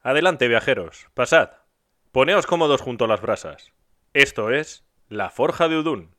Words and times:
Adelante, 0.00 0.46
viajeros, 0.46 1.08
pasad. 1.14 1.50
Poneos 2.12 2.46
cómodos 2.46 2.80
junto 2.80 3.04
a 3.04 3.08
las 3.08 3.20
brasas. 3.20 3.72
Esto 4.12 4.50
es 4.50 4.84
La 5.08 5.28
Forja 5.28 5.68
de 5.68 5.78
Udún. 5.78 6.14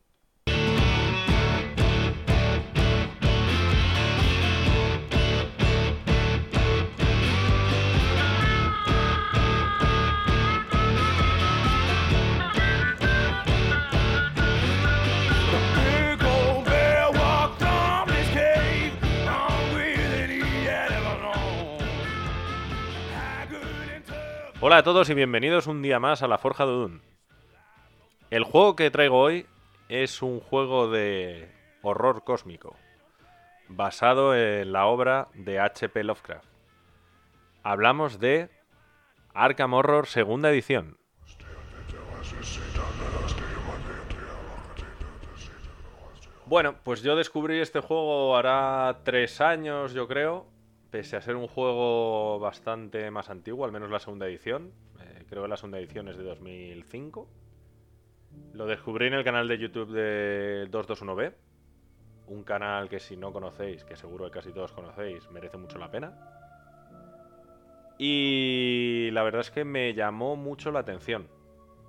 Hola 24.62 24.76
a 24.76 24.82
todos 24.82 25.08
y 25.08 25.14
bienvenidos 25.14 25.66
un 25.66 25.80
día 25.80 25.98
más 26.00 26.22
a 26.22 26.28
La 26.28 26.36
Forja 26.36 26.66
de 26.66 26.72
Udún. 26.72 27.02
El 28.28 28.44
juego 28.44 28.76
que 28.76 28.90
traigo 28.90 29.18
hoy 29.18 29.46
es 29.88 30.20
un 30.20 30.38
juego 30.38 30.90
de 30.90 31.50
horror 31.80 32.24
cósmico, 32.24 32.76
basado 33.68 34.36
en 34.36 34.70
la 34.70 34.84
obra 34.84 35.28
de 35.32 35.58
H.P. 35.60 36.04
Lovecraft. 36.04 36.46
Hablamos 37.62 38.20
de 38.20 38.50
Arkham 39.32 39.72
Horror 39.72 40.06
segunda 40.06 40.50
edición. 40.50 40.98
Bueno, 46.44 46.74
pues 46.84 47.00
yo 47.00 47.16
descubrí 47.16 47.60
este 47.60 47.80
juego 47.80 48.36
hará 48.36 49.00
tres 49.04 49.40
años, 49.40 49.94
yo 49.94 50.06
creo. 50.06 50.59
Pese 50.90 51.16
a 51.16 51.20
ser 51.20 51.36
un 51.36 51.46
juego 51.46 52.40
bastante 52.40 53.10
más 53.10 53.30
antiguo, 53.30 53.64
al 53.64 53.72
menos 53.72 53.90
la 53.90 54.00
segunda 54.00 54.26
edición. 54.26 54.72
Eh, 55.00 55.24
creo 55.28 55.42
que 55.42 55.48
la 55.48 55.56
segunda 55.56 55.78
edición 55.78 56.08
es 56.08 56.16
de 56.16 56.24
2005. 56.24 57.28
Lo 58.54 58.66
descubrí 58.66 59.06
en 59.06 59.14
el 59.14 59.24
canal 59.24 59.46
de 59.46 59.58
YouTube 59.58 59.92
de 59.92 60.68
221B. 60.70 61.32
Un 62.26 62.42
canal 62.42 62.88
que 62.88 62.98
si 62.98 63.16
no 63.16 63.32
conocéis, 63.32 63.84
que 63.84 63.96
seguro 63.96 64.24
que 64.26 64.32
casi 64.32 64.52
todos 64.52 64.72
conocéis, 64.72 65.30
merece 65.30 65.58
mucho 65.58 65.78
la 65.78 65.90
pena. 65.90 66.12
Y 67.98 69.10
la 69.12 69.22
verdad 69.22 69.42
es 69.42 69.50
que 69.50 69.64
me 69.64 69.94
llamó 69.94 70.34
mucho 70.34 70.72
la 70.72 70.80
atención. 70.80 71.28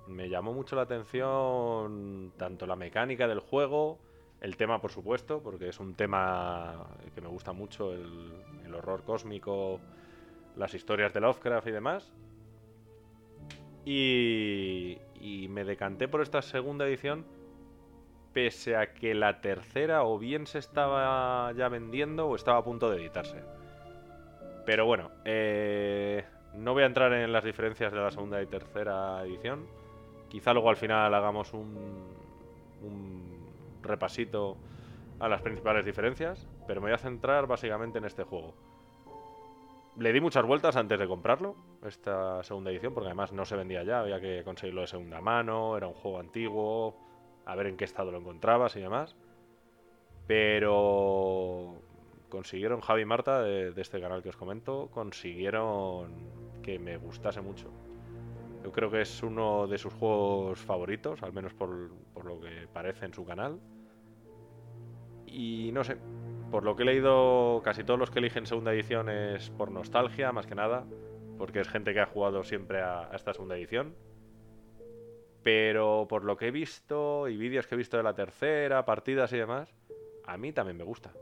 Me 0.06 0.28
llamó 0.28 0.52
mucho 0.52 0.76
la 0.76 0.82
atención 0.82 2.32
tanto 2.36 2.66
la 2.66 2.76
mecánica 2.76 3.26
del 3.26 3.40
juego, 3.40 3.98
el 4.42 4.56
tema, 4.56 4.80
por 4.80 4.90
supuesto, 4.90 5.42
porque 5.42 5.68
es 5.68 5.80
un 5.80 5.94
tema 5.94 6.86
que 7.14 7.20
me 7.20 7.28
gusta 7.28 7.52
mucho, 7.52 7.92
el, 7.92 8.32
el 8.72 8.78
horror 8.78 9.04
cósmico, 9.04 9.80
las 10.56 10.74
historias 10.74 11.12
de 11.12 11.20
Lovecraft 11.20 11.66
y 11.66 11.70
demás. 11.70 12.12
Y, 13.84 14.98
y 15.20 15.48
me 15.48 15.64
decanté 15.64 16.08
por 16.08 16.22
esta 16.22 16.42
segunda 16.42 16.86
edición, 16.86 17.24
pese 18.32 18.76
a 18.76 18.94
que 18.94 19.14
la 19.14 19.40
tercera 19.40 20.04
o 20.04 20.18
bien 20.18 20.46
se 20.46 20.58
estaba 20.58 21.52
ya 21.52 21.68
vendiendo 21.68 22.28
o 22.28 22.36
estaba 22.36 22.58
a 22.58 22.64
punto 22.64 22.90
de 22.90 22.98
editarse. 22.98 23.42
Pero 24.64 24.86
bueno, 24.86 25.10
eh, 25.24 26.24
no 26.54 26.72
voy 26.72 26.84
a 26.84 26.86
entrar 26.86 27.12
en 27.12 27.32
las 27.32 27.44
diferencias 27.44 27.92
de 27.92 27.98
la 27.98 28.10
segunda 28.10 28.40
y 28.40 28.46
tercera 28.46 29.22
edición. 29.24 29.66
Quizá 30.28 30.52
luego 30.52 30.70
al 30.70 30.76
final 30.76 31.12
hagamos 31.12 31.52
un, 31.52 31.76
un 32.82 33.48
repasito 33.82 34.56
a 35.18 35.28
las 35.28 35.42
principales 35.42 35.84
diferencias, 35.84 36.48
pero 36.66 36.80
me 36.80 36.88
voy 36.88 36.94
a 36.94 36.98
centrar 36.98 37.46
básicamente 37.46 37.98
en 37.98 38.04
este 38.04 38.24
juego. 38.24 38.54
Le 39.98 40.12
di 40.12 40.20
muchas 40.20 40.44
vueltas 40.46 40.76
antes 40.76 40.98
de 40.98 41.06
comprarlo, 41.06 41.54
esta 41.86 42.42
segunda 42.44 42.70
edición, 42.70 42.94
porque 42.94 43.08
además 43.08 43.32
no 43.32 43.44
se 43.44 43.56
vendía 43.56 43.82
ya, 43.82 44.00
había 44.00 44.20
que 44.20 44.42
conseguirlo 44.42 44.80
de 44.80 44.86
segunda 44.86 45.20
mano, 45.20 45.76
era 45.76 45.86
un 45.86 45.94
juego 45.94 46.18
antiguo, 46.18 46.96
a 47.44 47.54
ver 47.56 47.66
en 47.66 47.76
qué 47.76 47.84
estado 47.84 48.10
lo 48.10 48.18
encontrabas 48.18 48.74
y 48.76 48.80
demás. 48.80 49.16
Pero 50.26 51.74
consiguieron, 52.30 52.80
Javi 52.80 53.02
y 53.02 53.04
Marta, 53.04 53.42
de, 53.42 53.74
este 53.76 54.00
canal 54.00 54.22
que 54.22 54.30
os 54.30 54.36
comento, 54.36 54.88
consiguieron 54.92 56.10
que 56.62 56.78
me 56.78 56.96
gustase 56.96 57.42
mucho. 57.42 57.68
Yo 58.64 58.72
creo 58.72 58.90
que 58.90 59.02
es 59.02 59.22
uno 59.22 59.66
de 59.66 59.76
sus 59.76 59.92
juegos 59.92 60.58
favoritos, 60.60 61.22
al 61.22 61.34
menos 61.34 61.52
por, 61.52 61.90
por 62.14 62.24
lo 62.24 62.40
que 62.40 62.66
parece 62.72 63.04
en 63.04 63.12
su 63.12 63.26
canal. 63.26 63.60
Y 65.26 65.70
no 65.72 65.84
sé, 65.84 65.98
por 66.52 66.64
lo 66.64 66.76
que 66.76 66.82
he 66.82 66.86
leído, 66.86 67.62
casi 67.64 67.82
todos 67.82 67.98
los 67.98 68.10
que 68.10 68.18
eligen 68.18 68.44
segunda 68.44 68.74
edición 68.74 69.08
es 69.08 69.48
por 69.48 69.70
nostalgia, 69.70 70.32
más 70.32 70.46
que 70.46 70.54
nada, 70.54 70.84
porque 71.38 71.60
es 71.60 71.68
gente 71.68 71.94
que 71.94 72.00
ha 72.00 72.06
jugado 72.06 72.44
siempre 72.44 72.82
a, 72.82 73.08
esta 73.14 73.32
segunda 73.32 73.56
edición. 73.56 73.94
Pero 75.42 76.06
por 76.10 76.24
lo 76.24 76.36
que 76.36 76.48
he 76.48 76.50
visto 76.50 77.26
y 77.26 77.38
vídeos 77.38 77.66
que 77.66 77.74
he 77.74 77.78
visto 77.78 77.96
de 77.96 78.02
la 78.02 78.14
tercera, 78.14 78.84
partidas 78.84 79.32
y 79.32 79.38
demás, 79.38 79.74
a 80.26 80.36
mí 80.36 80.52
también 80.52 80.76
me 80.76 80.84
gusta. 80.84 81.14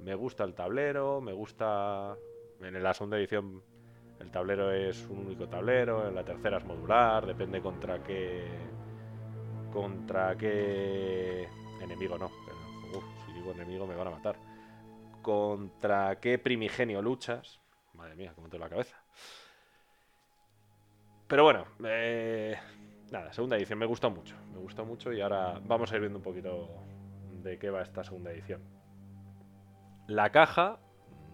Me 0.00 0.16
gusta 0.16 0.42
el 0.42 0.54
tablero, 0.54 1.20
me 1.20 1.32
gusta... 1.32 2.16
En 2.60 2.82
la 2.82 2.94
segunda 2.94 3.16
edición 3.16 3.62
el 4.18 4.30
tablero 4.32 4.72
es 4.72 5.06
un 5.08 5.18
único 5.26 5.48
tablero, 5.48 6.08
en 6.08 6.16
la 6.16 6.24
tercera 6.24 6.56
es 6.58 6.64
modular, 6.64 7.24
depende 7.24 7.60
contra 7.60 8.02
qué... 8.02 8.44
Contra 9.72 10.36
qué... 10.36 11.46
Enemigo 11.80 12.18
no, 12.18 12.28
pero 12.44 12.98
uf, 12.98 13.04
si 13.24 13.32
digo 13.34 13.52
enemigo 13.52 13.86
me 13.86 13.94
van 13.94 14.08
a 14.08 14.10
matar. 14.10 14.53
Contra 15.24 16.20
qué 16.20 16.38
primigenio 16.38 17.00
luchas. 17.00 17.58
Madre 17.94 18.14
mía, 18.14 18.32
cómo 18.34 18.50
tengo 18.50 18.62
la 18.62 18.68
cabeza. 18.68 19.02
Pero 21.26 21.44
bueno, 21.44 21.64
eh, 21.82 22.54
nada, 23.10 23.32
segunda 23.32 23.56
edición 23.56 23.78
me 23.78 23.86
gustó 23.86 24.10
mucho. 24.10 24.36
Me 24.52 24.58
gustó 24.58 24.84
mucho 24.84 25.14
y 25.14 25.22
ahora 25.22 25.58
vamos 25.64 25.90
a 25.90 25.94
ir 25.94 26.02
viendo 26.02 26.18
un 26.18 26.22
poquito 26.22 26.68
de 27.42 27.58
qué 27.58 27.70
va 27.70 27.80
esta 27.80 28.04
segunda 28.04 28.32
edición. 28.32 28.60
La 30.08 30.30
caja, 30.30 30.78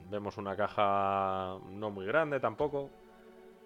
vemos 0.08 0.38
una 0.38 0.54
caja 0.54 1.58
no 1.70 1.90
muy 1.90 2.06
grande 2.06 2.38
tampoco, 2.38 2.90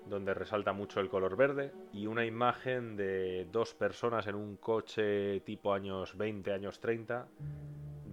donde 0.06 0.32
resalta 0.32 0.72
mucho 0.72 1.00
el 1.00 1.10
color 1.10 1.36
verde 1.36 1.70
y 1.92 2.06
una 2.06 2.24
imagen 2.24 2.96
de 2.96 3.46
dos 3.52 3.74
personas 3.74 4.26
en 4.26 4.36
un 4.36 4.56
coche 4.56 5.40
tipo 5.40 5.74
años 5.74 6.16
20, 6.16 6.50
años 6.50 6.80
30, 6.80 7.28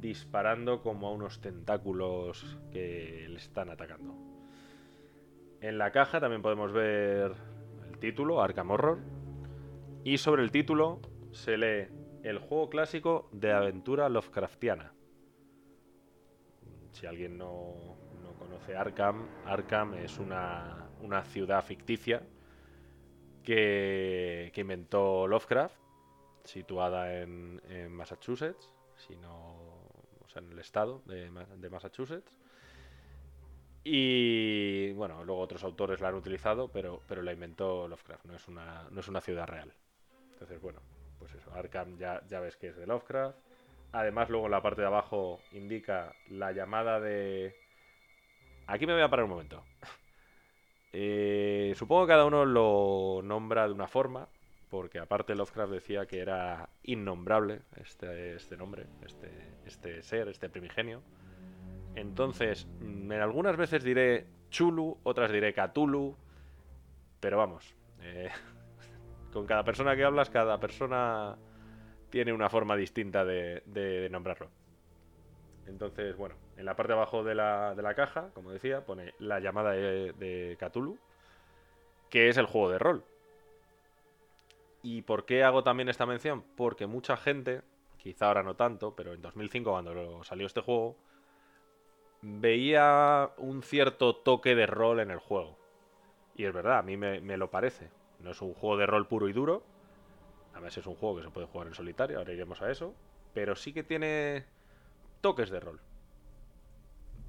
disparando 0.02 0.82
como 0.82 1.08
a 1.08 1.12
unos 1.12 1.40
tentáculos 1.40 2.58
que 2.72 3.28
le 3.30 3.38
están 3.38 3.70
atacando. 3.70 4.16
En 5.62 5.78
la 5.78 5.92
caja 5.92 6.20
también 6.20 6.42
podemos 6.42 6.74
ver 6.74 7.34
el 7.88 8.00
título, 8.00 8.42
Arkham 8.42 8.72
Horror, 8.72 9.00
y 10.04 10.18
sobre 10.18 10.42
el 10.42 10.52
título 10.52 11.00
se 11.32 11.58
lee 11.58 11.88
el 12.24 12.40
juego 12.40 12.70
clásico 12.70 13.30
de 13.32 13.52
aventura 13.52 14.10
Lovecraftiana. 14.10 14.92
Si 16.92 17.06
alguien 17.06 17.38
no, 17.38 17.96
no 18.24 18.34
conoce 18.40 18.76
Arkham, 18.76 19.28
Arkham 19.46 19.94
es 19.94 20.18
una, 20.18 20.90
una 21.02 21.24
ciudad 21.24 21.64
ficticia 21.64 22.24
que, 23.44 24.52
que 24.54 24.62
inventó 24.62 25.28
Lovecraft, 25.28 25.76
situada 26.44 27.22
en, 27.22 27.62
en 27.70 27.92
Massachusetts, 27.94 28.74
si 28.96 29.16
no, 29.16 29.71
sea, 30.32 30.42
en 30.42 30.52
el 30.52 30.60
estado 30.60 31.04
de, 31.06 31.30
Ma- 31.32 31.46
de 31.46 31.70
Massachusetts. 31.70 32.34
Y 33.84 34.92
bueno, 34.94 35.24
luego 35.24 35.42
otros 35.42 35.64
autores 35.64 36.02
la 36.02 36.10
han 36.10 36.16
utilizado, 36.16 36.72
pero, 36.72 37.04
pero 37.08 37.22
la 37.24 37.34
inventó 37.34 37.88
Lovecraft, 37.88 38.26
no 38.26 38.36
es 38.36 38.48
una, 38.48 38.88
no 38.92 39.00
es 39.00 39.08
una 39.08 39.22
ciudad 39.22 39.48
real. 39.48 39.74
Entonces, 40.34 40.62
bueno, 40.62 40.82
pues 41.18 41.34
eso, 41.36 41.54
Arkham 41.54 41.98
ya, 41.98 42.24
ya 42.28 42.40
ves 42.42 42.58
que 42.58 42.70
es 42.70 42.78
de 42.78 42.88
Lovecraft. 42.88 43.38
Además, 43.94 44.30
luego 44.30 44.46
en 44.48 44.52
la 44.52 44.62
parte 44.64 44.82
de 44.82 44.88
abajo 44.88 45.46
indica 45.52 46.16
la 46.28 46.52
llamada 46.54 47.00
de... 47.00 47.58
Aquí 48.68 48.86
me 48.88 48.94
voy 48.94 49.02
a 49.04 49.10
parar 49.10 49.26
un 49.26 49.32
momento. 49.32 49.68
Eh, 50.94 51.74
supongo 51.78 52.06
que 52.06 52.10
cada 52.12 52.26
uno 52.26 52.46
lo 52.46 53.22
nombra 53.24 53.68
de 53.68 53.74
una 53.74 53.88
forma, 53.88 54.30
porque 54.72 55.00
aparte 55.00 55.36
Lovecraft 55.36 55.74
decía 55.74 56.06
que 56.06 56.22
era 56.22 56.70
innombrable 56.84 57.60
este, 57.76 58.36
este 58.36 58.56
nombre, 58.56 58.88
este, 59.06 59.30
este 59.66 60.02
ser, 60.02 60.30
este 60.30 60.48
primigenio. 60.48 61.04
Entonces, 61.96 62.66
mm, 62.80 63.12
en 63.12 63.20
algunas 63.20 63.58
veces 63.58 63.84
diré 63.84 64.26
Chulu, 64.50 64.98
otras 65.04 65.30
diré 65.30 65.54
Cthulhu, 65.54 66.16
pero 67.20 67.38
vamos, 67.38 67.76
eh, 68.02 68.30
con 69.34 69.46
cada 69.46 69.66
persona 69.66 69.94
que 69.94 70.06
hablas, 70.06 70.30
cada 70.30 70.58
persona 70.58 71.36
tiene 72.10 72.32
una 72.32 72.50
forma 72.50 72.78
distinta 72.78 73.26
de, 73.26 74.08
nombrarlo. 74.10 74.50
Entonces, 75.68 76.16
bueno, 76.16 76.36
en 76.56 76.64
la 76.64 76.78
parte 76.78 76.94
de 76.94 76.98
abajo 76.98 77.26
de 77.26 77.36
la, 77.36 77.76
de 77.76 77.82
la 77.82 77.94
caja, 77.94 78.30
como 78.34 78.52
decía, 78.52 78.86
pone 78.86 79.16
la 79.20 79.42
llamada 79.42 79.72
de, 79.72 80.14
de 80.14 80.58
Cthulhu, 80.58 80.98
que 82.10 82.30
es 82.30 82.38
el 82.38 82.46
juego 82.46 82.70
de 82.70 82.80
rol. 82.80 83.04
¿Y 84.84 85.04
por 85.04 85.26
qué 85.26 85.44
hago 85.44 85.64
también 85.64 85.90
esta 85.90 86.06
mención? 86.06 86.44
Porque 86.56 86.88
mucha 86.88 87.18
gente, 87.18 87.62
quizá 87.98 88.28
ahora 88.28 88.44
no 88.44 88.56
tanto, 88.56 88.96
pero 88.96 89.14
en 89.14 89.22
2005 89.22 89.72
cuando 89.72 90.24
salió 90.24 90.48
este 90.48 90.62
juego, 90.62 90.98
veía 92.22 93.32
un 93.38 93.64
cierto 93.64 94.16
toque 94.16 94.56
de 94.56 94.66
rol 94.66 95.00
en 95.00 95.12
el 95.12 95.20
juego. 95.20 95.58
Y 96.36 96.46
es 96.46 96.54
verdad, 96.54 96.80
a 96.80 96.82
mí 96.82 96.98
me, 96.98 97.22
me 97.22 97.38
lo 97.38 97.52
parece. 97.52 97.90
No 98.20 98.32
es 98.32 98.42
un 98.42 98.54
juego 98.54 98.78
de 98.78 98.86
rol 98.86 99.08
puro 99.08 99.30
y 99.30 99.34
duro. 99.34 99.64
Además 100.54 100.78
es 100.78 100.86
un 100.86 100.96
juego 100.96 101.18
que 101.18 101.24
se 101.24 101.30
puede 101.30 101.48
jugar 101.48 101.68
en 101.68 101.74
solitario, 101.74 102.18
ahora 102.18 102.34
iremos 102.34 102.62
a 102.62 102.72
eso. 102.72 102.94
Pero 103.34 103.56
sí 103.56 103.74
que 103.74 103.84
tiene 103.84 104.46
toques 105.22 105.50
de 105.50 105.60
rol. 105.60 105.80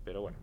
Pero 0.05 0.23
bueno. 0.23 0.39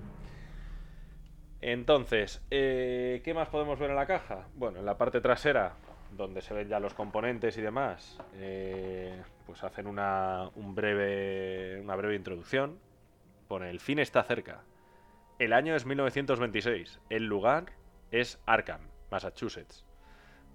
Entonces, 1.61 2.41
eh, 2.51 3.21
¿qué 3.23 3.33
más 3.33 3.49
podemos 3.49 3.77
ver 3.79 3.89
en 3.89 3.97
la 3.97 4.05
caja? 4.05 4.47
Bueno, 4.55 4.79
en 4.79 4.85
la 4.85 4.97
parte 4.97 5.19
trasera, 5.19 5.75
donde 6.11 6.41
se 6.41 6.53
ven 6.53 6.67
ya 6.67 6.79
los 6.79 6.93
componentes 6.93 7.57
y 7.57 7.61
demás, 7.61 8.19
eh, 8.35 9.21
pues 9.45 9.63
hacen 9.63 9.87
una, 9.87 10.49
un 10.55 10.75
breve, 10.75 11.79
una 11.81 11.95
breve 11.95 12.15
introducción. 12.15 12.79
Pone, 13.47 13.69
el 13.69 13.79
fin 13.79 13.99
está 13.99 14.23
cerca. 14.23 14.63
El 15.39 15.53
año 15.53 15.75
es 15.75 15.85
1926. 15.85 16.99
El 17.09 17.25
lugar 17.25 17.73
es 18.11 18.39
Arkham, 18.45 18.81
Massachusetts. 19.11 19.85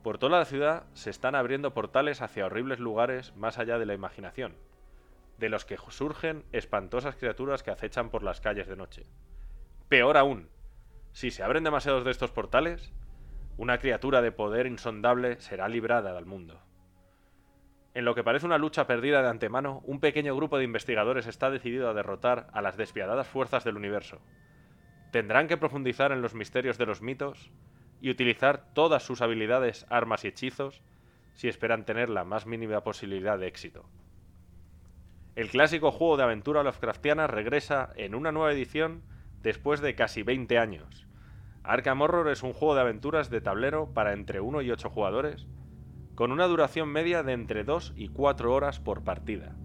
Por 0.03 0.19
toda 0.19 0.39
la 0.39 0.45
ciudad 0.45 0.85
se 0.93 1.09
están 1.09 1.35
abriendo 1.35 1.73
portales 1.73 2.21
hacia 2.21 2.45
horribles 2.45 2.79
lugares 2.79 3.35
más 3.37 3.59
allá 3.59 3.79
de 3.79 3.87
la 3.87 3.95
imaginación, 3.95 4.55
de 5.39 5.49
los 5.49 5.65
que 5.65 5.79
surgen 5.89 6.45
espantosas 6.53 7.17
criaturas 7.17 7.63
que 7.63 7.71
acechan 7.71 8.11
por 8.11 8.23
las 8.23 8.43
calles 8.43 8.69
de 8.69 8.77
noche. 8.77 9.07
Peor 9.89 10.19
aún, 10.19 10.51
si 11.13 11.31
se 11.31 11.43
abren 11.43 11.65
demasiados 11.65 12.05
de 12.05 12.11
estos 12.11 12.33
portales, 12.33 12.93
una 13.57 13.79
criatura 13.79 14.21
de 14.21 14.33
poder 14.33 14.67
insondable 14.67 15.41
será 15.41 15.69
librada 15.69 16.13
del 16.13 16.27
mundo. 16.27 16.61
En 17.95 18.05
lo 18.05 18.15
que 18.15 18.25
parece 18.25 18.47
una 18.47 18.59
lucha 18.59 18.87
perdida 18.89 19.23
de 19.23 19.29
antemano, 19.29 19.81
un 19.85 20.01
pequeño 20.01 20.35
grupo 20.35 20.59
de 20.59 20.65
investigadores 20.65 21.29
está 21.29 21.51
decidido 21.51 21.89
a 21.89 21.95
derrotar 21.95 22.49
a 22.53 22.61
las 22.61 22.77
despiadadas 22.77 23.29
fuerzas 23.29 23.63
del 23.63 23.77
universo. 23.77 24.21
Tendrán 25.13 25.47
que 25.47 25.57
profundizar 25.57 26.11
en 26.11 26.21
los 26.21 26.35
misterios 26.35 26.77
de 26.77 26.87
los 26.87 27.03
mitos 27.03 27.53
y 28.01 28.11
utilizar 28.11 28.73
todas 28.75 29.05
sus 29.05 29.23
habilidades, 29.23 29.87
armas 29.89 30.25
y 30.25 30.29
hechizos 30.29 30.83
si 31.35 31.47
esperan 31.47 31.85
tener 31.85 32.11
la 32.11 32.25
más 32.25 32.47
mínima 32.47 32.83
posibilidad 32.83 33.39
de 33.39 33.47
éxito. 33.47 33.89
El 35.37 35.51
clásico 35.51 35.93
juego 35.93 36.17
de 36.17 36.25
aventura 36.25 36.65
Lovecraftiana 36.65 37.29
regresa 37.29 37.93
en 37.97 38.15
una 38.15 38.33
nueva 38.33 38.53
edición 38.53 39.03
después 39.41 39.81
de 39.81 39.95
casi 39.95 40.23
20 40.23 40.59
años. 40.59 41.07
Arkham 41.65 42.03
Horror 42.03 42.29
es 42.29 42.43
un 42.43 42.53
juego 42.53 42.75
de 42.75 42.83
aventuras 42.83 43.31
de 43.31 43.41
tablero 43.41 43.93
para 43.95 44.13
entre 44.13 44.41
1 44.41 44.61
y 44.63 44.71
8 44.71 44.91
jugadores, 44.91 45.49
con 46.15 46.31
una 46.31 46.47
duración 46.47 46.89
media 46.91 47.23
de 47.23 47.33
entre 47.33 47.65
2 47.65 47.93
y 47.97 48.09
4 48.09 48.53
horas 48.55 48.81
por 48.81 49.03
partida. 49.03 49.57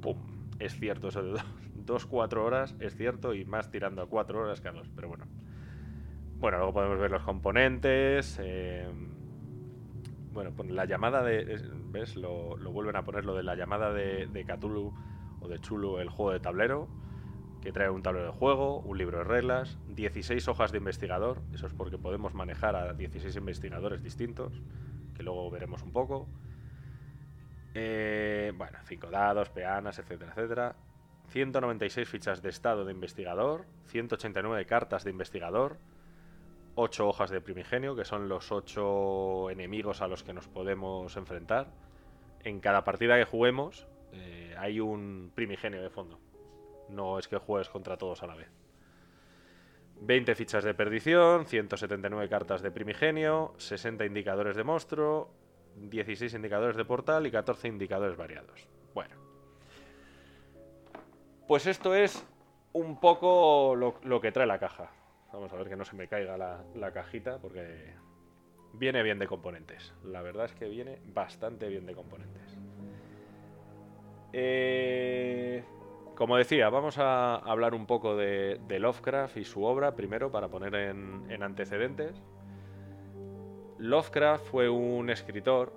Pum, 0.00 0.16
es 0.60 0.76
cierto 0.78 1.08
eso 1.08 1.22
de 1.22 1.40
2-4 1.74 2.44
horas, 2.44 2.76
es 2.78 2.94
cierto, 2.94 3.34
y 3.34 3.44
más 3.44 3.70
tirando 3.70 4.00
a 4.02 4.06
4 4.06 4.40
horas, 4.40 4.60
Carlos, 4.60 4.88
pero 4.94 5.08
bueno. 5.08 5.26
Bueno, 6.38 6.58
luego 6.58 6.72
podemos 6.72 6.98
ver 7.00 7.10
los 7.10 7.22
componentes. 7.22 8.36
eh, 8.38 8.88
bueno, 10.32 10.52
pon 10.52 10.74
la 10.76 10.84
llamada 10.84 11.24
de. 11.24 11.54
es- 11.54 11.64
¿Ves? 11.90 12.16
Lo, 12.16 12.56
lo 12.58 12.70
vuelven 12.70 12.94
a 12.94 13.02
poner 13.04 13.24
lo 13.24 13.34
de 13.34 13.42
la 13.42 13.56
llamada 13.56 13.92
de, 13.92 14.26
de 14.28 14.44
Cthulhu 14.44 14.94
o 15.40 15.48
de 15.48 15.58
Chulu, 15.58 15.98
el 15.98 16.08
juego 16.08 16.30
de 16.32 16.40
tablero. 16.40 16.88
Que 17.62 17.72
trae 17.72 17.90
un 17.90 18.02
tablero 18.02 18.26
de 18.26 18.32
juego, 18.32 18.80
un 18.80 18.98
libro 18.98 19.18
de 19.18 19.24
reglas, 19.24 19.78
16 19.88 20.46
hojas 20.48 20.72
de 20.72 20.78
investigador. 20.78 21.42
Eso 21.52 21.66
es 21.66 21.72
porque 21.72 21.98
podemos 21.98 22.34
manejar 22.34 22.76
a 22.76 22.92
16 22.92 23.34
investigadores 23.36 24.02
distintos. 24.02 24.52
Que 25.14 25.22
luego 25.22 25.50
veremos 25.50 25.82
un 25.82 25.92
poco. 25.92 26.28
Eh, 27.74 28.52
bueno, 28.56 28.78
5 28.84 29.10
dados, 29.10 29.50
peanas, 29.50 29.98
etcétera, 29.98 30.32
etcétera. 30.32 30.76
196 31.28 32.08
fichas 32.08 32.42
de 32.42 32.48
estado 32.48 32.84
de 32.84 32.92
investigador, 32.92 33.66
189 33.86 34.64
cartas 34.66 35.04
de 35.04 35.10
investigador, 35.10 35.78
8 36.74 37.08
hojas 37.08 37.30
de 37.30 37.40
primigenio, 37.40 37.94
que 37.94 38.04
son 38.04 38.28
los 38.28 38.50
8 38.50 39.50
enemigos 39.50 40.00
a 40.00 40.08
los 40.08 40.22
que 40.22 40.32
nos 40.32 40.48
podemos 40.48 41.16
enfrentar. 41.16 41.68
En 42.44 42.60
cada 42.60 42.84
partida 42.84 43.16
que 43.16 43.24
juguemos 43.24 43.86
eh, 44.12 44.54
hay 44.58 44.80
un 44.80 45.32
primigenio 45.34 45.82
de 45.82 45.90
fondo. 45.90 46.18
No 46.88 47.18
es 47.18 47.28
que 47.28 47.38
juegues 47.38 47.68
contra 47.68 47.96
todos 47.96 48.22
a 48.22 48.26
la 48.26 48.34
vez. 48.34 48.48
20 50.00 50.34
fichas 50.34 50.64
de 50.64 50.74
perdición, 50.74 51.46
179 51.46 52.28
cartas 52.28 52.62
de 52.62 52.70
primigenio, 52.70 53.54
60 53.58 54.04
indicadores 54.04 54.56
de 54.56 54.64
monstruo, 54.64 55.30
16 55.76 56.34
indicadores 56.34 56.76
de 56.76 56.84
portal 56.84 57.26
y 57.26 57.30
14 57.30 57.68
indicadores 57.68 58.16
variados. 58.16 58.68
Bueno. 58.94 59.16
Pues 61.46 61.66
esto 61.66 61.94
es 61.94 62.24
un 62.72 63.00
poco 63.00 63.74
lo, 63.74 64.20
que 64.20 64.32
trae 64.32 64.46
la 64.46 64.58
caja. 64.58 64.90
Vamos 65.32 65.52
a 65.52 65.56
ver 65.56 65.68
que 65.68 65.76
no 65.76 65.84
se 65.84 65.96
me 65.96 66.08
caiga 66.08 66.36
la, 66.36 66.62
la 66.74 66.92
cajita 66.92 67.38
porque 67.38 67.94
viene 68.74 69.02
bien 69.02 69.18
de 69.18 69.26
componentes. 69.26 69.94
La 70.04 70.22
verdad 70.22 70.46
es 70.46 70.54
que 70.54 70.68
viene 70.68 70.98
bastante 71.06 71.68
bien 71.68 71.86
de 71.86 71.94
componentes. 71.94 72.56
Eh, 74.32 75.64
como 76.18 76.36
decía, 76.36 76.68
vamos 76.68 76.98
a 76.98 77.36
hablar 77.36 77.74
un 77.74 77.86
poco 77.86 78.16
de, 78.16 78.58
Lovecraft 78.68 79.36
y 79.36 79.44
su 79.44 79.62
obra 79.62 79.94
primero 79.94 80.32
para 80.32 80.48
poner 80.48 80.74
en, 80.74 81.24
en 81.30 81.44
antecedentes. 81.44 82.20
Lovecraft 83.78 84.44
fue 84.46 84.68
un 84.68 85.10
escritor 85.10 85.72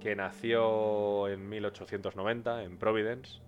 que 0.00 0.16
nació 0.16 1.28
en 1.28 1.46
1890 1.46 2.62
en 2.62 2.78
Providence 2.78 3.42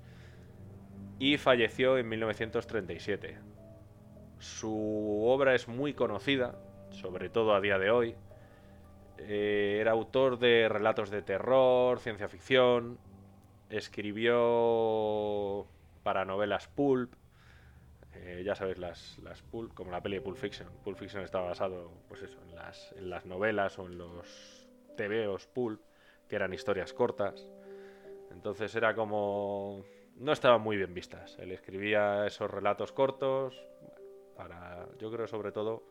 y 1.18 1.38
falleció 1.38 1.96
en 1.96 2.10
1937. 2.10 3.38
Su 4.38 5.24
obra 5.24 5.54
es 5.54 5.66
muy 5.66 5.94
conocida, 5.94 6.58
sobre 6.90 7.30
todo 7.30 7.54
a 7.54 7.62
día 7.62 7.78
de 7.78 7.90
hoy. 7.90 8.16
Eh, 9.16 9.78
era 9.80 9.92
autor 9.92 10.38
de 10.38 10.68
relatos 10.68 11.08
de 11.08 11.22
terror, 11.22 12.00
ciencia 12.00 12.28
ficción, 12.28 12.98
escribió 13.70 15.68
para 16.04 16.24
novelas 16.24 16.68
pulp, 16.68 17.14
eh, 18.12 18.42
ya 18.44 18.54
sabéis, 18.54 18.78
las, 18.78 19.18
las 19.18 19.42
pulp, 19.42 19.74
como 19.74 19.90
la 19.90 20.00
peli 20.02 20.16
de 20.16 20.22
Pulp 20.22 20.36
Fiction. 20.36 20.68
Pulp 20.84 20.96
Fiction 20.98 21.24
estaba 21.24 21.48
basado, 21.48 21.90
pues 22.08 22.22
eso, 22.22 22.40
en 22.42 22.54
las, 22.54 22.92
en 22.92 23.10
las 23.10 23.26
novelas 23.26 23.78
o 23.78 23.86
en 23.86 23.98
los 23.98 24.68
TVOs 24.96 25.46
pulp, 25.48 25.80
que 26.28 26.36
eran 26.36 26.54
historias 26.54 26.92
cortas. 26.92 27.48
Entonces 28.30 28.74
era 28.76 28.94
como... 28.94 29.84
No 30.16 30.32
estaban 30.32 30.60
muy 30.60 30.76
bien 30.76 30.94
vistas. 30.94 31.36
Él 31.40 31.50
escribía 31.50 32.26
esos 32.26 32.48
relatos 32.48 32.92
cortos 32.92 33.60
para, 34.36 34.86
yo 34.98 35.10
creo 35.10 35.26
sobre 35.26 35.50
todo, 35.50 35.82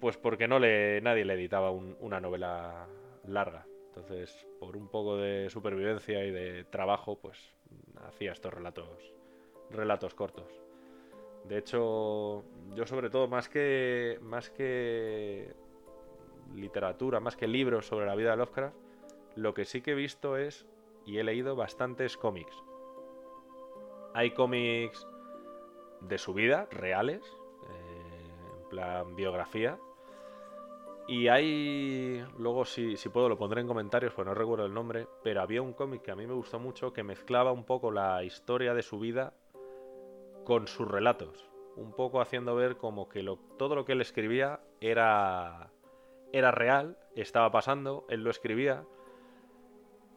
pues 0.00 0.16
porque 0.16 0.48
no 0.48 0.58
le, 0.58 1.00
nadie 1.00 1.24
le 1.24 1.34
editaba 1.34 1.70
un- 1.70 1.96
una 2.00 2.20
novela 2.20 2.86
larga. 3.26 3.66
Entonces, 3.90 4.46
por 4.60 4.76
un 4.76 4.88
poco 4.88 5.16
de 5.16 5.50
supervivencia 5.50 6.24
y 6.24 6.30
de 6.30 6.64
trabajo, 6.64 7.18
pues 7.18 7.38
hacía 8.06 8.32
estos 8.32 8.54
relatos, 8.54 8.88
relatos 9.70 10.14
cortos. 10.14 10.46
De 11.44 11.58
hecho, 11.58 12.44
yo 12.74 12.86
sobre 12.86 13.10
todo 13.10 13.26
más 13.26 13.48
que 13.48 14.18
más 14.22 14.50
que 14.50 15.52
literatura, 16.54 17.18
más 17.20 17.36
que 17.36 17.48
libros 17.48 17.86
sobre 17.86 18.06
la 18.06 18.14
vida 18.14 18.30
de 18.30 18.36
Lovecraft, 18.36 18.76
lo 19.36 19.54
que 19.54 19.64
sí 19.64 19.80
que 19.80 19.92
he 19.92 19.94
visto 19.94 20.36
es 20.36 20.66
y 21.04 21.18
he 21.18 21.24
leído 21.24 21.56
bastantes 21.56 22.16
cómics. 22.16 22.54
Hay 24.14 24.32
cómics 24.32 25.06
de 26.00 26.18
su 26.18 26.34
vida, 26.34 26.68
reales, 26.70 27.22
eh, 27.68 28.62
en 28.62 28.68
plan 28.68 29.16
biografía. 29.16 29.78
Y 31.10 31.26
hay, 31.26 32.24
luego 32.38 32.64
si, 32.64 32.96
si 32.96 33.08
puedo 33.08 33.28
lo 33.28 33.36
pondré 33.36 33.60
en 33.60 33.66
comentarios, 33.66 34.14
pues 34.14 34.24
no 34.24 34.32
recuerdo 34.32 34.64
el 34.64 34.72
nombre, 34.72 35.08
pero 35.24 35.40
había 35.42 35.60
un 35.60 35.72
cómic 35.72 36.02
que 36.02 36.12
a 36.12 36.14
mí 36.14 36.24
me 36.24 36.34
gustó 36.34 36.60
mucho 36.60 36.92
que 36.92 37.02
mezclaba 37.02 37.50
un 37.50 37.64
poco 37.64 37.90
la 37.90 38.22
historia 38.22 38.74
de 38.74 38.82
su 38.84 39.00
vida 39.00 39.34
con 40.44 40.68
sus 40.68 40.86
relatos. 40.86 41.50
Un 41.74 41.92
poco 41.96 42.20
haciendo 42.20 42.54
ver 42.54 42.76
como 42.76 43.08
que 43.08 43.24
lo- 43.24 43.40
todo 43.58 43.74
lo 43.74 43.84
que 43.84 43.94
él 43.94 44.00
escribía 44.00 44.60
era, 44.80 45.72
era 46.32 46.52
real, 46.52 46.96
estaba 47.16 47.50
pasando, 47.50 48.06
él 48.08 48.22
lo 48.22 48.30
escribía. 48.30 48.84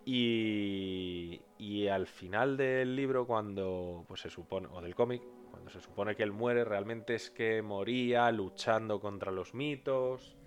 Y, 0.06 1.42
y 1.58 1.88
al 1.88 2.06
final 2.06 2.56
del 2.56 2.96
libro, 2.96 3.26
cuando 3.26 4.06
pues 4.08 4.22
se 4.22 4.30
supone, 4.30 4.68
o 4.72 4.80
del 4.80 4.94
cómic, 4.94 5.24
cuando 5.50 5.72
se 5.72 5.82
supone 5.82 6.16
que 6.16 6.22
él 6.22 6.34
muere, 6.34 6.64
realmente 6.66 7.16
es 7.16 7.32
que 7.32 7.64
moría 7.64 8.32
luchando 8.32 9.00
contra 9.00 9.32
los 9.32 9.56
mitos. 9.56 10.38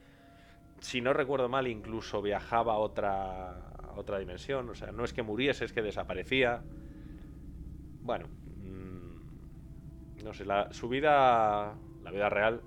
Si 0.80 1.00
no 1.00 1.12
recuerdo 1.12 1.49
mal, 1.49 1.66
incluso 1.66 2.23
viajaba 2.23 2.75
a 2.75 2.78
otra, 2.78 3.68
a 3.71 3.92
otra 3.97 4.18
dimensión. 4.18 4.68
O 4.71 4.75
sea, 4.75 4.92
no 4.92 5.04
es 5.04 5.12
que 5.12 5.23
muriese, 5.23 5.64
es 5.64 5.73
que 5.73 5.83
desaparecía. 5.83 6.62
Bueno, 8.02 8.28
mm, 8.56 9.16
no 10.25 10.33
sé, 10.33 10.45
la- 10.45 10.68
su 10.73 10.88
vida, 10.88 11.76
la 12.02 12.11
vida 12.11 12.28
real, 12.28 12.62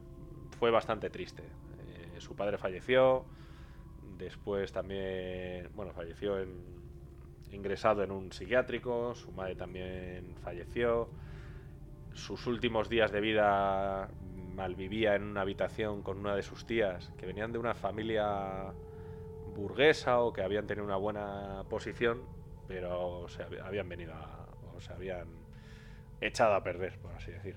fue 0.57 0.71
bastante 0.71 1.09
triste. 1.09 1.43
Eh, 1.87 2.15
su 2.19 2.35
padre 2.35 2.57
falleció, 2.57 3.25
después 4.17 4.71
también, 4.71 5.69
bueno, 5.73 5.93
falleció 5.93 6.39
en, 6.39 6.81
ingresado 7.51 8.03
en 8.03 8.11
un 8.11 8.31
psiquiátrico, 8.31 9.15
su 9.15 9.31
madre 9.31 9.55
también 9.55 10.35
falleció. 10.41 11.09
Sus 12.13 12.47
últimos 12.47 12.89
días 12.89 13.11
de 13.11 13.21
vida 13.21 14.09
malvivía 14.59 15.15
en 15.15 15.23
una 15.23 15.41
habitación 15.41 16.03
con 16.03 16.17
una 16.19 16.35
de 16.35 16.43
sus 16.43 16.65
tías, 16.65 17.11
que 17.17 17.25
venían 17.25 17.51
de 17.53 17.59
una 17.59 17.73
familia 17.73 18.73
burguesa 19.55 20.19
o 20.19 20.33
que 20.33 20.41
habían 20.43 20.67
tenido 20.67 20.85
una 20.85 20.97
buena 20.97 21.63
posición, 21.69 22.21
pero 22.67 23.27
se 23.29 23.43
hab- 23.43 23.61
habían 23.63 23.87
venido 23.89 24.13
a, 24.13 24.45
o 24.75 24.81
se 24.81 24.91
habían 24.93 25.27
echado 26.21 26.53
a 26.55 26.63
perder, 26.63 26.97
por 26.99 27.13
así 27.13 27.31
decir. 27.31 27.55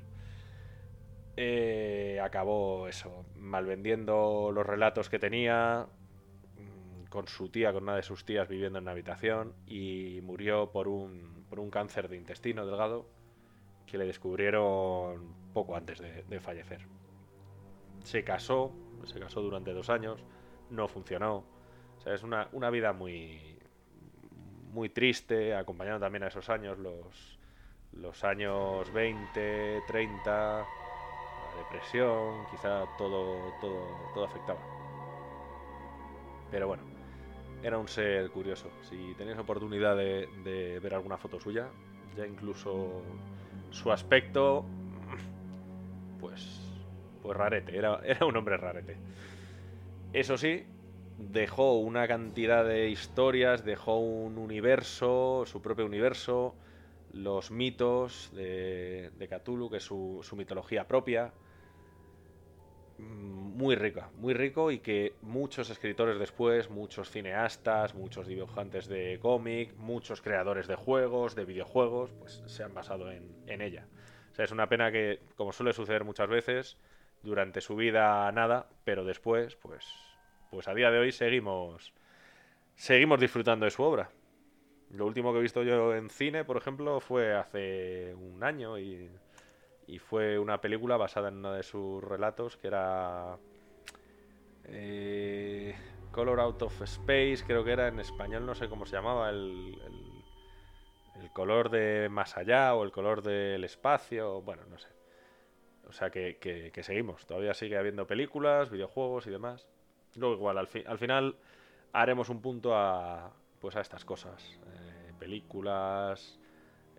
Eh, 1.36 2.20
acabó 2.22 2.86
eso, 2.88 3.24
malvendiendo 3.34 4.50
los 4.52 4.64
relatos 4.66 5.08
que 5.08 5.18
tenía, 5.18 5.86
mm, 6.56 7.04
con 7.08 7.26
su 7.26 7.48
tía, 7.48 7.72
con 7.72 7.82
una 7.84 7.96
de 7.96 8.02
sus 8.02 8.24
tías 8.24 8.48
viviendo 8.48 8.78
en 8.78 8.84
una 8.84 8.92
habitación 8.92 9.54
y 9.66 10.20
murió 10.22 10.70
por 10.70 10.88
un, 10.88 11.44
por 11.48 11.58
un 11.58 11.70
cáncer 11.70 12.08
de 12.08 12.16
intestino 12.16 12.66
delgado 12.66 13.06
que 13.86 13.98
le 13.98 14.06
descubrieron 14.06 15.34
poco 15.52 15.76
antes 15.76 16.00
de, 16.00 16.40
fallecer. 16.40 16.80
Se 18.04 18.24
casó, 18.24 18.72
se 19.04 19.20
casó 19.20 19.40
durante 19.42 19.72
dos 19.72 19.90
años, 19.90 20.20
no 20.70 20.88
funcionó. 20.88 21.44
Es 22.04 22.22
una, 22.22 22.48
una 22.52 22.70
vida 22.70 22.92
muy, 22.92 23.58
muy 24.72 24.88
triste, 24.88 25.54
acompañando 25.54 26.00
también 26.00 26.24
a 26.24 26.28
esos 26.28 26.48
años, 26.48 26.78
los, 26.78 27.38
los 27.92 28.24
años 28.24 28.92
20, 28.92 29.82
30, 29.86 30.30
la 30.30 31.62
depresión, 31.62 32.46
quizá 32.50 32.84
todo, 32.98 33.52
todo, 33.60 33.86
todo 34.14 34.24
afectaba. 34.24 34.60
Pero 36.50 36.66
bueno, 36.66 36.82
era 37.62 37.78
un 37.78 37.88
ser 37.88 38.30
curioso. 38.30 38.68
Si 38.82 39.14
tenéis 39.14 39.38
oportunidad 39.38 39.96
de 39.96 40.80
ver 40.82 40.94
alguna 40.94 41.16
foto 41.16 41.38
suya, 41.38 41.68
ya 42.16 42.26
incluso 42.26 43.02
su 43.70 43.90
aspecto, 43.90 44.64
pues, 46.22 46.42
pues 47.20 47.36
rarete, 47.36 47.76
era, 47.76 48.00
era 48.04 48.26
un 48.26 48.36
hombre 48.36 48.56
rarete. 48.56 49.00
Eso 50.12 50.36
sí, 50.38 50.66
dejó 51.16 51.78
una 51.78 52.06
cantidad 52.08 52.64
de 52.66 52.88
historias, 52.90 53.64
dejó 53.64 53.98
un 53.98 54.38
universo, 54.38 55.44
su 55.46 55.62
propio 55.62 55.86
universo, 55.86 56.56
los 57.08 57.50
mitos 57.50 58.28
de, 58.32 59.10
de 59.14 59.28
Cthulhu, 59.28 59.70
que 59.70 59.78
es 59.78 59.84
su, 59.84 60.20
su 60.22 60.36
mitología 60.36 60.86
propia. 60.86 61.34
Mm, 62.98 63.56
Muy 63.56 63.74
rica, 63.76 64.10
muy 64.14 64.34
rico 64.34 64.70
y 64.70 64.78
que 64.80 65.18
muchos 65.20 65.68
escritores 65.70 66.18
después, 66.18 66.70
muchos 66.70 67.10
cineastas, 67.10 67.94
muchos 67.94 68.26
dibujantes 68.26 68.86
de 68.88 69.18
cómic, 69.20 69.74
muchos 69.76 70.20
creadores 70.22 70.66
de 70.66 70.76
juegos, 70.76 71.34
de 71.34 71.44
videojuegos, 71.44 72.12
pues 72.12 72.42
se 72.46 72.62
han 72.62 72.74
basado 72.74 73.10
en, 73.12 73.36
en 73.46 73.60
ella. 73.60 73.88
O 74.32 74.34
sea, 74.34 74.46
es 74.46 74.50
una 74.50 74.68
pena 74.68 74.90
que, 74.90 75.20
como 75.36 75.52
suele 75.52 75.74
suceder 75.74 76.04
muchas 76.04 76.28
veces, 76.28 76.78
durante 77.22 77.60
su 77.60 77.76
vida 77.76 78.32
nada, 78.32 78.66
pero 78.84 79.04
después, 79.04 79.56
pues, 79.56 79.86
pues 80.50 80.68
a 80.68 80.74
día 80.74 80.90
de 80.90 80.98
hoy 80.98 81.12
seguimos, 81.12 81.92
seguimos 82.74 83.20
disfrutando 83.20 83.66
de 83.66 83.70
su 83.70 83.82
obra. 83.82 84.10
Lo 84.90 85.06
último 85.06 85.32
que 85.32 85.38
he 85.38 85.42
visto 85.42 85.62
yo 85.62 85.94
en 85.94 86.08
cine, 86.08 86.44
por 86.44 86.56
ejemplo, 86.56 87.00
fue 87.00 87.34
hace 87.34 88.14
un 88.14 88.42
año 88.42 88.78
y, 88.78 89.10
fue 89.98 90.38
una 90.38 90.58
película 90.58 90.96
basada 90.96 91.28
en 91.28 91.36
uno 91.36 91.52
de 91.52 91.62
sus 91.62 92.02
relatos 92.02 92.56
que 92.56 92.68
era 92.68 93.38
eh, 94.64 95.76
Color 96.10 96.40
Out 96.40 96.62
of 96.62 96.82
Space, 96.82 97.44
creo 97.46 97.62
que 97.62 97.72
era 97.72 97.88
en 97.88 98.00
español, 98.00 98.46
no 98.46 98.54
sé 98.54 98.70
cómo 98.70 98.86
se 98.86 98.96
llamaba, 98.96 99.28
el- 99.28 99.78
el 101.22 101.30
color 101.30 101.70
de 101.70 102.08
más 102.10 102.36
allá 102.36 102.74
o 102.74 102.82
el 102.84 102.90
color 102.90 103.22
del 103.22 103.62
espacio, 103.64 104.42
bueno, 104.42 104.62
no 104.68 104.78
sé. 104.78 104.88
O 105.88 105.92
sea 105.92 106.10
que, 106.10 106.72
seguimos, 106.82 107.26
todavía 107.26 107.54
sigue 107.54 107.76
habiendo 107.76 108.06
películas, 108.06 108.70
videojuegos 108.70 109.26
y 109.26 109.30
demás. 109.30 109.66
Luego 110.16 110.34
igual, 110.34 110.58
al, 110.58 110.66
fi- 110.66 110.84
al 110.86 110.98
final 110.98 111.36
haremos 111.92 112.28
un 112.28 112.40
punto 112.40 112.74
a, 112.76 113.32
pues 113.60 113.76
a 113.76 113.80
estas 113.80 114.04
cosas. 114.04 114.58
eh, 114.66 115.12
películas, 115.18 116.38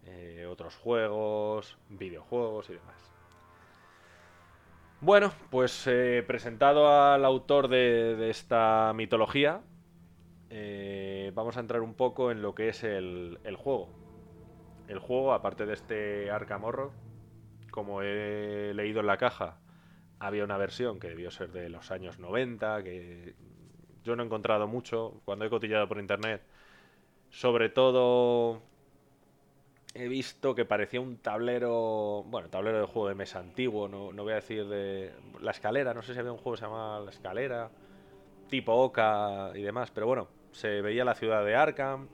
eh, 0.05 0.47
otros 0.49 0.75
juegos, 0.77 1.77
videojuegos 1.89 2.69
y 2.69 2.73
demás. 2.73 2.95
Bueno, 5.01 5.33
pues 5.49 5.85
eh, 5.87 6.23
presentado 6.25 6.87
al 6.87 7.25
autor 7.25 7.67
de, 7.67 8.29
esta 8.29 8.93
mitología, 8.95 9.61
vamos 11.33 11.57
a 11.57 11.59
entrar 11.59 11.81
un 11.81 11.93
poco 11.93 12.31
en 12.31 12.41
lo 12.41 12.55
que 12.55 12.69
es 12.69 12.83
el 12.83 13.55
juego. 13.57 14.02
El 14.87 14.99
juego, 14.99 15.33
aparte 15.33 15.65
de 15.65 15.73
este 15.73 16.31
Arkham 16.31 16.63
Horror, 16.63 16.91
como 17.71 18.01
he 18.01 18.73
leído 18.73 18.99
en 18.99 19.07
la 19.07 19.17
caja, 19.17 19.57
había 20.19 20.43
una 20.43 20.57
versión 20.57 20.99
que 20.99 21.09
debió 21.09 21.31
ser 21.31 21.51
de 21.51 21.69
los 21.69 21.91
años 21.91 22.19
90, 22.19 22.83
que 22.83 23.35
yo 24.03 24.15
no 24.15 24.23
he 24.23 24.25
encontrado 24.25 24.67
mucho 24.67 25.21
cuando 25.25 25.45
he 25.45 25.49
cotillado 25.49 25.87
por 25.87 25.99
internet. 25.99 26.41
Sobre 27.29 27.69
todo 27.69 28.61
he 29.95 30.07
visto 30.07 30.55
que 30.55 30.65
parecía 30.65 31.01
un 31.01 31.17
tablero, 31.17 32.23
bueno, 32.27 32.49
tablero 32.49 32.79
de 32.79 32.85
juego 32.85 33.09
de 33.09 33.15
mesa 33.15 33.39
antiguo, 33.39 33.87
no, 33.87 34.11
no 34.11 34.23
voy 34.23 34.33
a 34.33 34.35
decir 34.35 34.67
de 34.67 35.13
la 35.41 35.51
escalera, 35.51 35.93
no 35.93 36.01
sé 36.01 36.13
si 36.13 36.19
había 36.19 36.31
un 36.31 36.37
juego 36.37 36.53
que 36.53 36.59
se 36.59 36.65
llamaba 36.65 36.99
La 36.99 37.11
Escalera, 37.11 37.69
tipo 38.49 38.73
Oca 38.73 39.51
y 39.55 39.61
demás, 39.61 39.91
pero 39.91 40.07
bueno, 40.07 40.27
se 40.51 40.81
veía 40.81 41.05
la 41.05 41.15
ciudad 41.15 41.45
de 41.45 41.55
Arkham. 41.55 42.07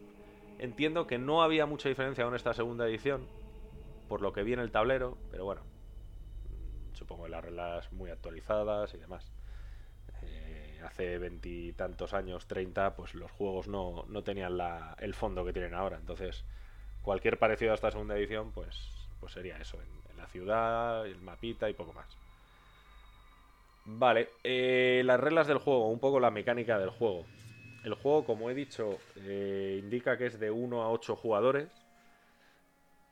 Entiendo 0.60 1.08
que 1.08 1.18
no 1.18 1.42
había 1.42 1.66
mucha 1.66 1.90
diferencia 1.90 2.24
con 2.24 2.36
esta 2.36 2.54
segunda 2.54 2.88
edición, 2.88 3.32
por 4.08 4.22
lo 4.22 4.34
que 4.34 4.44
vi 4.44 4.54
en 4.54 4.60
el 4.60 4.72
tablero, 4.72 5.20
pero 5.30 5.46
bueno, 5.46 5.66
supongo 6.94 7.24
que 7.24 7.30
las 7.30 7.44
reglas 7.44 7.92
muy 7.92 8.10
actualizadas 8.12 8.94
y 8.94 8.98
demás. 8.98 9.32
Eh, 10.24 10.82
hace 10.86 11.18
veintitantos 11.20 12.14
años, 12.14 12.48
30, 12.48 12.96
pues 12.96 13.16
los 13.16 13.32
juegos 13.32 13.68
no, 13.68 14.06
no 14.08 14.24
tenían 14.24 14.58
la- 14.58 14.96
el 15.00 15.14
fondo 15.14 15.46
que 15.46 15.54
tienen 15.54 15.74
ahora, 15.76 15.98
entonces 15.98 16.46
cualquier 17.02 17.40
parecido 17.40 17.72
a 17.74 17.76
esta 17.76 17.92
segunda 17.92 18.18
edición, 18.18 18.52
pues, 18.54 19.10
pues 19.20 19.34
sería 19.34 19.58
eso, 19.58 19.82
en, 19.82 20.04
en 20.10 20.18
la 20.18 20.28
ciudad, 20.28 21.08
el 21.08 21.22
mapita 21.22 21.70
y 21.70 21.74
poco 21.74 21.94
más. 21.94 22.20
Vale, 23.84 24.38
eh, 24.44 25.02
las 25.06 25.20
reglas 25.20 25.48
del 25.48 25.58
juego, 25.58 25.90
un 25.90 26.00
poco 26.00 26.20
la 26.20 26.32
mecánica 26.32 26.78
del 26.80 26.90
juego. 26.92 27.30
El 27.84 27.94
juego, 27.94 28.26
como 28.26 28.50
he 28.50 28.54
dicho, 28.54 28.98
eh, 29.16 29.80
indica 29.82 30.18
que 30.18 30.28
es 30.28 30.40
de 30.40 30.52
1 30.52 30.82
a 30.82 30.92
8 30.92 31.16
jugadores. 31.16 31.70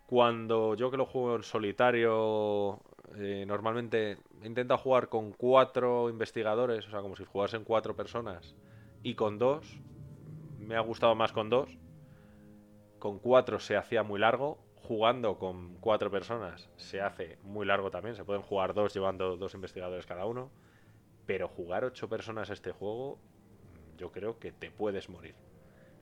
Cuando 0.06 0.76
yo 0.76 0.92
que 0.92 0.98
lo 0.98 1.06
juego 1.06 1.36
en 1.36 1.44
solitario, 1.44 2.80
eh, 3.18 3.46
normalmente 3.48 4.18
intento 4.44 4.78
jugar 4.78 5.10
con 5.10 5.32
cuatro 5.32 6.10
investigadores, 6.10 6.88
o 6.88 6.92
sea, 6.92 7.02
como 7.02 7.16
si 7.16 7.26
jugasen 7.26 7.64
cuatro 7.64 7.96
personas, 7.96 8.56
y 9.04 9.16
con 9.16 9.38
dos. 9.38 9.80
Me 10.60 10.76
ha 10.76 10.82
gustado 10.82 11.16
más 11.16 11.32
con 11.32 11.50
dos. 11.50 11.78
Con 13.00 13.20
cuatro 13.20 13.60
se 13.60 13.78
hacía 13.78 14.04
muy 14.04 14.20
largo. 14.20 14.60
Jugando 14.76 15.38
con 15.38 15.76
cuatro 15.80 16.10
personas 16.10 16.70
se 16.78 17.02
hace 17.02 17.38
muy 17.44 17.66
largo 17.66 17.92
también. 17.92 18.16
Se 18.16 18.26
pueden 18.26 18.42
jugar 18.42 18.74
dos 18.74 18.94
llevando 18.94 19.38
dos 19.38 19.54
investigadores 19.54 20.06
cada 20.06 20.26
uno. 20.26 20.50
Pero 21.26 21.48
jugar 21.48 21.84
ocho 21.86 22.10
personas 22.10 22.50
a 22.50 22.54
este 22.54 22.72
juego, 22.72 23.20
yo 23.98 24.12
creo 24.12 24.40
que 24.40 24.52
te 24.52 24.72
puedes 24.72 25.10
morir 25.10 25.36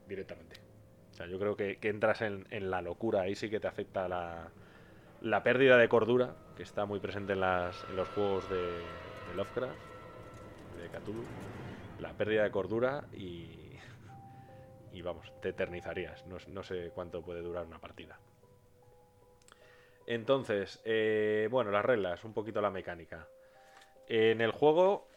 directamente. 0.08 0.58
O 1.12 1.14
sea, 1.16 1.28
yo 1.28 1.40
creo 1.40 1.56
que, 1.56 1.78
entras 1.82 2.22
en, 2.22 2.46
la 2.70 2.82
locura. 2.82 3.22
Ahí 3.22 3.36
sí 3.36 3.50
que 3.50 3.60
te 3.60 3.68
afecta 3.68 4.08
la, 4.08 4.52
la 5.22 5.44
pérdida 5.44 5.78
de 5.78 5.88
cordura, 5.88 6.36
que 6.58 6.64
está 6.64 6.86
muy 6.86 7.00
presente 7.00 7.34
en, 7.34 7.40
las, 7.40 7.86
en 7.90 7.96
los 7.96 8.10
juegos 8.10 8.50
de, 8.50 8.82
Lovecraft, 9.36 9.80
de 10.78 10.90
Cthulhu. 10.90 11.24
La 12.00 12.12
pérdida 12.12 12.44
de 12.44 12.52
cordura 12.52 13.06
y, 13.14 13.78
y 14.92 15.02
vamos, 15.02 15.32
te 15.42 15.50
eternizarías. 15.50 16.26
No, 16.28 16.38
no 16.50 16.64
sé 16.64 16.92
cuánto 16.94 17.22
puede 17.22 17.42
durar 17.42 17.66
una 17.66 17.80
partida. 17.80 18.20
Entonces, 20.08 20.82
eh, 20.86 21.48
bueno, 21.50 21.72
las 21.72 21.86
reglas, 21.86 22.24
un 22.24 22.34
poquito 22.34 22.62
la 22.62 22.70
mecánica. 22.70 23.28
En 24.08 24.42
el 24.42 24.52
juego, 24.52 25.08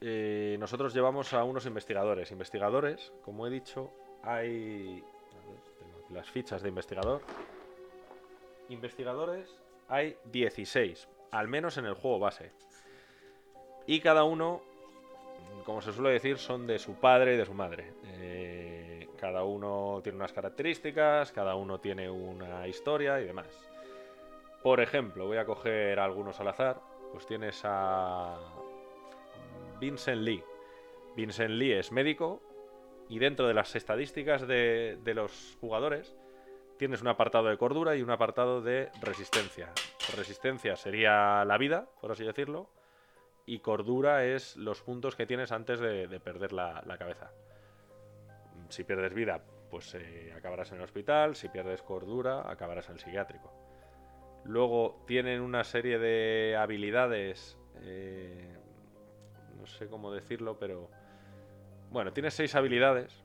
eh, 0.00 0.56
nosotros 0.58 0.92
llevamos 0.92 1.32
a 1.32 1.44
unos 1.44 1.66
investigadores. 1.66 2.30
Investigadores, 2.30 3.12
como 3.24 3.46
he 3.46 3.50
dicho, 3.50 3.92
hay. 4.22 5.02
a 5.32 5.50
ver, 5.50 5.60
tengo 5.78 5.98
aquí 6.04 6.14
las 6.14 6.30
fichas 6.30 6.62
de 6.62 6.68
investigador. 6.68 7.22
Investigadores 8.68 9.58
hay 9.88 10.16
16, 10.24 11.08
al 11.30 11.48
menos 11.48 11.78
en 11.78 11.86
el 11.86 11.94
juego 11.94 12.18
base. 12.18 12.52
Y 13.86 14.00
cada 14.00 14.24
uno, 14.24 14.62
como 15.64 15.80
se 15.80 15.92
suele 15.92 16.10
decir, 16.10 16.38
son 16.38 16.66
de 16.66 16.78
su 16.78 16.94
padre 16.94 17.34
y 17.34 17.36
de 17.36 17.46
su 17.46 17.54
madre. 17.54 17.92
Eh, 18.04 19.08
cada 19.18 19.44
uno 19.44 20.00
tiene 20.02 20.16
unas 20.16 20.32
características, 20.32 21.32
cada 21.32 21.54
uno 21.54 21.78
tiene 21.80 22.10
una 22.10 22.66
historia 22.66 23.20
y 23.20 23.24
demás. 23.24 23.46
Por 24.62 24.80
ejemplo, 24.80 25.26
voy 25.26 25.38
a 25.38 25.44
coger 25.46 26.00
algunos 26.00 26.40
al 26.40 26.48
azar. 26.48 26.80
Pues 27.12 27.24
tienes 27.26 27.60
a 27.64 28.36
Vincent 29.78 30.22
Lee. 30.22 30.42
Vincent 31.16 31.50
Lee 31.50 31.72
es 31.72 31.92
médico 31.92 32.42
y 33.08 33.18
dentro 33.18 33.46
de 33.46 33.54
las 33.54 33.74
estadísticas 33.76 34.46
de, 34.46 34.98
los 35.14 35.56
jugadores 35.60 36.16
tienes 36.78 37.00
un 37.00 37.08
apartado 37.08 37.48
de 37.48 37.56
cordura 37.56 37.96
y 37.96 38.02
un 38.02 38.10
apartado 38.10 38.60
de 38.60 38.90
resistencia. 39.00 39.72
Resistencia 40.16 40.76
sería 40.76 41.44
la 41.44 41.58
vida, 41.58 41.88
por 42.00 42.12
así 42.12 42.24
decirlo, 42.24 42.68
y 43.46 43.60
cordura 43.60 44.24
es 44.24 44.56
los 44.56 44.82
puntos 44.82 45.16
que 45.16 45.26
tienes 45.26 45.52
antes 45.52 45.80
de, 45.80 46.08
de 46.08 46.20
perder 46.20 46.52
la, 46.52 46.82
la 46.84 46.98
cabeza. 46.98 47.30
Si 48.68 48.84
pierdes 48.84 49.14
vida, 49.14 49.40
pues 49.70 49.94
eh, 49.94 50.32
acabarás 50.36 50.70
en 50.72 50.78
el 50.78 50.84
hospital, 50.84 51.36
si 51.36 51.48
pierdes 51.48 51.82
cordura, 51.82 52.50
acabarás 52.50 52.88
en 52.88 52.94
el 52.94 53.00
psiquiátrico. 53.00 53.52
Luego 54.44 55.02
tienen 55.06 55.40
una 55.40 55.64
serie 55.64 55.98
de 55.98 56.56
habilidades, 56.56 57.58
eh, 57.82 58.55
no 59.66 59.72
sé 59.78 59.88
cómo 59.88 60.12
decirlo, 60.12 60.58
pero 60.58 60.88
bueno, 61.90 62.12
tienes 62.12 62.34
seis 62.34 62.54
habilidades 62.54 63.24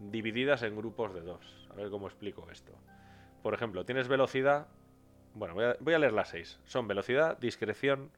divididas 0.00 0.62
en 0.62 0.76
grupos 0.76 1.14
de 1.14 1.20
dos. 1.20 1.68
A 1.70 1.74
ver 1.74 1.88
cómo 1.88 2.08
explico 2.08 2.50
esto. 2.50 2.72
Por 3.42 3.54
ejemplo, 3.54 3.84
tienes 3.84 4.08
velocidad. 4.08 4.66
Bueno, 5.34 5.54
voy 5.54 5.64
a, 5.66 5.76
voy 5.78 5.94
a 5.94 5.98
leer 6.00 6.12
las 6.12 6.30
seis. 6.30 6.58
Son 6.64 6.88
velocidad, 6.88 7.38
discreción, 7.38 8.10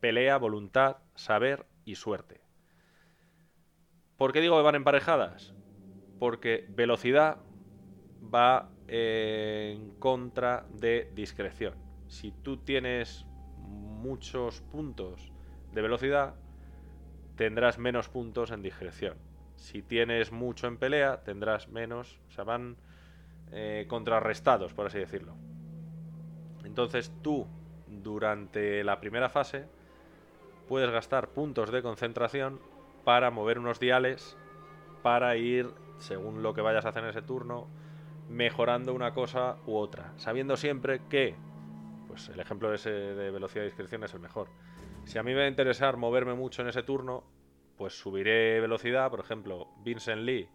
pelea, 0.00 0.38
voluntad, 0.38 0.96
saber 1.14 1.66
y 1.84 1.96
suerte. 1.96 2.40
¿Por 4.16 4.32
qué 4.32 4.40
digo 4.40 4.56
que 4.56 4.62
van 4.62 4.74
emparejadas? 4.74 5.52
Porque 6.18 6.64
velocidad 6.70 7.38
va 8.34 8.70
en 8.88 9.90
contra 9.98 10.64
de 10.70 11.10
discreción. 11.14 11.74
Si 12.06 12.32
tú 12.32 12.56
tienes 12.58 13.26
muchos 13.58 14.62
puntos 14.62 15.30
de 15.72 15.82
velocidad, 15.82 16.36
tendrás 17.36 17.78
menos 17.78 18.08
puntos 18.08 18.50
en 18.50 18.62
discreción. 18.62 19.16
Si 19.56 19.82
tienes 19.82 20.32
mucho 20.32 20.66
en 20.66 20.76
pelea, 20.76 21.22
tendrás 21.24 21.68
menos. 21.68 22.18
O 22.28 22.30
sea, 22.32 22.44
van 22.44 22.76
eh, 23.52 23.86
contrarrestados, 23.88 24.72
por 24.74 24.86
así 24.86 24.98
decirlo. 24.98 25.34
Entonces 26.64 27.12
tú, 27.22 27.46
durante 27.86 28.82
la 28.84 29.00
primera 29.00 29.28
fase, 29.28 29.66
puedes 30.68 30.90
gastar 30.90 31.28
puntos 31.28 31.70
de 31.70 31.82
concentración 31.82 32.60
para 33.04 33.30
mover 33.30 33.58
unos 33.58 33.78
diales 33.78 34.36
para 35.02 35.36
ir, 35.36 35.70
según 35.98 36.42
lo 36.42 36.54
que 36.54 36.62
vayas 36.62 36.86
a 36.86 36.88
hacer 36.88 37.04
en 37.04 37.10
ese 37.10 37.22
turno, 37.22 37.68
mejorando 38.28 38.94
una 38.94 39.12
cosa 39.12 39.56
u 39.66 39.76
otra, 39.76 40.12
sabiendo 40.16 40.56
siempre 40.56 41.02
que, 41.10 41.36
pues 42.08 42.30
el 42.30 42.40
ejemplo 42.40 42.72
ese 42.72 42.90
de 42.90 43.30
velocidad 43.30 43.64
y 43.64 43.66
discreción 43.66 44.02
es 44.04 44.14
el 44.14 44.20
mejor. 44.20 44.48
Si 45.04 45.18
a 45.18 45.22
mí 45.22 45.32
me 45.32 45.40
va 45.40 45.44
a 45.44 45.48
interesar 45.48 45.96
moverme 45.96 46.34
mucho 46.34 46.62
en 46.62 46.68
ese 46.68 46.82
turno, 46.82 47.24
pues 47.76 47.98
subiré 47.98 48.60
velocidad, 48.60 49.10
por 49.10 49.20
ejemplo, 49.20 49.68
Vincent 49.82 50.22
Lee 50.22 50.48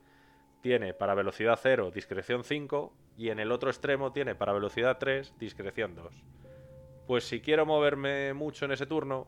tiene 0.62 0.94
para 0.94 1.16
velocidad 1.16 1.58
0 1.62 1.92
discreción 1.92 2.44
5 2.44 2.94
y 3.18 3.30
en 3.30 3.40
el 3.40 3.52
otro 3.52 3.70
extremo 3.70 4.12
tiene 4.12 4.36
para 4.36 4.54
velocidad 4.54 4.98
3 4.98 5.38
discreción 5.38 5.96
2. 5.96 6.24
Pues 7.08 7.24
si 7.24 7.42
quiero 7.42 7.66
moverme 7.66 8.34
mucho 8.34 8.66
en 8.66 8.72
ese 8.72 8.86
turno, 8.86 9.28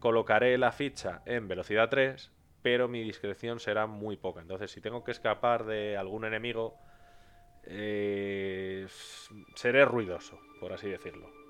colocaré 0.00 0.58
la 0.58 0.72
ficha 0.72 1.22
en 1.24 1.46
velocidad 1.48 1.88
3, 1.88 2.32
pero 2.62 2.88
mi 2.88 3.02
discreción 3.02 3.60
será 3.60 3.86
muy 3.86 4.16
poca. 4.16 4.40
Entonces, 4.40 4.70
si 4.70 4.80
tengo 4.80 5.04
que 5.04 5.12
escapar 5.12 5.66
de 5.66 5.96
algún 5.96 6.24
enemigo, 6.24 6.76
eh, 7.64 8.86
seré 9.54 9.84
ruidoso, 9.84 10.38
por 10.60 10.72
así 10.72 10.88
decirlo. 10.88 11.43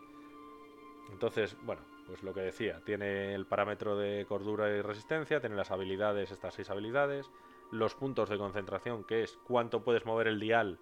Entonces, 1.14 1.56
bueno, 1.62 1.80
pues 2.08 2.24
lo 2.24 2.34
que 2.34 2.40
decía, 2.40 2.80
tiene 2.84 3.36
el 3.36 3.46
parámetro 3.46 3.96
de 3.96 4.26
cordura 4.26 4.68
y 4.68 4.82
resistencia, 4.82 5.38
tiene 5.38 5.54
las 5.54 5.70
habilidades, 5.70 6.32
estas 6.32 6.54
seis 6.54 6.70
habilidades, 6.70 7.30
los 7.70 7.94
puntos 7.94 8.28
de 8.28 8.36
concentración, 8.36 9.04
que 9.04 9.22
es 9.22 9.38
cuánto 9.46 9.84
puedes 9.84 10.04
mover 10.06 10.26
el 10.26 10.40
dial 10.40 10.76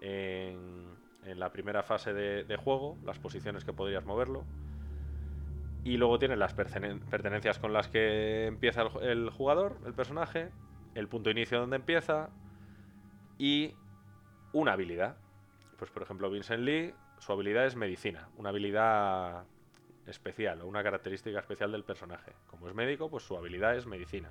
en, 0.00 0.94
la 1.24 1.50
primera 1.50 1.82
fase 1.82 2.14
de, 2.14 2.56
juego, 2.56 2.96
las 3.04 3.18
posiciones 3.18 3.64
que 3.64 3.72
podrías 3.72 4.06
moverlo. 4.06 4.44
Y 5.82 5.96
luego 5.96 6.20
tiene 6.20 6.36
las 6.36 6.56
pertene- 6.56 7.00
pertenencias 7.10 7.58
con 7.58 7.72
las 7.72 7.88
que 7.88 8.46
empieza 8.46 8.82
el, 8.82 9.02
el 9.02 9.30
jugador, 9.30 9.78
el 9.84 9.94
personaje, 9.94 10.50
el 10.94 11.08
punto 11.08 11.28
de 11.28 11.32
inicio 11.32 11.58
donde 11.58 11.74
empieza 11.74 12.30
y 13.36 13.74
una 14.52 14.74
habilidad. 14.74 15.16
Pues 15.76 15.90
por 15.90 16.04
ejemplo, 16.04 16.30
Vincent 16.30 16.62
Lee, 16.62 16.94
su 17.18 17.32
habilidad 17.32 17.66
es 17.66 17.74
medicina, 17.74 18.28
una 18.36 18.50
habilidad 18.50 19.44
especial 20.06 20.60
o 20.62 20.66
una 20.66 20.82
característica 20.82 21.38
especial 21.38 21.72
del 21.72 21.84
personaje. 21.84 22.32
Como 22.46 22.68
es 22.68 22.74
médico, 22.74 23.10
pues 23.10 23.24
su 23.24 23.36
habilidad 23.36 23.76
es 23.76 23.86
medicina. 23.86 24.30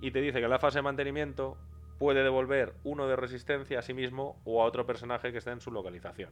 Y 0.00 0.10
te 0.10 0.20
dice 0.20 0.38
que 0.38 0.44
en 0.44 0.50
la 0.50 0.58
fase 0.58 0.78
de 0.78 0.82
mantenimiento 0.82 1.56
puede 1.98 2.22
devolver 2.22 2.74
uno 2.84 3.08
de 3.08 3.16
resistencia 3.16 3.80
a 3.80 3.82
sí 3.82 3.94
mismo 3.94 4.40
o 4.44 4.62
a 4.62 4.66
otro 4.66 4.86
personaje 4.86 5.32
que 5.32 5.38
esté 5.38 5.50
en 5.50 5.60
su 5.60 5.70
localización. 5.70 6.30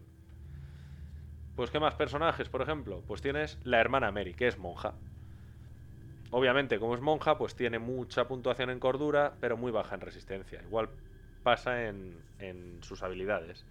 Pues 1.56 1.70
¿qué 1.70 1.80
más 1.80 1.94
personajes, 1.94 2.48
por 2.48 2.62
ejemplo? 2.62 3.02
Pues 3.06 3.22
tienes 3.22 3.58
la 3.64 3.80
hermana 3.80 4.12
Mary, 4.12 4.34
que 4.34 4.46
es 4.46 4.58
monja. 4.58 4.94
Obviamente, 6.30 6.78
como 6.78 6.94
es 6.94 7.00
monja, 7.00 7.38
pues 7.38 7.56
tiene 7.56 7.78
mucha 7.78 8.28
puntuación 8.28 8.70
en 8.70 8.78
cordura, 8.78 9.36
pero 9.40 9.56
muy 9.56 9.72
baja 9.72 9.94
en 9.94 10.02
resistencia. 10.02 10.60
Igual 10.62 10.90
pasa 11.42 11.86
en, 11.86 12.20
en 12.38 12.82
sus 12.82 13.02
habilidades. 13.02 13.64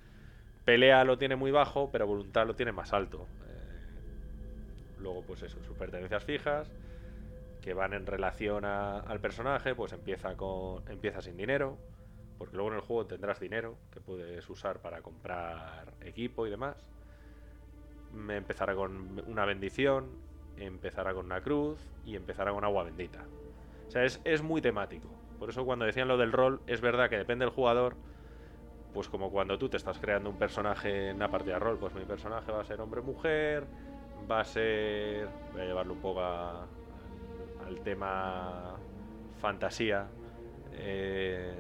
Pelea 0.64 1.04
lo 1.04 1.18
tiene 1.18 1.36
muy 1.36 1.52
bajo, 1.52 1.92
pero 1.92 2.08
voluntad 2.08 2.48
lo 2.48 2.56
tiene 2.56 2.72
más 2.72 2.92
alto. 2.92 3.28
Luego, 5.06 5.22
pues 5.22 5.44
eso, 5.44 5.62
sus 5.64 5.78
pertenencias 5.78 6.24
fijas, 6.24 6.68
que 7.62 7.76
van 7.76 7.94
en 7.94 8.08
relación 8.08 8.66
al 8.66 9.20
personaje, 9.20 9.76
pues 9.76 9.94
empieza, 9.94 10.36
con, 10.36 10.82
empieza 10.90 11.22
sin 11.22 11.38
dinero, 11.38 11.78
porque 12.40 12.56
luego 12.56 12.72
en 12.72 12.78
el 12.78 12.82
juego 12.82 13.06
tendrás 13.06 13.40
dinero 13.40 13.78
que 13.92 14.00
puedes 14.02 14.50
usar 14.50 14.80
para 14.80 15.04
comprar 15.04 15.94
equipo 16.02 16.48
y 16.48 16.50
demás. 16.50 16.76
Me 18.14 18.36
empezará 18.36 18.74
con 18.74 19.22
una 19.28 19.46
bendición, 19.46 20.10
empezará 20.58 21.14
con 21.14 21.28
una 21.28 21.42
cruz 21.42 21.80
y 22.04 22.16
empezará 22.16 22.52
con 22.52 22.64
agua 22.64 22.84
bendita. 22.84 23.28
O 23.88 23.92
sea, 23.92 24.06
es, 24.06 24.20
es 24.24 24.42
muy 24.42 24.60
temático. 24.60 25.08
Por 25.38 25.52
eso 25.52 25.66
cuando 25.66 25.86
decían 25.86 26.08
lo 26.08 26.18
del 26.18 26.32
rol, 26.32 26.62
es 26.66 26.82
verdad 26.82 27.12
que 27.12 27.18
depende 27.18 27.46
del 27.46 27.54
jugador. 27.54 27.96
Pues 28.92 29.08
como 29.08 29.30
cuando 29.30 29.60
tú 29.60 29.70
te 29.70 29.78
estás 29.78 30.00
creando 30.00 30.32
un 30.32 30.40
personaje 30.40 31.10
en 31.10 31.18
una 31.18 31.30
partida 31.30 31.56
de 31.56 31.60
rol, 31.60 31.78
pues 31.78 31.94
mi 31.94 32.06
personaje 32.06 32.52
va 32.52 32.62
a 32.62 32.66
ser 32.66 32.82
hombre-mujer, 32.82 33.68
va 34.30 34.42
a 34.42 34.46
ser... 34.46 35.28
Voy 35.54 35.62
a 35.62 35.66
llevarlo 35.66 35.94
un 35.94 36.02
poco 36.02 36.22
al 36.22 37.80
tema 37.84 38.78
fantasía. 39.40 40.08
eh, 40.74 41.56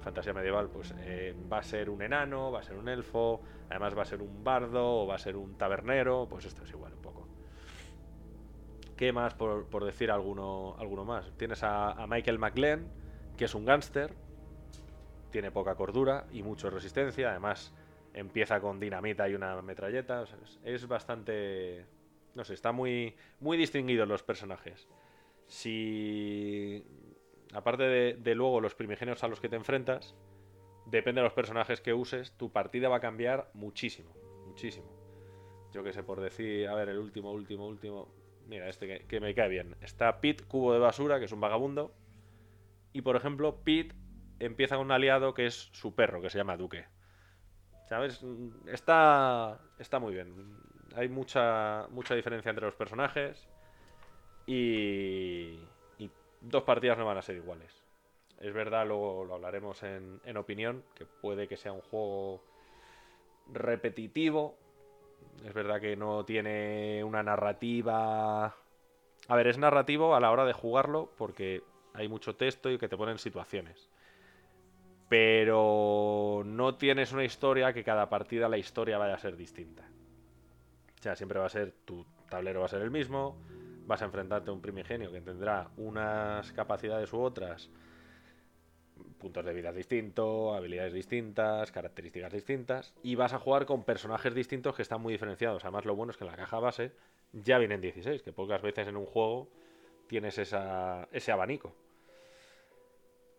fantasía 0.00 0.32
medieval, 0.32 0.68
pues 0.70 0.94
eh, 1.00 1.34
va 1.52 1.58
a 1.58 1.62
ser 1.62 1.90
un 1.90 2.02
enano, 2.02 2.50
va 2.50 2.60
a 2.60 2.62
ser 2.62 2.76
un 2.76 2.88
elfo, 2.88 3.42
además 3.68 3.96
va 3.96 4.02
a 4.02 4.06
ser 4.06 4.22
un 4.22 4.42
bardo 4.42 5.02
o 5.02 5.06
va 5.06 5.16
a 5.16 5.18
ser 5.18 5.36
un 5.36 5.56
tabernero, 5.56 6.26
pues 6.30 6.44
esto 6.44 6.64
es 6.64 6.70
igual 6.70 6.94
un 6.94 7.02
poco. 7.02 7.28
¿Qué 8.96 9.12
más 9.12 9.34
por, 9.34 9.66
por 9.66 9.84
decir 9.84 10.10
alguno, 10.10 10.76
alguno 10.78 11.04
más? 11.04 11.30
Tienes 11.36 11.62
a, 11.62 12.06
Michael 12.08 12.38
McLean, 12.38 12.88
que 13.36 13.44
es 13.44 13.54
un 13.54 13.64
gángster, 13.64 14.14
tiene 15.30 15.50
poca 15.50 15.74
cordura 15.74 16.26
y 16.32 16.42
mucha 16.42 16.70
resistencia, 16.70 17.30
además 17.30 17.74
empieza 18.14 18.60
con 18.60 18.80
dinamita 18.80 19.28
y 19.28 19.34
una 19.34 19.60
metralleta, 19.62 20.24
es 20.64 20.88
bastante... 20.88 21.86
No 22.38 22.44
sé, 22.44 22.54
está 22.54 22.70
muy, 22.70 23.16
muy 23.40 23.56
distinguidos 23.56 24.06
los 24.06 24.22
personajes. 24.22 24.86
Si... 25.48 26.84
Aparte 27.52 27.82
de, 27.82 28.34
luego 28.36 28.60
los 28.60 28.76
primigenios 28.76 29.24
a 29.24 29.28
los 29.28 29.40
que 29.40 29.48
te 29.48 29.56
enfrentas, 29.56 30.14
depende 30.86 31.20
de 31.20 31.24
los 31.24 31.32
personajes 31.32 31.80
que 31.80 31.92
uses, 31.92 32.36
tu 32.36 32.52
partida 32.52 32.88
va 32.88 32.98
a 32.98 33.00
cambiar 33.00 33.50
muchísimo, 33.54 34.14
muchísimo. 34.46 34.86
Yo 35.72 35.82
que 35.82 35.92
sé, 35.92 36.04
por 36.04 36.20
decir, 36.20 36.68
a 36.68 36.76
ver, 36.76 36.90
el 36.90 36.98
último, 36.98 37.32
último, 37.32 37.66
último. 37.66 38.08
Mira, 38.46 38.68
este 38.68 38.86
que, 38.86 39.06
que 39.08 39.18
me 39.18 39.34
cae 39.34 39.48
bien. 39.48 39.74
Está 39.80 40.20
Pete, 40.20 40.44
cubo 40.44 40.72
de 40.72 40.78
basura, 40.78 41.18
que 41.18 41.24
es 41.24 41.32
un 41.32 41.40
vagabundo. 41.40 41.92
Y 42.92 43.02
por 43.02 43.16
ejemplo, 43.16 43.64
Pete 43.64 43.96
empieza 44.38 44.76
con 44.76 44.86
un 44.86 44.92
aliado 44.92 45.34
que 45.34 45.46
es 45.46 45.70
su 45.72 45.92
perro, 45.96 46.22
que 46.22 46.30
se 46.30 46.38
llama 46.38 46.56
Duque. 46.56 46.84
¿Sabes? 47.88 48.22
Mm, 48.22 48.68
Está, 48.68 49.60
está 49.80 49.98
muy 49.98 50.14
bien. 50.14 50.67
Hay 50.98 51.08
mucha, 51.08 51.86
mucha 51.90 52.16
diferencia 52.16 52.50
entre 52.50 52.66
los 52.66 52.74
personajes. 52.74 53.46
Y, 54.46 55.60
dos 56.40 56.62
partidas 56.64 56.98
no 56.98 57.04
van 57.04 57.18
a 57.18 57.22
ser 57.22 57.36
iguales. 57.36 57.72
Es 58.40 58.52
verdad, 58.52 58.86
luego 58.86 59.24
lo 59.24 59.34
hablaremos 59.34 59.82
en, 59.84 60.20
en 60.24 60.36
opinión, 60.36 60.82
que 60.94 61.04
puede 61.04 61.46
que 61.46 61.56
sea 61.56 61.72
un 61.72 61.82
juego 61.82 62.42
repetitivo. 63.52 64.56
Es 65.44 65.54
verdad 65.54 65.80
que 65.80 65.96
no 65.96 66.24
tiene 66.24 67.04
una 67.04 67.22
narrativa... 67.22 68.46
A 69.28 69.36
ver, 69.36 69.46
es 69.46 69.58
narrativo 69.58 70.16
a 70.16 70.20
la 70.20 70.32
hora 70.32 70.44
de 70.46 70.52
jugarlo 70.52 71.12
porque 71.16 71.62
hay 71.94 72.08
mucho 72.08 72.34
texto 72.34 72.70
y 72.70 72.78
que 72.78 72.88
te 72.88 72.96
ponen 72.96 73.18
situaciones. 73.18 73.88
Pero 75.08 76.42
no 76.44 76.74
tienes 76.74 77.12
una 77.12 77.24
historia 77.24 77.72
que 77.72 77.84
cada 77.84 78.08
partida 78.08 78.48
la 78.48 78.58
historia 78.58 78.98
vaya 78.98 79.14
a 79.14 79.18
ser 79.18 79.36
distinta. 79.36 79.88
O 80.98 81.02
sea, 81.02 81.14
siempre 81.14 81.38
va 81.38 81.46
a 81.46 81.50
ser, 81.50 81.72
tu 81.84 82.04
tablero 82.28 82.60
va 82.60 82.66
a 82.66 82.68
ser 82.68 82.82
el 82.82 82.90
mismo, 82.90 83.36
vas 83.86 84.02
a 84.02 84.06
enfrentarte 84.06 84.50
a 84.50 84.52
un 84.52 84.60
primigenio 84.60 85.12
que 85.12 85.20
tendrá 85.20 85.70
unas 85.76 86.52
capacidades 86.52 87.12
u 87.12 87.20
otras, 87.20 87.70
puntos 89.18 89.44
de 89.44 89.54
vida 89.54 89.72
distintos, 89.72 90.56
habilidades 90.56 90.92
distintas, 90.92 91.70
características 91.70 92.32
distintas, 92.32 92.94
y 93.02 93.14
vas 93.14 93.32
a 93.32 93.38
jugar 93.38 93.64
con 93.64 93.84
personajes 93.84 94.34
distintos 94.34 94.74
que 94.74 94.82
están 94.82 95.00
muy 95.00 95.12
diferenciados. 95.12 95.64
Además, 95.64 95.84
lo 95.84 95.94
bueno 95.94 96.10
es 96.10 96.16
que 96.16 96.24
en 96.24 96.30
la 96.30 96.36
caja 96.36 96.58
base 96.58 96.92
ya 97.32 97.58
vienen 97.58 97.80
16, 97.80 98.22
que 98.22 98.32
pocas 98.32 98.60
veces 98.62 98.88
en 98.88 98.96
un 98.96 99.06
juego 99.06 99.48
tienes 100.08 100.38
esa, 100.38 101.08
ese 101.12 101.30
abanico. 101.30 101.74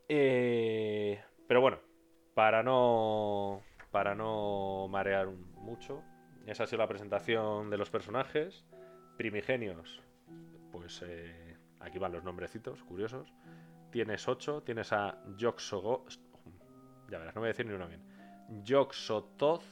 Eh, 0.08 1.22
pero 1.48 1.62
bueno, 1.62 1.80
para 2.34 2.64
no, 2.64 3.62
para 3.92 4.16
no 4.16 4.88
marear 4.90 5.28
mucho, 5.28 6.04
esa 6.46 6.64
ha 6.64 6.68
sido 6.68 6.80
la 6.80 6.88
presentación 6.88 7.70
de 7.70 7.78
los 7.78 7.90
personajes. 7.90 8.66
Primigenios, 9.18 10.02
pues 10.72 11.02
eh, 11.06 11.58
aquí 11.80 12.00
van 12.00 12.12
los 12.12 12.24
nombrecitos 12.24 12.84
curiosos. 12.84 13.34
Tienes 13.92 14.28
8, 14.28 14.64
tienes 14.64 14.94
a 14.94 15.18
Yoxogo... 15.38 16.06
Ya 17.10 17.18
verás, 17.18 17.34
no 17.34 17.42
voy 17.42 17.48
a 17.48 17.54
decir 17.54 17.66
ni 17.66 17.74
uno 17.74 17.88
bien. 17.88 18.02
Yoxototh, 18.64 19.64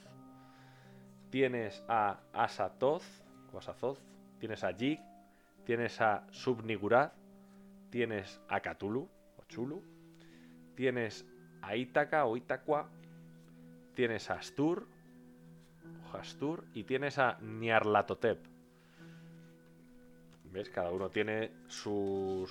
tienes 1.29 1.83
a 1.87 2.19
Asatoth, 2.33 3.03
o 3.53 3.59
Asathoth, 3.59 3.99
tienes 4.39 4.63
a 4.63 4.73
Jig, 4.73 4.99
tienes 5.65 6.01
a 6.01 6.25
Subnigurat, 6.31 7.13
tienes 7.89 8.41
a 8.47 8.59
Cthulhu, 8.59 9.09
o 9.37 9.43
Chulu, 9.47 9.83
tienes 10.75 11.25
a 11.61 11.75
Ítaca 11.75 12.25
o 12.25 12.37
Itaqua, 12.37 12.89
tienes 13.93 14.29
a 14.29 14.35
Astur, 14.35 14.87
Y 16.73 16.83
tienes 16.83 17.17
a 17.19 17.37
Nyarlathotep. 17.41 18.39
¿Ves? 20.51 20.69
Cada 20.69 20.91
uno 20.91 21.09
tiene 21.09 21.51
sus, 21.67 22.49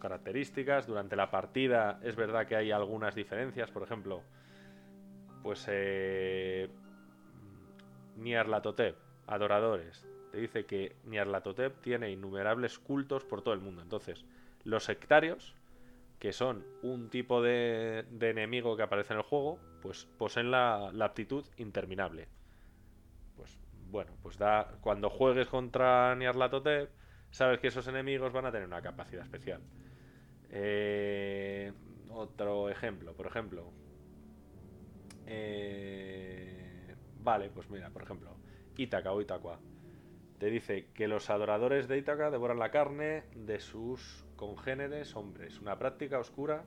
características. 0.00 0.86
Durante 0.86 1.16
la 1.16 1.30
partida 1.30 2.00
es 2.02 2.16
verdad 2.16 2.46
que 2.46 2.56
hay 2.56 2.70
algunas 2.70 3.14
diferencias. 3.14 3.70
Por 3.70 3.82
ejemplo, 3.82 4.22
pues 5.42 5.66
eh, 5.68 6.68
Nyarlathotep, 8.16 8.96
adoradores. 9.26 10.06
Te 10.32 10.38
dice 10.38 10.66
que 10.66 10.96
Nyarlathotep 11.04 11.80
tiene 11.80 12.10
innumerables 12.10 12.78
cultos 12.78 13.24
por 13.24 13.42
todo 13.42 13.54
el 13.54 13.60
mundo. 13.60 13.82
Entonces, 13.82 14.24
los 14.64 14.84
sectarios, 14.84 15.54
que 16.18 16.32
son 16.32 16.64
un 16.82 17.08
tipo 17.08 17.40
de, 17.42 18.04
enemigo 18.20 18.76
que 18.76 18.82
aparece 18.82 19.14
en 19.14 19.20
el 19.20 19.24
juego, 19.24 19.58
pues 19.80 20.06
poseen 20.18 20.50
la 20.50 20.90
aptitud 21.00 21.44
interminable. 21.56 22.28
Bueno, 23.90 24.12
pues 24.22 24.38
da 24.38 24.76
cuando 24.80 25.08
juegues 25.10 25.48
contra 25.48 26.14
Nyarlathotep, 26.14 26.90
sabes 27.30 27.60
que 27.60 27.68
esos 27.68 27.86
enemigos 27.88 28.32
van 28.32 28.46
a 28.46 28.52
tener 28.52 28.66
una 28.66 28.82
capacidad 28.82 29.24
especial. 29.24 29.62
Eh, 30.50 31.72
otro 32.10 32.68
ejemplo, 32.70 33.14
por 33.14 33.26
ejemplo. 33.26 33.72
eh, 35.26 36.94
vale, 37.20 37.50
pues 37.50 37.68
mira, 37.70 37.90
por 37.90 38.02
ejemplo, 38.02 38.36
Ítaca 38.76 39.12
o 39.12 39.20
Itaqua. 39.20 39.60
Te 40.38 40.46
dice 40.50 40.90
que 40.94 41.08
los 41.08 41.30
adoradores 41.30 41.88
de 41.88 41.98
Ítaca 41.98 42.30
devoran 42.30 42.58
la 42.58 42.70
carne 42.70 43.24
de 43.34 43.60
sus 43.60 44.24
congéneres 44.36 45.16
hombres, 45.16 45.60
una 45.60 45.78
práctica 45.78 46.18
oscura 46.18 46.64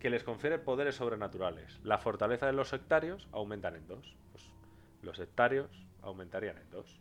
que 0.00 0.10
les 0.10 0.24
confiere 0.24 0.58
poderes 0.58 0.96
sobrenaturales. 0.96 1.80
La 1.84 1.98
fortaleza 1.98 2.46
de 2.46 2.52
los 2.52 2.68
sectarios 2.68 3.28
aumentan 3.32 3.76
en 3.76 3.86
dos. 3.86 4.16
Pues 4.32 4.50
los 5.02 5.16
sectarios 5.16 5.87
aumentarían 6.02 6.58
en 6.58 6.70
dos. 6.70 7.00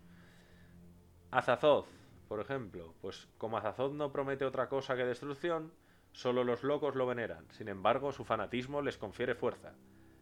Azazoth, 1.32 1.88
por 2.28 2.40
ejemplo, 2.40 2.94
pues 3.02 3.28
como 3.38 3.58
Azazoth 3.58 3.94
no 3.94 4.12
promete 4.12 4.46
otra 4.46 4.70
cosa 4.70 4.96
que 4.96 5.06
destrucción, 5.06 5.72
solo 6.12 6.44
los 6.44 6.64
locos 6.64 6.96
lo 6.96 7.06
veneran. 7.06 7.46
Sin 7.52 7.68
embargo, 7.68 8.12
su 8.12 8.26
fanatismo 8.26 8.82
les 8.82 8.98
confiere 8.98 9.36
fuerza. 9.36 9.74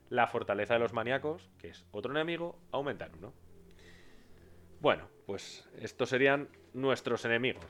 La 0.09 0.27
fortaleza 0.27 0.75
de 0.75 0.79
los 0.79 0.93
maníacos, 0.93 1.49
que 1.57 1.69
es 1.69 1.85
otro 1.91 2.11
enemigo, 2.11 2.57
aumenta 2.71 3.05
en 3.05 3.15
uno. 3.15 3.33
Bueno, 4.81 5.07
pues 5.25 5.67
estos 5.79 6.09
serían 6.09 6.47
nuestros 6.73 7.25
enemigos. 7.25 7.65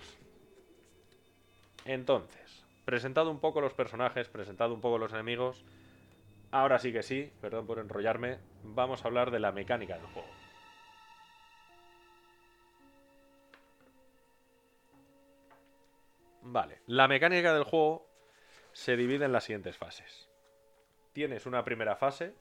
Entonces, 1.86 2.66
presentado 2.84 3.32
un 3.32 3.40
poco 3.40 3.62
los 3.62 3.74
personajes, 3.74 4.28
presentado 4.28 4.74
un 4.74 4.82
poco 4.82 4.98
los 4.98 5.14
enemigos, 5.14 5.64
ahora 6.52 6.80
sí 6.80 6.92
que 6.92 7.04
sí, 7.04 7.32
perdón 7.42 7.68
por 7.68 7.80
enrollarme, 7.80 8.40
vamos 8.64 9.04
a 9.04 9.08
hablar 9.08 9.32
de 9.32 9.40
la 9.40 9.52
mecánica 9.52 9.98
del 9.98 10.08
juego. 10.08 10.45
Vale, 16.56 16.80
la 16.88 17.10
mecánica 17.10 17.54
del 17.54 17.66
juego 17.66 18.08
se 18.72 18.96
divide 18.96 19.26
en 19.26 19.34
las 19.34 19.44
siguientes 19.44 19.76
fases. 19.76 20.30
Tienes 21.12 21.46
una 21.46 21.66
primera 21.66 21.98
fase, 21.98 22.34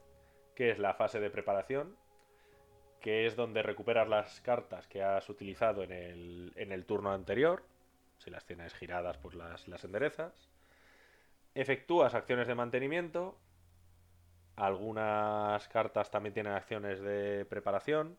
que 0.55 0.71
es 0.71 0.79
la 0.79 0.93
fase 0.93 1.19
de 1.19 1.29
preparación, 1.29 1.97
que 3.01 3.25
es 3.25 3.35
donde 3.35 3.61
recuperas 3.61 4.07
las 4.07 4.39
cartas 4.39 4.87
que 4.87 5.03
has 5.03 5.27
utilizado 5.27 5.83
en 5.83 5.91
el, 5.91 6.53
en 6.55 6.71
el 6.71 6.85
turno 6.85 7.11
anterior. 7.11 7.63
Si 8.19 8.29
las 8.29 8.45
tienes 8.45 8.73
giradas, 8.73 9.17
pues 9.17 9.35
las, 9.35 9.67
las 9.67 9.83
enderezas. 9.83 10.49
Efectúas 11.53 12.13
acciones 12.13 12.47
de 12.47 12.55
mantenimiento. 12.55 13.37
Algunas 14.55 15.67
cartas 15.67 16.09
también 16.09 16.33
tienen 16.33 16.53
acciones 16.53 17.01
de 17.01 17.43
preparación. 17.49 18.15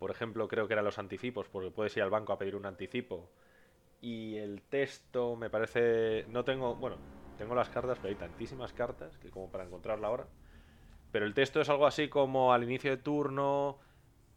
Por 0.00 0.10
ejemplo, 0.10 0.48
creo 0.48 0.66
que 0.66 0.72
eran 0.72 0.84
los 0.84 0.98
anticipos, 0.98 1.48
porque 1.48 1.70
puedes 1.70 1.96
ir 1.96 2.02
al 2.02 2.10
banco 2.10 2.32
a 2.32 2.38
pedir 2.38 2.56
un 2.56 2.66
anticipo. 2.66 3.30
Y 4.02 4.36
el 4.36 4.62
texto 4.62 5.36
me 5.36 5.48
parece... 5.48 6.26
No 6.28 6.44
tengo... 6.44 6.76
Bueno, 6.76 6.98
tengo 7.36 7.54
las 7.54 7.70
cartas, 7.70 7.98
pero 8.00 8.10
hay 8.10 8.16
tantísimas 8.16 8.74
cartas 8.74 9.16
que 9.18 9.30
como 9.30 9.50
para 9.50 9.64
encontrarla 9.64 10.08
ahora. 10.08 10.28
Pero 11.12 11.26
el 11.26 11.34
texto 11.34 11.60
es 11.60 11.68
algo 11.70 11.86
así 11.86 12.08
como 12.08 12.52
al 12.52 12.64
inicio 12.64 12.90
de 12.90 12.96
turno, 12.98 13.78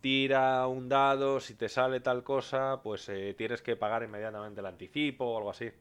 tira 0.02 0.68
un 0.68 0.90
dado, 0.90 1.40
si 1.40 1.56
te 1.56 1.70
sale 1.70 2.00
tal 2.02 2.24
cosa, 2.24 2.82
pues 2.84 3.10
eh, 3.10 3.34
tienes 3.38 3.62
que 3.64 3.76
pagar 3.76 4.04
inmediatamente 4.04 4.62
el 4.62 4.68
anticipo 4.68 5.26
o 5.26 5.38
algo 5.38 5.50
así. 5.52 5.72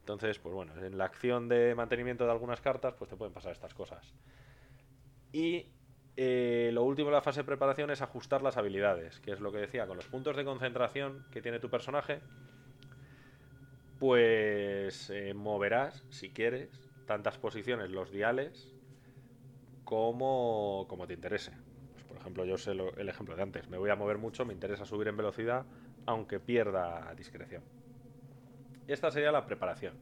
Entonces, 0.00 0.38
pues 0.38 0.54
bueno, 0.54 0.74
en 0.84 0.98
la 0.98 1.04
acción 1.06 1.48
de 1.48 1.74
mantenimiento 1.74 2.24
de 2.24 2.32
algunas 2.32 2.60
cartas, 2.62 2.94
pues 2.94 3.10
te 3.10 3.16
pueden 3.16 3.34
pasar 3.34 3.52
estas 3.52 3.74
cosas. 3.74 4.14
Y 5.32 5.74
eh, 6.16 6.70
lo 6.72 6.84
último 6.84 7.08
de 7.10 7.16
la 7.16 7.22
fase 7.22 7.40
de 7.40 7.44
preparación 7.44 7.90
es 7.90 8.02
ajustar 8.02 8.42
las 8.42 8.56
habilidades, 8.56 9.20
que 9.20 9.32
es 9.32 9.40
lo 9.40 9.52
que 9.52 9.58
decía, 9.58 9.86
con 9.86 9.96
los 9.96 10.08
puntos 10.08 10.36
de 10.36 10.44
concentración 10.44 11.26
que 11.30 11.42
tiene 11.42 11.60
tu 11.60 11.70
personaje, 11.70 12.22
pues 14.00 15.10
eh, 15.10 15.34
moverás, 15.34 16.06
si 16.08 16.30
quieres, 16.30 16.70
tantas 17.04 17.36
posiciones, 17.36 17.90
los 17.90 18.10
diales, 18.10 18.74
como, 19.84 20.86
como 20.88 21.06
te 21.06 21.12
interese. 21.12 21.52
Pues, 21.92 22.04
por 22.04 22.16
ejemplo, 22.16 22.46
yo 22.46 22.56
sé 22.56 22.72
el 22.72 23.08
ejemplo 23.10 23.36
de 23.36 23.42
antes. 23.42 23.68
Me 23.68 23.76
voy 23.76 23.90
a 23.90 23.96
mover 23.96 24.16
mucho, 24.16 24.46
me 24.46 24.54
interesa 24.54 24.86
subir 24.86 25.08
en 25.08 25.18
velocidad, 25.18 25.66
aunque 26.06 26.40
pierda 26.40 27.14
discreción. 27.14 27.62
Esta 28.88 29.10
sería 29.10 29.32
la 29.32 29.44
preparación. 29.44 29.92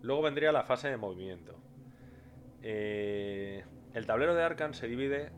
Luego 0.00 0.22
vendría 0.22 0.52
la 0.52 0.62
fase 0.62 0.88
de 0.88 0.96
movimiento. 0.96 1.58
Eh, 2.62 3.64
el 3.94 4.06
tablero 4.06 4.36
de 4.36 4.44
Arkham 4.44 4.74
se 4.74 4.86
divide 4.86 5.32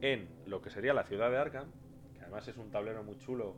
en 0.00 0.28
lo 0.46 0.62
que 0.62 0.70
sería 0.70 0.94
la 0.94 1.04
ciudad 1.04 1.30
de 1.30 1.38
Arkham, 1.38 1.70
que 2.12 2.22
además 2.22 2.48
es 2.48 2.56
un 2.56 2.72
tablero 2.72 3.04
muy 3.04 3.16
chulo. 3.18 3.54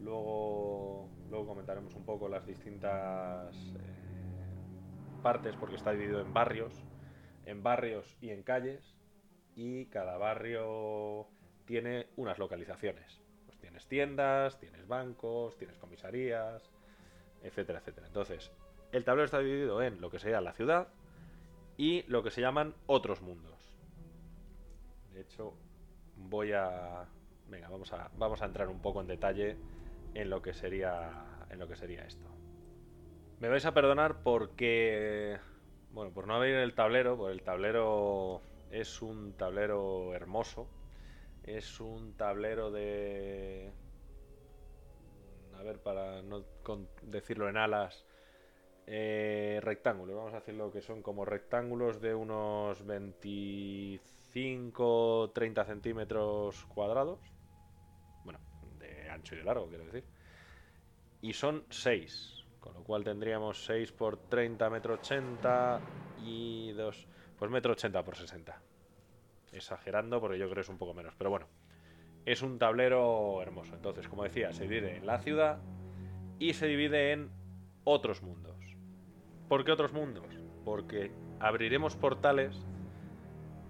Luego, 0.00 1.08
luego 1.30 1.46
comentaremos 1.46 1.94
un 1.94 2.04
poco 2.04 2.28
las 2.28 2.46
distintas 2.46 3.54
eh, 3.56 5.22
partes, 5.22 5.56
porque 5.56 5.76
está 5.76 5.92
dividido 5.92 6.20
en 6.20 6.32
barrios, 6.32 6.72
en 7.44 7.62
barrios 7.62 8.16
y 8.20 8.30
en 8.30 8.42
calles, 8.42 8.94
y 9.54 9.86
cada 9.86 10.18
barrio 10.18 11.26
tiene 11.64 12.08
unas 12.16 12.38
localizaciones. 12.38 13.20
Pues 13.46 13.58
tienes 13.58 13.86
tiendas, 13.86 14.58
tienes 14.58 14.86
bancos, 14.86 15.56
tienes 15.56 15.78
comisarías, 15.78 16.70
etcétera, 17.42 17.78
etcétera. 17.78 18.06
Entonces, 18.06 18.52
el 18.92 19.04
tablero 19.04 19.24
está 19.24 19.38
dividido 19.38 19.82
en 19.82 20.00
lo 20.00 20.10
que 20.10 20.18
sería 20.18 20.40
la 20.40 20.52
ciudad 20.52 20.88
y 21.76 22.02
lo 22.08 22.22
que 22.22 22.30
se 22.30 22.40
llaman 22.40 22.74
otros 22.86 23.22
mundos. 23.22 23.76
De 25.12 25.22
hecho, 25.22 25.54
voy 26.16 26.52
a 26.52 27.06
venga, 27.48 27.68
vamos 27.68 27.92
a 27.92 28.10
vamos 28.16 28.42
a 28.42 28.46
entrar 28.46 28.68
un 28.68 28.80
poco 28.80 29.00
en 29.00 29.06
detalle 29.06 29.56
en 30.16 30.30
lo 30.30 30.40
que 30.40 30.54
sería 30.54 31.46
en 31.50 31.58
lo 31.58 31.68
que 31.68 31.76
sería 31.76 32.04
esto. 32.04 32.26
Me 33.38 33.48
vais 33.48 33.66
a 33.66 33.74
perdonar 33.74 34.22
porque 34.22 35.38
bueno, 35.90 36.12
por 36.12 36.26
no 36.26 36.34
abrir 36.34 36.56
el 36.56 36.74
tablero, 36.74 37.16
porque 37.16 37.34
el 37.34 37.42
tablero 37.42 38.40
es 38.70 39.02
un 39.02 39.34
tablero 39.34 40.14
hermoso. 40.14 40.68
Es 41.42 41.80
un 41.80 42.16
tablero 42.16 42.70
de 42.70 43.72
a 45.54 45.62
ver, 45.62 45.80
para 45.80 46.22
no 46.22 46.44
decirlo 47.02 47.48
en 47.48 47.56
alas, 47.56 48.04
eh, 48.86 49.60
rectángulos. 49.62 50.16
Vamos 50.16 50.34
a 50.34 50.40
decirlo 50.40 50.70
que 50.70 50.82
son 50.82 51.02
como 51.02 51.24
rectángulos 51.24 52.00
de 52.00 52.14
unos 52.14 52.84
25, 52.84 55.30
30 55.34 55.64
centímetros 55.64 56.66
cuadrados. 56.66 57.35
Ancho 59.16 59.34
y 59.34 59.42
largo, 59.42 59.68
quiero 59.68 59.84
decir. 59.84 60.04
Y 61.22 61.32
son 61.32 61.64
6, 61.70 62.44
con 62.60 62.74
lo 62.74 62.84
cual 62.84 63.02
tendríamos 63.02 63.64
6 63.64 63.92
por 63.92 64.16
30, 64.16 64.70
metro 64.70 64.94
80 64.94 65.80
y 66.24 66.72
2, 66.72 67.06
pues 67.38 67.50
metro 67.50 67.72
80 67.72 68.04
por 68.04 68.16
60. 68.16 68.60
Exagerando 69.52 70.20
porque 70.20 70.38
yo 70.38 70.44
creo 70.44 70.56
que 70.56 70.60
es 70.60 70.68
un 70.68 70.78
poco 70.78 70.94
menos, 70.94 71.14
pero 71.16 71.30
bueno. 71.30 71.46
Es 72.24 72.42
un 72.42 72.58
tablero 72.58 73.40
hermoso. 73.40 73.74
Entonces, 73.74 74.08
como 74.08 74.24
decía, 74.24 74.52
se 74.52 74.64
divide 74.64 74.96
en 74.96 75.06
la 75.06 75.18
ciudad 75.18 75.58
y 76.38 76.54
se 76.54 76.66
divide 76.66 77.12
en 77.12 77.30
otros 77.84 78.22
mundos. 78.22 78.56
¿Por 79.48 79.64
qué 79.64 79.70
otros 79.70 79.92
mundos? 79.92 80.26
Porque 80.64 81.12
abriremos 81.38 81.96
portales 81.96 82.66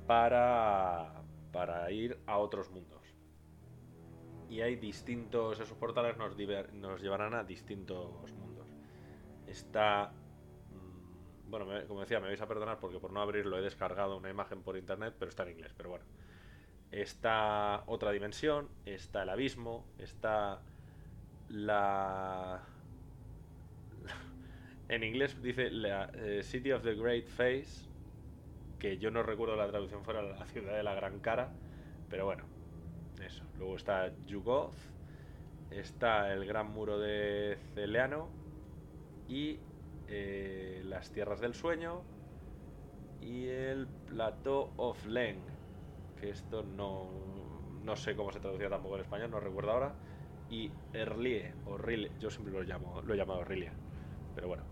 para, 0.06 1.22
para 1.52 1.90
ir 1.90 2.18
a 2.26 2.38
otros 2.38 2.70
mundos. 2.70 2.95
Y 4.48 4.60
hay 4.60 4.76
distintos, 4.76 5.58
esos 5.58 5.76
portales 5.76 6.16
nos, 6.16 6.36
nos 6.72 7.02
llevarán 7.02 7.34
a 7.34 7.44
distintos 7.44 8.32
mundos. 8.32 8.68
Está, 9.46 10.12
mm, 10.70 11.50
bueno, 11.50 11.66
como 11.88 12.00
decía, 12.00 12.20
me 12.20 12.28
vais 12.28 12.40
a 12.40 12.46
perdonar 12.46 12.78
porque 12.78 12.98
por 12.98 13.12
no 13.12 13.20
abrirlo 13.20 13.58
he 13.58 13.62
descargado 13.62 14.16
una 14.16 14.30
imagen 14.30 14.62
por 14.62 14.76
internet, 14.76 15.14
pero 15.18 15.28
está 15.28 15.42
en 15.42 15.50
inglés, 15.50 15.74
pero 15.76 15.90
bueno. 15.90 16.04
Está 16.92 17.82
otra 17.86 18.12
dimensión, 18.12 18.68
está 18.84 19.24
el 19.24 19.30
abismo, 19.30 19.86
está 19.98 20.62
la... 21.48 22.62
En 24.88 25.02
inglés 25.02 25.42
dice 25.42 25.70
la 25.70 26.10
eh, 26.14 26.42
City 26.44 26.70
of 26.70 26.84
the 26.84 26.94
Great 26.94 27.26
Face, 27.26 27.88
que 28.78 28.98
yo 28.98 29.10
no 29.10 29.22
recuerdo 29.24 29.56
la 29.56 29.66
traducción 29.66 30.04
fuera 30.04 30.22
la 30.22 30.46
ciudad 30.46 30.76
de 30.76 30.82
la 30.84 30.94
gran 30.94 31.18
cara, 31.18 31.52
pero 32.08 32.24
bueno, 32.24 32.44
Luego 33.58 33.76
está 33.76 34.12
Yugoth, 34.26 34.76
está 35.70 36.32
el 36.32 36.44
gran 36.46 36.70
muro 36.72 36.98
de 36.98 37.58
Celeano 37.74 38.28
y 39.28 39.58
eh, 40.08 40.82
las 40.84 41.10
tierras 41.10 41.40
del 41.40 41.54
sueño 41.54 42.02
y 43.20 43.48
el 43.48 43.86
Plateau 44.08 44.70
of 44.76 45.04
Leng, 45.06 45.40
que 46.20 46.30
esto 46.30 46.62
no, 46.62 47.10
no 47.82 47.96
sé 47.96 48.14
cómo 48.14 48.30
se 48.30 48.40
traducía 48.40 48.68
tampoco 48.68 48.96
en 48.96 49.02
español, 49.02 49.30
no 49.30 49.40
recuerdo 49.40 49.72
ahora, 49.72 49.94
y 50.48 50.70
Erlie, 50.92 51.52
o 51.66 51.76
yo 52.20 52.30
siempre 52.30 52.52
lo 52.52 52.62
llamo, 52.62 53.02
lo 53.02 53.14
he 53.14 53.16
llamado 53.16 53.42
Rilia, 53.44 53.72
pero 54.34 54.48
bueno, 54.48 54.62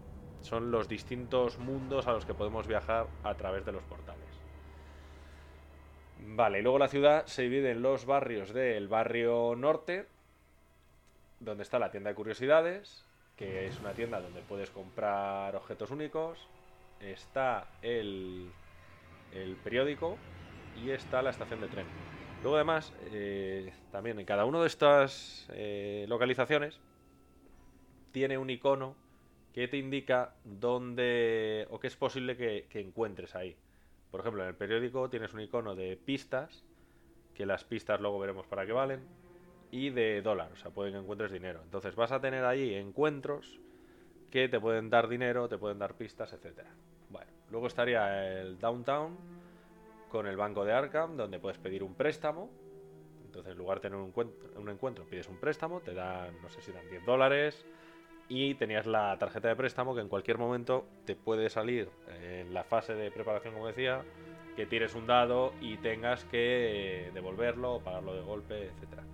son 0.43 0.71
los 0.71 0.89
distintos 0.89 1.59
mundos 1.59 2.07
a 2.07 2.13
los 2.13 2.25
que 2.25 2.35
podemos 2.35 2.67
viajar 2.69 3.09
a 3.25 3.35
través 3.35 3.65
de 3.65 3.73
los 3.73 3.83
portales. 3.85 4.24
Vale, 6.27 6.59
y 6.59 6.63
luego 6.63 6.79
la 6.79 6.89
ciudad 6.89 7.27
se 7.27 7.43
divide 7.43 7.71
en 7.71 7.83
los 7.83 8.07
barrios 8.07 8.53
del 8.53 8.89
barrio 8.89 9.55
norte, 9.57 10.07
donde 11.39 11.63
está 11.63 11.79
la 11.79 11.91
tienda 11.91 12.11
de 12.11 12.17
curiosidades, 12.17 13.05
que 13.37 13.67
es 13.67 13.79
una 13.79 13.93
tienda 13.93 14.21
donde 14.21 14.41
puedes 14.41 14.71
comprar 14.71 15.55
objetos 15.55 15.91
únicos, 15.91 16.49
está 16.99 17.69
el, 17.83 18.51
el 19.33 19.57
periódico 19.57 20.17
y 20.83 20.91
está 20.91 21.21
la 21.23 21.31
estación 21.31 21.61
de 21.61 21.69
tren. 21.69 21.87
Luego 22.43 22.57
además, 22.57 22.93
eh, 23.13 23.73
también 23.93 24.19
en 24.19 24.27
cada 24.27 24.45
una 24.45 24.61
de 24.61 24.67
estas 24.67 25.47
eh, 25.53 26.07
localizaciones 26.09 26.81
tiene 28.13 28.39
un 28.39 28.49
icono 28.51 28.97
que 29.53 29.69
te 29.69 29.77
indica 29.77 30.35
dónde 30.45 31.67
o 31.71 31.79
qué 31.79 31.87
es 31.87 31.97
posible 31.97 32.37
que, 32.37 32.67
que 32.71 32.81
encuentres 32.81 33.35
ahí. 33.35 33.57
Por 34.15 34.21
ejemplo, 34.21 34.45
en 34.45 34.49
el 34.51 34.55
periódico 34.55 35.11
tienes 35.11 35.35
un 35.35 35.41
icono 35.41 35.75
de 35.75 35.97
pistas, 35.97 36.63
que 37.35 37.45
las 37.45 37.65
pistas 37.65 38.01
luego 38.01 38.21
veremos 38.21 38.47
para 38.47 38.65
qué 38.65 38.71
valen, 38.71 39.01
y 39.73 39.91
de 39.91 40.23
dólar, 40.23 40.53
o 40.53 40.57
sea, 40.57 40.71
pueden 40.71 40.93
que 40.93 41.01
encuentres 41.01 41.33
dinero. 41.33 41.63
Entonces 41.65 41.97
vas 41.97 42.13
a 42.13 42.21
tener 42.21 42.45
ahí 42.45 42.75
encuentros 42.75 43.59
que 44.31 44.49
te 44.49 44.61
pueden 44.61 44.89
dar 44.89 45.09
dinero, 45.09 45.49
te 45.49 45.59
pueden 45.59 45.81
dar 45.81 45.95
pistas, 45.97 46.33
etcétera. 46.33 46.71
Bueno, 47.11 47.29
luego 47.51 47.67
estaría 47.67 48.41
el 48.41 48.57
Downtown 48.57 49.19
con 50.09 50.29
el 50.29 50.37
banco 50.37 50.65
de 50.65 50.73
Arkham, 50.73 51.17
donde 51.17 51.41
puedes 51.41 51.59
pedir 51.59 51.83
un 51.83 51.97
préstamo. 51.97 52.53
Entonces, 53.25 53.51
en 53.51 53.59
lugar 53.59 53.79
de 53.79 53.89
tener 53.89 53.99
un 53.99 54.11
encuentro, 54.11 54.61
un 54.61 54.69
encuentro, 54.69 55.05
pides 55.07 55.27
un 55.27 55.39
préstamo, 55.39 55.81
te 55.81 55.93
dan, 55.93 56.41
no 56.41 56.49
sé 56.51 56.63
si 56.63 56.71
dan 56.71 56.89
10 56.89 57.05
dólares, 57.05 57.67
y 58.29 58.55
tenías 58.55 58.87
la 58.87 59.17
tarjeta 59.19 59.49
de 59.49 59.57
préstamo 59.57 59.95
que 59.95 60.01
en 60.01 60.09
cualquier 60.09 60.39
momento 60.39 60.87
te 61.05 61.15
puede 61.15 61.51
salir 61.51 61.91
en 62.23 62.55
la 62.55 62.65
fase 62.65 62.95
de 62.95 63.11
preparación, 63.11 63.55
como 63.55 63.67
decía, 63.67 64.03
que 64.57 64.67
tires 64.67 64.95
un 64.95 65.07
dado 65.07 65.53
y 65.61 65.77
tengas 65.79 66.25
que 66.25 67.07
eh, 67.07 67.11
devolverlo 67.13 67.75
o 67.75 67.81
pagarlo 67.81 68.15
de 68.15 68.23
golpe, 68.23 68.67
etcétera. 68.67 69.05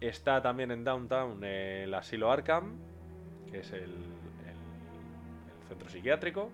Está 0.00 0.42
también 0.42 0.70
en 0.70 0.84
Downtown 0.84 1.42
el 1.44 1.94
asilo 1.94 2.30
Arkham, 2.30 2.78
que 3.50 3.60
es 3.60 3.72
el 3.72 3.94
centro 5.68 5.88
psiquiátrico. 5.88 6.50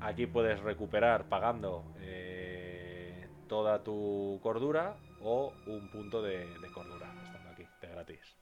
Aquí 0.00 0.26
puedes 0.26 0.60
recuperar 0.60 1.28
pagando 1.28 1.84
eh, 2.00 3.28
toda 3.48 3.82
tu 3.82 4.40
cordura 4.42 4.96
o 5.22 5.52
un 5.66 5.88
punto 5.90 6.22
de, 6.22 6.38
de 6.58 6.72
cordura, 6.72 7.12
estando 7.24 7.50
aquí, 7.50 7.64
de 7.80 7.88
gratis. 7.88 8.36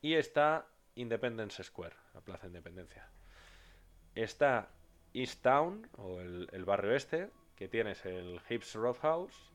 Y 0.00 0.14
está 0.14 0.66
Independence 0.98 1.62
Square, 1.62 1.96
la 2.14 2.20
Plaza 2.20 2.42
de 2.42 2.48
Independencia. 2.48 3.08
Está 4.14 4.70
East 5.14 5.42
Town, 5.42 5.88
o 5.96 6.20
el, 6.20 6.48
el 6.52 6.64
barrio 6.64 6.94
este, 6.94 7.30
que 7.56 7.68
tienes 7.68 8.04
el 8.04 8.40
Hips 8.48 8.74
Roadhouse, 8.74 9.52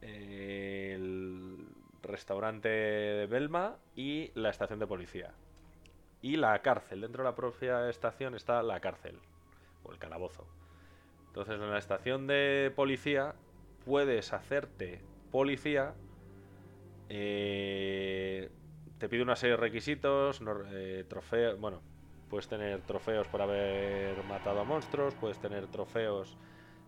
el 0.00 1.66
restaurante 2.02 2.68
de 2.68 3.26
Belma 3.26 3.76
y 3.96 4.30
la 4.34 4.50
estación 4.50 4.78
de 4.78 4.86
policía. 4.86 5.34
Y 6.20 6.36
la 6.36 6.60
cárcel. 6.62 7.00
Dentro 7.00 7.22
de 7.22 7.30
la 7.30 7.36
propia 7.36 7.88
estación 7.88 8.34
está 8.34 8.62
la 8.62 8.80
cárcel, 8.80 9.18
o 9.82 9.92
el 9.92 9.98
calabozo. 9.98 10.46
Entonces 11.28 11.54
en 11.54 11.70
la 11.70 11.78
estación 11.78 12.26
de 12.26 12.72
policía 12.74 13.34
puedes 13.84 14.32
hacerte 14.32 15.02
policía. 15.30 15.94
eh, 17.08 18.50
te 18.98 19.08
pide 19.08 19.22
una 19.22 19.36
serie 19.36 19.52
de 19.56 19.62
requisitos, 19.62 20.40
no- 20.40 20.62
eh, 20.72 21.04
trofeos, 21.08 21.58
bueno, 21.58 21.84
puedes 22.28 22.48
tener 22.48 22.82
trofeos 22.82 23.28
por 23.28 23.42
haber 23.42 24.22
matado 24.24 24.60
a 24.60 24.64
monstruos, 24.64 25.16
puedes 25.16 25.40
tener 25.40 25.68
trofeos 25.68 26.38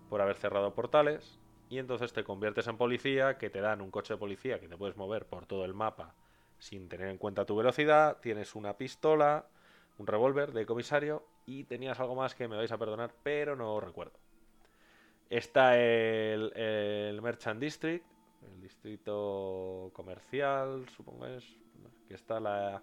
por 0.08 0.20
haber 0.20 0.36
cerrado 0.36 0.74
portales, 0.74 1.40
y 1.68 1.78
entonces 1.78 2.12
te 2.12 2.24
conviertes 2.24 2.66
en 2.66 2.76
policía, 2.76 3.38
que 3.38 3.50
te 3.50 3.60
dan 3.60 3.80
un 3.80 3.90
coche 3.90 4.14
de 4.14 4.18
policía 4.18 4.60
que 4.60 4.68
te 4.68 4.76
puedes 4.76 4.96
mover 4.96 5.26
por 5.26 5.46
todo 5.46 5.64
el 5.64 5.74
mapa 5.74 6.16
sin 6.58 6.88
tener 6.88 7.08
en 7.08 7.18
cuenta 7.18 7.46
tu 7.46 7.56
velocidad, 7.56 8.18
tienes 8.20 8.54
una 8.54 8.76
pistola, 8.76 9.48
un 9.96 10.06
revólver 10.06 10.52
de 10.52 10.66
comisario 10.66 11.26
y 11.46 11.64
tenías 11.64 11.98
algo 12.00 12.14
más 12.14 12.34
que 12.34 12.48
me 12.48 12.56
vais 12.56 12.70
a 12.72 12.78
perdonar, 12.78 13.14
pero 13.22 13.56
no 13.56 13.80
recuerdo. 13.80 14.20
Está 15.28 15.78
el, 15.78 16.52
el 16.56 17.22
Merchant 17.22 17.60
District, 17.60 18.04
el 18.42 18.60
distrito 18.60 19.90
comercial, 19.94 20.88
supongo 20.88 21.26
es, 21.26 21.56
que 22.10 22.16
está 22.16 22.40
la... 22.40 22.82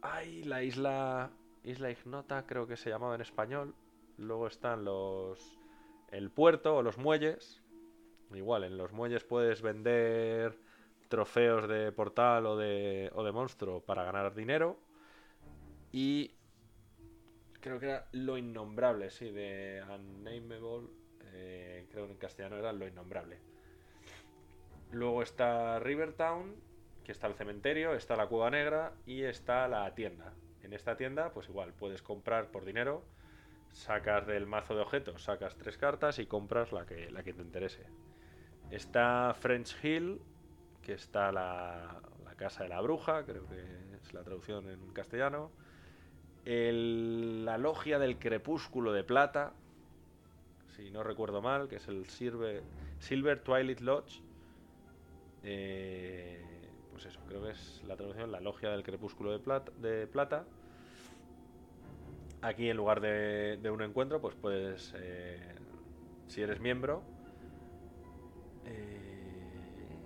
Ay, 0.00 0.44
la 0.44 0.62
isla... 0.62 1.30
Isla 1.62 1.90
Ignota 1.90 2.46
creo 2.46 2.66
que 2.66 2.78
se 2.78 2.88
llamaba 2.88 3.14
en 3.14 3.20
español. 3.20 3.74
Luego 4.16 4.46
están 4.46 4.82
los... 4.82 5.58
El 6.10 6.30
puerto 6.30 6.76
o 6.76 6.82
los 6.82 6.96
muelles. 6.96 7.62
Igual, 8.32 8.64
en 8.64 8.78
los 8.78 8.92
muelles 8.92 9.24
puedes 9.24 9.60
vender 9.60 10.58
trofeos 11.08 11.68
de 11.68 11.92
portal 11.92 12.46
o 12.46 12.56
de, 12.56 13.10
o 13.14 13.22
de 13.24 13.32
monstruo 13.32 13.82
para 13.82 14.04
ganar 14.04 14.34
dinero. 14.34 14.80
Y 15.92 16.32
creo 17.60 17.78
que 17.78 17.86
era 17.86 18.08
lo 18.12 18.38
innombrable, 18.38 19.10
sí, 19.10 19.30
de 19.30 19.82
Unnameable. 19.82 20.88
eh, 21.34 21.86
creo 21.90 22.06
que 22.06 22.12
en 22.12 22.18
castellano 22.18 22.56
era 22.56 22.72
lo 22.72 22.88
innombrable. 22.88 23.38
Luego 24.92 25.20
está 25.22 25.78
Rivertown, 25.78 26.54
que 27.04 27.12
está 27.12 27.26
el 27.26 27.34
cementerio, 27.34 27.94
está 27.94 28.16
la 28.16 28.26
cueva 28.26 28.50
negra 28.50 28.92
y 29.06 29.22
está 29.22 29.68
la 29.68 29.94
tienda. 29.94 30.32
En 30.62 30.72
esta 30.72 30.96
tienda, 30.96 31.30
pues 31.32 31.48
igual, 31.48 31.72
puedes 31.74 32.02
comprar 32.02 32.50
por 32.50 32.64
dinero, 32.64 33.04
sacas 33.72 34.26
del 34.26 34.46
mazo 34.46 34.74
de 34.74 34.80
objetos, 34.80 35.22
sacas 35.22 35.56
tres 35.56 35.76
cartas 35.76 36.18
y 36.18 36.26
compras 36.26 36.72
la 36.72 36.86
que, 36.86 37.10
la 37.10 37.22
que 37.22 37.34
te 37.34 37.42
interese. 37.42 37.84
Está 38.70 39.34
French 39.38 39.76
Hill, 39.84 40.20
que 40.82 40.94
está 40.94 41.30
la, 41.32 42.00
la 42.24 42.34
casa 42.34 42.62
de 42.62 42.70
la 42.70 42.80
bruja, 42.80 43.24
creo 43.24 43.46
que 43.46 43.62
es 43.96 44.14
la 44.14 44.22
traducción 44.22 44.68
en 44.70 44.92
castellano. 44.92 45.50
El- 46.46 47.44
la 47.44 47.58
logia 47.58 47.98
del 47.98 48.18
crepúsculo 48.18 48.92
de 48.92 49.04
plata, 49.04 49.52
si 50.76 50.90
no 50.90 51.02
recuerdo 51.02 51.42
mal, 51.42 51.68
que 51.68 51.76
es 51.76 51.88
el 51.88 52.06
Silver, 52.06 52.62
Silver 52.98 53.40
Twilight 53.40 53.80
Lodge. 53.80 54.22
Eh, 55.42 56.53
pues 56.94 57.06
eso, 57.06 57.20
creo 57.26 57.42
que 57.42 57.50
es 57.50 57.80
la 57.82 57.96
traducción, 57.96 58.30
la 58.30 58.40
logia 58.40 58.70
del 58.70 58.84
crepúsculo 58.84 59.32
de 59.32 59.40
plata. 59.40 59.72
De 59.76 60.06
plata. 60.06 60.46
Aquí 62.40 62.68
en 62.70 62.76
lugar 62.76 63.00
de, 63.00 63.58
de 63.60 63.70
un 63.70 63.82
encuentro, 63.82 64.20
pues 64.20 64.34
puedes, 64.36 64.92
eh, 64.96 65.54
si 66.28 66.42
eres 66.42 66.60
miembro, 66.60 67.02
eh, 68.64 69.98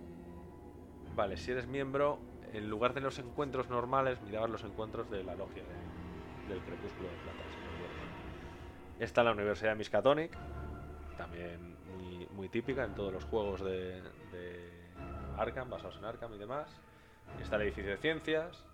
vale, 1.15 1.37
si 1.37 1.51
eres 1.51 1.67
miembro, 1.67 2.21
en 2.53 2.71
lugar 2.71 2.95
de 2.95 3.01
los 3.01 3.19
encuentros 3.19 3.69
normales, 3.69 4.23
mirabas 4.23 4.51
los 4.51 4.65
encuentros 4.65 5.11
de 5.11 5.25
la 5.25 5.35
logia 5.35 5.65
de- 5.65 5.89
del 6.47 6.63
crepúsculo 6.63 7.11
de 7.11 7.17
plata. 7.19 7.45
si. 7.51 7.61
Está 8.99 9.23
la 9.23 9.33
Universidad 9.33 9.77
Miskatonic, 9.77 10.37
también 11.17 11.77
muy, 11.85 12.27
muy 12.31 12.49
típica 12.49 12.85
en 12.85 12.95
todos 12.95 13.13
los 13.13 13.25
juegos 13.25 13.61
de, 13.63 14.03
Arkham, 15.39 15.71
basados 15.71 15.97
en 15.97 16.05
Arkham 16.05 16.35
y 16.35 16.39
demás. 16.39 16.69
Está 17.41 17.57
el 17.57 17.63
edificio 17.63 17.91
de 17.91 17.99
ciencias, 17.99 18.65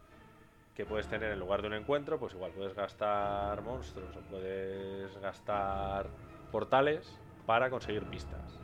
que 0.75 0.87
puedes 0.87 1.07
tener 1.09 1.33
en 1.33 1.39
lugar 1.39 1.63
de 1.63 1.69
un 1.69 1.75
encuentro, 1.75 2.19
pues 2.19 2.35
igual 2.35 2.53
puedes 2.53 2.75
gastar 2.75 3.63
monstruos 3.63 4.17
o 4.17 4.21
puedes 4.23 5.17
gastar 5.19 6.09
portales 6.51 7.19
para 7.47 7.71
conseguir 7.71 8.05
pistas. 8.05 8.59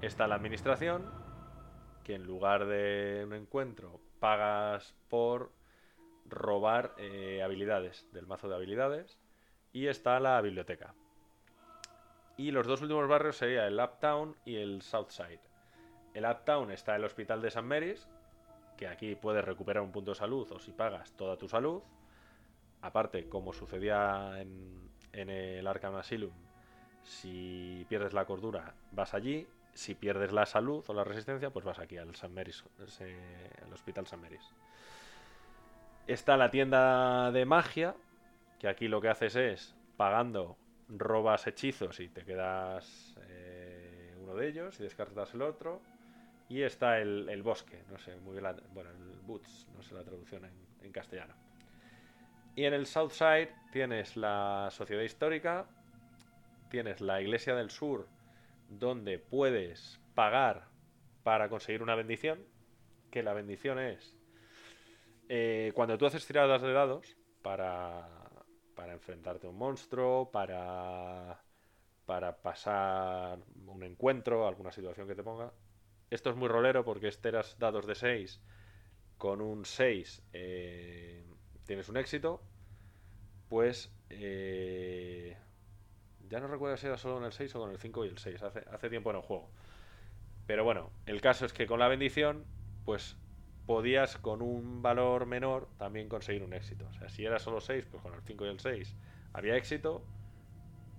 Está 0.00 0.26
la 0.26 0.36
administración, 0.36 1.04
que 2.04 2.14
en 2.14 2.24
lugar 2.24 2.66
de 2.66 3.24
un 3.26 3.34
encuentro 3.34 4.00
pagas 4.20 4.94
por 5.08 5.52
robar 6.26 6.94
eh, 6.98 7.42
habilidades 7.42 8.06
del 8.12 8.26
mazo 8.26 8.48
de 8.48 8.54
habilidades. 8.54 9.18
Y 9.72 9.86
está 9.86 10.20
la 10.20 10.40
biblioteca. 10.40 10.94
Y 12.36 12.50
los 12.50 12.66
dos 12.66 12.82
últimos 12.82 13.08
barrios 13.08 13.36
serían 13.36 13.66
el 13.66 13.80
Uptown 13.80 14.36
y 14.44 14.56
el 14.56 14.82
Southside. 14.82 15.51
El 16.14 16.24
Uptown 16.24 16.70
está 16.70 16.96
el 16.96 17.04
Hospital 17.04 17.40
de 17.40 17.50
San 17.50 17.66
Mary's, 17.66 18.08
que 18.76 18.86
aquí 18.88 19.14
puedes 19.14 19.44
recuperar 19.44 19.82
un 19.82 19.92
punto 19.92 20.12
de 20.12 20.16
salud 20.16 20.50
o 20.52 20.58
si 20.58 20.72
pagas 20.72 21.12
toda 21.12 21.36
tu 21.36 21.48
salud. 21.48 21.82
Aparte, 22.82 23.28
como 23.28 23.52
sucedía 23.52 24.40
en, 24.40 24.90
el 25.12 25.66
Arkham 25.66 25.94
Asylum, 25.94 26.32
si 27.02 27.86
pierdes 27.88 28.12
la 28.12 28.24
cordura 28.24 28.74
vas 28.92 29.14
allí, 29.14 29.46
si 29.72 29.94
pierdes 29.94 30.32
la 30.32 30.46
salud 30.46 30.84
o 30.86 30.94
la 30.94 31.04
resistencia, 31.04 31.50
pues 31.50 31.64
vas 31.64 31.78
aquí 31.78 31.96
al 31.96 32.14
San 32.14 32.34
Mary's, 32.34 32.64
al 32.78 33.72
Hospital 33.72 34.06
San 34.06 34.20
Mary's. 34.20 34.52
Está 36.06 36.36
la 36.36 36.50
tienda 36.50 37.30
de 37.30 37.44
magia, 37.46 37.94
que 38.58 38.68
aquí 38.68 38.88
lo 38.88 39.00
que 39.00 39.08
haces 39.08 39.36
es, 39.36 39.74
pagando, 39.96 40.56
robas 40.88 41.46
hechizos 41.46 42.00
y 42.00 42.08
te 42.08 42.24
quedas 42.24 43.14
eh, 43.28 44.14
uno 44.20 44.34
de 44.34 44.48
ellos 44.48 44.78
y 44.80 44.82
descartas 44.82 45.32
el 45.34 45.42
otro. 45.42 45.80
Y 46.48 46.62
está 46.62 46.98
el, 47.00 47.28
el 47.28 47.42
bosque, 47.42 47.82
no 47.90 47.98
sé 47.98 48.16
muy 48.20 48.32
bien, 48.32 48.44
la- 48.44 48.56
bueno, 48.74 48.90
el 48.90 49.20
Boots, 49.22 49.66
no 49.74 49.82
sé 49.82 49.94
la 49.94 50.04
traducción 50.04 50.44
en, 50.44 50.52
en 50.82 50.92
castellano. 50.92 51.34
Y 52.54 52.64
en 52.64 52.74
el 52.74 52.86
Southside 52.86 53.50
tienes 53.72 54.16
la 54.16 54.68
Sociedad 54.70 55.02
Histórica, 55.02 55.66
tienes 56.70 57.00
la 57.00 57.20
Iglesia 57.20 57.54
del 57.54 57.70
Sur, 57.70 58.08
donde 58.68 59.18
puedes 59.18 60.00
pagar 60.14 60.68
para 61.22 61.48
conseguir 61.48 61.82
una 61.82 61.94
bendición, 61.94 62.44
que 63.10 63.22
la 63.22 63.32
bendición 63.34 63.78
es 63.78 64.16
eh, 65.28 65.72
cuando 65.74 65.96
tú 65.98 66.06
haces 66.06 66.26
tiradas 66.26 66.62
de 66.62 66.72
dados 66.72 67.16
para, 67.42 68.08
para 68.74 68.92
enfrentarte 68.92 69.46
a 69.46 69.50
un 69.50 69.56
monstruo, 69.58 70.30
para, 70.30 71.42
para 72.06 72.36
pasar 72.42 73.38
un 73.66 73.82
encuentro, 73.82 74.46
alguna 74.46 74.72
situación 74.72 75.08
que 75.08 75.14
te 75.14 75.22
ponga. 75.22 75.52
Esto 76.12 76.28
es 76.28 76.36
muy 76.36 76.46
rolero 76.46 76.84
porque 76.84 77.08
esteras 77.08 77.58
dados 77.58 77.86
de 77.86 77.94
6 77.94 78.38
con 79.16 79.40
un 79.40 79.64
6 79.64 80.22
eh, 80.34 81.24
tienes 81.64 81.88
un 81.88 81.96
éxito, 81.96 82.42
pues 83.48 83.90
eh, 84.10 85.38
ya 86.28 86.38
no 86.38 86.48
recuerdo 86.48 86.76
si 86.76 86.86
era 86.86 86.98
solo 86.98 87.14
con 87.14 87.24
el 87.24 87.32
6 87.32 87.54
o 87.54 87.60
con 87.60 87.70
el 87.70 87.78
5 87.78 88.04
y 88.04 88.08
el 88.08 88.18
6, 88.18 88.42
hace, 88.42 88.62
hace 88.70 88.90
tiempo 88.90 89.08
en 89.08 89.16
el 89.16 89.22
juego. 89.22 89.48
Pero 90.46 90.64
bueno, 90.64 90.90
el 91.06 91.22
caso 91.22 91.46
es 91.46 91.54
que 91.54 91.66
con 91.66 91.78
la 91.78 91.88
bendición, 91.88 92.44
pues 92.84 93.16
podías 93.64 94.18
con 94.18 94.42
un 94.42 94.82
valor 94.82 95.24
menor 95.24 95.70
también 95.78 96.10
conseguir 96.10 96.42
un 96.42 96.52
éxito. 96.52 96.86
O 96.90 96.92
sea, 96.92 97.08
si 97.08 97.24
era 97.24 97.38
solo 97.38 97.62
6, 97.62 97.86
pues 97.90 98.02
con 98.02 98.12
el 98.12 98.20
5 98.20 98.44
y 98.44 98.48
el 98.50 98.60
6 98.60 98.94
había 99.32 99.56
éxito. 99.56 100.04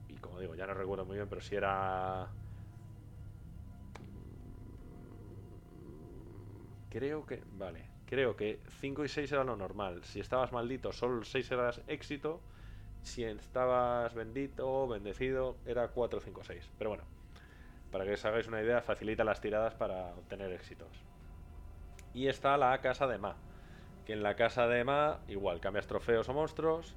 Y 0.07 0.15
como 0.15 0.39
digo, 0.39 0.55
ya 0.55 0.65
no 0.65 0.73
recuerdo 0.73 1.05
muy 1.05 1.17
bien, 1.17 1.29
pero 1.29 1.41
si 1.41 1.55
era... 1.55 2.31
Creo 6.93 7.25
que... 7.25 7.41
Vale. 7.53 7.89
Creo 8.05 8.35
que 8.35 8.59
5 8.79 9.05
y 9.05 9.09
6 9.09 9.31
era 9.31 9.43
lo 9.43 9.55
normal. 9.55 10.03
Si 10.03 10.19
estabas 10.19 10.51
maldito, 10.51 10.93
solo 10.93 11.17
el 11.17 11.25
6 11.25 11.51
era 11.51 11.71
éxito. 11.87 12.39
Si 13.01 13.23
estabas 13.23 14.13
bendito, 14.13 14.87
bendecido, 14.87 15.57
era 15.65 15.87
4, 15.87 16.19
5, 16.21 16.43
6. 16.43 16.69
Pero 16.77 16.91
bueno, 16.91 17.03
para 17.91 18.05
que 18.05 18.13
os 18.13 18.23
hagáis 18.25 18.47
una 18.47 18.61
idea, 18.61 18.83
facilita 18.83 19.23
las 19.23 19.41
tiradas 19.41 19.73
para 19.73 20.13
obtener 20.13 20.51
éxitos. 20.51 21.03
Y 22.13 22.27
está 22.27 22.57
la 22.57 22.79
casa 22.79 23.07
de 23.07 23.17
Ma. 23.17 23.37
Que 24.05 24.13
en 24.13 24.21
la 24.21 24.35
casa 24.35 24.67
de 24.67 24.83
Ma, 24.83 25.21
igual, 25.27 25.59
cambias 25.59 25.87
trofeos 25.87 26.29
o 26.29 26.33
monstruos 26.33 26.95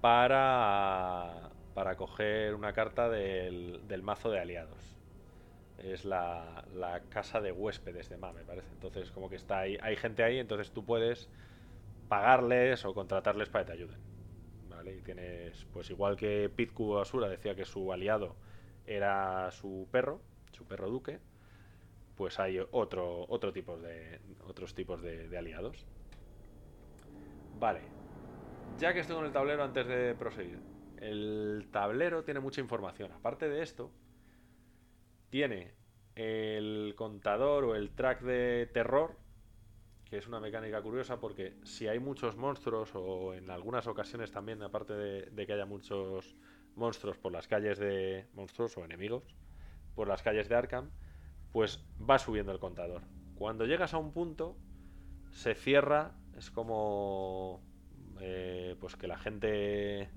para, 0.00 1.50
para 1.74 1.96
coger 1.96 2.54
una 2.54 2.72
carta 2.72 3.10
del, 3.10 3.86
del 3.86 4.02
mazo 4.02 4.30
de 4.30 4.40
aliados. 4.40 4.97
Es 5.78 6.04
la, 6.04 6.64
la 6.74 7.00
casa 7.08 7.40
de 7.40 7.52
huéspedes 7.52 8.08
de 8.08 8.16
Ma, 8.16 8.32
me 8.32 8.44
parece. 8.44 8.68
Entonces, 8.72 9.10
como 9.10 9.30
que 9.30 9.36
está 9.36 9.60
ahí, 9.60 9.78
hay 9.80 9.96
gente 9.96 10.22
ahí, 10.22 10.38
entonces 10.38 10.72
tú 10.72 10.84
puedes 10.84 11.28
pagarles 12.08 12.84
o 12.84 12.94
contratarles 12.94 13.48
para 13.48 13.64
que 13.64 13.72
te 13.72 13.72
ayuden. 13.78 14.00
¿Vale? 14.68 14.96
Y 14.96 15.02
tienes, 15.02 15.66
pues 15.72 15.90
igual 15.90 16.16
que 16.16 16.50
Pitku 16.54 16.98
Asura 16.98 17.28
decía 17.28 17.54
que 17.54 17.64
su 17.64 17.92
aliado 17.92 18.36
era 18.86 19.50
su 19.50 19.88
perro, 19.90 20.20
su 20.52 20.64
perro 20.64 20.90
duque, 20.90 21.20
pues 22.16 22.40
hay 22.40 22.58
otro, 22.72 23.26
otro 23.28 23.52
tipo 23.52 23.76
de, 23.78 24.20
otros 24.46 24.74
tipos 24.74 25.02
de 25.02 25.36
aliados. 25.38 25.86
Vale. 27.58 27.80
Ya 28.78 28.92
que 28.94 29.00
estoy 29.00 29.16
con 29.16 29.26
el 29.26 29.32
tablero 29.32 29.64
antes 29.64 29.86
de 29.86 30.14
proseguir. 30.14 30.60
El 30.98 31.68
tablero 31.72 32.24
tiene 32.24 32.40
mucha 32.40 32.60
información. 32.60 33.12
Aparte 33.12 33.48
de 33.48 33.62
esto, 33.62 33.90
tiene 35.30 35.72
el 36.14 36.94
contador 36.96 37.64
o 37.64 37.74
el 37.74 37.90
track 37.90 38.22
de 38.22 38.68
terror, 38.72 39.16
que 40.04 40.18
es 40.18 40.26
una 40.26 40.40
mecánica 40.40 40.82
curiosa 40.82 41.20
porque 41.20 41.56
si 41.64 41.86
hay 41.86 41.98
muchos 42.00 42.36
monstruos 42.36 42.90
o 42.94 43.34
en 43.34 43.50
algunas 43.50 43.86
ocasiones 43.86 44.32
también, 44.32 44.62
aparte 44.62 44.94
de, 44.94 45.46
que 45.46 45.52
haya 45.52 45.66
muchos 45.66 46.36
monstruos 46.74 47.18
por 47.18 47.32
las 47.32 47.46
calles 47.46 47.78
de 47.78 48.26
monstruos 48.34 48.76
o 48.76 48.84
enemigos, 48.84 49.22
por 49.94 50.08
las 50.08 50.22
calles 50.22 50.48
de 50.48 50.56
Arkham, 50.56 50.90
pues 51.52 51.84
va 51.98 52.18
subiendo 52.18 52.52
el 52.52 52.58
contador. 52.58 53.02
Cuando 53.36 53.66
llegas 53.66 53.94
a 53.94 53.98
un 53.98 54.12
punto, 54.12 54.56
se 55.30 55.54
cierra, 55.54 56.16
es 56.36 56.50
como 56.50 57.62
eh, 58.20 58.76
pues 58.80 58.96
que 58.96 59.06
la 59.06 59.18
gente 59.18 60.08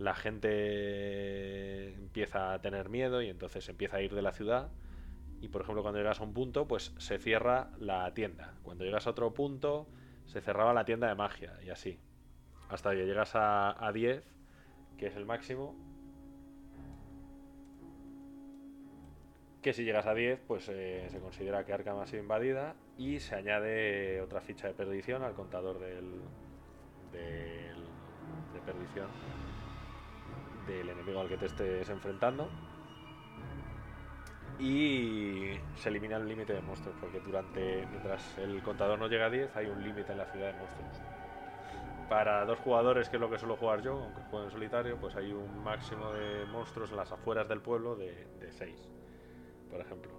la 0.00 0.14
gente 0.14 1.92
empieza 1.92 2.54
a 2.54 2.62
tener 2.62 2.88
miedo 2.88 3.20
y 3.20 3.28
entonces 3.28 3.68
empieza 3.68 3.98
a 3.98 4.00
ir 4.00 4.14
de 4.14 4.22
la 4.22 4.32
ciudad. 4.32 4.70
Y 5.42 5.48
por 5.48 5.60
ejemplo 5.60 5.82
cuando 5.82 5.98
llegas 5.98 6.20
a 6.20 6.24
un 6.24 6.32
punto 6.32 6.66
pues 6.66 6.94
se 6.96 7.18
cierra 7.18 7.70
la 7.78 8.12
tienda. 8.14 8.54
Cuando 8.62 8.84
llegas 8.84 9.06
a 9.06 9.10
otro 9.10 9.34
punto 9.34 9.88
se 10.24 10.40
cerraba 10.40 10.72
la 10.72 10.86
tienda 10.86 11.08
de 11.08 11.14
magia 11.16 11.58
y 11.62 11.68
así. 11.68 12.00
Hasta 12.70 12.92
que 12.92 13.04
llegas 13.04 13.34
a, 13.34 13.86
a 13.86 13.92
10 13.92 14.24
que 14.96 15.08
es 15.08 15.16
el 15.16 15.26
máximo 15.26 15.76
que 19.60 19.74
si 19.74 19.84
llegas 19.84 20.06
a 20.06 20.14
10 20.14 20.40
pues 20.46 20.66
eh, 20.70 21.08
se 21.10 21.18
considera 21.18 21.66
que 21.66 21.74
Arkham 21.74 21.98
ha 21.98 22.06
sido 22.06 22.22
invadida 22.22 22.74
y 22.96 23.20
se 23.20 23.34
añade 23.34 24.22
otra 24.22 24.40
ficha 24.40 24.66
de 24.66 24.72
perdición 24.72 25.24
al 25.24 25.34
contador 25.34 25.78
del, 25.78 26.22
del 27.12 27.84
de 28.54 28.60
perdición 28.64 29.08
del 30.66 30.88
enemigo 30.88 31.20
al 31.20 31.28
que 31.28 31.36
te 31.36 31.46
estés 31.46 31.88
enfrentando. 31.88 32.48
Y 34.60 35.52
se 35.76 35.88
elimina 35.88 36.18
el 36.18 36.28
límite 36.28 36.52
de 36.52 36.60
monstruos 36.60 36.94
porque 37.00 37.18
durante 37.20 37.86
mientras 37.86 38.36
el 38.36 38.62
contador 38.62 38.98
no 38.98 39.08
llega 39.08 39.26
a 39.26 39.30
10 39.30 39.56
hay 39.56 39.66
un 39.66 39.82
límite 39.82 40.12
en 40.12 40.18
la 40.18 40.26
ciudad 40.26 40.52
de 40.52 40.58
monstruos. 40.58 41.00
Para 42.10 42.44
dos 42.44 42.58
jugadores 42.58 43.08
que 43.08 43.16
es 43.16 43.20
lo 43.20 43.30
que 43.30 43.38
suelo 43.38 43.56
jugar 43.56 43.80
yo 43.80 43.94
aunque 44.02 44.20
juego 44.24 44.44
en 44.44 44.50
solitario 44.50 44.98
pues 45.00 45.16
hay 45.16 45.32
un 45.32 45.64
máximo 45.64 46.12
de 46.12 46.44
monstruos 46.44 46.90
en 46.90 46.98
las 46.98 47.10
afueras 47.10 47.48
del 47.48 47.62
pueblo 47.62 47.96
de, 47.96 48.26
de 48.38 48.52
6 48.52 48.88
por 49.70 49.80
ejemplo. 49.80 50.12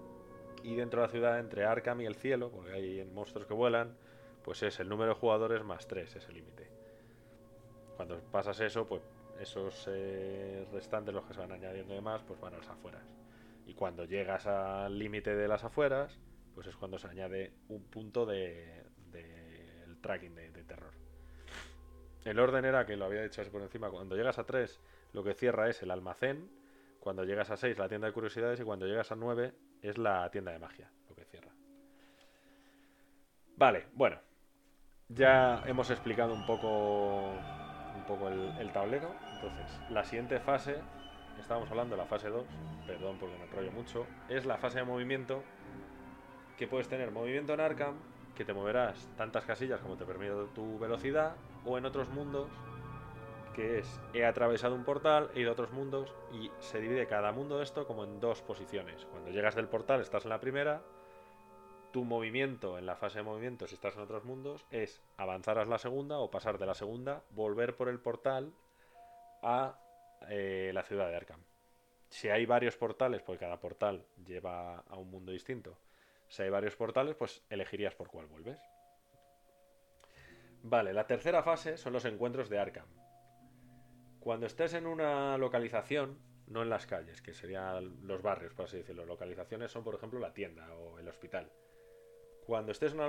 Y 0.63 0.75
dentro 0.75 1.01
de 1.01 1.07
la 1.07 1.11
ciudad 1.11 1.39
entre 1.39 1.65
Arkham 1.65 2.01
y 2.01 2.07
el 2.07 2.15
cielo 2.15 2.49
porque 2.49 2.71
hay 2.71 3.05
monstruos 3.13 3.45
que 3.45 3.53
vuelan 3.53 3.95
pues 4.43 4.63
es 4.63 4.79
el 4.79 4.89
número 4.89 5.13
de 5.13 5.19
jugadores 5.19 5.63
más 5.63 5.87
3 5.87 6.15
ese 6.15 6.31
límite. 6.31 6.67
Cuando 7.95 8.19
pasas 8.31 8.59
eso 8.59 8.87
pues 8.87 9.03
esos 9.41 9.87
eh, 9.91 10.67
restantes 10.71 11.13
los 11.13 11.25
que 11.25 11.33
se 11.33 11.39
van 11.39 11.51
añadiendo 11.51 11.93
de 11.93 12.01
más 12.01 12.21
pues 12.23 12.39
van 12.39 12.53
a 12.53 12.57
las 12.57 12.69
afueras 12.69 13.03
y 13.65 13.73
cuando 13.73 14.05
llegas 14.05 14.47
al 14.47 14.97
límite 14.97 15.35
de 15.35 15.47
las 15.47 15.63
afueras, 15.63 16.19
pues 16.53 16.67
es 16.67 16.75
cuando 16.75 16.97
se 16.97 17.07
añade 17.07 17.53
un 17.69 17.83
punto 17.85 18.25
de, 18.25 18.83
de 19.11 19.85
tracking 20.01 20.35
de, 20.35 20.63
terror. 20.63 20.93
El 22.25 22.39
orden 22.39 22.65
era 22.65 22.85
que 22.85 22.97
lo 22.97 23.05
había 23.05 23.23
dicho 23.23 23.41
así 23.41 23.49
por 23.49 23.61
encima. 23.61 23.89
Cuando 23.89 24.15
llegas 24.15 24.39
a 24.39 24.43
3, 24.43 24.79
lo 25.13 25.23
que 25.23 25.33
cierra 25.33 25.69
es 25.69 25.81
el 25.81 25.91
almacén. 25.91 26.49
Cuando 26.99 27.23
llegas 27.23 27.49
a 27.49 27.57
6, 27.57 27.77
la 27.77 27.87
tienda 27.87 28.07
de 28.07 28.13
curiosidades. 28.13 28.59
Y 28.59 28.63
cuando 28.63 28.85
llegas 28.85 29.11
a 29.11 29.15
9, 29.15 29.53
es 29.81 29.97
la 29.97 30.29
tienda 30.31 30.51
de 30.51 30.59
magia, 30.59 30.91
lo 31.09 31.15
que 31.15 31.25
cierra. 31.25 31.51
Vale, 33.55 33.87
bueno. 33.93 34.19
Ya 35.07 35.63
hemos 35.65 35.89
explicado 35.89 36.33
un 36.33 36.45
poco, 36.45 37.31
un 37.31 38.05
poco 38.07 38.27
el 38.29 38.71
tablero. 38.71 39.15
Entonces, 39.41 39.79
la 39.89 40.03
siguiente 40.03 40.39
fase 40.39 40.75
estábamos 41.39 41.69
hablando 41.71 41.95
de 41.95 42.01
la 42.01 42.07
fase 42.07 42.29
2, 42.29 42.45
perdón 42.85 43.17
porque 43.19 43.35
me 43.37 43.45
enrollo 43.45 43.71
mucho, 43.71 44.05
es 44.29 44.45
la 44.45 44.57
fase 44.57 44.79
de 44.79 44.85
movimiento 44.85 45.43
que 46.57 46.67
puedes 46.67 46.87
tener 46.87 47.11
movimiento 47.11 47.53
en 47.53 47.59
Arkham, 47.59 47.95
que 48.35 48.45
te 48.45 48.53
moverás 48.53 49.09
tantas 49.17 49.43
casillas 49.45 49.79
como 49.81 49.95
te 49.95 50.05
permite 50.05 50.33
tu 50.53 50.77
velocidad, 50.77 51.35
o 51.65 51.77
en 51.77 51.85
otros 51.85 52.09
mundos, 52.09 52.49
que 53.55 53.79
es 53.79 53.99
he 54.13 54.25
atravesado 54.25 54.75
un 54.75 54.83
portal, 54.83 55.31
he 55.33 55.41
ido 55.41 55.49
a 55.49 55.53
otros 55.53 55.71
mundos, 55.71 56.13
y 56.31 56.51
se 56.59 56.79
divide 56.79 57.07
cada 57.07 57.31
mundo 57.31 57.57
de 57.57 57.63
esto 57.63 57.87
como 57.87 58.03
en 58.03 58.19
dos 58.19 58.41
posiciones. 58.43 59.05
Cuando 59.05 59.31
llegas 59.31 59.55
del 59.55 59.67
portal 59.67 60.01
estás 60.01 60.25
en 60.25 60.29
la 60.29 60.39
primera, 60.39 60.81
tu 61.91 62.05
movimiento 62.05 62.77
en 62.77 62.85
la 62.85 62.95
fase 62.95 63.19
de 63.19 63.23
movimiento, 63.23 63.67
si 63.67 63.73
estás 63.73 63.95
en 63.95 64.01
otros 64.03 64.23
mundos, 64.23 64.65
es 64.69 65.01
avanzar 65.17 65.57
a 65.57 65.65
la 65.65 65.79
segunda 65.79 66.19
o 66.19 66.29
pasar 66.29 66.59
de 66.59 66.67
la 66.67 66.75
segunda, 66.75 67.23
volver 67.31 67.75
por 67.75 67.89
el 67.89 67.99
portal 67.99 68.53
a 69.41 69.79
eh, 70.29 70.71
la 70.73 70.83
ciudad 70.83 71.07
de 71.07 71.15
Arkham. 71.15 71.41
Si 72.09 72.29
hay 72.29 72.45
varios 72.45 72.75
portales, 72.75 73.21
porque 73.21 73.39
cada 73.39 73.59
portal 73.59 74.05
lleva 74.25 74.79
a 74.79 74.97
un 74.97 75.09
mundo 75.09 75.31
distinto, 75.31 75.77
si 76.27 76.43
hay 76.43 76.49
varios 76.49 76.75
portales, 76.75 77.15
pues 77.15 77.43
elegirías 77.49 77.95
por 77.95 78.09
cuál 78.09 78.27
vuelves. 78.27 78.59
Vale, 80.63 80.93
la 80.93 81.07
tercera 81.07 81.41
fase 81.41 81.77
son 81.77 81.93
los 81.93 82.05
encuentros 82.05 82.49
de 82.49 82.59
Arkham. 82.59 82.87
Cuando 84.19 84.45
estés 84.45 84.73
en 84.75 84.85
una 84.85 85.37
localización, 85.37 86.19
no 86.47 86.61
en 86.61 86.69
las 86.69 86.85
calles, 86.85 87.21
que 87.21 87.33
serían 87.33 88.07
los 88.07 88.21
barrios, 88.21 88.53
por 88.53 88.65
así 88.65 88.77
decirlo, 88.77 89.05
localizaciones 89.05 89.71
son, 89.71 89.83
por 89.83 89.95
ejemplo, 89.95 90.19
la 90.19 90.33
tienda 90.33 90.73
o 90.75 90.99
el 90.99 91.07
hospital. 91.07 91.51
Cuando 92.45 92.71
estés 92.71 92.93
en 92.93 92.99
una 92.99 93.07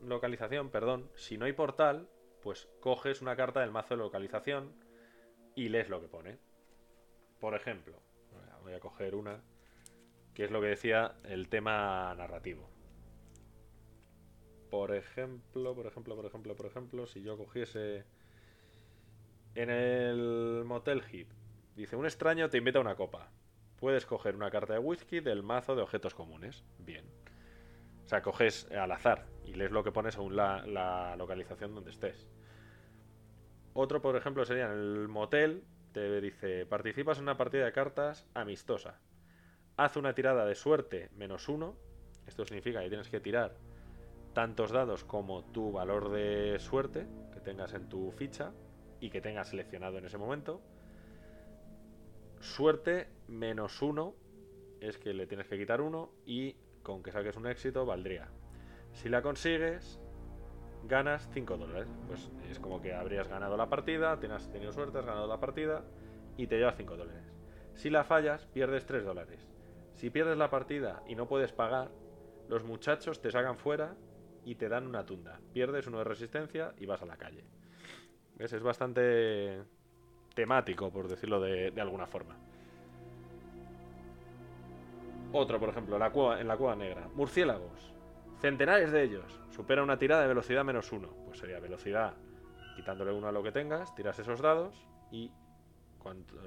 localización, 0.00 0.70
perdón, 0.70 1.10
si 1.14 1.38
no 1.38 1.44
hay 1.44 1.52
portal, 1.52 2.08
pues 2.42 2.68
coges 2.80 3.22
una 3.22 3.36
carta 3.36 3.60
del 3.60 3.70
mazo 3.70 3.94
de 3.94 4.02
localización 4.02 4.72
y 5.58 5.68
lees 5.68 5.88
lo 5.88 6.00
que 6.00 6.06
pone. 6.06 6.38
Por 7.40 7.56
ejemplo, 7.56 7.98
voy 8.62 8.74
a 8.74 8.80
coger 8.80 9.16
una 9.16 9.40
que 10.32 10.44
es 10.44 10.52
lo 10.52 10.60
que 10.60 10.68
decía 10.68 11.16
el 11.24 11.48
tema 11.48 12.14
narrativo. 12.16 12.70
Por 14.70 14.94
ejemplo, 14.94 15.74
por 15.74 15.86
ejemplo, 15.86 16.14
por 16.14 16.26
ejemplo, 16.26 16.54
por 16.54 16.66
ejemplo, 16.66 17.06
si 17.08 17.22
yo 17.22 17.36
cogiese 17.36 18.04
en 19.56 19.70
el 19.70 20.62
Motel 20.64 21.02
Hip, 21.10 21.28
dice, 21.74 21.96
un 21.96 22.04
extraño 22.04 22.48
te 22.48 22.58
invita 22.58 22.78
a 22.78 22.82
una 22.82 22.94
copa. 22.94 23.28
Puedes 23.80 24.06
coger 24.06 24.36
una 24.36 24.52
carta 24.52 24.74
de 24.74 24.78
whisky 24.78 25.18
del 25.18 25.42
mazo 25.42 25.74
de 25.74 25.82
objetos 25.82 26.14
comunes. 26.14 26.62
Bien. 26.78 27.04
O 28.04 28.08
sea, 28.08 28.22
coges 28.22 28.70
al 28.70 28.92
azar 28.92 29.26
y 29.44 29.54
lees 29.54 29.72
lo 29.72 29.82
que 29.82 29.90
pone 29.90 30.12
según 30.12 30.36
la, 30.36 30.64
la 30.66 31.16
localización 31.16 31.74
donde 31.74 31.90
estés. 31.90 32.28
Otro, 33.80 34.02
por 34.02 34.16
ejemplo, 34.16 34.44
sería 34.44 34.64
en 34.64 34.72
el 34.72 35.06
motel, 35.06 35.62
te 35.92 36.20
dice, 36.20 36.66
participas 36.66 37.18
en 37.18 37.22
una 37.22 37.36
partida 37.36 37.64
de 37.64 37.70
cartas 37.70 38.26
amistosa. 38.34 38.98
Haz 39.76 39.96
una 39.96 40.16
tirada 40.16 40.44
de 40.46 40.56
suerte 40.56 41.10
menos 41.12 41.48
uno. 41.48 41.76
Esto 42.26 42.44
significa 42.44 42.82
que 42.82 42.88
tienes 42.88 43.08
que 43.08 43.20
tirar 43.20 43.54
tantos 44.32 44.72
dados 44.72 45.04
como 45.04 45.44
tu 45.52 45.70
valor 45.70 46.10
de 46.10 46.58
suerte 46.58 47.06
que 47.32 47.38
tengas 47.38 47.72
en 47.72 47.88
tu 47.88 48.10
ficha 48.10 48.52
y 48.98 49.10
que 49.10 49.20
tengas 49.20 49.50
seleccionado 49.50 49.98
en 49.98 50.06
ese 50.06 50.18
momento. 50.18 50.60
Suerte 52.40 53.06
menos 53.28 53.80
uno 53.80 54.16
es 54.80 54.98
que 54.98 55.14
le 55.14 55.28
tienes 55.28 55.46
que 55.46 55.56
quitar 55.56 55.82
uno 55.82 56.10
y 56.26 56.56
con 56.82 57.00
que 57.04 57.12
saques 57.12 57.36
un 57.36 57.46
éxito 57.46 57.86
valdría. 57.86 58.26
Si 58.92 59.08
la 59.08 59.22
consigues, 59.22 60.00
ganas 60.84 61.28
5 61.32 61.56
dólares. 61.56 61.88
Pues 62.06 62.30
es 62.50 62.58
como 62.58 62.80
que 62.80 62.94
habrías 62.94 63.28
ganado 63.28 63.56
la 63.56 63.68
partida, 63.68 64.18
tienes 64.18 64.50
tenido 64.50 64.72
suerte, 64.72 64.98
has 64.98 65.06
ganado 65.06 65.26
la 65.26 65.40
partida 65.40 65.84
y 66.36 66.46
te 66.46 66.56
llevas 66.56 66.76
5 66.76 66.96
dólares. 66.96 67.32
Si 67.74 67.90
la 67.90 68.04
fallas, 68.04 68.46
pierdes 68.46 68.86
3 68.86 69.04
dólares. 69.04 69.46
Si 69.92 70.10
pierdes 70.10 70.38
la 70.38 70.50
partida 70.50 71.02
y 71.08 71.14
no 71.14 71.26
puedes 71.26 71.52
pagar, 71.52 71.90
los 72.48 72.64
muchachos 72.64 73.20
te 73.20 73.30
sacan 73.30 73.56
fuera 73.56 73.94
y 74.44 74.54
te 74.54 74.68
dan 74.68 74.86
una 74.86 75.04
tunda. 75.04 75.40
Pierdes 75.52 75.86
uno 75.86 75.98
de 75.98 76.04
resistencia 76.04 76.72
y 76.78 76.86
vas 76.86 77.02
a 77.02 77.06
la 77.06 77.16
calle. 77.16 77.44
¿Ves? 78.36 78.52
Es 78.52 78.62
bastante 78.62 79.62
temático, 80.34 80.90
por 80.90 81.08
decirlo 81.08 81.40
de, 81.40 81.72
alguna 81.80 82.06
forma. 82.06 82.36
Otro, 85.32 85.58
por 85.58 85.68
ejemplo, 85.70 85.96
en 85.96 86.48
la 86.48 86.56
cueva 86.56 86.76
negra. 86.76 87.08
Murciélagos. 87.14 87.97
Centenares 88.40 88.92
de 88.92 89.02
ellos. 89.02 89.40
Supera 89.50 89.82
una 89.82 89.98
tirada 89.98 90.22
de 90.22 90.28
velocidad 90.28 90.64
menos 90.64 90.92
uno. 90.92 91.08
Pues 91.26 91.38
sería 91.38 91.58
velocidad 91.58 92.14
quitándole 92.76 93.12
uno 93.12 93.26
a 93.26 93.32
lo 93.32 93.42
que 93.42 93.50
tengas, 93.50 93.92
tiras 93.96 94.18
esos 94.20 94.40
dados 94.40 94.86
y 95.10 95.32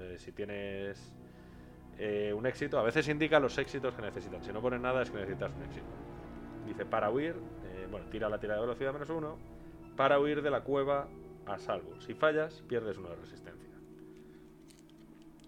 eh, 0.00 0.16
si 0.18 0.32
tienes 0.32 1.12
eh, 1.98 2.32
un 2.34 2.46
éxito, 2.46 2.78
a 2.78 2.82
veces 2.82 3.06
indica 3.08 3.38
los 3.38 3.56
éxitos 3.58 3.94
que 3.94 4.02
necesitan. 4.02 4.42
Si 4.42 4.52
no 4.52 4.60
pone 4.60 4.78
nada 4.78 5.02
es 5.02 5.10
que 5.10 5.18
necesitas 5.18 5.52
un 5.54 5.62
éxito. 5.62 5.86
Dice 6.66 6.86
para 6.86 7.10
huir, 7.10 7.36
eh, 7.64 7.86
bueno, 7.90 8.06
tira 8.06 8.28
la 8.28 8.38
tirada 8.38 8.60
de 8.60 8.66
velocidad 8.66 8.92
menos 8.92 9.10
uno, 9.10 9.38
para 9.96 10.18
huir 10.18 10.42
de 10.42 10.50
la 10.50 10.62
cueva 10.62 11.08
a 11.46 11.58
salvo. 11.58 12.00
Si 12.00 12.14
fallas, 12.14 12.62
pierdes 12.66 12.96
uno 12.96 13.10
de 13.10 13.16
resistencia. 13.16 13.70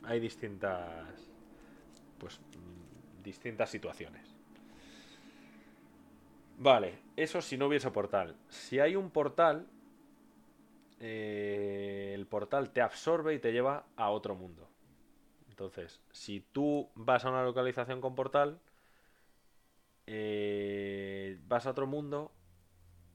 Hay 0.02 0.20
distintas, 0.20 1.30
pues, 2.18 2.38
mm, 2.38 3.22
distintas 3.22 3.70
situaciones. 3.70 4.23
Vale, 6.56 6.98
eso 7.16 7.40
si 7.40 7.56
no 7.56 7.66
hubiese 7.66 7.90
portal. 7.90 8.36
Si 8.48 8.78
hay 8.78 8.96
un 8.96 9.10
portal, 9.10 9.66
eh, 11.00 12.12
el 12.14 12.26
portal 12.26 12.70
te 12.70 12.80
absorbe 12.80 13.34
y 13.34 13.38
te 13.38 13.52
lleva 13.52 13.86
a 13.96 14.10
otro 14.10 14.34
mundo. 14.34 14.68
Entonces, 15.48 16.00
si 16.10 16.40
tú 16.40 16.90
vas 16.94 17.24
a 17.24 17.30
una 17.30 17.44
localización 17.44 18.00
con 18.00 18.14
portal, 18.14 18.60
eh, 20.06 21.38
vas 21.46 21.66
a 21.66 21.70
otro 21.70 21.86
mundo, 21.86 22.32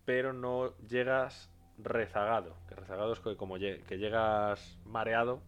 pero 0.06 0.34
no 0.34 0.78
llegas 0.88 1.50
rezagado. 1.78 2.56
Que 2.68 2.76
rezagado 2.76 3.14
es 3.14 3.20
que 3.20 3.36
como 3.36 3.56
que 3.56 3.98
llegas 3.98 4.80
mareado 4.86 5.42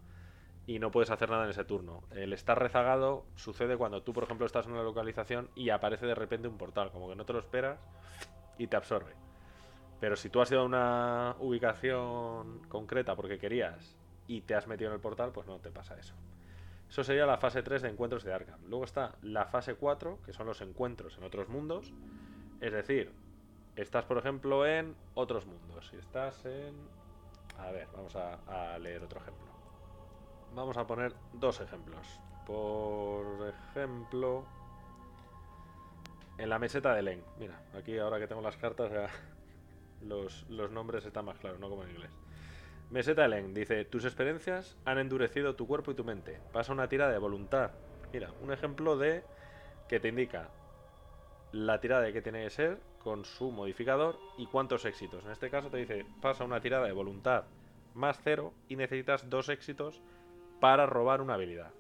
y 0.68 0.80
no 0.80 0.92
puedes 0.92 1.10
hacer 1.10 1.30
nada 1.30 1.46
en 1.46 1.50
ese 1.50 1.66
turno. 1.66 2.04
El 2.12 2.34
estar 2.34 2.60
rezagado 2.60 3.26
sucede 3.36 3.78
cuando 3.78 4.04
tú, 4.04 4.14
por 4.14 4.24
ejemplo, 4.24 4.46
estás 4.46 4.66
en 4.66 4.74
una 4.74 4.84
localización 4.84 5.50
y 5.56 5.70
aparece 5.70 6.06
de 6.06 6.16
repente 6.16 6.48
un 6.48 6.58
portal, 6.58 6.92
como 6.92 7.10
que 7.10 7.16
no 7.16 7.26
te 7.26 7.34
lo 7.34 7.40
esperas 7.40 7.80
y 8.58 8.68
te 8.68 8.76
absorbe. 8.76 9.14
Pero 10.00 10.16
si 10.16 10.30
tú 10.30 10.42
has 10.42 10.52
ido 10.52 10.62
a 10.62 10.66
una 10.66 11.36
ubicación 11.40 12.60
concreta 12.68 13.16
porque 13.16 13.38
querías 13.38 13.96
y 14.28 14.42
te 14.42 14.56
has 14.56 14.68
metido 14.68 14.90
en 14.90 14.96
el 14.96 15.02
portal, 15.02 15.32
pues 15.32 15.48
no 15.48 15.60
te 15.60 15.72
pasa 15.72 15.98
eso. 16.00 16.16
Eso 16.90 17.04
sería 17.04 17.26
la 17.26 17.38
fase 17.38 17.64
3 17.64 17.84
de 17.84 17.90
encuentros 17.90 18.24
de 18.24 18.34
Arkham. 18.34 18.60
Luego 18.68 18.84
está 18.84 19.16
la 19.22 19.46
fase 19.46 19.76
4, 19.76 20.20
que 20.26 20.34
son 20.34 20.48
los 20.48 20.62
encuentros 20.62 21.18
en 21.18 21.24
otros 21.24 21.48
mundos. 21.48 21.94
Es 22.60 22.74
decir, 22.74 23.14
estás, 23.76 24.06
por 24.06 24.18
ejemplo, 24.18 24.66
en 24.66 24.96
otros 25.14 25.46
mundos. 25.46 25.88
Si 25.88 25.98
estás 25.98 26.46
en... 26.46 26.76
A 27.58 27.72
ver, 27.72 27.88
vamos 27.94 28.16
a, 28.16 28.74
a 28.74 28.80
leer 28.80 29.04
otro 29.04 29.20
ejemplo. 29.22 29.51
Vamos 30.54 30.76
a 30.78 30.86
poner 30.86 31.14
dos 31.34 31.62
ejemplos. 31.62 32.20
Por 32.46 33.48
ejemplo, 33.48 34.46
en 36.38 36.50
la 36.50 36.60
meseta 36.60 36.94
de 36.94 37.02
Len. 37.02 37.24
Mira, 37.40 37.62
aquí 37.78 37.98
ahora 37.98 38.20
que 38.20 38.28
tengo 38.28 38.42
las 38.42 38.58
cartas 38.58 38.92
ya 38.92 39.10
los, 40.06 40.46
los 40.50 40.72
nombres 40.72 41.06
están 41.06 41.26
más 41.26 41.38
claros, 41.38 41.60
no 41.60 41.70
como 41.70 41.84
en 41.84 41.92
inglés. 41.92 42.12
Meseta 42.90 43.22
de 43.22 43.30
Len 43.30 43.54
dice, 43.54 43.86
tus 43.86 44.04
experiencias 44.04 44.76
han 44.84 44.98
endurecido 44.98 45.56
tu 45.56 45.68
cuerpo 45.68 45.92
y 45.92 45.96
tu 45.96 46.04
mente. 46.04 46.40
Pasa 46.52 46.74
una 46.74 46.90
tirada 46.90 47.12
de 47.12 47.20
voluntad. 47.20 47.72
Mira, 48.12 48.32
un 48.42 48.52
ejemplo 48.52 48.98
de 48.98 49.24
que 49.88 50.02
te 50.02 50.10
indica 50.10 50.50
la 51.54 51.80
tirada 51.80 52.12
que 52.12 52.22
tiene 52.22 52.44
que 52.44 52.50
ser 52.50 52.80
con 53.00 53.24
su 53.24 53.52
modificador 53.52 54.20
y 54.38 54.48
cuántos 54.48 54.84
éxitos. 54.84 55.24
En 55.24 55.32
este 55.32 55.50
caso 55.50 55.70
te 55.70 55.78
dice, 55.78 56.06
pasa 56.22 56.44
una 56.44 56.60
tirada 56.60 56.86
de 56.86 56.92
voluntad 56.92 57.46
más 57.94 58.20
cero 58.24 58.54
y 58.68 58.76
necesitas 58.76 59.30
dos 59.30 59.50
éxitos 59.50 60.02
para 60.62 60.86
robar 60.86 61.22
una 61.22 61.34
habilidad. 61.34 61.74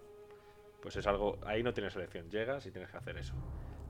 Pues 0.82 0.98
es 0.98 1.08
algo, 1.08 1.38
ahí 1.46 1.64
no 1.64 1.74
tienes 1.74 1.96
elección, 1.96 2.30
llegas 2.30 2.66
y 2.66 2.72
tienes 2.72 2.90
que 2.90 2.98
hacer 2.98 3.16
eso. 3.18 3.36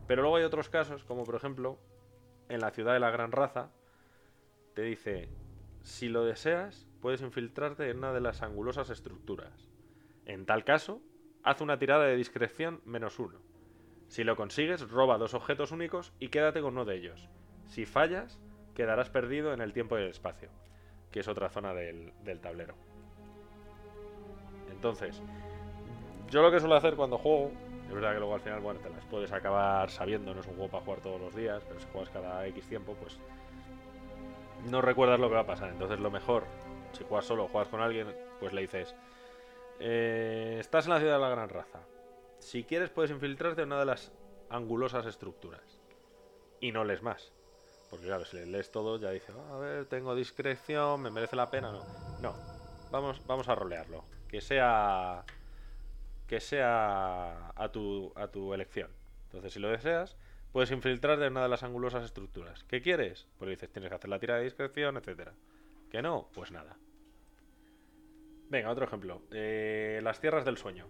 Pero 0.05 0.21
luego 0.21 0.35
hay 0.35 0.43
otros 0.43 0.69
casos, 0.69 1.05
como 1.05 1.23
por 1.23 1.35
ejemplo, 1.35 1.79
en 2.49 2.59
la 2.59 2.71
ciudad 2.71 2.93
de 2.93 2.99
la 2.99 3.09
gran 3.09 3.31
raza, 3.31 3.71
te 4.75 4.81
dice, 4.81 5.29
si 5.81 6.09
lo 6.09 6.25
deseas, 6.25 6.87
puedes 7.01 7.21
infiltrarte 7.21 7.89
en 7.89 7.99
una 7.99 8.11
de 8.11 8.19
las 8.19 8.41
angulosas 8.43 8.89
estructuras. 8.89 9.69
En 10.25 10.45
tal 10.45 10.65
caso, 10.65 11.01
haz 11.41 11.61
una 11.61 11.79
tirada 11.79 12.03
de 12.05 12.17
discreción 12.17 12.81
menos 12.83 13.17
uno. 13.17 13.39
Si 14.09 14.25
lo 14.25 14.35
consigues, 14.35 14.89
roba 14.89 15.17
dos 15.17 15.33
objetos 15.33 15.71
únicos 15.71 16.11
y 16.19 16.27
quédate 16.27 16.59
con 16.59 16.73
uno 16.73 16.83
de 16.83 16.97
ellos. 16.97 17.29
Si 17.65 17.85
fallas, 17.85 18.41
quedarás 18.75 19.09
perdido 19.09 19.53
en 19.53 19.61
el 19.61 19.71
tiempo 19.71 19.97
y 19.97 20.01
el 20.01 20.09
espacio, 20.09 20.49
que 21.11 21.21
es 21.21 21.29
otra 21.29 21.49
zona 21.49 21.73
del, 21.73 22.11
del 22.25 22.41
tablero. 22.41 22.90
Entonces, 24.81 25.21
yo 26.31 26.41
lo 26.41 26.49
que 26.49 26.59
suelo 26.59 26.73
hacer 26.73 26.95
cuando 26.95 27.19
juego, 27.19 27.51
es 27.87 27.93
verdad 27.93 28.13
que 28.13 28.17
luego 28.19 28.33
al 28.33 28.41
final, 28.41 28.61
bueno, 28.61 28.79
te 28.79 28.89
las 28.89 29.05
puedes 29.05 29.31
acabar 29.31 29.91
sabiendo, 29.91 30.33
no 30.33 30.41
es 30.41 30.47
un 30.47 30.55
juego 30.55 30.71
para 30.71 30.83
jugar 30.83 31.01
todos 31.01 31.21
los 31.21 31.35
días, 31.35 31.63
pero 31.67 31.79
si 31.79 31.85
juegas 31.91 32.09
cada 32.09 32.47
X 32.47 32.65
tiempo, 32.67 32.95
pues 32.99 33.19
no 34.71 34.81
recuerdas 34.81 35.19
lo 35.19 35.29
que 35.29 35.35
va 35.35 35.41
a 35.41 35.45
pasar. 35.45 35.69
Entonces 35.69 35.99
lo 35.99 36.09
mejor, 36.09 36.45
si 36.93 37.03
juegas 37.03 37.25
solo 37.25 37.43
o 37.43 37.47
juegas 37.47 37.69
con 37.69 37.79
alguien, 37.79 38.07
pues 38.39 38.53
le 38.53 38.61
dices, 38.61 38.95
eh, 39.79 40.57
estás 40.59 40.85
en 40.87 40.93
la 40.93 40.99
ciudad 40.99 41.13
de 41.17 41.21
la 41.21 41.29
gran 41.29 41.49
raza. 41.49 41.81
Si 42.39 42.63
quieres 42.63 42.89
puedes 42.89 43.11
infiltrarte 43.11 43.61
en 43.61 43.67
una 43.67 43.81
de 43.81 43.85
las 43.85 44.11
angulosas 44.49 45.05
estructuras. 45.05 45.61
y 46.59 46.71
no 46.71 46.83
lees 46.83 47.01
más. 47.03 47.31
Porque 47.89 48.05
claro, 48.07 48.25
si 48.25 48.37
lees 48.45 48.71
todo 48.71 48.99
ya 48.99 49.11
dices, 49.11 49.35
"Ah, 49.35 49.55
a 49.55 49.57
ver, 49.59 49.85
tengo 49.87 50.15
discreción, 50.15 51.01
me 51.01 51.11
merece 51.11 51.35
la 51.35 51.49
pena, 51.51 51.71
no. 51.71 51.83
No, 52.19 52.35
vamos, 52.91 53.21
vamos 53.27 53.47
a 53.49 53.55
rolearlo. 53.55 54.05
Que 54.31 54.41
sea 54.41 55.25
que 56.31 56.39
sea 56.39 57.51
a 57.57 57.71
tu, 57.73 58.13
a 58.15 58.29
tu 58.29 58.53
elección. 58.53 58.89
Entonces, 59.25 59.51
si 59.51 59.59
lo 59.59 59.67
deseas, 59.67 60.15
puedes 60.53 60.71
infiltrar 60.71 61.19
de 61.19 61.27
una 61.27 61.43
de 61.43 61.49
las 61.49 61.63
angulosas 61.63 62.05
estructuras. 62.05 62.63
¿Qué 62.63 62.81
quieres? 62.81 63.27
Pues 63.37 63.49
dices, 63.49 63.69
tienes 63.69 63.89
que 63.89 63.95
hacer 63.95 64.09
la 64.09 64.17
tira 64.17 64.37
de 64.37 64.45
discreción, 64.45 64.95
etcétera. 64.95 65.33
¿Que 65.89 66.01
no? 66.01 66.29
Pues 66.33 66.51
nada. 66.51 66.77
Venga, 68.49 68.69
otro 68.69 68.85
ejemplo. 68.85 69.23
Eh, 69.31 69.99
las 70.03 70.21
tierras 70.21 70.45
del 70.45 70.55
sueño. 70.55 70.87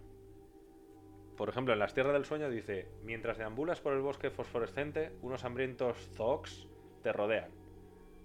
Por 1.36 1.48
ejemplo, 1.48 1.72
en 1.72 1.80
las 1.80 1.92
tierras 1.92 2.12
del 2.12 2.24
sueño 2.24 2.48
dice, 2.48 2.88
mientras 3.02 3.36
deambulas 3.36 3.80
por 3.80 3.94
el 3.94 4.00
bosque 4.00 4.30
fosforescente, 4.30 5.10
unos 5.22 5.44
hambrientos 5.44 6.08
zogs 6.14 6.68
te 7.02 7.12
rodean. 7.12 7.61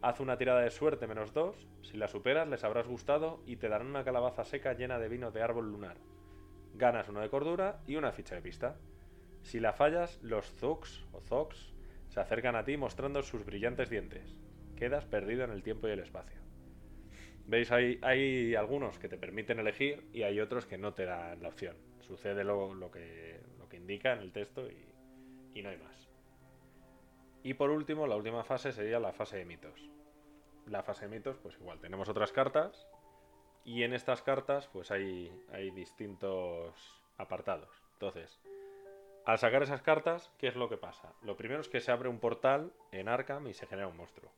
Haz 0.01 0.19
una 0.19 0.37
tirada 0.37 0.61
de 0.61 0.69
suerte 0.69 1.07
menos 1.07 1.33
dos, 1.33 1.67
si 1.81 1.97
la 1.97 2.07
superas 2.07 2.47
les 2.47 2.63
habrás 2.63 2.87
gustado 2.87 3.41
y 3.47 3.55
te 3.55 3.67
darán 3.67 3.87
una 3.87 4.03
calabaza 4.03 4.45
seca 4.45 4.73
llena 4.73 4.99
de 4.99 5.09
vino 5.09 5.31
de 5.31 5.41
árbol 5.41 5.71
lunar. 5.71 5.97
Ganas 6.75 7.09
uno 7.09 7.21
de 7.21 7.29
cordura 7.29 7.81
y 7.87 7.95
una 7.95 8.11
ficha 8.11 8.35
de 8.35 8.41
pista. 8.41 8.77
Si 9.41 9.59
la 9.59 9.73
fallas, 9.73 10.19
los 10.21 10.53
Zugs 10.53 11.03
o 11.13 11.21
Zogs 11.21 11.73
se 12.09 12.19
acercan 12.19 12.55
a 12.55 12.63
ti 12.63 12.77
mostrando 12.77 13.23
sus 13.23 13.43
brillantes 13.43 13.89
dientes. 13.89 14.35
Quedas 14.75 15.05
perdido 15.05 15.43
en 15.43 15.51
el 15.51 15.63
tiempo 15.63 15.87
y 15.87 15.91
el 15.91 15.99
espacio. 15.99 16.39
¿Veis? 17.47 17.71
Hay, 17.71 17.99
hay 18.03 18.53
algunos 18.53 18.99
que 18.99 19.09
te 19.09 19.17
permiten 19.17 19.59
elegir 19.59 20.07
y 20.13 20.23
hay 20.23 20.39
otros 20.39 20.67
que 20.67 20.77
no 20.77 20.93
te 20.93 21.05
dan 21.05 21.41
la 21.41 21.47
opción. 21.47 21.75
Sucede 22.01 22.43
lo, 22.43 22.75
lo 22.75 22.91
que, 22.91 23.39
lo 23.57 23.67
que 23.67 23.77
indica 23.77 24.13
en 24.13 24.19
el 24.19 24.31
texto 24.31 24.67
y, 24.69 24.77
y 25.55 25.63
no 25.63 25.69
hay 25.69 25.77
más. 25.77 26.06
Y 27.47 27.53
por 27.53 27.69
último, 27.69 28.07
la 28.07 28.17
última 28.17 28.43
fase 28.43 28.73
sería 28.73 28.99
la 28.99 29.13
fase 29.13 29.37
de 29.37 29.45
mitos. 29.45 29.89
La 30.65 30.83
fase 30.83 31.07
de 31.07 31.15
mitos, 31.15 31.37
pues 31.37 31.55
igual, 31.55 31.79
tenemos 31.79 32.09
otras 32.09 32.33
cartas 32.33 32.89
y 33.63 33.83
en 33.83 33.93
estas 33.93 34.21
cartas 34.21 34.67
pues 34.67 34.91
hay, 34.91 35.31
hay 35.53 35.71
distintos 35.71 36.75
apartados. 37.17 37.69
Entonces, 37.93 38.37
al 39.25 39.37
sacar 39.37 39.63
esas 39.63 39.81
cartas, 39.81 40.29
¿qué 40.37 40.49
es 40.49 40.57
lo 40.57 40.67
que 40.67 40.75
pasa? 40.75 41.13
Lo 41.21 41.37
primero 41.37 41.61
es 41.61 41.69
que 41.69 41.79
se 41.79 41.89
abre 41.89 42.09
un 42.09 42.19
portal 42.19 42.73
en 42.91 43.07
Arkham 43.07 43.47
y 43.47 43.53
se 43.53 43.65
genera 43.65 43.87
un 43.87 43.95
monstruo. 43.95 44.29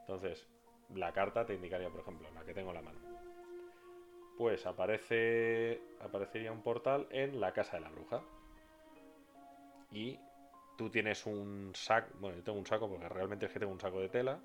Entonces, 0.00 0.44
la 0.92 1.12
carta 1.12 1.46
te 1.46 1.54
indicaría, 1.54 1.88
por 1.88 2.00
ejemplo, 2.00 2.28
la 2.32 2.44
que 2.44 2.52
tengo 2.52 2.70
en 2.70 2.74
la 2.74 2.82
mano. 2.82 2.98
Pues 4.36 4.66
aparece 4.66 5.80
aparecería 6.00 6.50
un 6.50 6.64
portal 6.64 7.06
en 7.10 7.38
la 7.38 7.52
casa 7.52 7.76
de 7.76 7.82
la 7.82 7.90
bruja. 7.90 8.22
Y 9.92 10.18
tú 10.78 10.88
tienes 10.88 11.26
un 11.26 11.72
saco, 11.74 12.08
bueno, 12.20 12.36
yo 12.38 12.44
tengo 12.44 12.58
un 12.58 12.66
saco 12.66 12.88
porque 12.88 13.08
realmente 13.08 13.46
es 13.46 13.52
que 13.52 13.58
tengo 13.58 13.72
un 13.72 13.80
saco 13.80 14.00
de 14.00 14.08
tela, 14.08 14.38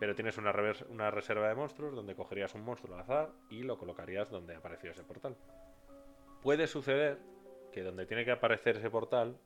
pero 0.00 0.16
tienes 0.16 0.36
una, 0.36 0.50
reserva 0.52 1.48
de 1.48 1.54
monstruos 1.54 1.94
donde 1.94 2.16
cogerías 2.16 2.54
un 2.54 2.64
monstruo 2.64 2.94
al 2.94 3.02
azar 3.02 3.30
y 3.48 3.62
lo 3.62 3.78
colocarías 3.78 4.28
donde 4.28 4.56
apareció 4.56 4.90
ese 4.90 5.04
portal. 5.04 5.36
Puede 6.42 6.66
suceder 6.66 7.18
que 7.72 7.84
donde 7.84 8.04
tiene 8.04 8.24
que 8.24 8.32
aparecer 8.32 8.76
ese 8.76 8.90
portal 8.90 9.38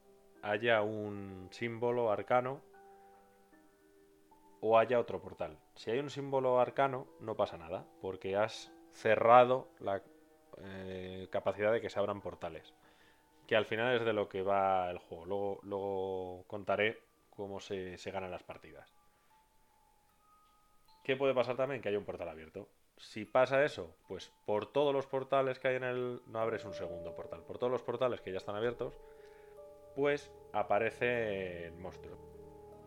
haya 0.43 0.81
un 0.81 1.49
símbolo 1.51 2.11
arcano 2.11 2.63
o 4.61 4.79
haya 4.79 4.99
otro 4.99 5.21
portal. 5.21 5.59
Si 5.75 5.91
hay 5.91 5.99
un 5.99 6.09
símbolo 6.09 6.59
arcano, 6.59 7.07
no 7.21 7.37
pasa 7.37 7.59
nada, 7.59 7.85
porque 8.01 8.35
has 8.37 8.73
cerrado 8.93 9.69
la 9.79 10.03
eh, 10.57 11.29
capacidad 11.31 11.71
de 11.71 11.83
que 11.83 11.91
se 11.91 11.99
abran 11.99 12.23
portales. 12.23 12.75
Que 13.51 13.57
al 13.57 13.67
final 13.67 13.97
es 13.97 14.05
de 14.05 14.13
lo 14.13 14.29
que 14.29 14.43
va 14.43 14.89
el 14.93 14.99
juego. 14.99 15.27
Luego, 15.27 15.61
luego 15.65 16.45
contaré 16.47 17.01
cómo 17.31 17.59
se, 17.59 17.99
se 17.99 18.13
ganan 18.13 18.31
las 18.31 18.45
partidas. 18.45 18.95
¿Qué 21.03 21.17
puede 21.17 21.35
pasar 21.35 21.57
también? 21.57 21.83
Que 21.83 21.89
haya 21.89 21.99
un 21.99 22.05
portal 22.05 22.29
abierto. 22.29 22.69
Si 22.97 23.25
pasa 23.25 23.65
eso, 23.65 23.97
pues 24.07 24.33
por 24.47 24.67
todos 24.71 24.95
los 24.95 25.09
portales 25.09 25.59
que 25.59 25.67
hay 25.67 25.75
en 25.75 25.83
el... 25.83 26.21
No 26.29 26.39
abres 26.39 26.65
un 26.65 26.75
segundo 26.75 27.13
portal. 27.17 27.43
Por 27.43 27.59
todos 27.59 27.73
los 27.73 27.83
portales 27.83 28.21
que 28.21 28.31
ya 28.31 28.37
están 28.37 28.55
abiertos, 28.55 28.97
pues 29.97 30.31
aparece 30.53 31.67
el 31.67 31.75
monstruo. 31.75 32.19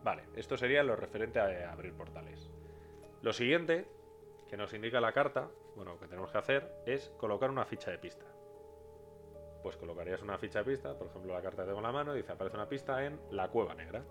Vale, 0.02 0.22
esto 0.34 0.56
sería 0.56 0.82
lo 0.82 0.96
referente 0.96 1.40
a 1.40 1.72
abrir 1.72 1.92
portales. 1.92 2.50
Lo 3.20 3.34
siguiente 3.34 3.86
que 4.48 4.56
nos 4.56 4.72
indica 4.72 4.98
la 4.98 5.12
carta, 5.12 5.50
bueno, 5.76 5.98
que 5.98 6.06
tenemos 6.06 6.32
que 6.32 6.38
hacer 6.38 6.72
es 6.86 7.10
colocar 7.18 7.50
una 7.50 7.66
ficha 7.66 7.90
de 7.90 7.98
pista. 7.98 8.24
Pues 9.64 9.78
colocarías 9.78 10.20
una 10.20 10.36
ficha 10.36 10.58
de 10.58 10.66
pista, 10.66 10.92
por 10.92 11.06
ejemplo, 11.06 11.32
la 11.32 11.40
carta 11.40 11.62
que 11.62 11.68
tengo 11.68 11.78
en 11.78 11.84
la 11.84 11.90
mano 11.90 12.12
dice 12.12 12.30
aparece 12.32 12.54
una 12.54 12.68
pista 12.68 13.02
en 13.02 13.18
la 13.30 13.48
cueva 13.48 13.74
negra. 13.74 14.04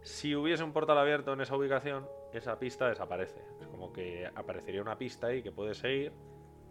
Si 0.00 0.34
hubiese 0.34 0.64
un 0.64 0.72
portal 0.72 0.98
abierto 0.98 1.32
en 1.32 1.40
esa 1.40 1.56
ubicación, 1.56 2.08
esa 2.32 2.58
pista 2.58 2.88
desaparece. 2.88 3.40
Es 3.60 3.68
como 3.68 3.92
que 3.92 4.28
aparecería 4.34 4.82
una 4.82 4.98
pista 4.98 5.28
ahí 5.28 5.44
que 5.44 5.52
puedes 5.52 5.78
seguir, 5.78 6.12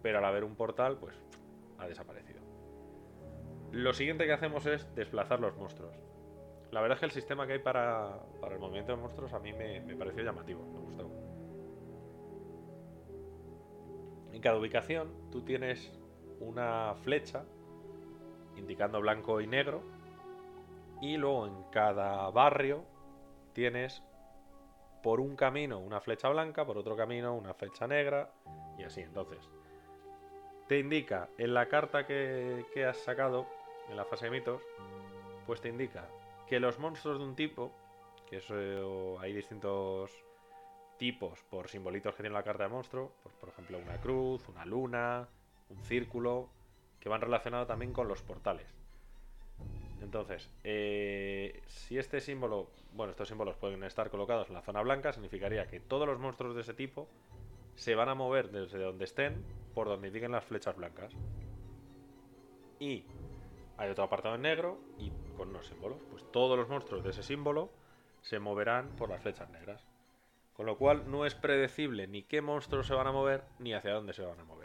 pero 0.02 0.18
al 0.18 0.26
haber 0.26 0.44
un 0.44 0.58
portal, 0.58 0.98
pues 0.98 1.16
ha 1.78 1.88
desaparecido. 1.88 2.42
Lo 3.72 3.94
siguiente 3.94 4.26
que 4.26 4.34
hacemos 4.34 4.66
es 4.66 4.94
desplazar 4.94 5.40
los 5.40 5.56
monstruos. 5.56 5.96
La 6.72 6.82
verdad 6.82 6.98
es 6.98 7.00
que 7.00 7.06
el 7.06 7.12
sistema 7.14 7.48
que 7.48 7.54
hay 7.54 7.60
para, 7.60 8.20
para 8.42 8.56
el 8.56 8.60
movimiento 8.60 8.92
de 8.92 8.98
monstruos 8.98 9.32
a 9.32 9.40
mí 9.40 9.54
me, 9.54 9.80
me 9.80 9.96
pareció 9.96 10.24
llamativo, 10.24 10.66
me 10.66 10.80
gustó. 10.80 11.10
En 14.34 14.42
cada 14.42 14.58
ubicación 14.60 15.32
tú 15.32 15.42
tienes 15.44 15.90
una 16.42 16.96
flecha 16.96 17.46
indicando 18.56 19.02
blanco 19.02 19.42
y 19.42 19.48
negro 19.48 19.82
y 21.02 21.18
luego 21.18 21.48
en 21.48 21.64
cada 21.72 22.30
barrio 22.30 22.84
tienes 23.54 24.04
por 25.02 25.20
un 25.20 25.36
camino 25.36 25.80
una 25.80 26.00
flecha 26.00 26.30
blanca, 26.30 26.66
por 26.66 26.78
otro 26.78 26.96
camino 26.96 27.34
una 27.36 27.54
flecha 27.54 27.88
negra 27.88 28.32
y 28.78 28.84
así. 28.84 29.02
Entonces, 29.02 29.50
te 30.68 30.80
indica 30.80 31.30
en 31.38 31.54
la 31.54 31.68
carta 31.68 32.06
que, 32.06 32.66
que 32.74 32.86
has 32.86 32.98
sacado 32.98 33.48
en 33.90 33.98
la 33.98 34.06
fase 34.06 34.26
de 34.26 34.32
mitos, 34.32 34.62
pues 35.46 35.60
te 35.60 35.70
indica 35.70 36.08
que 36.48 36.60
los 36.60 36.80
monstruos 36.80 37.18
de 37.18 37.24
un 37.26 37.36
tipo, 37.36 37.72
que 38.30 38.38
eso 38.38 39.20
hay 39.20 39.34
distintos 39.34 40.12
tipos 40.98 41.42
por 41.50 41.68
simbolitos 41.68 42.14
que 42.14 42.24
tiene 42.24 42.36
la 42.36 42.44
carta 42.44 42.64
de 42.64 42.70
monstruo, 42.70 43.12
por 43.40 43.50
ejemplo 43.50 43.80
una 43.80 43.98
cruz, 43.98 44.48
una 44.50 44.66
luna, 44.66 45.28
un 45.70 45.84
círculo, 45.84 46.50
que 47.02 47.10
van 47.10 47.20
relacionados 47.20 47.68
también 47.68 47.92
con 47.92 48.08
los 48.08 48.22
portales. 48.22 48.68
Entonces, 50.02 50.50
eh, 50.64 51.62
si 51.68 51.98
este 51.98 52.22
símbolo, 52.22 52.70
bueno, 52.94 53.12
estos 53.12 53.28
símbolos 53.28 53.56
pueden 53.58 53.84
estar 53.84 54.10
colocados 54.10 54.48
en 54.48 54.56
la 54.56 54.62
zona 54.62 54.82
blanca, 54.82 55.12
significaría 55.12 55.68
que 55.68 55.80
todos 55.80 56.08
los 56.08 56.20
monstruos 56.20 56.56
de 56.56 56.62
ese 56.62 56.74
tipo 56.74 57.08
se 57.76 57.96
van 57.96 58.10
a 58.10 58.16
mover 58.16 58.50
desde 58.50 58.80
donde 58.80 59.06
estén 59.06 59.44
por 59.74 59.88
donde 59.88 60.08
indiquen 60.08 60.32
las 60.32 60.46
flechas 60.46 60.76
blancas. 60.76 61.14
Y 62.80 63.06
hay 63.78 63.90
otro 63.90 64.04
apartado 64.04 64.36
en 64.36 64.42
negro 64.42 64.80
y 64.98 65.12
con 65.38 65.50
unos 65.50 65.68
símbolos. 65.68 66.00
Pues 66.10 66.24
todos 66.32 66.58
los 66.58 66.70
monstruos 66.70 67.04
de 67.04 67.12
ese 67.12 67.24
símbolo 67.24 67.70
se 68.22 68.40
moverán 68.40 68.90
por 68.96 69.10
las 69.10 69.22
flechas 69.22 69.50
negras. 69.50 69.86
Con 70.54 70.66
lo 70.66 70.78
cual 70.78 71.10
no 71.10 71.26
es 71.26 71.36
predecible 71.36 72.08
ni 72.08 72.24
qué 72.24 72.42
monstruos 72.42 72.88
se 72.88 72.94
van 72.94 73.08
a 73.08 73.12
mover 73.12 73.44
ni 73.60 73.74
hacia 73.74 73.94
dónde 73.94 74.14
se 74.14 74.24
van 74.24 74.40
a 74.40 74.44
mover. 74.44 74.61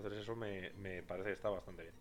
Entonces 0.00 0.22
eso 0.22 0.34
me, 0.34 1.02
parece 1.02 1.28
que 1.28 1.34
está 1.34 1.50
bastante 1.50 1.82
bien. 1.82 1.94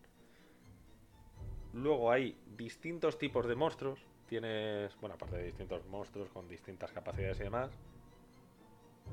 Luego 1.73 2.11
hay 2.11 2.39
distintos 2.55 3.17
tipos 3.17 3.45
de 3.45 3.55
monstruos. 3.55 3.99
Tienes, 4.25 4.97
bueno, 5.01 5.15
aparte 5.15 5.35
de 5.35 5.43
distintos 5.43 5.85
monstruos 5.87 6.29
con 6.29 6.47
distintas 6.47 6.93
capacidades 6.93 7.41
y 7.41 7.43
demás. 7.43 7.71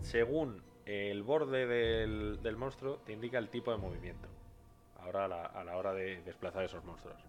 Según 0.03 0.63
el 0.85 1.25
borde 1.25 1.67
del, 1.67 2.39
del 2.43 2.57
monstruo, 2.57 2.99
te 2.99 3.13
indica 3.13 3.39
el 3.39 3.49
tipo 3.49 3.73
de 3.73 3.79
movimiento. 3.79 4.29
Ahora 5.01 5.25
a 5.25 5.29
la, 5.29 5.47
a 5.47 5.65
la 5.65 5.77
hora 5.77 5.93
de 5.93 6.23
desplazar 6.23 6.65
esos 6.65 6.85
monstruos. 6.85 7.21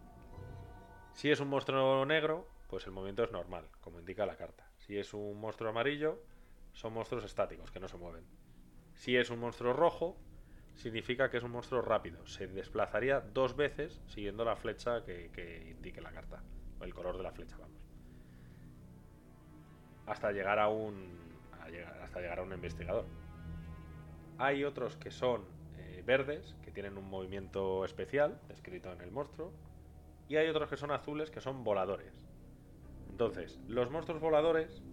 Si 1.13 1.31
es 1.31 1.39
un 1.39 1.47
monstruo 1.47 2.05
negro, 2.05 2.47
pues 2.67 2.85
el 2.85 2.91
movimiento 2.91 3.23
es 3.23 3.31
normal, 3.31 3.67
como 3.81 3.99
indica 3.99 4.27
la 4.27 4.37
carta. 4.37 4.69
Si 4.77 4.95
es 4.95 5.11
un 5.15 5.39
monstruo 5.41 5.71
amarillo, 5.71 6.21
son 6.73 6.93
monstruos 6.93 7.23
estáticos, 7.23 7.71
que 7.71 7.79
no 7.79 7.87
se 7.87 7.97
mueven. 7.97 8.25
Si 8.93 9.17
es 9.17 9.31
un 9.31 9.39
monstruo 9.39 9.73
rojo, 9.73 10.17
significa 10.77 11.29
que 11.29 11.37
es 11.37 11.43
un 11.43 11.51
monstruo 11.51 11.81
rápido. 11.81 12.25
Se 12.25 12.47
desplazaría 12.47 13.19
dos 13.19 13.55
veces 13.55 14.01
siguiendo 14.07 14.45
la 14.45 14.55
flecha 14.55 15.03
que, 15.03 15.29
que 15.31 15.71
indique 15.71 16.01
la 16.01 16.11
carta. 16.11 16.41
O 16.79 16.83
el 16.83 16.93
color 16.93 17.17
de 17.17 17.23
la 17.23 17.31
flecha, 17.31 17.57
vamos. 17.57 17.81
Hasta 20.05 20.31
llegar 20.31 20.59
a 20.59 20.69
un. 20.69 21.17
a 21.51 22.03
hasta 22.03 22.21
llegar 22.21 22.39
a 22.39 22.43
un 22.43 22.53
investigador. 22.53 23.05
Hay 24.37 24.63
otros 24.63 24.95
que 24.95 25.11
son 25.11 25.43
eh, 25.77 26.03
verdes, 26.05 26.55
que 26.63 26.71
tienen 26.71 26.97
un 26.97 27.09
movimiento 27.09 27.83
especial, 27.83 28.39
descrito 28.47 28.91
en 28.93 29.01
el 29.01 29.11
monstruo. 29.11 29.51
Y 30.29 30.35
hay 30.35 30.47
otros 30.47 30.69
que 30.69 30.77
son 30.77 30.91
azules, 30.91 31.31
que 31.31 31.41
son 31.41 31.63
voladores. 31.63 32.13
Entonces, 33.09 33.59
los 33.67 33.89
monstruos 33.89 34.21
voladores 34.21 34.83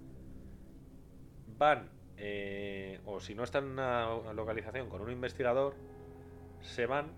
van, 1.59 1.91
eh, 2.17 3.01
o 3.05 3.21
si 3.21 3.35
no 3.35 3.45
están 3.45 3.65
en 3.65 3.71
una 3.73 4.33
localización 4.33 4.89
con 4.89 5.01
un 5.01 5.11
investigador, 5.11 5.75
se 6.61 6.87
van 6.87 7.13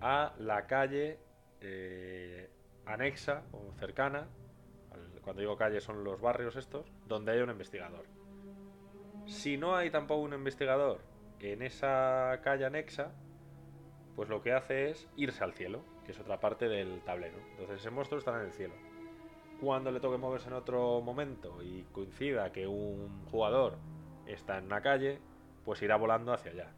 a 0.00 0.34
la 0.38 0.66
calle 0.66 1.18
eh, 1.60 2.50
anexa 2.86 3.42
o 3.52 3.72
cercana, 3.78 4.28
cuando 5.22 5.40
digo 5.40 5.56
calles 5.56 5.84
son 5.84 6.04
los 6.04 6.20
barrios 6.20 6.56
estos, 6.56 6.90
donde 7.06 7.32
hay 7.32 7.40
un 7.40 7.50
investigador. 7.50 8.06
Si 9.26 9.58
no 9.58 9.76
hay 9.76 9.90
tampoco 9.90 10.22
un 10.22 10.32
investigador 10.32 11.02
en 11.40 11.62
esa 11.62 12.40
calle 12.42 12.64
anexa, 12.64 13.12
pues 14.16 14.30
lo 14.30 14.42
que 14.42 14.52
hace 14.52 14.90
es 14.90 15.06
irse 15.16 15.44
al 15.44 15.52
cielo, 15.52 15.84
que 16.04 16.12
es 16.12 16.18
otra 16.18 16.40
parte 16.40 16.66
del 16.68 17.02
tablero. 17.02 17.36
Entonces 17.50 17.80
ese 17.80 17.90
monstruo 17.90 18.18
está 18.18 18.40
en 18.40 18.46
el 18.46 18.52
cielo. 18.52 18.74
Cuando 19.60 19.90
le 19.90 20.00
toque 20.00 20.16
moverse 20.16 20.48
en 20.48 20.54
otro 20.54 21.00
momento 21.02 21.62
y 21.62 21.82
coincida 21.92 22.50
que 22.50 22.66
un 22.66 23.26
jugador 23.26 23.76
está 24.32 24.58
en 24.58 24.66
una 24.66 24.80
calle, 24.80 25.20
pues 25.64 25.82
irá 25.82 25.96
volando 25.96 26.32
hacia 26.32 26.52
allá. 26.52 26.72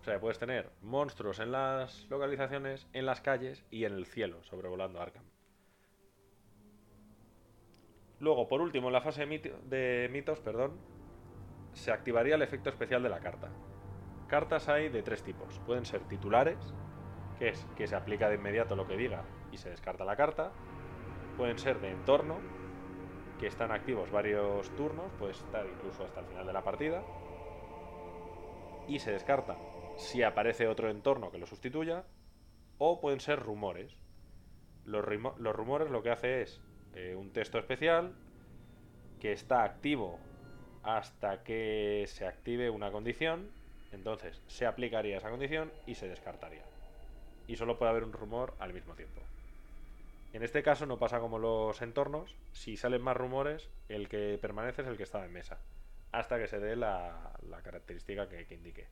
O 0.00 0.04
sea, 0.04 0.20
puedes 0.20 0.38
tener 0.38 0.70
monstruos 0.82 1.38
en 1.38 1.52
las 1.52 2.06
localizaciones, 2.10 2.86
en 2.92 3.06
las 3.06 3.20
calles 3.20 3.64
y 3.70 3.84
en 3.84 3.94
el 3.94 4.06
cielo, 4.06 4.42
sobrevolando 4.44 5.00
Arkham. 5.00 5.24
Luego, 8.20 8.48
por 8.48 8.60
último, 8.60 8.88
en 8.88 8.92
la 8.92 9.00
fase 9.00 9.26
de, 9.26 10.08
mitos, 10.12 10.40
perdón, 10.40 10.78
se 11.72 11.90
activaría 11.90 12.36
el 12.36 12.42
efecto 12.42 12.68
especial 12.68 13.02
de 13.02 13.08
la 13.08 13.20
carta. 13.20 13.48
Cartas 14.28 14.68
hay 14.68 14.88
de 14.88 15.02
tres 15.02 15.22
tipos. 15.22 15.58
Pueden 15.60 15.84
ser 15.84 16.02
titulares, 16.04 16.58
que 17.38 17.48
es 17.48 17.66
que 17.76 17.86
se 17.86 17.96
aplica 17.96 18.28
de 18.28 18.36
inmediato 18.36 18.76
lo 18.76 18.86
que 18.86 18.96
diga 18.96 19.24
y 19.52 19.56
se 19.56 19.70
descarta 19.70 20.04
la 20.04 20.16
carta. 20.16 20.52
Pueden 21.36 21.58
ser 21.58 21.80
de 21.80 21.90
entorno, 21.90 22.40
que 23.38 23.46
están 23.46 23.72
activos 23.72 24.10
varios 24.10 24.74
turnos, 24.76 25.12
puede 25.18 25.32
estar 25.32 25.66
incluso 25.66 26.04
hasta 26.04 26.20
el 26.20 26.26
final 26.26 26.46
de 26.46 26.52
la 26.52 26.62
partida. 26.62 27.02
Y 28.86 28.98
se 28.98 29.12
descartan 29.12 29.56
si 29.96 30.22
aparece 30.22 30.68
otro 30.68 30.90
entorno 30.90 31.30
que 31.30 31.38
lo 31.38 31.46
sustituya. 31.46 32.04
O 32.78 33.00
pueden 33.00 33.20
ser 33.20 33.40
rumores. 33.40 33.96
Los 34.84 35.04
rumores 35.04 35.90
lo 35.90 36.02
que 36.02 36.10
hace 36.10 36.42
es 36.42 36.60
eh, 36.94 37.14
un 37.14 37.32
texto 37.32 37.58
especial 37.58 38.14
que 39.20 39.32
está 39.32 39.64
activo 39.64 40.18
hasta 40.82 41.42
que 41.42 42.04
se 42.08 42.26
active 42.26 42.68
una 42.68 42.90
condición. 42.90 43.50
Entonces 43.92 44.42
se 44.48 44.66
aplicaría 44.66 45.16
esa 45.16 45.30
condición 45.30 45.72
y 45.86 45.94
se 45.94 46.08
descartaría. 46.08 46.64
Y 47.46 47.56
solo 47.56 47.78
puede 47.78 47.90
haber 47.90 48.04
un 48.04 48.12
rumor 48.12 48.54
al 48.58 48.74
mismo 48.74 48.94
tiempo. 48.94 49.23
En 50.34 50.42
este 50.42 50.64
caso 50.64 50.84
no 50.84 50.98
pasa 50.98 51.20
como 51.20 51.38
los 51.38 51.80
entornos. 51.80 52.36
Si 52.50 52.76
salen 52.76 53.00
más 53.00 53.16
rumores, 53.16 53.70
el 53.88 54.08
que 54.08 54.36
permanece 54.42 54.82
es 54.82 54.88
el 54.88 54.96
que 54.96 55.04
estaba 55.04 55.24
en 55.24 55.32
mesa. 55.32 55.60
Hasta 56.10 56.40
que 56.40 56.48
se 56.48 56.58
dé 56.58 56.74
la, 56.74 57.32
característica 57.62 58.28
que, 58.28 58.44
que 58.44 58.54
indique. 58.56 58.88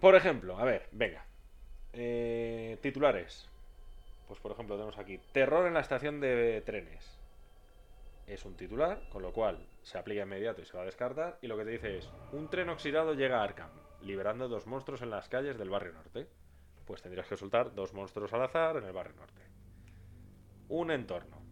Por 0.00 0.16
ejemplo, 0.16 0.58
a 0.58 0.64
ver, 0.64 0.88
venga. 0.90 1.24
Eh, 1.92 2.78
titulares. 2.82 3.48
Pues 4.26 4.40
por 4.40 4.50
ejemplo 4.50 4.74
tenemos 4.74 4.98
aquí 4.98 5.18
Terror 5.32 5.68
en 5.68 5.74
la 5.74 5.80
estación 5.80 6.18
de 6.20 6.60
trenes. 6.66 7.16
Es 8.26 8.44
un 8.44 8.56
titular, 8.56 9.08
con 9.08 9.22
lo 9.22 9.32
cual 9.32 9.64
se 9.82 9.98
aplica 9.98 10.22
inmediato 10.22 10.62
y 10.62 10.64
se 10.64 10.76
va 10.76 10.82
a 10.82 10.86
descartar. 10.86 11.38
Y 11.42 11.46
lo 11.46 11.56
que 11.56 11.64
te 11.64 11.70
dice 11.70 11.98
es, 11.98 12.10
un 12.32 12.50
tren 12.50 12.70
oxidado 12.70 13.14
llega 13.14 13.38
a 13.38 13.44
Arkham, 13.44 13.70
liberando 14.02 14.48
dos 14.48 14.66
monstruos 14.66 15.00
en 15.02 15.10
las 15.10 15.28
calles 15.28 15.58
del 15.58 15.70
barrio 15.70 15.92
norte. 15.92 16.26
Pues 16.88 17.02
tendrías 17.02 17.28
que 17.28 17.36
soltar 17.36 17.74
dos 17.74 17.92
monstruos 17.92 18.32
al 18.32 18.40
azar 18.44 18.78
en 18.78 18.84
el 18.84 18.94
barrio 18.94 19.14
norte. 19.16 19.42
Un 20.70 20.90
entorno. 20.90 21.42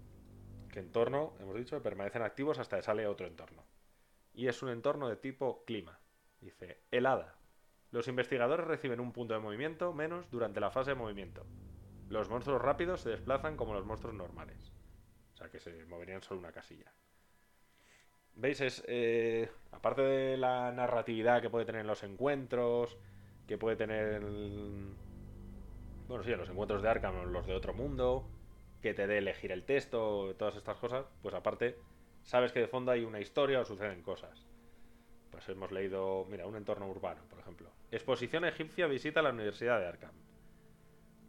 Que 0.70 0.78
entorno, 0.78 1.34
hemos 1.38 1.54
dicho, 1.56 1.82
permanecen 1.82 2.22
activos 2.22 2.58
hasta 2.58 2.76
que 2.78 2.82
sale 2.82 3.06
otro 3.06 3.26
entorno. 3.26 3.62
Y 4.32 4.48
es 4.48 4.62
un 4.62 4.70
entorno 4.70 5.10
de 5.10 5.16
tipo 5.16 5.62
clima. 5.66 6.00
Dice, 6.40 6.80
helada. 6.90 7.34
Los 7.90 8.08
investigadores 8.08 8.66
reciben 8.66 8.98
un 8.98 9.12
punto 9.12 9.34
de 9.34 9.40
movimiento 9.40 9.92
menos 9.92 10.30
durante 10.30 10.58
la 10.58 10.70
fase 10.70 10.92
de 10.92 10.96
movimiento. 10.96 11.44
Los 12.08 12.30
monstruos 12.30 12.62
rápidos 12.62 13.02
se 13.02 13.10
desplazan 13.10 13.58
como 13.58 13.74
los 13.74 13.84
monstruos 13.84 14.14
normales. 14.16 14.72
O 15.34 15.36
sea 15.36 15.50
que 15.50 15.60
se 15.60 15.84
moverían 15.84 16.22
solo 16.22 16.40
una 16.40 16.52
casilla. 16.52 16.94
¿Veis? 18.36 18.62
Es, 18.62 18.82
eh, 18.88 19.50
aparte 19.70 20.00
de 20.00 20.38
la 20.38 20.72
narratividad 20.72 21.42
que 21.42 21.50
puede 21.50 21.66
tener 21.66 21.82
en 21.82 21.88
los 21.88 22.02
encuentros, 22.04 22.96
que 23.46 23.58
puede 23.58 23.76
tener... 23.76 24.14
el- 24.14 24.96
Bueno, 26.08 26.22
sí, 26.22 26.30
los 26.30 26.48
encuentros 26.48 26.82
de 26.82 26.88
Arkham, 26.88 27.32
los 27.32 27.46
de 27.46 27.54
otro 27.54 27.74
mundo, 27.74 28.28
que 28.80 28.94
te 28.94 29.06
dé 29.06 29.18
elegir 29.18 29.50
el 29.50 29.64
texto, 29.64 30.34
todas 30.38 30.56
estas 30.56 30.76
cosas, 30.78 31.06
pues 31.20 31.34
aparte 31.34 31.78
sabes 32.22 32.52
que 32.52 32.60
de 32.60 32.68
fondo 32.68 32.92
hay 32.92 33.04
una 33.04 33.20
historia 33.20 33.60
o 33.60 33.64
suceden 33.64 34.02
cosas. 34.02 34.46
Pues 35.30 35.48
hemos 35.48 35.72
leído, 35.72 36.24
mira, 36.30 36.46
un 36.46 36.56
entorno 36.56 36.88
urbano, 36.88 37.22
por 37.28 37.40
ejemplo. 37.40 37.70
Exposición 37.90 38.44
egipcia 38.44 38.86
visita 38.86 39.22
la 39.22 39.30
Universidad 39.30 39.80
de 39.80 39.86
Arkham. 39.86 40.14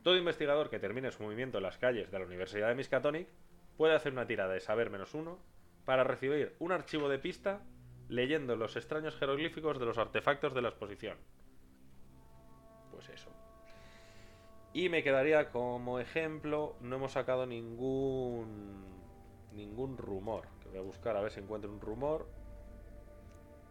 Todo 0.03 0.15
investigador 0.15 0.69
que 0.69 0.79
termine 0.79 1.11
su 1.11 1.23
movimiento 1.23 1.57
en 1.57 1.63
las 1.63 1.77
calles 1.77 2.11
de 2.11 2.19
la 2.19 2.25
Universidad 2.25 2.69
de 2.69 2.75
Miskatonic 2.75 3.27
puede 3.77 3.95
hacer 3.95 4.11
una 4.11 4.27
tirada 4.27 4.53
de 4.53 4.59
saber 4.59 4.89
menos 4.89 5.13
uno 5.13 5.39
para 5.85 6.03
recibir 6.03 6.55
un 6.59 6.71
archivo 6.71 7.09
de 7.09 7.19
pista 7.19 7.61
leyendo 8.07 8.55
los 8.55 8.75
extraños 8.75 9.15
jeroglíficos 9.17 9.79
de 9.79 9.85
los 9.85 9.97
artefactos 9.97 10.53
de 10.53 10.61
la 10.61 10.69
exposición. 10.69 11.17
Pues 12.91 13.09
eso. 13.09 13.36
Y 14.73 14.89
me 14.89 15.03
quedaría 15.03 15.49
como 15.49 15.99
ejemplo, 15.99 16.75
no 16.81 16.97
hemos 16.97 17.13
sacado 17.13 17.45
ningún 17.45 18.85
ningún 19.57 19.97
rumor. 19.97 20.47
Que 20.61 20.69
voy 20.69 20.77
a 20.77 20.81
buscar 20.81 21.17
a 21.17 21.21
ver 21.21 21.31
si 21.31 21.39
encuentro 21.39 21.69
un 21.71 21.81
rumor. 21.81 22.27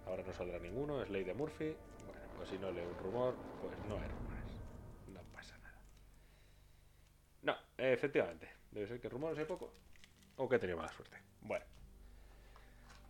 Ahora 0.07 0.23
no 0.25 0.33
saldrá 0.33 0.59
ninguno, 0.59 1.03
es 1.03 1.11
ley 1.11 1.25
de 1.25 1.35
Murphy. 1.35 1.77
Bueno, 2.07 2.21
pues 2.37 2.49
si 2.49 2.59
no 2.59 2.71
leo 2.71 2.89
un 2.89 2.99
rumor, 2.99 3.35
pues 3.63 3.77
no 3.89 3.97
hay 3.97 4.09
rumores. 4.09 4.61
No 5.09 5.21
pasa 5.33 5.57
nada. 5.59 5.81
No, 7.43 7.57
efectivamente. 7.79 8.49
Debe 8.71 8.87
ser 8.87 9.01
que 9.01 9.09
rumores 9.09 9.39
hay 9.39 9.47
poco. 9.47 9.73
O 10.37 10.49
que 10.49 10.57
he 10.57 10.59
tenido 10.59 10.77
mala 10.77 10.93
suerte. 10.93 11.17
Bueno. 11.41 11.65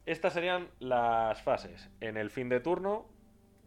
Estas 0.06 0.32
serían 0.32 0.70
las 0.78 1.42
fases. 1.42 1.90
En 2.00 2.16
el 2.16 2.30
fin 2.30 2.48
de 2.48 2.60
turno, 2.60 3.06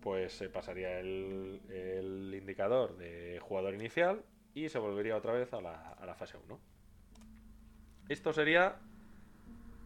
pues 0.02 0.34
se 0.34 0.50
pasaría 0.50 1.00
el, 1.00 1.62
el 1.70 2.34
indicador 2.36 2.98
de 2.98 3.40
jugador 3.42 3.74
inicial 3.74 4.24
y 4.54 4.70
se 4.70 4.80
volvería 4.80 5.16
otra 5.16 5.34
vez 5.34 5.54
a 5.54 5.62
la, 5.62 6.16
fase 6.18 6.38
1. 6.38 6.60
Esto 8.10 8.34
sería 8.34 8.78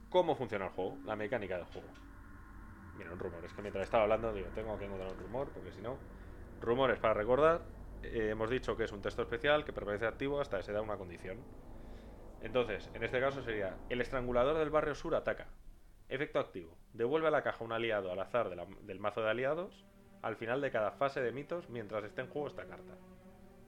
cómo 0.09 0.35
funciona 0.35 0.65
el 0.65 0.71
juego, 0.71 0.97
la 1.05 1.15
mecánica 1.15 1.57
del 1.57 1.65
juego. 1.65 1.87
Mira, 2.97 3.11
un 3.11 3.19
rumor. 3.19 3.43
Es 3.43 3.53
que 3.53 3.61
mientras 3.61 3.83
estaba 3.83 4.03
hablando, 4.03 4.33
digo, 4.33 4.47
tengo 4.49 4.77
que 4.77 4.85
encontrar 4.85 5.11
un 5.11 5.19
rumor, 5.19 5.49
porque 5.53 5.71
si 5.71 5.81
no. 5.81 5.97
Rumores 6.61 6.99
para 6.99 7.13
recordar. 7.13 7.61
eh, 8.03 8.29
hemos 8.29 8.49
dicho 8.49 8.77
que 8.77 8.83
es 8.83 8.91
un 8.91 9.01
texto 9.01 9.21
especial 9.21 9.65
que 9.65 9.73
permanece 9.73 10.05
activo 10.05 10.39
hasta 10.39 10.57
que 10.57 10.63
se 10.63 10.71
da 10.71 10.81
una 10.81 10.97
condición. 10.97 11.39
Entonces, 12.41 12.89
en 12.93 13.03
este 13.03 13.19
caso 13.19 13.41
sería: 13.41 13.77
el 13.89 13.99
estrangulador 14.01 14.57
del 14.57 14.69
barrio 14.69 14.95
sur 14.95 15.15
ataca. 15.15 15.47
Efecto 16.07 16.39
activo. 16.39 16.77
Devuelve 16.93 17.27
a 17.27 17.31
la 17.31 17.43
caja 17.43 17.63
un 17.63 17.71
aliado 17.71 18.11
al 18.11 18.19
azar 18.19 18.49
del 18.49 18.99
mazo 18.99 19.21
de 19.21 19.29
aliados 19.29 19.83
al 20.23 20.35
final 20.35 20.59
de 20.61 20.71
cada 20.71 20.91
fase 20.91 21.21
de 21.21 21.31
mitos 21.31 21.69
mientras 21.69 22.03
esté 22.03 22.21
en 22.21 22.27
juego 22.29 22.47
esta 22.47 22.65
carta. 22.65 22.93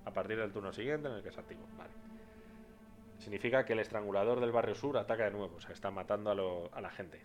A 0.06 0.12
partir 0.12 0.38
del 0.40 0.52
turno 0.52 0.74
siguiente 0.74 1.08
en 1.08 1.16
el 1.16 1.22
que 1.24 1.30
es 1.30 1.38
activo. 1.38 1.68
Vale. 1.78 1.92
Significa 3.20 3.66
que 3.66 3.74
el 3.74 3.80
estrangulador 3.80 4.40
del 4.40 4.52
barrio 4.52 4.76
sur 4.76 4.98
ataca 4.98 5.26
de 5.26 5.32
nuevo, 5.32 5.56
o 5.56 5.62
sea, 5.62 5.72
está 5.72 5.90
matando 5.92 6.32
a, 6.32 6.36
lo- 6.36 6.70
a 6.74 6.82
la 6.82 6.90
gente. 6.90 7.22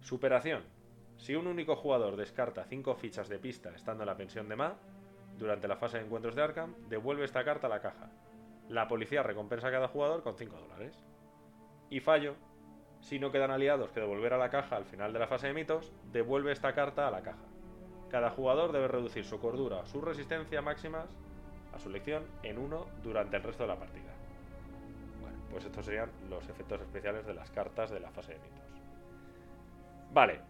Superación. 0.00 0.62
Si 1.16 1.34
un 1.36 1.46
único 1.46 1.76
jugador 1.76 2.16
descarta 2.16 2.64
5 2.64 2.94
fichas 2.96 3.28
de 3.28 3.38
pista 3.38 3.70
estando 3.74 4.02
en 4.02 4.08
la 4.08 4.16
pensión 4.16 4.48
de 4.48 4.56
Ma, 4.56 4.74
durante 5.38 5.68
la 5.68 5.76
fase 5.76 5.98
de 5.98 6.04
encuentros 6.04 6.34
de 6.34 6.42
Arkham, 6.42 6.74
devuelve 6.88 7.24
esta 7.24 7.44
carta 7.44 7.66
a 7.66 7.70
la 7.70 7.80
caja. 7.80 8.10
La 8.68 8.88
policía 8.88 9.22
recompensa 9.22 9.68
a 9.68 9.70
cada 9.70 9.88
jugador 9.88 10.22
con 10.22 10.36
5 10.36 10.56
dólares. 10.56 10.96
Y 11.90 12.00
fallo. 12.00 12.34
Si 13.00 13.18
no 13.18 13.30
quedan 13.32 13.50
aliados 13.50 13.90
que 13.90 14.00
devolver 14.00 14.32
a 14.32 14.38
la 14.38 14.50
caja 14.50 14.76
al 14.76 14.84
final 14.84 15.12
de 15.12 15.18
la 15.18 15.26
fase 15.26 15.48
de 15.48 15.54
mitos, 15.54 15.92
devuelve 16.12 16.52
esta 16.52 16.72
carta 16.74 17.06
a 17.08 17.10
la 17.10 17.22
caja. 17.22 17.44
Cada 18.12 18.28
jugador 18.28 18.72
debe 18.72 18.88
reducir 18.88 19.24
su 19.24 19.40
cordura 19.40 19.78
o 19.78 19.86
su 19.86 20.02
resistencia 20.02 20.60
máximas 20.60 21.06
a 21.72 21.78
su 21.78 21.88
elección 21.88 22.24
en 22.42 22.58
uno 22.58 22.84
durante 23.02 23.38
el 23.38 23.42
resto 23.42 23.62
de 23.62 23.68
la 23.70 23.76
partida. 23.76 24.12
Bueno, 25.22 25.38
pues 25.50 25.64
estos 25.64 25.86
serían 25.86 26.10
los 26.28 26.46
efectos 26.50 26.82
especiales 26.82 27.26
de 27.26 27.32
las 27.32 27.50
cartas 27.50 27.90
de 27.90 28.00
la 28.00 28.10
fase 28.10 28.34
de 28.34 28.38
mitos. 28.40 28.66
Vale, 30.12 30.40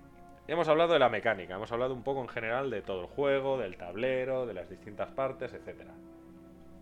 hemos 0.49 0.67
hablado 0.67 0.93
de 0.93 0.99
la 0.99 1.09
mecánica, 1.09 1.55
hemos 1.55 1.71
hablado 1.71 1.95
un 1.95 2.03
poco 2.03 2.21
en 2.21 2.29
general 2.29 2.69
de 2.69 2.83
todo 2.83 3.03
el 3.03 3.07
juego, 3.07 3.57
del 3.57 3.77
tablero, 3.77 4.45
de 4.45 4.55
las 4.55 4.69
distintas 4.69 5.13
partes, 5.13 5.55
etc. 5.55 5.83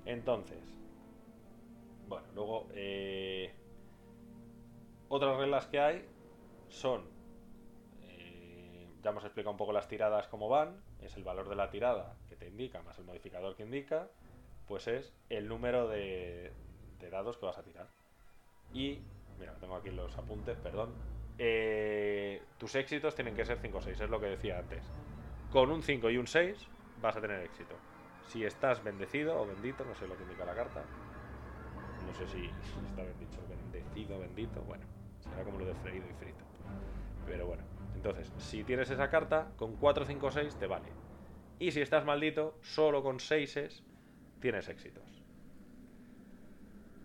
Entonces, 0.06 0.64
bueno, 2.08 2.26
luego 2.34 2.68
eh, 2.72 3.52
otras 5.10 5.36
reglas 5.36 5.66
que 5.66 5.78
hay 5.78 6.08
son, 6.70 7.02
ya 9.02 9.10
hemos 9.10 9.24
explicado 9.24 9.52
un 9.52 9.56
poco 9.56 9.72
las 9.72 9.88
tiradas 9.88 10.28
cómo 10.28 10.48
van, 10.48 10.82
es 11.00 11.16
el 11.16 11.24
valor 11.24 11.48
de 11.48 11.56
la 11.56 11.70
tirada 11.70 12.16
que 12.28 12.36
te 12.36 12.48
indica 12.48 12.82
más 12.82 12.98
el 12.98 13.04
modificador 13.04 13.56
que 13.56 13.62
indica, 13.62 14.08
pues 14.66 14.86
es 14.88 15.12
el 15.28 15.48
número 15.48 15.88
de, 15.88 16.52
de 16.98 17.10
dados 17.10 17.36
que 17.38 17.46
vas 17.46 17.58
a 17.58 17.62
tirar. 17.62 17.88
Y, 18.72 19.00
mira, 19.38 19.54
tengo 19.54 19.76
aquí 19.76 19.90
los 19.90 20.16
apuntes, 20.16 20.56
perdón. 20.58 20.94
Eh, 21.38 22.42
tus 22.58 22.74
éxitos 22.74 23.14
tienen 23.14 23.34
que 23.34 23.44
ser 23.44 23.58
5 23.58 23.78
o 23.78 23.80
6, 23.80 24.00
es 24.00 24.10
lo 24.10 24.20
que 24.20 24.26
decía 24.26 24.58
antes. 24.58 24.84
Con 25.50 25.70
un 25.70 25.82
5 25.82 26.10
y 26.10 26.18
un 26.18 26.26
6 26.26 26.68
vas 27.00 27.16
a 27.16 27.20
tener 27.20 27.40
éxito. 27.42 27.74
Si 28.28 28.44
estás 28.44 28.84
bendecido 28.84 29.40
o 29.40 29.46
bendito, 29.46 29.84
no 29.84 29.94
sé 29.94 30.06
lo 30.06 30.16
que 30.16 30.22
indica 30.22 30.44
la 30.44 30.54
carta. 30.54 30.84
No 32.06 32.14
sé 32.14 32.28
si, 32.28 32.44
está 32.88 33.02
bien 33.02 33.18
dicho 33.18 33.40
bendecido, 33.48 34.20
bendito. 34.20 34.60
Bueno, 34.62 34.84
será 35.20 35.42
como 35.42 35.58
lo 35.58 35.66
de 35.66 35.74
freído 35.74 36.06
y 36.08 36.14
frito. 36.14 36.44
Pero 37.26 37.46
bueno, 37.46 37.62
entonces, 38.00 38.32
si 38.38 38.64
tienes 38.64 38.88
esa 38.88 39.10
carta, 39.10 39.52
con 39.58 39.76
4, 39.76 40.06
5, 40.06 40.30
6 40.30 40.56
te 40.56 40.66
vale. 40.66 40.88
Y 41.58 41.70
si 41.70 41.82
estás 41.82 42.06
maldito, 42.06 42.56
solo 42.62 43.02
con 43.02 43.20
6 43.20 43.84
tienes 44.40 44.70
éxitos. 44.70 45.04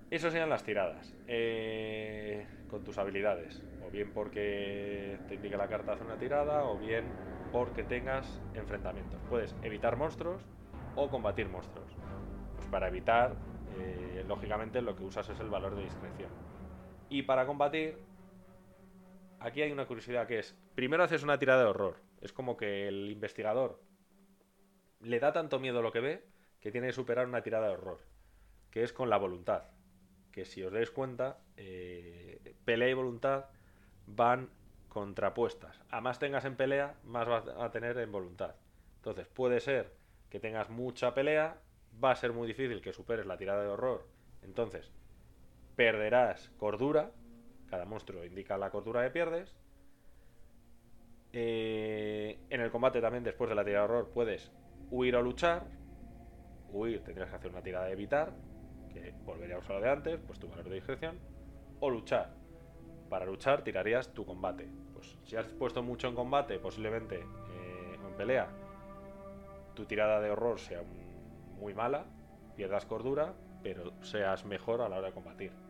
Eso 0.09 0.31
serían 0.31 0.47
las 0.47 0.63
tiradas. 0.63 1.13
Eh, 1.27 2.47
con 2.69 2.85
tus 2.85 2.97
habilidades. 2.97 3.61
O 3.85 3.91
bien 3.91 4.11
porque 4.13 5.19
te 5.27 5.35
indica 5.35 5.57
la 5.57 5.67
carta 5.67 5.91
hacer 5.91 6.05
una 6.05 6.15
tirada, 6.17 6.63
o 6.63 6.77
bien 6.77 7.03
porque 7.51 7.83
tengas 7.83 8.41
enfrentamientos. 8.53 9.19
Puedes 9.29 9.53
evitar 9.63 9.97
monstruos 9.97 10.41
o 10.95 11.09
combatir 11.09 11.49
monstruos. 11.49 11.91
Pues 12.55 12.67
para 12.69 12.87
evitar, 12.87 13.35
eh, 13.79 14.23
lógicamente, 14.25 14.81
lo 14.81 14.95
que 14.95 15.03
usas 15.03 15.27
es 15.27 15.41
el 15.41 15.49
valor 15.49 15.75
de 15.75 15.83
discreción. 15.83 16.29
Y 17.09 17.23
para 17.23 17.45
combatir, 17.45 17.97
aquí 19.45 19.61
hay 19.61 19.71
una 19.71 19.85
curiosidad 19.85 20.27
que 20.27 20.39
es, 20.39 20.55
primero 20.73 21.03
haces 21.03 21.23
una 21.23 21.37
tirada 21.37 21.63
de 21.63 21.69
horror. 21.69 22.01
Es 22.21 22.33
como 22.33 22.57
que 22.57 22.87
el 22.87 23.11
investigador 23.11 23.79
le 25.01 25.19
da 25.19 25.31
tanto 25.31 25.59
miedo 25.59 25.81
lo 25.81 25.91
que 25.91 25.99
ve 25.99 26.25
que 26.59 26.71
tiene 26.71 26.87
que 26.87 26.93
superar 26.93 27.27
una 27.27 27.43
tirada 27.43 27.67
de 27.67 27.73
horror, 27.73 27.99
que 28.71 28.83
es 28.83 28.91
con 28.91 29.09
la 29.09 29.17
voluntad. 29.17 29.65
Que 30.31 30.45
si 30.45 30.63
os 30.63 30.73
dais 30.73 30.89
cuenta, 30.89 31.39
eh, 31.57 32.55
pelea 32.65 32.89
y 32.89 32.93
voluntad 32.93 33.45
van 34.07 34.49
contrapuestas. 34.89 35.79
A 35.89 36.01
más 36.01 36.17
tengas 36.17 36.45
en 36.45 36.55
pelea, 36.55 36.95
más 37.03 37.27
vas 37.27 37.47
a 37.47 37.69
tener 37.69 37.97
en 37.99 38.11
voluntad. 38.11 38.55
Entonces 38.97 39.27
puede 39.27 39.59
ser 39.59 39.93
que 40.29 40.39
tengas 40.39 40.69
mucha 40.71 41.13
pelea, 41.13 41.61
va 42.03 42.11
a 42.11 42.15
ser 42.15 42.33
muy 42.33 42.47
difícil 42.47 42.81
que 42.81 42.93
superes 42.93 43.27
la 43.27 43.37
tirada 43.37 43.61
de 43.61 43.69
horror. 43.69 44.07
Entonces 44.41 44.91
perderás 45.75 46.49
cordura. 46.57 47.11
Cada 47.70 47.86
monstruo 47.86 48.24
indica 48.24 48.57
la 48.57 48.70
cordura 48.70 49.03
que 49.03 49.11
pierdes. 49.11 49.55
Eh, 51.34 52.39
en 52.49 52.61
el 52.61 52.72
combate 52.72 53.01
también, 53.01 53.24
después 53.24 53.49
de 53.49 53.55
la 53.55 53.66
tirada 53.66 53.88
de 53.88 53.93
horror, 53.93 54.11
puedes 54.13 54.51
huir 54.89 55.16
o 55.16 55.22
luchar. 55.22 55.68
Huir 56.70 57.03
tendrías 57.03 57.30
que 57.30 57.36
hacer 57.36 57.51
una 57.51 57.61
tirada 57.61 57.86
de 57.86 57.93
evitar, 57.93 58.34
que 58.91 59.13
volvería 59.26 59.57
a 59.57 59.74
lo 59.74 59.82
de 59.82 59.89
antes, 59.89 60.20
pues 60.26 60.39
tu 60.39 60.47
valor 60.47 60.70
de 60.70 60.76
discreción. 60.76 61.20
O 61.80 61.89
luchar. 61.89 62.34
Para 63.09 63.26
luchar 63.26 63.63
tirarías 63.63 64.13
tu 64.13 64.26
combate. 64.26 64.70
Pues 64.93 65.18
si 65.26 65.36
has 65.36 65.47
puesto 65.47 65.84
mucho 65.84 66.07
en 66.07 66.16
combate, 66.16 66.57
posiblemente, 66.59 67.18
eh, 67.20 67.99
en 68.01 68.16
pelea, 68.16 68.47
tu 69.74 69.86
tirada 69.86 70.22
de 70.22 70.32
horror 70.32 70.59
sea 70.59 70.84
muy 71.59 71.74
mala, 71.74 72.05
pierdas 72.55 72.86
cordura, 72.86 73.34
pero 73.61 73.93
seas 74.03 74.45
mejor 74.45 74.82
a 74.82 74.89
la 74.89 74.97
hora 74.97 75.07
de 75.07 75.13
combatir. 75.13 75.64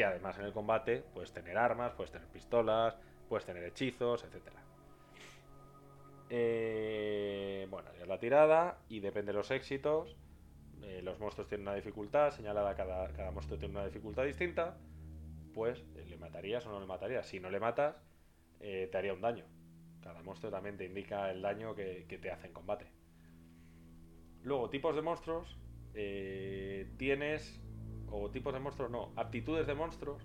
Que 0.00 0.06
además 0.06 0.38
en 0.38 0.46
el 0.46 0.54
combate 0.54 1.04
puedes 1.12 1.30
tener 1.30 1.58
armas, 1.58 1.92
puedes 1.92 2.10
tener 2.10 2.26
pistolas, 2.28 2.96
puedes 3.28 3.44
tener 3.44 3.62
hechizos, 3.64 4.24
etcétera. 4.24 4.62
Eh, 6.30 7.66
bueno, 7.68 7.90
ya 7.92 8.04
es 8.04 8.08
la 8.08 8.18
tirada 8.18 8.78
y 8.88 9.00
depende 9.00 9.32
de 9.32 9.36
los 9.36 9.50
éxitos. 9.50 10.16
eh, 10.80 11.02
los 11.02 11.20
monstruos 11.20 11.48
tienen 11.48 11.68
una 11.68 11.76
dificultad 11.76 12.30
señalada, 12.30 12.74
cada, 12.74 13.12
cada 13.12 13.30
monstruo 13.30 13.58
tiene 13.58 13.74
una 13.74 13.84
dificultad 13.84 14.24
distinta. 14.24 14.78
Pues 15.52 15.84
eh, 15.94 16.06
le 16.08 16.16
matarías 16.16 16.64
o 16.64 16.70
no 16.70 16.80
le 16.80 16.86
matarías. 16.86 17.26
Si 17.26 17.38
no 17.38 17.50
le 17.50 17.60
matas, 17.60 18.02
eh, 18.60 18.88
te 18.90 18.96
haría 18.96 19.12
un 19.12 19.20
daño. 19.20 19.44
Cada 20.02 20.22
monstruo 20.22 20.50
también 20.50 20.78
te 20.78 20.86
indica 20.86 21.30
el 21.30 21.42
daño 21.42 21.74
que, 21.74 22.06
que 22.08 22.16
te 22.16 22.30
hace 22.30 22.46
en 22.46 22.54
combate. 22.54 22.86
Luego, 24.44 24.70
tipos 24.70 24.96
de 24.96 25.02
monstruos. 25.02 25.58
tienes. 26.96 27.60
O 28.10 28.30
tipos 28.30 28.52
de 28.52 28.60
monstruos, 28.60 28.90
no. 28.90 29.12
Aptitudes 29.16 29.66
de 29.66 29.74
monstruos. 29.74 30.22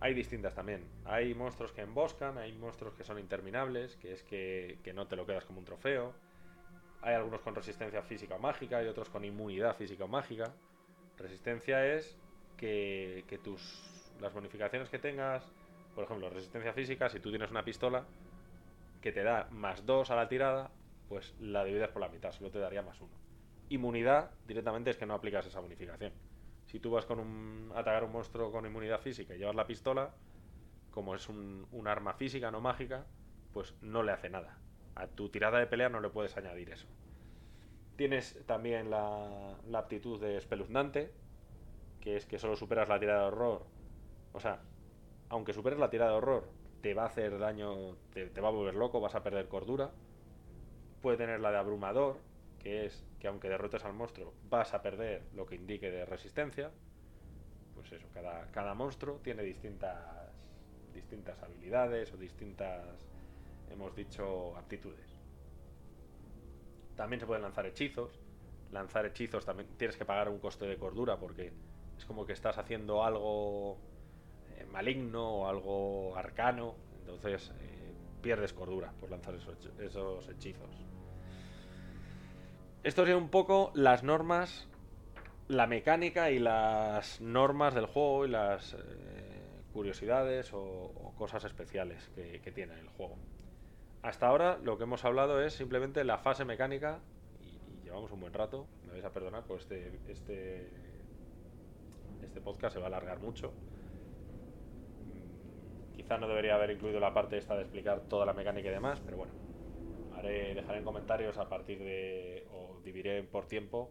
Hay 0.00 0.14
distintas 0.14 0.54
también. 0.54 0.84
Hay 1.04 1.34
monstruos 1.34 1.72
que 1.72 1.82
emboscan, 1.82 2.38
hay 2.38 2.52
monstruos 2.52 2.94
que 2.94 3.04
son 3.04 3.18
interminables, 3.18 3.96
que 3.96 4.12
es 4.12 4.22
que, 4.22 4.78
que 4.84 4.92
no 4.92 5.06
te 5.06 5.16
lo 5.16 5.26
quedas 5.26 5.44
como 5.44 5.58
un 5.58 5.64
trofeo. 5.64 6.14
Hay 7.02 7.14
algunos 7.14 7.40
con 7.40 7.54
resistencia 7.54 8.02
física 8.02 8.36
o 8.36 8.38
mágica 8.38 8.82
y 8.82 8.86
otros 8.86 9.08
con 9.08 9.24
inmunidad 9.24 9.76
física 9.76 10.04
o 10.04 10.08
mágica. 10.08 10.52
Resistencia 11.16 11.84
es 11.94 12.16
que, 12.56 13.24
que 13.28 13.38
tus 13.38 13.88
las 14.20 14.32
bonificaciones 14.32 14.88
que 14.88 14.98
tengas, 14.98 15.44
por 15.94 16.04
ejemplo, 16.04 16.28
resistencia 16.30 16.72
física, 16.72 17.08
si 17.08 17.20
tú 17.20 17.30
tienes 17.30 17.50
una 17.50 17.64
pistola 17.64 18.04
que 19.00 19.12
te 19.12 19.22
da 19.22 19.48
más 19.50 19.86
2 19.86 20.10
a 20.10 20.16
la 20.16 20.28
tirada, 20.28 20.70
pues 21.08 21.34
la 21.40 21.64
divides 21.64 21.88
por 21.88 22.02
la 22.02 22.08
mitad, 22.08 22.32
solo 22.32 22.50
te 22.50 22.58
daría 22.58 22.82
más 22.82 23.00
1. 23.00 23.10
Inmunidad 23.70 24.30
directamente 24.46 24.90
es 24.90 24.96
que 24.96 25.06
no 25.06 25.14
aplicas 25.14 25.46
esa 25.46 25.60
bonificación. 25.60 26.12
Si 26.68 26.80
tú 26.80 26.90
vas 26.90 27.06
con 27.06 27.18
un 27.18 27.72
a 27.74 27.80
atacar 27.80 28.04
un 28.04 28.12
monstruo 28.12 28.52
con 28.52 28.66
inmunidad 28.66 29.00
física 29.00 29.34
y 29.34 29.38
llevas 29.38 29.56
la 29.56 29.66
pistola, 29.66 30.14
como 30.90 31.14
es 31.14 31.28
un, 31.28 31.66
arma 31.86 32.12
física, 32.12 32.50
no 32.50 32.60
mágica, 32.60 33.06
pues 33.54 33.74
no 33.80 34.02
le 34.02 34.12
hace 34.12 34.28
nada. 34.28 34.58
A 34.94 35.06
tu 35.06 35.30
tirada 35.30 35.58
de 35.58 35.66
pelea 35.66 35.88
no 35.88 36.00
le 36.00 36.10
puedes 36.10 36.36
añadir 36.36 36.70
eso. 36.70 36.86
Tienes 37.96 38.44
también 38.46 38.90
la, 38.90 39.56
la 39.66 39.78
aptitud 39.78 40.20
de 40.20 40.36
espeluznante, 40.36 41.10
que 42.00 42.16
es 42.16 42.26
que 42.26 42.38
solo 42.38 42.54
superas 42.54 42.88
la 42.88 43.00
tirada 43.00 43.22
de 43.22 43.26
horror. 43.28 43.66
O 44.32 44.40
sea, 44.40 44.60
aunque 45.30 45.54
superes 45.54 45.78
la 45.78 45.88
tirada 45.88 46.10
de 46.10 46.18
horror, 46.18 46.52
te 46.82 46.92
va 46.92 47.04
a 47.04 47.06
hacer 47.06 47.38
daño, 47.38 47.96
te, 48.12 48.26
te 48.26 48.40
va 48.42 48.48
a 48.48 48.52
volver 48.52 48.74
loco, 48.74 49.00
vas 49.00 49.14
a 49.14 49.22
perder 49.22 49.48
cordura. 49.48 49.90
Puede 51.00 51.16
tener 51.16 51.40
la 51.40 51.50
de 51.50 51.58
abrumador, 51.58 52.18
que 52.58 52.86
es 52.86 53.04
que 53.18 53.28
aunque 53.28 53.48
derrotes 53.48 53.84
al 53.84 53.94
monstruo, 53.94 54.34
vas 54.44 54.74
a 54.74 54.82
perder 54.82 55.26
lo 55.34 55.46
que 55.46 55.56
indique 55.56 55.90
de 55.90 56.04
resistencia. 56.04 56.70
Pues 57.74 57.92
eso, 57.92 58.08
cada, 58.12 58.50
cada 58.50 58.74
monstruo 58.74 59.20
tiene 59.22 59.42
distintas, 59.42 59.98
distintas 60.92 61.40
habilidades 61.42 62.12
o 62.12 62.16
distintas, 62.16 63.08
hemos 63.70 63.94
dicho, 63.94 64.56
aptitudes. 64.56 65.18
También 66.96 67.20
se 67.20 67.26
pueden 67.26 67.42
lanzar 67.42 67.66
hechizos. 67.66 68.18
Lanzar 68.72 69.06
hechizos 69.06 69.44
también 69.44 69.68
tienes 69.76 69.96
que 69.96 70.04
pagar 70.04 70.28
un 70.28 70.40
coste 70.40 70.66
de 70.66 70.76
cordura 70.76 71.16
porque 71.18 71.52
es 71.96 72.04
como 72.04 72.26
que 72.26 72.32
estás 72.32 72.58
haciendo 72.58 73.02
algo 73.04 73.78
eh, 74.56 74.66
maligno 74.66 75.38
o 75.38 75.46
algo 75.46 76.16
arcano. 76.16 76.74
Entonces 76.98 77.52
eh, 77.60 77.94
pierdes 78.20 78.52
cordura 78.52 78.92
por 79.00 79.10
lanzar 79.10 79.34
esos, 79.36 79.56
esos 79.78 80.28
hechizos. 80.28 80.97
Esto 82.84 83.02
sería 83.02 83.16
un 83.16 83.28
poco 83.28 83.72
las 83.74 84.02
normas, 84.04 84.68
la 85.48 85.66
mecánica 85.66 86.30
y 86.30 86.38
las 86.38 87.20
normas 87.20 87.74
del 87.74 87.86
juego 87.86 88.24
y 88.24 88.28
las 88.28 88.74
eh, 88.74 88.78
curiosidades 89.72 90.50
o, 90.52 91.12
cosas 91.16 91.44
especiales 91.44 92.08
que, 92.14 92.40
que 92.40 92.52
tiene 92.52 92.78
el 92.78 92.88
juego. 92.88 93.16
Hasta 94.02 94.28
ahora 94.28 94.58
lo 94.62 94.78
que 94.78 94.84
hemos 94.84 95.04
hablado 95.04 95.42
es 95.42 95.54
simplemente 95.54 96.04
la 96.04 96.18
fase 96.18 96.44
mecánica 96.44 97.00
y, 97.40 97.46
y 97.46 97.82
llevamos 97.82 98.12
un 98.12 98.20
buen 98.20 98.32
rato. 98.32 98.66
Me 98.86 98.92
vais 98.92 99.04
a 99.04 99.12
perdonar, 99.12 99.42
pues 99.44 99.62
este, 99.62 99.98
este, 100.06 100.70
este 102.22 102.40
podcast 102.40 102.74
se 102.74 102.78
va 102.78 102.86
a 102.86 102.88
alargar 102.88 103.18
mucho. 103.18 103.52
Mm, 105.02 105.96
Quizá 105.96 106.16
no 106.16 106.28
debería 106.28 106.54
haber 106.54 106.70
incluido 106.70 107.00
la 107.00 107.12
parte 107.12 107.36
esta 107.38 107.56
de 107.56 107.62
explicar 107.62 108.02
toda 108.02 108.24
la 108.24 108.32
mecánica 108.32 108.68
y 108.68 108.72
demás, 108.72 109.00
pero 109.04 109.16
bueno. 109.16 109.47
Dejaré 110.22 110.78
en 110.78 110.84
comentarios 110.84 111.38
a 111.38 111.48
partir 111.48 111.78
de. 111.78 112.46
o 112.50 112.80
dividiré 112.82 113.22
por 113.22 113.46
tiempo 113.46 113.90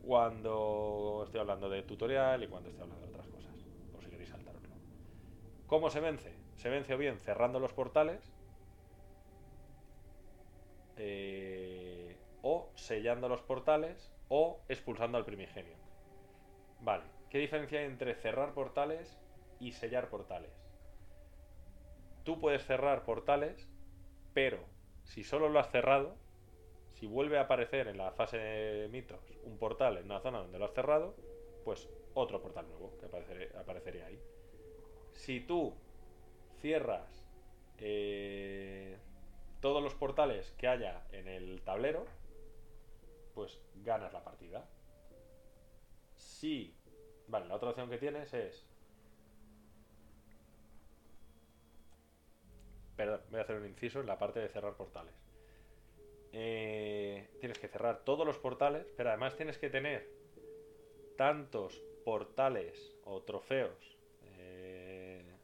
cuando 0.00 1.22
estoy 1.24 1.40
hablando 1.40 1.68
de 1.68 1.82
tutorial 1.82 2.42
y 2.42 2.48
cuando 2.48 2.70
estoy 2.70 2.84
hablando 2.84 3.04
de 3.04 3.10
otras 3.10 3.28
cosas, 3.28 3.54
por 3.92 4.02
si 4.02 4.10
queréis 4.10 4.30
saltaroslo. 4.30 4.74
¿Cómo 5.66 5.90
se 5.90 6.00
vence? 6.00 6.32
Se 6.56 6.68
vence 6.70 6.94
o 6.94 6.98
bien 6.98 7.18
cerrando 7.18 7.60
los 7.60 7.72
portales 7.72 8.32
eh, 10.96 12.16
o 12.42 12.72
sellando 12.74 13.28
los 13.28 13.42
portales 13.42 14.12
o 14.28 14.64
expulsando 14.68 15.18
al 15.18 15.24
primigenio. 15.24 15.76
Vale, 16.80 17.04
¿qué 17.28 17.38
diferencia 17.38 17.80
hay 17.80 17.86
entre 17.86 18.14
cerrar 18.14 18.54
portales 18.54 19.18
y 19.58 19.72
sellar 19.72 20.08
portales? 20.08 20.52
Tú 22.24 22.40
puedes 22.40 22.64
cerrar 22.66 23.04
portales, 23.04 23.68
pero 24.32 24.69
si 25.10 25.24
solo 25.24 25.48
lo 25.48 25.58
has 25.58 25.70
cerrado, 25.70 26.14
si 26.94 27.06
vuelve 27.06 27.36
a 27.38 27.42
aparecer 27.42 27.88
en 27.88 27.98
la 27.98 28.12
fase 28.12 28.38
de 28.38 28.88
mitos 28.88 29.18
un 29.42 29.58
portal 29.58 29.98
en 29.98 30.04
una 30.04 30.20
zona 30.20 30.38
donde 30.38 30.58
lo 30.58 30.66
has 30.66 30.72
cerrado, 30.72 31.16
pues 31.64 31.88
otro 32.14 32.40
portal 32.40 32.68
nuevo 32.68 32.96
que 32.96 33.06
aparecer- 33.06 33.56
aparecería 33.56 34.06
ahí. 34.06 34.20
Si 35.12 35.40
tú 35.40 35.74
cierras 36.60 37.24
eh, 37.78 38.98
todos 39.60 39.82
los 39.82 39.94
portales 39.94 40.52
que 40.52 40.68
haya 40.68 41.04
en 41.10 41.26
el 41.26 41.60
tablero, 41.62 42.04
pues 43.34 43.60
ganas 43.82 44.12
la 44.12 44.22
partida. 44.22 44.64
Si, 46.14 46.72
vale, 47.26 47.48
la 47.48 47.56
otra 47.56 47.70
opción 47.70 47.90
que 47.90 47.98
tienes 47.98 48.32
es, 48.32 48.69
perdón, 53.00 53.22
voy 53.30 53.38
a 53.38 53.42
hacer 53.44 53.56
un 53.56 53.66
inciso 53.66 54.00
en 54.00 54.06
la 54.06 54.18
parte 54.18 54.40
de 54.40 54.48
cerrar 54.50 54.74
portales. 54.74 55.14
Eh, 56.32 57.30
tienes 57.40 57.58
que 57.58 57.66
cerrar 57.66 58.04
todos 58.04 58.26
los 58.26 58.36
portales, 58.38 58.92
pero 58.94 59.08
además 59.08 59.36
tienes 59.36 59.56
que 59.56 59.70
tener 59.70 60.06
tantos 61.16 61.82
portales 62.04 62.94
o 63.04 63.22
trofeos 63.22 63.96
eh, 64.22 65.34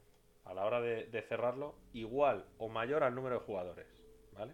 a 0.45 0.53
la 0.53 0.65
hora 0.65 0.81
de, 0.81 1.21
cerrarlo 1.23 1.73
igual 1.93 2.45
o 2.59 2.69
mayor 2.69 3.03
al 3.03 3.15
número 3.15 3.39
de 3.39 3.45
jugadores, 3.45 3.87
¿vale? 4.33 4.53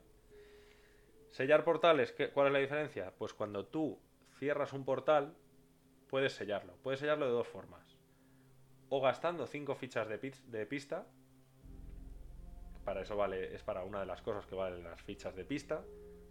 Sellar 1.30 1.66
portales, 1.66 2.14
¿qué- 2.14 2.30
¿cuál 2.30 2.48
es 2.48 2.54
la 2.54 2.60
diferencia? 2.60 3.14
Pues 3.18 3.34
cuando 3.34 3.66
tú 3.66 4.00
cierras 4.40 4.72
un 4.72 4.86
portal, 4.86 5.36
puedes 6.10 6.32
sellarlo. 6.32 6.78
Puedes 6.84 7.02
sellarlo 7.02 7.26
de 7.26 7.34
dos 7.34 7.50
formas. 7.50 7.98
O 8.88 9.02
gastando 9.02 9.46
5 9.46 9.76
fichas 9.76 10.08
de 10.08 10.66
pista. 10.66 11.06
Para 12.84 13.02
eso 13.02 13.16
vale, 13.16 13.56
es 13.56 13.64
para 13.64 13.84
una 13.84 14.02
de 14.02 14.06
las 14.06 14.22
cosas 14.22 14.46
que 14.46 14.56
valen 14.56 14.84
las 14.84 15.02
fichas 15.02 15.36
de 15.36 15.46
pista. 15.46 15.84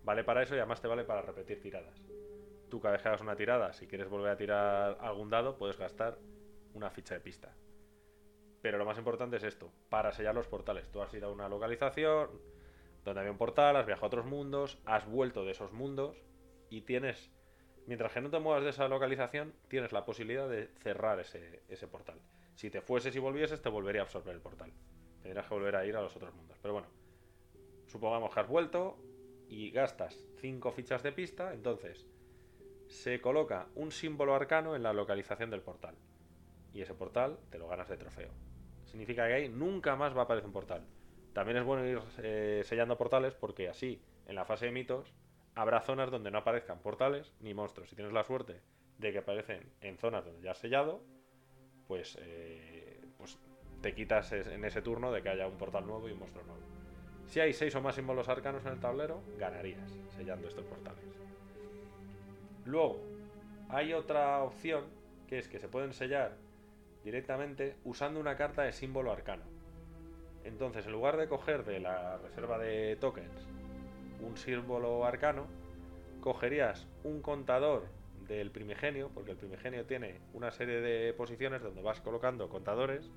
Vale 0.05 0.25
para 0.25 0.43
eso 0.43 0.55
y 0.55 0.59
además 0.59 0.81
te 0.81 0.89
vale 0.89 1.05
para 1.05 1.23
repetir 1.23 1.61
tiradas. 1.61 2.03
Tú 2.69 2.81
cada 2.81 2.93
vez 2.93 3.03
que 3.03 3.09
hagas 3.09 3.21
una 3.21 3.37
tirada, 3.37 3.73
si 3.73 3.87
quieres 3.87 4.09
volver 4.09 4.31
a 4.31 4.37
tirar 4.37 4.99
algún 5.01 5.31
dado, 5.31 5.57
puedes 5.57 5.79
gastar 5.79 6.19
una 6.75 6.91
ficha 6.91 7.15
de 7.15 7.21
pista. 7.21 7.55
Pero 8.61 8.79
lo 8.79 8.85
más 8.85 8.99
importante 8.99 9.37
es 9.37 9.43
esto, 9.43 9.73
para 9.89 10.13
sellar 10.13 10.35
los 10.35 10.47
portales. 10.47 10.91
Tú 10.91 11.03
has 11.03 11.13
ido 11.15 11.29
a 11.29 11.33
una 11.33 11.49
localización 11.49 12.31
donde 13.05 13.21
había 13.21 13.33
un 13.33 13.39
portal, 13.39 13.77
has 13.77 13.87
viajado 13.87 14.07
a 14.07 14.09
otros 14.09 14.27
mundos, 14.27 14.79
has 14.85 15.07
vuelto 15.07 15.45
de 15.45 15.53
esos 15.53 15.73
mundos 15.73 16.23
y 16.71 16.83
tienes, 16.83 17.31
mientras 17.87 18.13
que 18.13 18.21
no 18.21 18.31
te 18.31 18.39
muevas 18.39 18.63
de 18.63 18.71
esa 18.71 18.89
localización, 18.89 19.55
tienes 19.69 19.93
la 19.93 20.05
posibilidad 20.05 20.49
de 20.49 20.69
cerrar 20.79 21.19
ese, 21.19 21.63
ese 21.69 21.89
portal. 21.89 22.21
Si 22.55 22.71
te 22.71 22.81
fueses 22.81 23.15
y 23.17 23.19
volvieses, 23.19 23.61
te 23.61 23.69
volvería 23.69 24.03
a 24.03 24.05
absorber 24.05 24.35
el 24.35 24.41
portal. 24.41 24.73
Tendrías 25.23 25.47
que 25.47 25.55
volver 25.55 25.77
a 25.77 25.87
ir 25.87 25.97
a 25.97 26.03
los 26.03 26.15
otros 26.17 26.35
mundos. 26.35 26.59
Pero 26.61 26.75
bueno, 26.75 26.89
supongamos 27.87 28.33
que 28.33 28.41
has 28.41 28.49
vuelto 28.49 28.99
y 29.49 29.71
gastas 29.71 30.19
5 30.41 30.73
fichas 30.73 31.03
de 31.03 31.13
pista, 31.13 31.53
entonces 31.53 32.07
se 32.89 33.21
coloca 33.21 33.69
un 33.75 33.91
símbolo 33.91 34.35
arcano 34.35 34.77
en 34.77 34.83
la 34.83 34.93
localización 34.93 35.51
del 35.51 35.63
portal. 35.63 35.95
Y 36.75 36.81
ese 36.81 36.95
portal 36.95 37.39
te 37.51 37.59
lo 37.59 37.69
ganas 37.69 37.89
de 37.89 37.97
trofeo. 37.97 38.31
Significa 38.85 39.27
que 39.27 39.35
ahí 39.35 39.49
nunca 39.49 39.97
más 39.97 40.15
va 40.17 40.23
a 40.23 40.25
aparecer 40.25 40.47
un 40.47 40.53
portal. 40.53 40.87
También 41.33 41.59
es 41.59 41.65
bueno 41.65 41.87
ir 41.87 42.01
eh, 42.19 42.63
sellando 42.65 42.99
portales 42.99 43.35
porque 43.35 43.69
así, 43.69 44.03
en 44.27 44.35
la 44.35 44.45
fase 44.45 44.67
de 44.67 44.73
mitos, 44.73 45.15
habrá 45.55 45.81
zonas 45.81 46.11
donde 46.11 46.31
no 46.31 46.39
aparezcan 46.39 46.81
portales 46.81 47.33
ni 47.41 47.55
monstruos. 47.55 47.89
Si 47.89 47.97
tienes 47.97 48.13
la 48.13 48.25
suerte 48.25 48.61
de 48.99 49.13
que 49.13 49.19
aparecen 49.19 49.73
en 49.81 49.97
zonas 49.97 50.25
donde 50.25 50.43
ya 50.43 50.53
has 50.53 50.59
sellado, 50.59 51.03
pues, 51.87 52.19
eh, 52.21 53.01
pues 53.17 53.39
te 53.83 53.95
quitas 53.95 54.33
en 54.33 54.65
ese 54.65 54.81
turno 54.81 55.13
de 55.13 55.23
que 55.23 55.29
haya 55.29 55.47
un 55.47 55.59
portal 55.59 55.87
nuevo 55.87 56.09
y 56.09 56.13
un 56.13 56.21
monstruo 56.21 56.45
nuevo. 56.45 56.63
Si 57.27 57.41
hay 57.41 57.53
seis 57.53 57.75
o 57.75 57.81
más 57.81 57.97
símbolos 57.97 58.29
arcanos 58.29 58.65
en 58.65 58.73
el 58.73 58.81
tablero, 58.81 59.23
ganarías 59.39 59.91
sellando 60.17 60.49
estos 60.49 60.65
portales. 60.65 61.05
Luego, 62.65 63.01
hay 63.69 63.93
otra 63.93 64.43
opción 64.43 64.85
que 65.27 65.39
es 65.39 65.49
que 65.49 65.59
se 65.59 65.69
pueden 65.69 65.93
sellar 65.93 66.37
directamente 67.05 67.77
usando 67.85 68.21
una 68.21 68.37
carta 68.37 68.63
de 68.63 68.73
símbolo 68.73 69.11
arcano. 69.11 69.43
Entonces, 70.45 70.87
en 70.87 70.93
lugar 70.93 71.17
de 71.17 71.29
coger 71.29 71.65
de 71.65 71.81
la 71.81 72.19
reserva 72.19 72.59
de 72.59 72.97
tokens 72.97 73.49
un 74.21 74.37
símbolo 74.37 75.05
arcano, 75.05 75.47
cogerías 76.21 76.87
un 77.03 77.21
contador 77.23 77.87
del 78.29 78.51
primigenio, 78.51 79.11
porque 79.13 79.33
el 79.33 79.37
primigenio 79.37 79.85
tiene 79.85 80.21
una 80.33 80.51
serie 80.53 80.81
de 80.81 81.13
posiciones 81.13 81.63
donde 81.63 81.83
vas 81.83 82.01
colocando 82.01 82.49
contadores. 82.49 83.11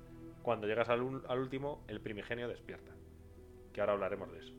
Cuando 0.46 0.68
llegas 0.68 0.88
al, 0.90 1.02
último, 1.02 1.82
el 1.88 2.00
primigenio 2.00 2.46
despierta. 2.46 2.92
Que 3.72 3.80
ahora 3.80 3.94
hablaremos 3.94 4.30
de 4.30 4.38
eso. 4.38 4.52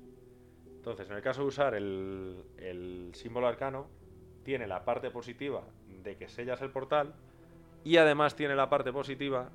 Entonces, 0.65 1.09
en 1.09 1.15
el 1.15 1.21
caso 1.21 1.43
de 1.43 1.47
usar 1.47 1.75
el, 1.75 2.43
el 2.57 3.11
símbolo 3.13 3.47
arcano, 3.47 3.87
tiene 4.43 4.67
la 4.67 4.83
parte 4.83 5.11
positiva 5.11 5.63
de 6.03 6.17
que 6.17 6.27
sellas 6.27 6.61
el 6.61 6.71
portal 6.71 7.15
y 7.85 7.95
además 7.95 8.35
tiene 8.35 8.53
la 8.53 8.69
parte 8.69 8.91
positiva 8.91 9.49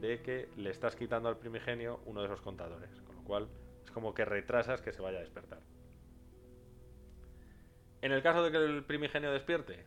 de 0.00 0.22
que 0.22 0.48
le 0.56 0.70
estás 0.70 0.96
quitando 0.96 1.28
al 1.28 1.36
primigenio 1.36 2.00
uno 2.06 2.20
de 2.20 2.28
esos 2.28 2.40
contadores, 2.40 2.88
con 3.02 3.16
lo 3.16 3.22
cual 3.24 3.48
es 3.84 3.90
como 3.90 4.14
que 4.14 4.24
retrasas 4.24 4.80
que 4.80 4.90
se 4.90 5.02
vaya 5.02 5.18
a 5.18 5.20
despertar. 5.20 5.60
En 8.00 8.10
el 8.10 8.22
caso 8.22 8.42
de 8.42 8.50
que 8.50 8.56
el 8.56 8.84
primigenio 8.84 9.30
despierte, 9.32 9.84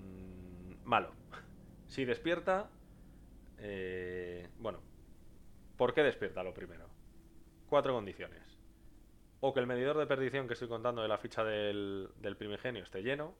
mm, 0.00 0.88
malo. 0.88 1.12
Si 1.86 2.06
despierta, 2.06 2.70
eh, 3.62 4.48
bueno, 4.58 4.80
¿por 5.76 5.94
qué 5.94 6.02
despierta 6.02 6.42
lo 6.42 6.52
primero? 6.52 6.88
Cuatro 7.68 7.94
condiciones. 7.94 8.58
O 9.40 9.54
que 9.54 9.60
el 9.60 9.66
medidor 9.66 9.96
de 9.98 10.06
perdición 10.06 10.46
que 10.46 10.54
estoy 10.54 10.68
contando 10.68 11.02
de 11.02 11.08
la 11.08 11.18
ficha 11.18 11.44
del, 11.44 12.10
del 12.20 12.36
primigenio 12.36 12.82
esté 12.82 13.02
lleno, 13.02 13.34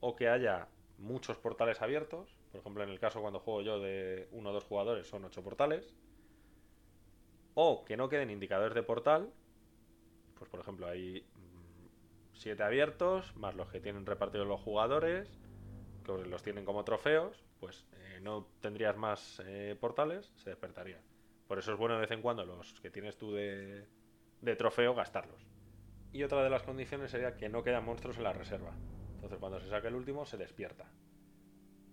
o 0.00 0.14
que 0.14 0.28
haya 0.28 0.68
muchos 0.98 1.38
portales 1.38 1.82
abiertos. 1.82 2.36
Por 2.52 2.60
ejemplo, 2.60 2.82
en 2.84 2.90
el 2.90 3.00
caso 3.00 3.20
cuando 3.20 3.40
juego 3.40 3.62
yo 3.62 3.80
de 3.80 4.28
uno 4.32 4.50
o 4.50 4.52
dos 4.52 4.64
jugadores 4.64 5.06
son 5.08 5.24
ocho 5.24 5.42
portales. 5.42 5.92
O 7.54 7.84
que 7.84 7.96
no 7.96 8.08
queden 8.08 8.30
indicadores 8.30 8.74
de 8.74 8.82
portal. 8.84 9.32
Pues 10.36 10.48
por 10.48 10.60
ejemplo 10.60 10.86
hay 10.86 11.26
mm, 11.34 11.88
siete 12.32 12.62
abiertos, 12.62 13.34
más 13.36 13.56
los 13.56 13.68
que 13.70 13.80
tienen 13.80 14.06
repartidos 14.06 14.46
los 14.46 14.60
jugadores, 14.60 15.28
que 16.04 16.12
los 16.12 16.42
tienen 16.44 16.64
como 16.64 16.84
trofeos, 16.84 17.47
pues 17.60 17.86
eh, 17.92 18.20
no 18.22 18.46
tendrías 18.60 18.96
más 18.96 19.42
eh, 19.44 19.76
portales, 19.80 20.32
se 20.36 20.50
despertaría. 20.50 21.00
Por 21.46 21.58
eso 21.58 21.72
es 21.72 21.78
bueno 21.78 21.94
de 21.94 22.02
vez 22.02 22.10
en 22.10 22.22
cuando 22.22 22.44
los 22.44 22.80
que 22.80 22.90
tienes 22.90 23.16
tú 23.16 23.32
de, 23.32 23.86
de 24.40 24.56
trofeo 24.56 24.94
gastarlos. 24.94 25.46
Y 26.12 26.22
otra 26.22 26.42
de 26.42 26.50
las 26.50 26.62
condiciones 26.62 27.10
sería 27.10 27.36
que 27.36 27.48
no 27.48 27.62
quedan 27.62 27.84
monstruos 27.84 28.16
en 28.16 28.24
la 28.24 28.32
reserva. 28.32 28.74
Entonces 29.14 29.38
cuando 29.38 29.60
se 29.60 29.68
saque 29.68 29.88
el 29.88 29.94
último 29.94 30.24
se 30.24 30.36
despierta. 30.36 30.90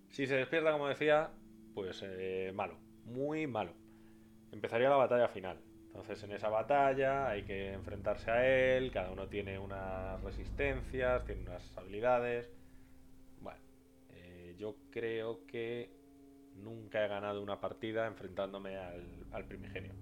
Si 0.09 0.27
se 0.27 0.35
despierta, 0.35 0.71
como 0.71 0.87
decía, 0.87 1.31
pues 1.73 2.01
eh, 2.03 2.51
malo, 2.53 2.77
muy 3.03 3.47
malo. 3.47 3.73
Empezaría 4.51 4.89
la 4.89 4.95
batalla 4.95 5.27
final. 5.27 5.59
Entonces 5.87 6.21
en 6.23 6.31
esa 6.33 6.49
batalla 6.49 7.29
hay 7.29 7.43
que 7.43 7.73
enfrentarse 7.73 8.31
a 8.31 8.45
él, 8.47 8.91
cada 8.91 9.11
uno 9.11 9.27
tiene 9.27 9.59
unas 9.59 10.21
resistencias, 10.21 11.25
tiene 11.25 11.41
unas 11.41 11.77
habilidades. 11.77 12.51
Yo 14.57 14.75
creo 14.91 15.45
que 15.45 15.89
nunca 16.55 17.03
he 17.03 17.07
ganado 17.07 17.41
una 17.41 17.59
partida 17.59 18.07
enfrentándome 18.07 18.77
al, 18.77 19.45
primigenio. 19.47 19.93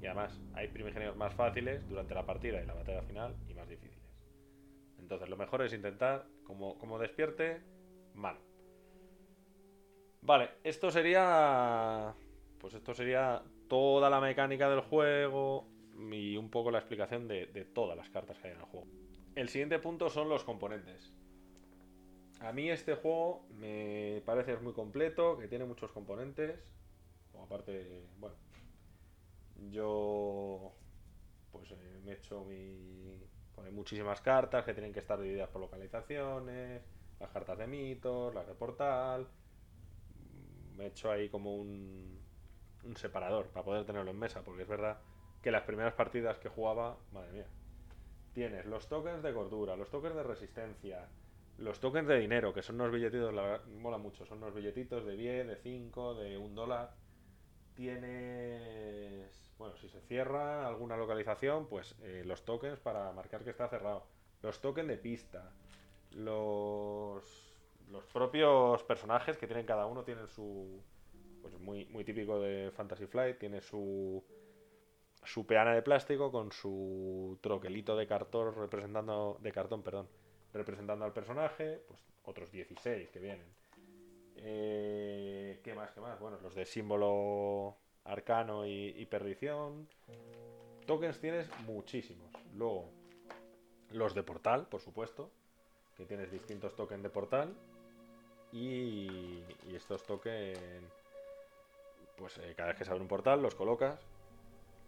Y 0.00 0.06
además 0.06 0.40
hay 0.54 0.68
primigenios 0.68 1.16
más 1.16 1.32
fáciles 1.34 1.88
durante 1.88 2.14
la 2.14 2.26
partida 2.26 2.62
y 2.62 2.66
la 2.66 2.74
batalla 2.74 3.02
final 3.02 3.36
y 3.48 3.54
más 3.54 3.68
difíciles. 3.68 4.04
Entonces 4.98 5.28
lo 5.28 5.36
mejor 5.36 5.62
es 5.62 5.72
intentar, 5.72 6.26
como, 6.44 6.78
como 6.78 6.98
despierte, 6.98 7.62
mal. 8.14 8.36
Vale, 10.22 10.50
esto 10.64 10.90
sería. 10.90 12.14
Pues 12.58 12.74
esto 12.74 12.94
sería 12.94 13.42
toda 13.68 14.08
la 14.08 14.20
mecánica 14.20 14.68
del 14.70 14.80
juego 14.80 15.68
y 16.10 16.36
un 16.36 16.50
poco 16.50 16.70
la 16.70 16.78
explicación 16.78 17.28
de 17.28 17.68
todas 17.74 17.96
las 17.96 18.08
cartas 18.10 18.38
que 18.38 18.48
hay 18.48 18.54
en 18.54 18.60
el 18.60 18.66
juego. 18.66 18.86
El 19.34 19.48
siguiente 19.48 19.78
punto 19.78 20.08
son 20.10 20.28
los 20.28 20.44
componentes. 20.44 21.12
A 22.44 22.52
mí 22.52 22.70
este 22.70 22.94
juego 22.94 23.46
me 23.56 24.22
parece 24.26 24.56
muy 24.58 24.74
completo, 24.74 25.38
que 25.38 25.48
tiene 25.48 25.64
muchos 25.64 25.90
componentes. 25.92 26.60
Aparte, 27.42 28.06
bueno, 28.18 28.36
yo 29.70 30.74
pues 31.50 31.70
eh, 31.70 32.00
me 32.04 32.12
he 32.12 32.14
hecho 32.16 32.44
mi... 32.44 33.18
Pone 33.54 33.70
muchísimas 33.70 34.20
cartas 34.20 34.64
que 34.64 34.74
tienen 34.74 34.92
que 34.92 34.98
estar 34.98 35.18
divididas 35.18 35.48
por 35.48 35.62
localizaciones, 35.62 36.82
las 37.18 37.30
cartas 37.30 37.56
de 37.56 37.66
mitos, 37.66 38.34
las 38.34 38.46
de 38.46 38.54
portal. 38.54 39.26
Me 40.76 40.84
he 40.84 40.86
hecho 40.88 41.10
ahí 41.10 41.30
como 41.30 41.56
un, 41.56 42.20
un 42.82 42.96
separador 42.96 43.46
para 43.48 43.64
poder 43.64 43.86
tenerlo 43.86 44.10
en 44.10 44.18
mesa, 44.18 44.42
porque 44.44 44.62
es 44.62 44.68
verdad 44.68 45.00
que 45.40 45.50
las 45.50 45.62
primeras 45.62 45.94
partidas 45.94 46.38
que 46.38 46.48
jugaba, 46.48 46.98
madre 47.12 47.32
mía, 47.32 47.46
tienes 48.34 48.66
los 48.66 48.88
tokens 48.88 49.22
de 49.22 49.32
cordura, 49.32 49.76
los 49.76 49.88
tokens 49.88 50.16
de 50.16 50.22
resistencia, 50.24 51.08
los 51.58 51.80
tokens 51.80 52.08
de 52.08 52.18
dinero, 52.18 52.52
que 52.52 52.62
son 52.62 52.76
unos 52.76 52.92
billetitos, 52.92 53.32
la 53.32 53.42
verdad, 53.42 53.66
mola 53.66 53.98
mucho, 53.98 54.24
son 54.26 54.38
unos 54.38 54.54
billetitos 54.54 55.04
de 55.04 55.16
10, 55.16 55.46
de 55.46 55.56
5, 55.56 56.14
de 56.14 56.38
1 56.38 56.54
dólar. 56.54 56.94
Tienes, 57.74 59.52
bueno, 59.58 59.76
si 59.76 59.88
se 59.88 60.00
cierra 60.02 60.66
alguna 60.66 60.96
localización, 60.96 61.66
pues 61.68 61.96
eh, 62.02 62.22
los 62.24 62.44
tokens 62.44 62.78
para 62.78 63.12
marcar 63.12 63.44
que 63.44 63.50
está 63.50 63.68
cerrado. 63.68 64.06
Los 64.42 64.60
tokens 64.60 64.88
de 64.88 64.96
pista. 64.96 65.52
Los, 66.10 67.58
los 67.88 68.04
propios 68.06 68.82
personajes 68.84 69.36
que 69.36 69.46
tienen 69.46 69.66
cada 69.66 69.86
uno 69.86 70.04
tienen 70.04 70.28
su, 70.28 70.80
pues 71.42 71.58
muy, 71.58 71.84
muy 71.86 72.04
típico 72.04 72.40
de 72.40 72.70
Fantasy 72.70 73.06
Flight, 73.06 73.38
tiene 73.38 73.60
su, 73.60 74.24
su 75.24 75.46
peana 75.46 75.74
de 75.74 75.82
plástico 75.82 76.30
con 76.30 76.52
su 76.52 77.38
troquelito 77.42 77.96
de 77.96 78.06
cartón 78.06 78.54
representando, 78.54 79.38
de 79.40 79.52
cartón, 79.52 79.82
perdón, 79.82 80.08
representando 80.54 81.04
al 81.04 81.12
personaje, 81.12 81.82
pues 81.86 82.00
otros 82.24 82.50
16 82.50 83.10
que 83.10 83.18
vienen. 83.18 83.46
Eh, 84.36 85.60
¿Qué 85.62 85.74
más? 85.74 85.90
¿Qué 85.92 86.00
más? 86.00 86.18
Bueno, 86.18 86.38
los 86.40 86.54
de 86.54 86.64
símbolo 86.64 87.76
arcano 88.04 88.66
y, 88.66 89.06
perdición. 89.06 89.88
Tokens 90.86 91.20
tienes 91.20 91.48
muchísimos. 91.60 92.30
Luego, 92.54 92.90
los 93.90 94.14
de 94.14 94.22
portal, 94.22 94.66
por 94.68 94.80
supuesto, 94.80 95.30
que 95.96 96.04
tienes 96.06 96.30
distintos 96.30 96.74
tokens 96.76 97.02
de 97.02 97.10
portal. 97.10 97.54
y, 98.52 99.42
y 99.68 99.74
estos 99.74 100.04
token, 100.04 100.54
pues 102.16 102.38
eh, 102.38 102.54
cada 102.56 102.68
vez 102.68 102.78
que 102.78 102.84
se 102.84 102.90
abre 102.90 103.02
un 103.02 103.08
portal 103.08 103.42
los 103.42 103.54
colocas. 103.54 103.98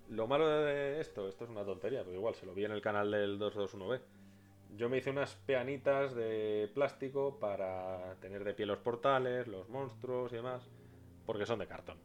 Lo 0.09 0.27
malo 0.29 0.49
de 0.49 1.01
esto, 1.01 1.29
esto 1.29 1.45
es 1.45 1.51
una 1.51 1.64
tontería, 1.64 2.05
pero 2.05 2.14
igual 2.14 2.35
se 2.35 2.47
lo 2.47 2.55
vi 2.55 2.64
en 2.64 2.73
el 2.73 2.81
canal 2.81 3.11
del 3.11 3.41
221B. 3.41 4.01
Yo 4.75 4.89
me 4.89 4.99
hice 4.99 5.11
unas 5.11 5.35
peanitas 5.35 6.14
de 6.14 6.71
plástico 6.75 7.39
para 7.39 8.17
tener 8.21 8.45
de 8.45 8.55
pie 8.55 8.67
los 8.67 8.79
portales, 8.79 9.47
los 9.47 9.69
monstruos 9.69 10.33
y 10.33 10.37
demás, 10.37 10.69
porque 11.25 11.47
son 11.47 11.59
de 11.59 11.67
cartón. 11.67 11.99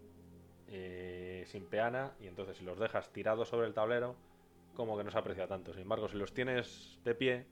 Eh, 0.68 1.44
sin 1.48 1.66
peana, 1.66 2.14
y 2.22 2.28
entonces 2.28 2.58
si 2.58 2.64
los 2.64 2.80
dejas 2.80 3.12
tirados 3.12 3.50
sobre 3.50 3.68
el 3.68 3.74
tablero, 3.74 4.16
como 4.74 4.98
que 4.98 5.04
no 5.04 5.12
se 5.12 5.18
aprecia 5.18 5.48
tanto. 5.48 5.74
Sin 5.74 5.82
embargo, 5.84 6.08
si 6.08 6.18
los 6.18 6.34
tienes 6.34 6.98
de 7.04 7.14
pie, 7.14 7.46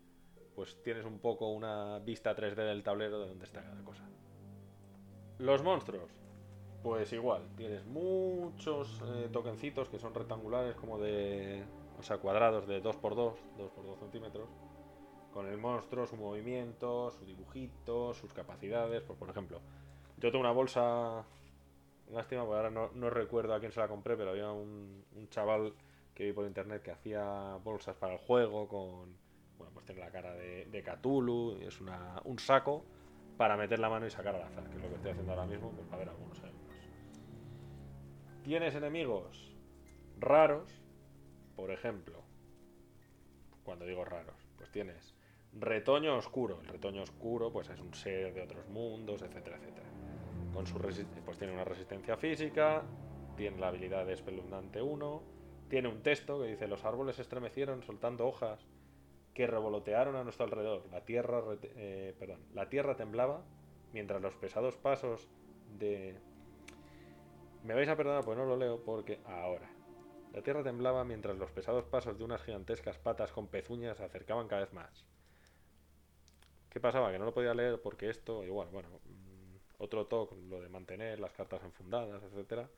pues 0.56 0.82
tienes 0.84 1.06
un 1.06 1.20
poco 1.20 1.50
una 1.50 2.00
vista 2.00 2.36
3D 2.36 2.56
del 2.56 2.84
tablero 2.84 3.20
de 3.20 3.28
donde 3.28 3.46
está 3.46 3.62
cada 3.62 3.84
cosa. 3.84 4.04
Los 5.38 5.64
monstruos, 5.64 6.10
pues 6.84 7.12
igual, 7.14 7.44
tienes 7.56 7.86
muchos 7.86 9.02
eh, 9.06 9.30
tokencitos 9.32 9.90
que 9.90 10.00
son 10.00 10.14
rectangulares, 10.14 10.76
como 10.76 10.98
de. 10.98 11.64
O 11.98 12.04
sea, 12.04 12.18
cuadrados 12.18 12.68
de 12.68 12.82
2x2, 12.82 13.36
2x2 13.58 14.00
centímetros. 14.00 14.50
Con 15.34 15.48
el 15.48 15.58
monstruo, 15.58 16.08
su 16.08 16.18
movimiento, 16.18 17.12
su 17.12 17.26
dibujito, 17.26 18.14
sus 18.14 18.34
capacidades. 18.34 19.02
Pues 19.04 19.18
por 19.18 19.30
ejemplo, 19.30 19.62
yo 20.18 20.32
tengo 20.32 20.42
una 20.42 20.52
bolsa. 20.52 21.26
Lástima, 22.12 22.44
porque 22.44 22.58
ahora 22.58 22.72
no, 22.72 22.90
no 22.96 23.10
recuerdo 23.12 23.54
a 23.54 23.60
quién 23.60 23.72
se 23.72 23.80
la 23.80 23.88
compré, 23.88 24.18
pero 24.18 24.32
había 24.32 24.52
un, 24.52 25.06
un 25.16 25.30
chaval 25.30 25.74
que 26.16 26.26
vi 26.26 26.34
por 26.34 26.46
internet 26.46 26.82
que 26.82 26.92
hacía 26.92 27.58
bolsas 27.64 27.96
para 27.96 28.14
el 28.14 28.20
juego 28.20 28.68
con. 28.68 29.16
Bueno, 29.58 29.74
pues 29.74 29.86
tiene 29.86 30.02
la 30.02 30.10
cara 30.10 30.34
de, 30.34 30.66
de 30.66 30.84
Cthulhu, 30.84 31.58
y 31.62 31.66
es 31.66 31.80
una, 31.82 32.22
un 32.24 32.40
saco 32.40 32.84
para 33.38 33.56
meter 33.56 33.80
la 33.80 33.90
mano 33.90 34.06
y 34.06 34.10
sacar 34.10 34.36
al 34.36 34.42
azar, 34.42 34.70
que 34.70 34.76
es 34.76 34.82
lo 34.82 34.90
que 34.90 34.96
estoy 34.96 35.12
haciendo 35.12 35.32
ahora 35.32 35.46
mismo, 35.46 35.72
pues 35.72 35.88
para 35.88 36.00
ver 36.00 36.10
algunos 36.10 36.38
ejemplos. 36.40 36.76
Tienes 38.44 38.76
enemigos 38.76 39.56
raros, 40.18 40.70
por 41.56 41.72
ejemplo, 41.72 42.22
cuando 43.64 43.86
digo 43.86 44.04
raros, 44.04 44.36
pues 44.58 44.70
tienes 44.72 45.14
retoño 45.54 46.16
oscuro. 46.18 46.60
El 46.62 46.68
retoño 46.68 47.04
oscuro, 47.04 47.52
pues 47.52 47.70
es 47.70 47.80
un 47.80 47.94
ser 47.94 48.34
de 48.34 48.42
otros 48.42 48.68
mundos, 48.68 49.22
etcétera, 49.22 49.58
etcétera. 49.58 49.88
Con 50.54 50.66
su 50.68 50.78
pues 50.78 51.38
tiene 51.38 51.54
una 51.54 51.64
resistencia 51.64 52.18
física, 52.18 52.84
tiene 53.36 53.60
la 53.60 53.70
habilidad 53.70 54.06
de 54.06 54.14
espeluznante 54.14 54.82
1, 54.82 55.24
tiene 55.70 55.88
un 55.88 56.02
texto 56.02 56.42
que 56.42 56.48
dice 56.48 56.68
los 56.68 56.84
árboles 56.84 57.16
se 57.18 57.22
estremecieron 57.22 57.84
soltando 57.84 58.28
hojas 58.28 58.68
que 59.34 59.48
revolotearon 59.48 60.16
a 60.16 60.24
nuestro 60.24 60.46
alrededor. 60.46 60.86
La 60.92 61.06
tierra, 61.06 61.42
eh, 61.64 62.16
perdón, 62.20 62.42
la 62.54 62.68
tierra 62.70 62.96
temblaba 62.96 63.44
mientras 63.94 64.22
los 64.22 64.36
pesados 64.36 64.76
pasos 64.76 65.30
de... 65.78 66.18
Me 67.64 67.74
vais 67.74 67.90
a 67.90 67.96
perdonar 67.96 68.24
porque 68.24 68.42
no 68.42 68.48
lo 68.48 68.58
leo 68.58 68.84
porque 68.84 69.20
ahora. 69.26 69.70
La 70.34 70.42
tierra 70.42 70.64
temblaba 70.64 71.04
mientras 71.04 71.38
los 71.38 71.52
pesados 71.52 71.86
pasos 71.86 72.18
de 72.18 72.24
unas 72.24 72.42
gigantescas 72.42 72.98
patas 72.98 73.32
con 73.32 73.48
pezuñas 73.48 73.98
se 73.98 74.04
acercaban 74.04 74.48
cada 74.48 74.62
vez 74.62 74.74
más. 74.74 75.06
¿Qué 76.70 76.80
pasaba? 76.80 77.12
Que 77.12 77.20
no 77.20 77.26
lo 77.26 77.34
podía 77.34 77.54
leer 77.54 77.82
porque 77.82 78.10
esto, 78.10 78.44
igual, 78.44 78.70
bueno, 78.72 78.90
mm, 78.90 79.56
otro 79.80 80.06
toque, 80.08 80.36
lo 80.36 80.62
de 80.62 80.70
mantener 80.70 81.20
las 81.20 81.34
cartas 81.34 81.64
enfundadas, 81.64 82.24
etcétera. 82.24 82.70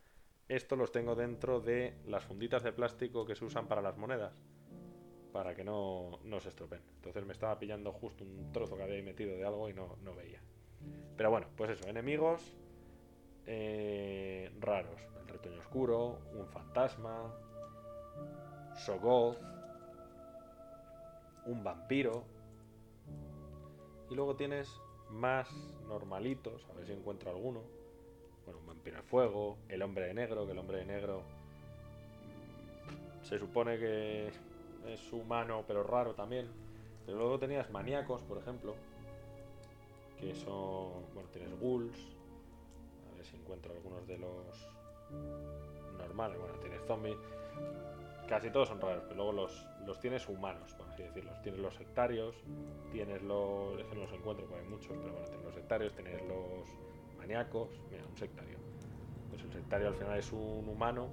Esto 0.48 0.76
los 0.76 0.92
tengo 0.92 1.16
dentro 1.16 1.60
de 1.60 1.96
las 2.06 2.26
funditas 2.26 2.64
de 2.64 2.74
plástico 2.74 3.26
que 3.26 3.36
se 3.36 3.46
usan 3.46 3.68
para 3.68 3.82
las 3.82 3.98
monedas 3.98 4.34
para 5.32 5.56
que 5.56 5.64
no, 5.64 6.20
no 6.24 6.40
se 6.40 6.50
estropeen. 6.50 6.82
Entonces 6.96 7.26
me 7.26 7.34
estaba 7.34 7.58
pillando 7.58 7.92
justo 7.92 8.24
un 8.24 8.52
trozo 8.52 8.76
que 8.76 8.84
había 8.84 9.02
metido 9.02 9.36
de 9.36 9.46
algo 9.46 9.70
y 9.70 9.74
no, 9.74 9.98
no 10.04 10.14
veía. 10.14 10.42
Pero 11.18 11.32
bueno, 11.32 11.48
pues 11.56 11.72
eso, 11.72 11.88
enemigos 11.88 12.42
eh, 13.46 14.52
raros. 14.60 15.00
El 15.22 15.28
retoño 15.28 15.60
oscuro, 15.60 16.20
un 16.34 16.48
fantasma, 16.48 17.34
Sogoth, 18.76 19.38
un 21.46 21.64
vampiro. 21.64 22.26
Y 24.12 24.16
luego 24.16 24.36
tienes 24.36 24.70
más 25.10 25.50
normalitos, 25.88 26.68
a 26.70 26.74
ver 26.74 26.86
si 26.86 26.92
encuentro 26.92 27.32
alguno. 27.32 27.62
Bueno, 28.44 28.60
un 28.60 28.68
vampiro 28.68 28.98
de 28.98 29.04
fuego, 29.04 29.58
el 29.70 29.82
hombre 29.82 30.08
de 30.08 30.14
negro, 30.14 30.46
que 30.46 30.52
el 30.52 30.60
hombre 30.60 30.80
de 30.80 30.86
negro 30.86 31.22
mm, 33.22 33.26
se 33.26 33.40
supone 33.40 33.80
que 33.80 34.28
es 34.88 35.14
humano 35.14 35.64
pero 35.66 35.84
raro 35.84 36.14
también. 36.14 36.50
Pero 37.06 37.20
luego 37.20 37.40
tenías 37.40 37.72
maníacos, 37.72 38.22
por 38.24 38.38
ejemplo, 38.38 38.76
que 40.20 40.36
son, 40.36 41.06
bueno, 41.14 41.30
tienes 41.32 41.58
ghouls, 41.62 41.98
a 43.10 43.16
ver 43.16 43.26
si 43.26 43.38
encuentro 43.38 43.72
algunos 43.72 44.06
de 44.08 44.18
los 44.18 44.68
normales, 45.98 46.38
bueno, 46.38 46.56
tienes 46.60 46.82
zombies, 46.86 47.18
casi 48.32 48.50
todos 48.50 48.70
son 48.70 48.80
raros, 48.80 49.04
pero 49.04 49.16
luego 49.16 49.32
los, 49.34 49.68
los 49.86 50.00
tienes 50.00 50.30
humanos, 50.30 50.74
por 50.76 50.88
así 50.88 51.04
decirlo. 51.04 51.34
Tienes 51.44 51.60
los 51.60 51.76
sectarios, 51.76 52.34
tienes 52.90 53.22
los, 53.24 53.78
es 53.78 53.86
que 53.88 53.96
no 53.96 54.04
los 54.04 54.14
encuentro 54.14 54.46
porque 54.48 54.64
hay 54.64 54.70
muchos, 54.70 54.98
pero 54.98 55.12
bueno, 55.12 55.28
tienes 55.28 55.46
los 55.46 55.54
sectarios, 55.54 55.94
tienes 55.96 56.22
los 56.30 56.66
maníacos, 57.18 57.70
mira, 57.92 58.06
un 58.10 58.16
sectario. 58.16 58.58
Pues 59.30 59.44
el 59.44 59.52
sectario 59.52 59.90
al 59.90 59.96
final 59.96 60.18
es 60.18 60.32
un 60.32 60.66
humano, 60.66 61.10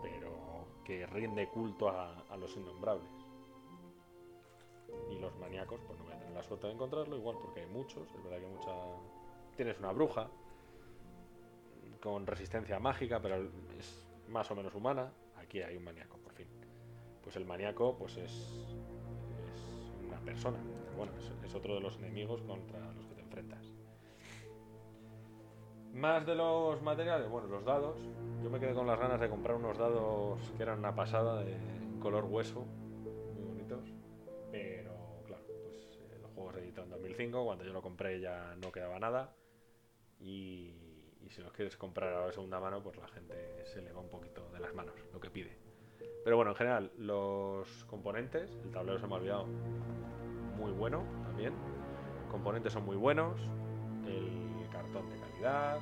pero 0.00 0.64
que 0.82 1.04
rinde 1.08 1.46
culto 1.50 1.90
a, 1.90 2.24
los 2.38 2.56
innombrables. 2.56 3.10
Y 5.10 5.18
los 5.18 5.36
maníacos, 5.36 5.78
pues 5.86 5.98
no 5.98 6.06
voy 6.06 6.14
a 6.14 6.18
tener 6.20 6.32
la 6.32 6.42
suerte 6.42 6.68
de 6.68 6.72
encontrarlo, 6.72 7.18
igual 7.18 7.36
porque 7.38 7.60
hay 7.60 7.66
muchos, 7.66 8.08
es 8.08 8.24
verdad 8.24 8.38
que 8.40 8.46
mucha... 8.46 8.70
Tienes 9.56 9.78
una 9.78 9.92
bruja 9.92 10.26
con 12.00 12.26
resistencia 12.26 12.78
mágica, 12.78 13.20
pero 13.20 13.36
es 13.78 14.06
más 14.28 14.50
o 14.50 14.54
menos 14.54 14.74
humana. 14.74 15.12
Aquí 15.48 15.62
hay 15.62 15.78
un 15.78 15.84
maníaco, 15.84 16.18
por 16.18 16.34
fin. 16.34 16.46
Pues 17.22 17.34
el 17.36 17.46
maníaco, 17.46 17.96
pues 17.96 18.18
es, 18.18 18.76
una 20.06 20.20
persona. 20.20 20.58
Bueno, 20.94 21.12
es, 21.42 21.54
otro 21.54 21.74
de 21.76 21.80
los 21.80 21.96
enemigos 21.96 22.42
contra 22.42 22.92
los 22.92 23.06
que 23.06 23.14
te 23.14 23.22
enfrentas. 23.22 23.64
Más 25.94 26.26
de 26.26 26.34
los 26.34 26.82
materiales, 26.82 27.30
bueno, 27.30 27.48
los 27.48 27.64
dados. 27.64 27.96
Yo 28.42 28.50
me 28.50 28.60
quedé 28.60 28.74
con 28.74 28.86
las 28.86 29.00
ganas 29.00 29.18
de 29.18 29.30
comprar 29.30 29.56
unos 29.56 29.78
dados 29.78 30.38
que 30.58 30.64
eran 30.64 30.80
una 30.80 30.94
pasada 30.94 31.42
de 31.42 31.56
color 31.98 32.26
hueso, 32.26 32.66
muy 33.34 33.44
bonitos. 33.44 33.88
Pero 34.52 34.92
claro, 35.24 35.46
pues 35.62 35.98
eh, 35.98 36.14
el 36.14 36.26
juego 36.34 36.52
se 36.52 36.58
editó 36.58 36.82
en 36.82 36.90
2005, 36.90 37.42
cuando 37.46 37.64
yo 37.64 37.72
lo 37.72 37.80
compré 37.80 38.20
ya 38.20 38.54
no 38.56 38.70
quedaba 38.70 38.98
nada. 38.98 39.34
Y, 40.20 40.87
y 41.28 41.30
si 41.30 41.42
los 41.42 41.52
quieres 41.52 41.76
comprar 41.76 42.12
ahora 42.12 42.26
de 42.28 42.32
segunda 42.32 42.58
mano, 42.58 42.82
pues 42.82 42.96
la 42.96 43.06
gente 43.08 43.34
se 43.66 43.82
le 43.82 43.92
va 43.92 44.00
un 44.00 44.08
poquito 44.08 44.48
de 44.50 44.60
las 44.60 44.74
manos 44.74 44.94
lo 45.12 45.20
que 45.20 45.30
pide. 45.30 45.54
Pero 46.24 46.36
bueno, 46.36 46.52
en 46.52 46.56
general, 46.56 46.90
los 46.96 47.84
componentes, 47.84 48.50
el 48.64 48.70
tablero 48.70 48.98
se 48.98 49.06
me 49.06 49.14
ha 49.14 49.16
olvidado, 49.16 49.46
muy 50.56 50.72
bueno 50.72 51.04
también. 51.24 51.52
Componentes 52.30 52.72
son 52.72 52.84
muy 52.84 52.96
buenos, 52.96 53.38
el 54.06 54.68
cartón 54.70 55.08
de 55.10 55.18
calidad, 55.18 55.80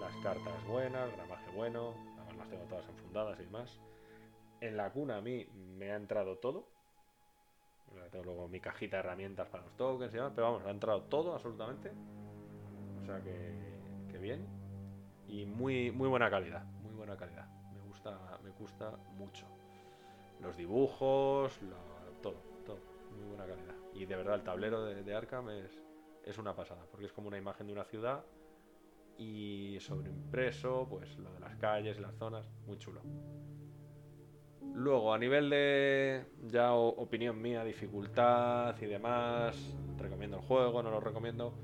las 0.00 0.14
cartas 0.22 0.66
buenas, 0.66 1.10
gramaje 1.12 1.50
bueno, 1.54 1.94
las 2.36 2.48
tengo 2.48 2.64
todas 2.64 2.86
enfundadas 2.88 3.40
y 3.40 3.44
demás. 3.44 3.80
En 4.60 4.76
la 4.76 4.92
cuna 4.92 5.16
a 5.16 5.20
mí 5.20 5.46
me 5.54 5.92
ha 5.92 5.96
entrado 5.96 6.38
todo. 6.38 6.68
Tengo 8.10 8.24
luego 8.24 8.48
mi 8.48 8.60
cajita 8.60 8.96
de 8.96 9.00
herramientas 9.00 9.48
para 9.48 9.64
los 9.64 9.76
tokens 9.76 10.12
y 10.12 10.16
demás, 10.16 10.32
pero 10.34 10.50
vamos, 10.50 10.66
ha 10.66 10.70
entrado 10.70 11.02
todo 11.04 11.32
absolutamente. 11.32 11.92
O 13.02 13.06
sea 13.06 13.22
que, 13.22 13.54
que 14.10 14.18
bien. 14.18 14.63
Y 15.28 15.46
muy, 15.46 15.90
muy 15.90 16.08
buena 16.08 16.30
calidad, 16.30 16.64
muy 16.82 16.94
buena 16.94 17.16
calidad. 17.16 17.46
Me 17.72 17.80
gusta, 17.80 18.38
me 18.42 18.50
gusta 18.50 18.90
mucho. 19.16 19.46
Los 20.40 20.56
dibujos, 20.56 21.58
todo, 22.22 22.36
todo, 22.64 22.78
muy 23.16 23.26
buena 23.28 23.46
calidad. 23.46 23.74
Y 23.94 24.06
de 24.06 24.16
verdad 24.16 24.34
el 24.34 24.42
tablero 24.42 24.84
de, 24.84 25.14
Arkham 25.14 25.50
es, 25.50 25.82
es 26.24 26.38
una 26.38 26.54
pasada, 26.54 26.84
porque 26.90 27.06
es 27.06 27.12
como 27.12 27.28
una 27.28 27.38
imagen 27.38 27.66
de 27.66 27.72
una 27.72 27.84
ciudad 27.84 28.24
y 29.16 29.78
sobreimpreso, 29.80 30.86
pues 30.88 31.18
lo 31.18 31.32
de 31.32 31.40
las 31.40 31.56
calles, 31.56 32.00
las 32.00 32.14
zonas, 32.16 32.50
muy 32.66 32.78
chulo. 32.78 33.00
Luego, 34.74 35.14
a 35.14 35.18
nivel 35.18 35.50
de 35.50 36.24
ya 36.46 36.72
opinión 36.74 37.40
mía, 37.40 37.62
dificultad 37.62 38.74
y 38.80 38.86
demás, 38.86 39.56
recomiendo 39.98 40.38
el 40.38 40.42
juego, 40.42 40.82
no 40.82 40.90
lo 40.90 41.00
recomiendo. 41.00 41.54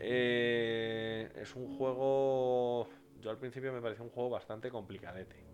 Eh, 0.00 1.30
es 1.36 1.54
un 1.54 1.76
juego, 1.76 2.88
yo 3.20 3.30
al 3.30 3.38
principio 3.38 3.72
me 3.72 3.82
pareció 3.82 4.02
un 4.02 4.10
juego 4.10 4.30
bastante 4.30 4.70
complicadete. 4.70 5.44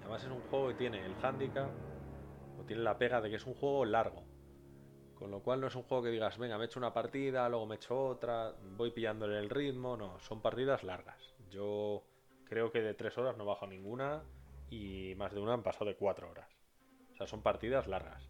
Además 0.00 0.22
es 0.22 0.30
un 0.30 0.40
juego 0.42 0.68
que 0.68 0.74
tiene 0.74 1.04
el 1.04 1.14
handicap, 1.20 1.68
o 2.58 2.62
tiene 2.62 2.82
la 2.82 2.96
pega 2.96 3.20
de 3.20 3.28
que 3.28 3.36
es 3.36 3.46
un 3.46 3.54
juego 3.54 3.84
largo. 3.84 4.22
Con 5.16 5.30
lo 5.30 5.40
cual 5.40 5.60
no 5.60 5.66
es 5.66 5.74
un 5.74 5.82
juego 5.82 6.04
que 6.04 6.10
digas, 6.10 6.38
venga, 6.38 6.58
me 6.58 6.66
echo 6.66 6.78
una 6.78 6.92
partida, 6.92 7.48
luego 7.48 7.66
me 7.66 7.76
echo 7.76 7.98
otra, 7.98 8.54
voy 8.76 8.90
pillándole 8.90 9.38
el 9.38 9.50
ritmo. 9.50 9.96
No, 9.96 10.20
son 10.20 10.40
partidas 10.42 10.84
largas. 10.84 11.34
Yo 11.50 12.04
creo 12.44 12.70
que 12.70 12.82
de 12.82 12.94
tres 12.94 13.16
horas 13.18 13.36
no 13.36 13.44
bajo 13.44 13.66
ninguna 13.66 14.22
y 14.70 15.14
más 15.16 15.32
de 15.32 15.40
una 15.40 15.54
han 15.54 15.62
pasado 15.62 15.86
de 15.86 15.96
cuatro 15.96 16.30
horas. 16.30 16.48
O 17.12 17.16
sea, 17.16 17.26
son 17.26 17.42
partidas 17.42 17.88
largas. 17.88 18.28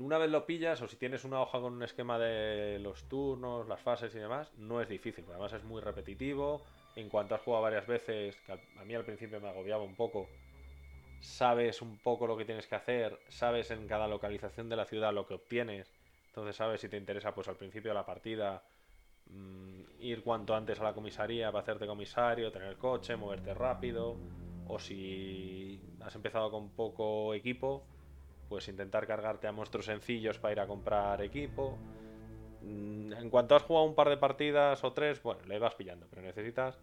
Una 0.00 0.18
vez 0.18 0.30
lo 0.30 0.46
pillas, 0.46 0.80
o 0.82 0.88
si 0.88 0.96
tienes 0.96 1.24
una 1.24 1.40
hoja 1.40 1.60
con 1.60 1.74
un 1.74 1.82
esquema 1.82 2.18
de 2.18 2.78
los 2.78 3.04
turnos, 3.08 3.68
las 3.68 3.80
fases 3.80 4.14
y 4.14 4.18
demás, 4.18 4.50
no 4.56 4.80
es 4.80 4.88
difícil, 4.88 5.24
además 5.28 5.52
es 5.52 5.64
muy 5.64 5.80
repetitivo. 5.80 6.62
En 6.96 7.08
cuanto 7.08 7.34
has 7.34 7.42
jugado 7.42 7.64
varias 7.64 7.86
veces, 7.86 8.36
que 8.46 8.52
a 8.52 8.84
mí 8.84 8.94
al 8.94 9.04
principio 9.04 9.40
me 9.40 9.48
agobiaba 9.48 9.82
un 9.82 9.94
poco, 9.94 10.28
sabes 11.20 11.82
un 11.82 11.98
poco 11.98 12.26
lo 12.26 12.36
que 12.36 12.44
tienes 12.44 12.66
que 12.66 12.76
hacer, 12.76 13.18
sabes 13.28 13.70
en 13.70 13.86
cada 13.86 14.06
localización 14.06 14.68
de 14.68 14.76
la 14.76 14.84
ciudad 14.84 15.12
lo 15.12 15.26
que 15.26 15.34
obtienes, 15.34 15.90
entonces 16.28 16.56
sabes 16.56 16.80
si 16.80 16.88
te 16.88 16.96
interesa, 16.96 17.34
pues 17.34 17.48
al 17.48 17.56
principio 17.56 17.90
de 17.90 17.94
la 17.94 18.06
partida, 18.06 18.62
mm, 19.26 19.80
ir 20.00 20.22
cuanto 20.22 20.54
antes 20.54 20.80
a 20.80 20.84
la 20.84 20.92
comisaría 20.94 21.50
para 21.50 21.62
hacerte 21.62 21.86
comisario, 21.86 22.52
tener 22.52 22.76
coche, 22.76 23.16
moverte 23.16 23.54
rápido, 23.54 24.16
o 24.68 24.78
si 24.78 25.80
has 26.00 26.14
empezado 26.14 26.50
con 26.50 26.70
poco 26.70 27.34
equipo, 27.34 27.84
pues 28.54 28.68
intentar 28.68 29.04
cargarte 29.04 29.48
a 29.48 29.52
monstruos 29.52 29.86
sencillos 29.86 30.38
para 30.38 30.52
ir 30.52 30.60
a 30.60 30.66
comprar 30.68 31.20
equipo. 31.22 31.76
Mm, 32.62 33.12
En 33.14 33.28
cuanto 33.28 33.56
has 33.56 33.64
jugado 33.64 33.84
un 33.84 33.96
par 33.96 34.08
de 34.08 34.16
partidas 34.16 34.84
o 34.84 34.92
tres, 34.92 35.20
bueno, 35.24 35.40
le 35.48 35.58
vas 35.58 35.74
pillando, 35.74 36.06
pero 36.08 36.22
necesitas... 36.22 36.78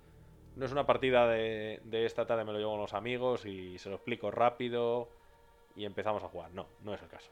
No 0.58 0.66
es 0.66 0.74
una 0.74 0.86
partida 0.86 1.30
de, 1.30 1.80
esta 1.94 2.26
tarde 2.26 2.44
me 2.44 2.52
lo 2.52 2.60
llevo 2.60 2.72
con 2.72 2.82
los 2.82 2.94
amigos 2.94 3.46
y 3.46 3.78
se 3.78 3.88
lo 3.88 3.96
explico 3.96 4.32
rápido 4.32 5.08
y 5.78 5.86
empezamos 5.86 6.22
a 6.26 6.28
jugar. 6.28 6.52
No, 6.52 6.68
no 6.84 6.94
es 6.94 7.02
el 7.02 7.08
caso. 7.08 7.32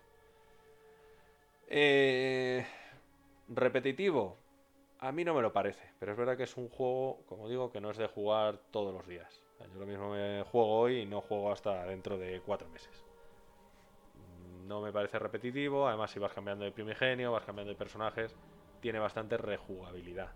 Eh, 1.68 2.66
repetitivo, 3.50 4.38
a 5.00 5.12
mí 5.12 5.26
no 5.26 5.34
me 5.34 5.42
lo 5.42 5.52
parece, 5.52 5.84
pero 6.00 6.14
es 6.14 6.18
verdad 6.18 6.38
que 6.38 6.44
es 6.44 6.56
un 6.56 6.70
juego, 6.70 7.24
como 7.28 7.50
digo, 7.50 7.74
que 7.74 7.82
no 7.82 7.92
es 7.92 7.98
de 7.98 8.08
jugar 8.08 8.58
todos 8.72 8.94
los 8.94 9.06
días. 9.06 9.44
Yo 9.60 9.82
lo 9.82 9.86
mismo 9.86 10.12
me 10.12 10.44
juego 10.44 10.80
hoy 10.80 11.00
y 11.02 11.06
no 11.06 11.20
juego 11.20 11.52
hasta 11.52 11.84
dentro 11.88 12.18
de 12.18 12.40
cuatro 12.40 12.70
meses. 12.70 13.09
No 14.70 14.82
me 14.82 14.92
parece 14.92 15.18
repetitivo, 15.18 15.88
además 15.88 16.12
si 16.12 16.20
vas 16.20 16.32
cambiando 16.32 16.64
de 16.64 16.72
primigenio, 16.72 17.32
vas 17.32 17.44
cambiando 17.44 17.74
de 17.74 17.76
personajes, 17.76 18.36
tiene 18.80 19.00
bastante 19.00 19.36
rejugabilidad. 19.36 20.30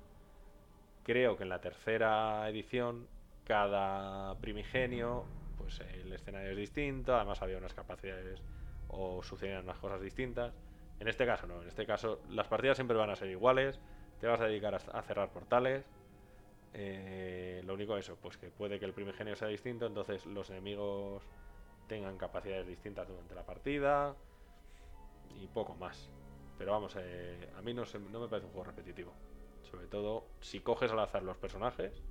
Creo 1.03 1.37
que 1.37 1.43
en 1.43 1.49
la 1.49 1.61
tercera 1.61 2.49
edición, 2.49 3.07
cada 3.43 4.33
primigenio, 4.41 5.27
pues 5.55 5.79
el 5.81 6.11
escenario 6.11 6.49
es 6.49 6.57
distinto, 6.57 7.15
además 7.15 7.43
había 7.43 7.59
unas 7.59 7.75
capacidades 7.75 8.41
o 8.87 9.21
sucedían 9.21 9.65
unas 9.65 9.77
cosas 9.77 10.01
distintas. 10.01 10.55
En 10.99 11.07
este 11.07 11.27
caso 11.27 11.45
no, 11.45 11.61
en 11.61 11.67
este 11.67 11.85
caso 11.85 12.23
las 12.27 12.47
partidas 12.47 12.77
siempre 12.77 12.97
van 12.97 13.11
a 13.11 13.15
ser 13.15 13.29
iguales, 13.29 13.79
te 14.17 14.25
vas 14.25 14.41
a 14.41 14.47
dedicar 14.47 14.73
a, 14.73 15.01
cerrar 15.03 15.31
portales. 15.31 15.85
eh, 16.73 17.61
lo 17.65 17.75
único 17.75 17.97
eso, 17.97 18.17
pues 18.19 18.37
que 18.37 18.49
puede 18.49 18.79
que 18.79 18.85
el 18.85 18.93
primigenio 18.93 19.35
sea 19.35 19.47
distinto, 19.47 19.85
entonces 19.85 20.25
los 20.25 20.49
enemigos 20.49 21.23
tengan 21.87 22.17
capacidades 22.17 22.67
distintas 22.67 23.07
durante 23.07 23.35
la 23.35 23.45
partida 23.45 24.17
y 25.23 25.47
poco 25.47 25.75
más. 25.75 26.11
Pero 26.55 26.71
vamos, 26.71 26.93
eh, 26.97 27.51
a 27.55 27.61
mí 27.61 27.73
no, 27.73 27.85
se- 27.85 27.99
no 27.99 28.19
me 28.19 28.27
parece 28.29 28.45
un 28.45 28.51
juego 28.53 28.65
repetitivo. 28.65 29.17
Sobre 29.61 29.87
todo 29.87 30.35
si 30.41 30.61
coges 30.61 30.91
al 30.91 30.99
azar 30.99 31.23
los 31.23 31.37
personajes, 31.37 32.03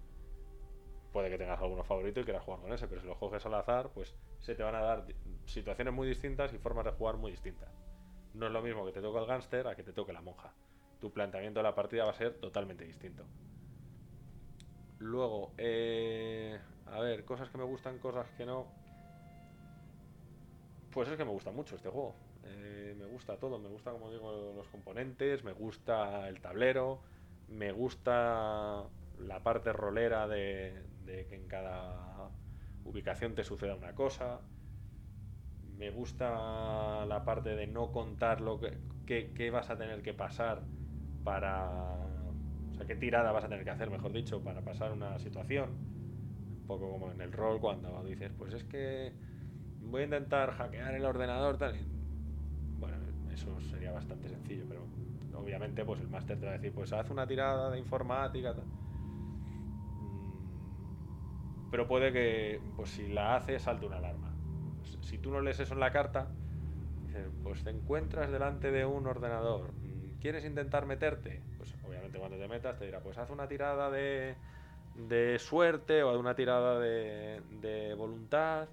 puede 1.13 1.31
que 1.31 1.39
tengas 1.39 1.61
alguno 1.61 1.85
favorito 1.85 2.21
y 2.21 2.25
quieras 2.25 2.43
jugar 2.43 2.61
con 2.61 2.73
ese, 2.73 2.89
pero 2.89 3.01
si 3.01 3.07
los 3.07 3.19
coges 3.19 3.45
al 3.47 3.55
azar, 3.55 3.93
pues 3.93 4.17
se 4.41 4.55
te 4.57 4.63
van 4.65 4.75
a 4.75 4.81
dar 4.81 5.07
situaciones 5.47 5.95
muy 5.95 6.09
distintas 6.09 6.53
y 6.53 6.59
formas 6.59 6.85
de 6.85 6.91
jugar 6.93 7.17
muy 7.19 7.31
distintas. 7.31 7.71
No 8.33 8.47
es 8.47 8.53
lo 8.53 8.63
mismo 8.63 8.85
que 8.87 8.93
te 8.93 9.03
toque 9.03 9.19
el 9.21 9.27
gángster 9.27 9.67
a 9.69 9.77
que 9.77 9.85
te 9.85 9.93
toque 9.93 10.13
la 10.13 10.23
monja. 10.23 10.57
Tu 10.99 11.13
planteamiento 11.13 11.61
de 11.61 11.65
la 11.65 11.75
partida 11.75 12.05
va 12.05 12.11
a 12.13 12.15
ser 12.15 12.39
totalmente 12.41 12.85
distinto. 12.85 13.29
Luego, 14.99 15.55
eh, 15.59 16.61
a 16.87 17.01
ver, 17.01 17.25
cosas 17.25 17.51
que 17.51 17.59
me 17.59 17.65
gustan, 17.65 17.99
cosas 17.99 18.31
que 18.33 18.47
no. 18.47 18.73
Pues 20.93 21.09
es 21.09 21.17
que 21.17 21.25
me 21.25 21.31
gusta 21.31 21.51
mucho 21.53 21.77
este 21.77 21.89
juego. 21.89 22.17
Eh, 22.43 22.95
me 22.99 23.07
gusta 23.07 23.39
todo, 23.39 23.59
me 23.59 23.69
gusta, 23.69 23.93
como 23.93 24.11
digo, 24.11 24.53
los 24.55 24.69
componentes, 24.69 25.43
me 25.45 25.53
gusta 25.53 26.29
el 26.29 26.41
tablero, 26.41 27.03
me 27.49 27.73
gusta 27.73 28.89
la 29.19 29.43
parte 29.43 29.73
rolera 29.73 30.29
de, 30.29 30.87
que 31.29 31.35
en 31.35 31.49
cada 31.49 32.31
ubicación 32.85 33.35
te 33.35 33.45
suceda 33.45 33.75
una 33.77 33.95
cosa. 33.95 34.43
Me 35.79 35.91
gusta 35.91 37.07
la 37.07 37.25
parte 37.25 37.51
de 37.57 37.67
no 37.67 37.91
contar 37.93 38.41
lo 38.41 38.59
que, 38.61 38.81
que- 39.07 39.33
que 39.33 39.51
vas 39.51 39.71
a 39.71 39.79
tener 39.79 40.03
que 40.03 40.13
pasar 40.15 40.69
para... 41.23 41.97
O 42.71 42.75
sea, 42.75 42.87
qué 42.87 42.97
tirada 42.97 43.33
vas 43.33 43.45
a 43.45 43.49
tener 43.49 43.65
que 43.65 43.71
hacer, 43.71 43.91
mejor 43.91 44.13
dicho, 44.13 44.43
para 44.43 44.63
pasar 44.65 44.93
una 44.93 45.19
situación. 45.19 45.71
Un 46.51 46.67
poco 46.67 46.91
como 46.91 47.13
en 47.13 47.21
el 47.21 47.33
rol 47.33 47.61
cuando 47.61 48.05
dices, 48.05 48.33
pues 48.33 48.55
es 48.55 48.65
que 48.65 49.17
voy 49.83 50.03
a 50.03 50.05
intentar 50.05 50.51
hackear 50.53 50.95
el 50.95 51.05
ordenador, 51.05 51.59
tal. 51.59 51.77
Bueno, 52.75 52.97
eso 53.31 53.59
sería 53.61 53.93
bastante 53.93 54.29
sencillo, 54.29 54.65
pero 54.69 54.89
obviamente 55.35 55.85
pues 55.85 56.01
el 56.01 56.09
máster 56.09 56.39
te 56.39 56.47
va 56.47 56.53
a 56.53 56.55
decir, 56.55 56.73
pues 56.75 56.93
haz 56.93 57.11
una 57.11 57.27
tirada 57.27 57.71
de 57.71 57.79
informática. 57.79 58.55
Mm, 59.99 61.69
Pero 61.71 61.87
puede 61.89 62.13
que, 62.13 62.63
pues 62.77 62.91
si 62.91 63.09
la 63.09 63.37
hace, 63.37 63.59
salte 63.59 63.87
una 63.87 63.97
alarma. 63.99 64.35
Si 65.01 65.19
tú 65.19 65.31
no 65.31 65.41
lees 65.41 65.61
eso 65.61 65.75
en 65.75 65.81
la 65.81 65.93
carta, 65.93 66.35
pues 67.43 67.63
te 67.63 67.71
encuentras 67.71 68.31
delante 68.31 68.71
de 68.71 68.85
un 68.87 69.07
ordenador. 69.07 69.75
mm, 69.83 70.13
¿Quieres 70.21 70.45
intentar 70.45 70.87
meterte? 70.87 71.43
Pues 71.57 71.77
obviamente 71.83 72.19
cuando 72.19 72.39
te 72.39 72.49
metas 72.49 72.79
te 72.79 72.85
dirá, 72.87 73.03
pues 73.03 73.19
haz 73.19 73.31
una 73.31 73.49
tirada 73.49 73.91
de, 73.91 74.39
de 74.95 75.39
suerte 75.39 76.03
o 76.03 76.19
una 76.19 76.35
tirada 76.35 76.79
de, 76.81 77.43
de 77.51 77.95
voluntad. 77.95 78.69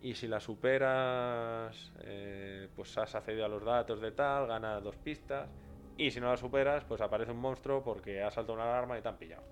Y 0.00 0.14
si 0.14 0.28
la 0.28 0.38
superas, 0.38 1.92
eh, 2.00 2.68
pues 2.76 2.96
has 2.98 3.14
accedido 3.14 3.44
a 3.44 3.48
los 3.48 3.64
datos 3.64 4.00
de 4.00 4.12
tal, 4.12 4.46
ganas 4.46 4.82
dos 4.82 4.96
pistas. 4.96 5.50
Y 5.96 6.10
si 6.12 6.20
no 6.20 6.28
la 6.28 6.36
superas, 6.36 6.84
pues 6.84 7.00
aparece 7.00 7.32
un 7.32 7.40
monstruo 7.40 7.82
porque 7.82 8.22
ha 8.22 8.30
saltado 8.30 8.54
una 8.54 8.64
alarma 8.64 8.96
y 8.96 9.02
te 9.02 9.08
han 9.08 9.18
pillado. 9.18 9.42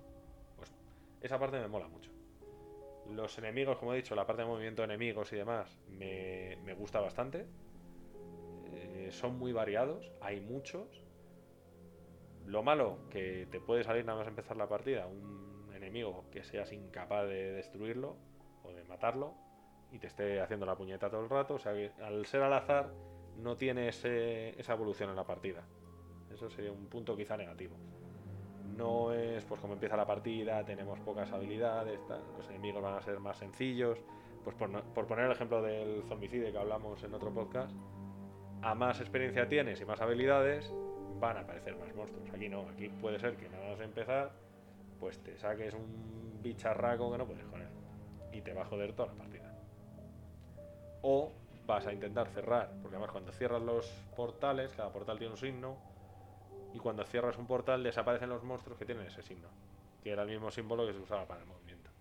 Pues 0.55 0.73
esa 1.21 1.37
parte 1.37 1.59
me 1.59 1.67
mola 1.67 1.89
mucho. 1.89 2.11
Los 3.09 3.37
enemigos, 3.37 3.77
como 3.77 3.93
he 3.93 3.97
dicho, 3.97 4.15
la 4.15 4.25
parte 4.25 4.43
de 4.43 4.47
movimiento 4.47 4.81
de 4.81 4.85
enemigos 4.85 5.31
y 5.33 5.35
demás, 5.35 5.77
me, 5.89 6.57
me 6.63 6.73
gusta 6.73 7.01
bastante. 7.01 7.45
Eh, 8.67 9.09
son 9.11 9.37
muy 9.37 9.51
variados, 9.51 10.11
hay 10.21 10.39
muchos. 10.39 11.03
Lo 12.45 12.63
malo, 12.63 12.99
que 13.09 13.47
te 13.51 13.59
puede 13.59 13.83
salir 13.83 14.05
nada 14.05 14.19
más 14.19 14.27
empezar 14.27 14.55
la 14.55 14.69
partida 14.69 15.07
un 15.07 15.73
enemigo 15.73 16.25
que 16.31 16.43
seas 16.43 16.71
incapaz 16.71 17.27
de 17.27 17.51
destruirlo 17.51 18.15
o 18.63 18.71
de 18.71 18.83
matarlo 18.85 19.35
y 19.91 19.99
te 19.99 20.07
esté 20.07 20.41
haciendo 20.41 20.65
la 20.65 20.75
puñeta 20.75 21.09
todo 21.09 21.21
el 21.21 21.29
rato. 21.29 21.55
O 21.55 21.59
sea 21.59 21.73
que 21.73 21.91
al 22.03 22.25
ser 22.25 22.41
al 22.43 22.53
azar 22.53 22.89
no 23.37 23.55
tiene 23.55 23.87
ese- 23.89 24.59
esa 24.59 24.73
evolución 24.73 25.09
en 25.09 25.15
la 25.15 25.25
partida. 25.25 25.63
Eso 26.33 26.49
sería 26.49 26.71
un 26.71 26.87
punto 26.87 27.15
quizá 27.15 27.37
negativo. 27.37 27.75
No 28.75 29.13
es 29.13 29.43
pues 29.45 29.59
como 29.61 29.73
empieza 29.73 29.95
la 29.97 30.05
partida, 30.05 30.63
tenemos 30.65 30.99
pocas 30.99 31.31
habilidades, 31.31 31.99
tal, 32.07 32.21
los 32.37 32.47
enemigos 32.49 32.83
van 32.83 32.95
a 32.95 33.01
ser 33.01 33.19
más 33.19 33.37
sencillos. 33.37 33.99
Pues 34.43 34.55
por, 34.55 34.69
no- 34.69 34.83
por 34.93 35.07
poner 35.07 35.25
el 35.25 35.31
ejemplo 35.31 35.61
del 35.61 36.03
zombicide 36.07 36.51
que 36.51 36.57
hablamos 36.57 37.03
en 37.03 37.13
otro 37.13 37.31
podcast, 37.33 37.75
a 38.61 38.75
más 38.75 38.99
experiencia 39.01 39.47
tienes 39.47 39.81
y 39.81 39.85
más 39.85 39.99
habilidades, 40.01 40.71
van 41.19 41.37
a 41.37 41.41
aparecer 41.41 41.75
más 41.77 41.93
monstruos. 41.95 42.29
Aquí 42.33 42.47
no, 42.49 42.61
aquí 42.69 42.89
puede 42.89 43.19
ser 43.19 43.35
que 43.37 43.49
nada 43.49 43.71
más 43.71 43.79
empezar, 43.81 44.31
pues 44.99 45.19
te 45.23 45.37
saques 45.37 45.73
un 45.73 46.39
bicharraco 46.41 47.11
que 47.11 47.17
no 47.17 47.25
puedes 47.25 47.45
con 47.45 47.61
él. 47.61 47.67
Y 48.31 48.41
te 48.41 48.53
va 48.53 48.61
a 48.61 48.65
joder 48.65 48.93
toda 48.93 49.09
la 49.09 49.15
partida. 49.15 49.36
O 51.01 51.31
vas 51.65 51.85
a 51.85 51.93
intentar 51.93 52.27
cerrar, 52.29 52.71
porque 52.81 52.95
además 52.95 53.11
cuando 53.11 53.31
cierras 53.31 53.61
los 53.61 53.85
portales, 54.15 54.73
cada 54.73 54.91
portal 54.91 55.17
tiene 55.17 55.31
un 55.31 55.37
signo, 55.37 55.77
y 56.73 56.79
cuando 56.79 57.03
cierras 57.05 57.37
un 57.37 57.47
portal 57.47 57.83
desaparecen 57.83 58.29
los 58.29 58.43
monstruos 58.43 58.77
que 58.77 58.85
tienen 58.85 59.05
ese 59.05 59.21
signo, 59.21 59.49
que 60.01 60.11
era 60.11 60.23
el 60.23 60.29
mismo 60.29 60.51
símbolo 60.51 60.85
que 60.85 60.93
se 60.93 60.99
usaba 60.99 61.27
para 61.27 61.41
el 61.41 61.47
movimiento. 61.47 61.91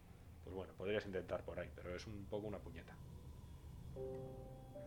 Pues 0.45 0.55
bueno, 0.55 0.73
podrías 0.75 1.05
intentar 1.07 1.45
por 1.45 1.59
ahí, 1.59 1.71
pero 1.75 1.95
es 1.95 2.07
un 2.07 2.27
poco 2.27 2.47
una 2.47 2.59
puñeta. 2.59 2.97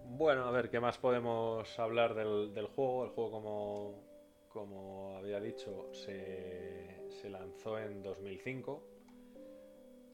Bueno, 0.06 0.46
a 0.46 0.52
ver, 0.52 0.70
¿qué 0.70 0.80
más 0.80 0.98
podemos 0.98 1.78
hablar 1.80 2.16
del, 2.16 2.68
juego? 2.68 3.04
El 3.04 3.10
juego, 3.12 3.32
como, 3.32 4.04
como 4.48 5.18
había 5.18 5.40
dicho, 5.40 5.94
se, 5.94 7.10
se 7.10 7.30
lanzó 7.30 7.78
en 7.78 8.02
2005. 8.02 8.84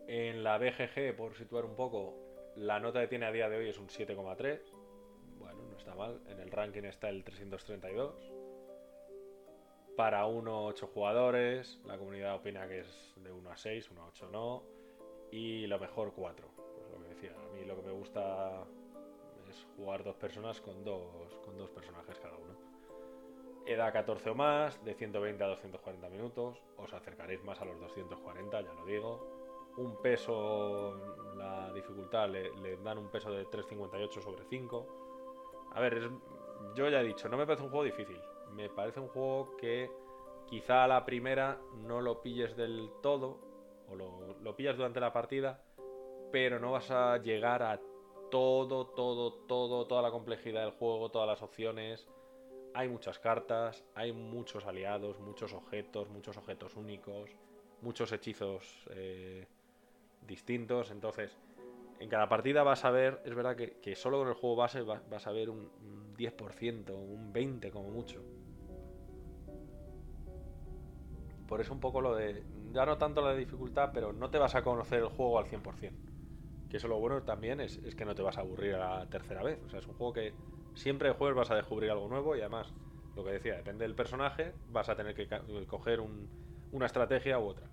En 0.08 0.44
la 0.44 0.58
BGG, 0.58 1.16
por 1.16 1.36
situar 1.36 1.66
un 1.66 1.76
poco, 1.76 2.25
la 2.56 2.80
nota 2.80 3.02
que 3.02 3.08
tiene 3.08 3.26
a 3.26 3.32
día 3.32 3.50
de 3.50 3.58
hoy 3.58 3.70
es 3.70 3.78
un 3.78 3.88
7,3. 3.88 4.60
Bueno, 5.40 5.64
no 5.70 5.78
está 5.78 5.96
mal. 5.96 6.22
En 6.28 6.40
el 6.40 6.52
ranking 6.52 6.84
está 6.84 7.10
el 7.10 7.24
332. 7.24 8.32
Para 9.96 10.26
1 10.26 10.66
8 10.66 10.88
jugadores, 10.88 11.80
la 11.86 11.98
comunidad 11.98 12.36
opina 12.36 12.68
que 12.68 12.82
es 12.82 13.14
de 13.18 13.32
1 13.32 13.50
a 13.50 13.58
6, 13.58 13.92
1 13.92 14.02
a 14.02 14.08
8 14.08 14.30
no. 14.32 14.64
Y 15.32 15.68
lo 15.68 15.80
mejor 15.80 16.14
4. 16.14 16.48
Pues 16.56 16.92
lo 16.92 17.02
que 17.02 17.10
decía, 17.10 17.32
a 17.32 17.54
mí 17.54 17.66
lo 17.66 17.76
que 17.76 17.82
me 17.82 17.92
gusta 17.92 18.66
es 19.50 19.66
jugar 19.76 20.04
dos 20.04 20.16
personas 20.16 20.62
con 20.62 20.84
dos, 20.84 21.38
con 21.44 21.58
dos 21.58 21.70
personajes 21.72 22.20
cada 22.20 22.36
uno. 22.38 22.56
Edad 23.66 23.92
14 23.92 24.30
o 24.30 24.36
más, 24.36 24.84
de 24.86 24.94
120 24.94 25.44
a 25.44 25.48
240 25.48 26.10
minutos. 26.10 26.62
Os 26.78 26.94
acercaréis 26.94 27.44
más 27.44 27.60
a 27.62 27.66
los 27.66 27.80
240, 27.80 28.62
ya 28.62 28.74
lo 28.74 28.86
digo. 28.86 29.35
Un 29.78 30.02
peso, 30.02 30.96
la 31.36 31.72
dificultad 31.74 32.30
le, 32.30 32.78
dan 32.78 32.98
un 32.98 33.10
peso 33.10 33.32
de 33.32 33.46
3,58 33.46 34.22
sobre 34.22 34.46
5. 34.46 34.86
A 35.74 35.80
ver, 35.82 35.98
es- 35.98 36.12
yo 36.76 36.90
ya 36.90 37.02
he 37.02 37.04
dicho, 37.04 37.28
no 37.28 37.38
me 37.38 37.46
parece 37.46 37.64
un 37.64 37.70
juego 37.70 37.84
difícil. 37.84 38.20
Me 38.54 38.70
parece 38.70 39.00
un 39.00 39.10
juego 39.10 39.58
que 39.58 39.92
quizá 40.48 40.84
a 40.86 40.88
la 40.88 41.06
primera 41.06 41.60
no 41.74 42.02
lo 42.02 42.22
pilles 42.22 42.56
del 42.56 42.90
todo, 43.02 43.40
o 43.90 43.96
lo, 43.96 44.36
lo 44.42 44.56
pillas 44.56 44.78
durante 44.78 45.00
la 45.00 45.12
partida, 45.12 45.62
pero 46.32 46.60
no 46.60 46.72
vas 46.72 46.90
a 46.92 47.18
llegar 47.18 47.62
a 47.64 47.80
todo, 48.32 48.88
todo, 48.88 49.34
todo, 49.48 49.88
toda 49.88 50.02
la 50.02 50.12
complejidad 50.12 50.62
del 50.62 50.72
juego, 50.72 51.12
todas 51.12 51.28
las 51.28 51.42
opciones. 51.42 52.08
Hay 52.74 52.90
muchas 52.90 53.20
cartas, 53.20 53.84
hay 53.94 54.12
muchos 54.12 54.66
aliados, 54.66 55.20
muchos 55.20 55.54
objetos, 55.54 56.10
muchos 56.10 56.38
objetos 56.38 56.76
únicos, 56.76 57.30
muchos 57.82 58.12
hechizos 58.12 58.86
eh, 58.92 59.48
distintos. 60.26 60.92
Entonces, 60.92 61.38
en 62.00 62.10
cada 62.10 62.28
partida 62.28 62.64
vas 62.64 62.86
a 62.86 62.92
ver, 62.92 63.22
es 63.26 63.34
verdad 63.36 63.56
que, 63.56 63.96
solo 63.96 64.20
con 64.20 64.28
el 64.28 64.34
juego 64.34 64.56
base 64.56 64.82
va- 64.82 65.02
vas 65.10 65.28
a 65.28 65.32
ver 65.32 65.50
un, 65.50 65.70
un 65.82 66.14
10%, 66.16 66.96
un 66.96 67.32
20% 67.34 67.72
como 67.72 67.90
mucho. 67.90 68.22
Por 71.48 71.62
eso 71.62 71.74
un 71.74 71.80
poco 71.80 72.02
lo 72.02 72.16
de, 72.16 72.44
ya 72.74 72.86
no 72.86 72.98
tanto 72.98 73.22
la 73.22 73.36
dificultad, 73.36 73.92
pero 73.94 74.12
no 74.12 74.30
te 74.30 74.40
vas 74.40 74.56
a 74.56 74.64
conocer 74.64 75.00
el 75.00 75.10
juego 75.10 75.38
al 75.38 75.46
100%. 75.46 75.96
Que 76.68 76.78
eso 76.78 76.88
lo 76.88 77.00
bueno 77.00 77.22
también 77.24 77.62
es, 77.62 77.78
es 77.84 77.96
que 77.96 78.06
no 78.06 78.16
te 78.16 78.24
vas 78.24 78.38
a 78.38 78.42
aburrir 78.42 78.76
a 78.76 79.00
la 79.00 79.10
tercera 79.10 79.44
vez. 79.44 79.60
O 79.66 79.70
sea, 79.70 79.80
es 79.80 79.88
un 79.88 79.94
juego 79.94 80.14
que 80.14 80.34
siempre 80.74 81.10
que 81.10 81.16
juegues 81.16 81.38
vas 81.38 81.52
a 81.52 81.56
descubrir 81.56 81.92
algo 81.92 82.08
nuevo 82.08 82.36
y 82.36 82.40
además, 82.42 82.74
lo 83.16 83.24
que 83.24 83.32
decía, 83.32 83.56
depende 83.56 83.86
del 83.86 83.96
personaje, 83.96 84.56
vas 84.68 84.90
a 84.90 84.96
tener 84.96 85.14
que 85.14 85.28
coger 85.68 86.02
un- 86.02 86.30
una 86.72 86.88
estrategia 86.88 87.40
u 87.40 87.46
otra. 87.46 87.70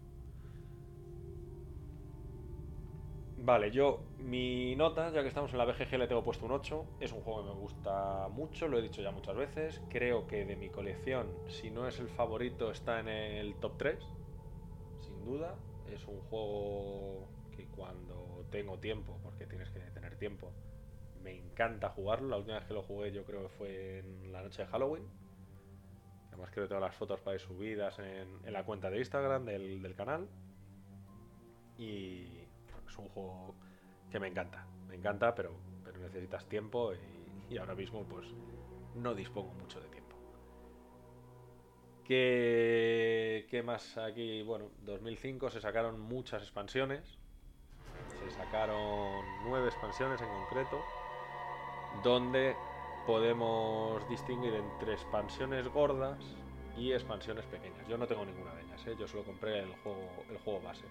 Vale, 3.44 3.72
yo, 3.72 4.04
mi 4.18 4.76
nota, 4.76 5.10
ya 5.10 5.20
que 5.22 5.26
estamos 5.26 5.50
en 5.50 5.58
la 5.58 5.64
BGG, 5.64 5.98
le 5.98 6.06
tengo 6.06 6.22
puesto 6.22 6.46
un 6.46 6.52
8. 6.52 6.86
Es 7.00 7.10
un 7.10 7.22
juego 7.22 7.42
que 7.42 7.48
me 7.48 7.56
gusta 7.56 8.28
mucho, 8.28 8.68
lo 8.68 8.78
he 8.78 8.82
dicho 8.82 9.02
ya 9.02 9.10
muchas 9.10 9.34
veces. 9.34 9.82
Creo 9.90 10.28
que 10.28 10.44
de 10.44 10.54
mi 10.54 10.68
colección, 10.68 11.26
si 11.48 11.68
no 11.68 11.88
es 11.88 11.98
el 11.98 12.08
favorito, 12.08 12.70
está 12.70 13.00
en 13.00 13.08
el 13.08 13.56
top 13.56 13.78
3. 13.78 13.98
Sin 15.00 15.24
duda. 15.24 15.56
Es 15.90 16.06
un 16.06 16.20
juego 16.30 17.26
que 17.56 17.66
cuando 17.66 18.46
tengo 18.52 18.78
tiempo, 18.78 19.18
porque 19.24 19.44
tienes 19.46 19.70
que 19.70 19.80
tener 19.80 20.16
tiempo, 20.18 20.52
me 21.20 21.36
encanta 21.36 21.88
jugarlo. 21.88 22.28
La 22.28 22.36
última 22.36 22.60
vez 22.60 22.66
que 22.66 22.74
lo 22.74 22.82
jugué 22.84 23.10
yo 23.10 23.24
creo 23.24 23.42
que 23.42 23.48
fue 23.48 23.98
en 23.98 24.30
la 24.30 24.42
noche 24.42 24.62
de 24.62 24.68
Halloween. 24.68 25.02
Además 26.28 26.48
creo 26.52 26.66
que 26.66 26.68
tengo 26.68 26.80
las 26.80 26.94
fotos 26.94 27.18
para 27.18 27.34
ir 27.34 27.40
subidas 27.40 27.98
en, 27.98 28.52
la 28.52 28.64
cuenta 28.64 28.88
de 28.88 28.98
Instagram 28.98 29.44
del, 29.44 29.82
del 29.82 29.96
canal. 29.96 30.28
Y 31.76 32.41
es 32.92 32.98
un 32.98 33.08
juego 33.08 33.54
que 34.10 34.20
me 34.20 34.28
encanta. 34.28 34.66
Me 34.88 34.96
encanta, 34.96 35.34
pero, 35.34 35.52
pero 35.84 35.98
necesitas 35.98 36.46
tiempo 36.46 36.92
y, 37.48 37.56
ahora 37.56 37.74
mismo 37.74 38.04
pues 38.04 38.26
no 38.94 39.14
dispongo 39.14 39.52
mucho 39.54 39.80
de 39.80 39.88
tiempo. 39.88 40.16
¿Qué, 42.04 43.46
¿Qué 43.50 43.62
más 43.62 43.96
aquí? 43.98 44.42
Bueno, 44.42 44.70
2005 44.84 45.50
se 45.50 45.60
sacaron 45.60 46.00
muchas 46.00 46.42
expansiones. 46.42 47.18
Se 48.18 48.30
sacaron 48.30 49.24
nueve 49.44 49.68
expansiones 49.68 50.20
en 50.20 50.28
concreto. 50.28 50.82
Donde 52.02 52.54
podemos 53.06 54.08
distinguir 54.08 54.54
entre 54.54 54.94
expansiones 54.94 55.68
gordas 55.68 56.18
y 56.76 56.92
expansiones 56.92 57.44
pequeñas. 57.46 57.86
Yo 57.86 57.98
no 57.98 58.06
tengo 58.06 58.24
ninguna 58.24 58.54
de 58.54 58.62
ellas, 58.62 58.86
¿eh? 58.86 58.96
yo 58.98 59.06
solo 59.06 59.24
compré 59.24 59.60
el 59.60 59.72
juego, 59.82 60.08
el 60.30 60.38
juego 60.38 60.60
base. 60.62 60.84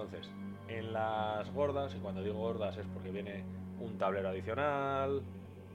Entonces, 0.00 0.30
en 0.68 0.92
las 0.92 1.50
gordas, 1.52 1.94
y 1.94 1.98
cuando 1.98 2.22
digo 2.22 2.38
gordas 2.38 2.76
es 2.76 2.86
porque 2.94 3.10
viene 3.10 3.42
un 3.80 3.98
tablero 3.98 4.28
adicional, 4.28 5.22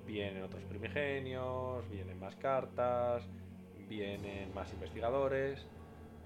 vienen 0.05 0.43
otros 0.43 0.63
primigenios, 0.63 1.89
vienen 1.89 2.19
más 2.19 2.35
cartas, 2.37 3.23
vienen 3.89 4.53
más 4.53 4.71
investigadores. 4.71 5.67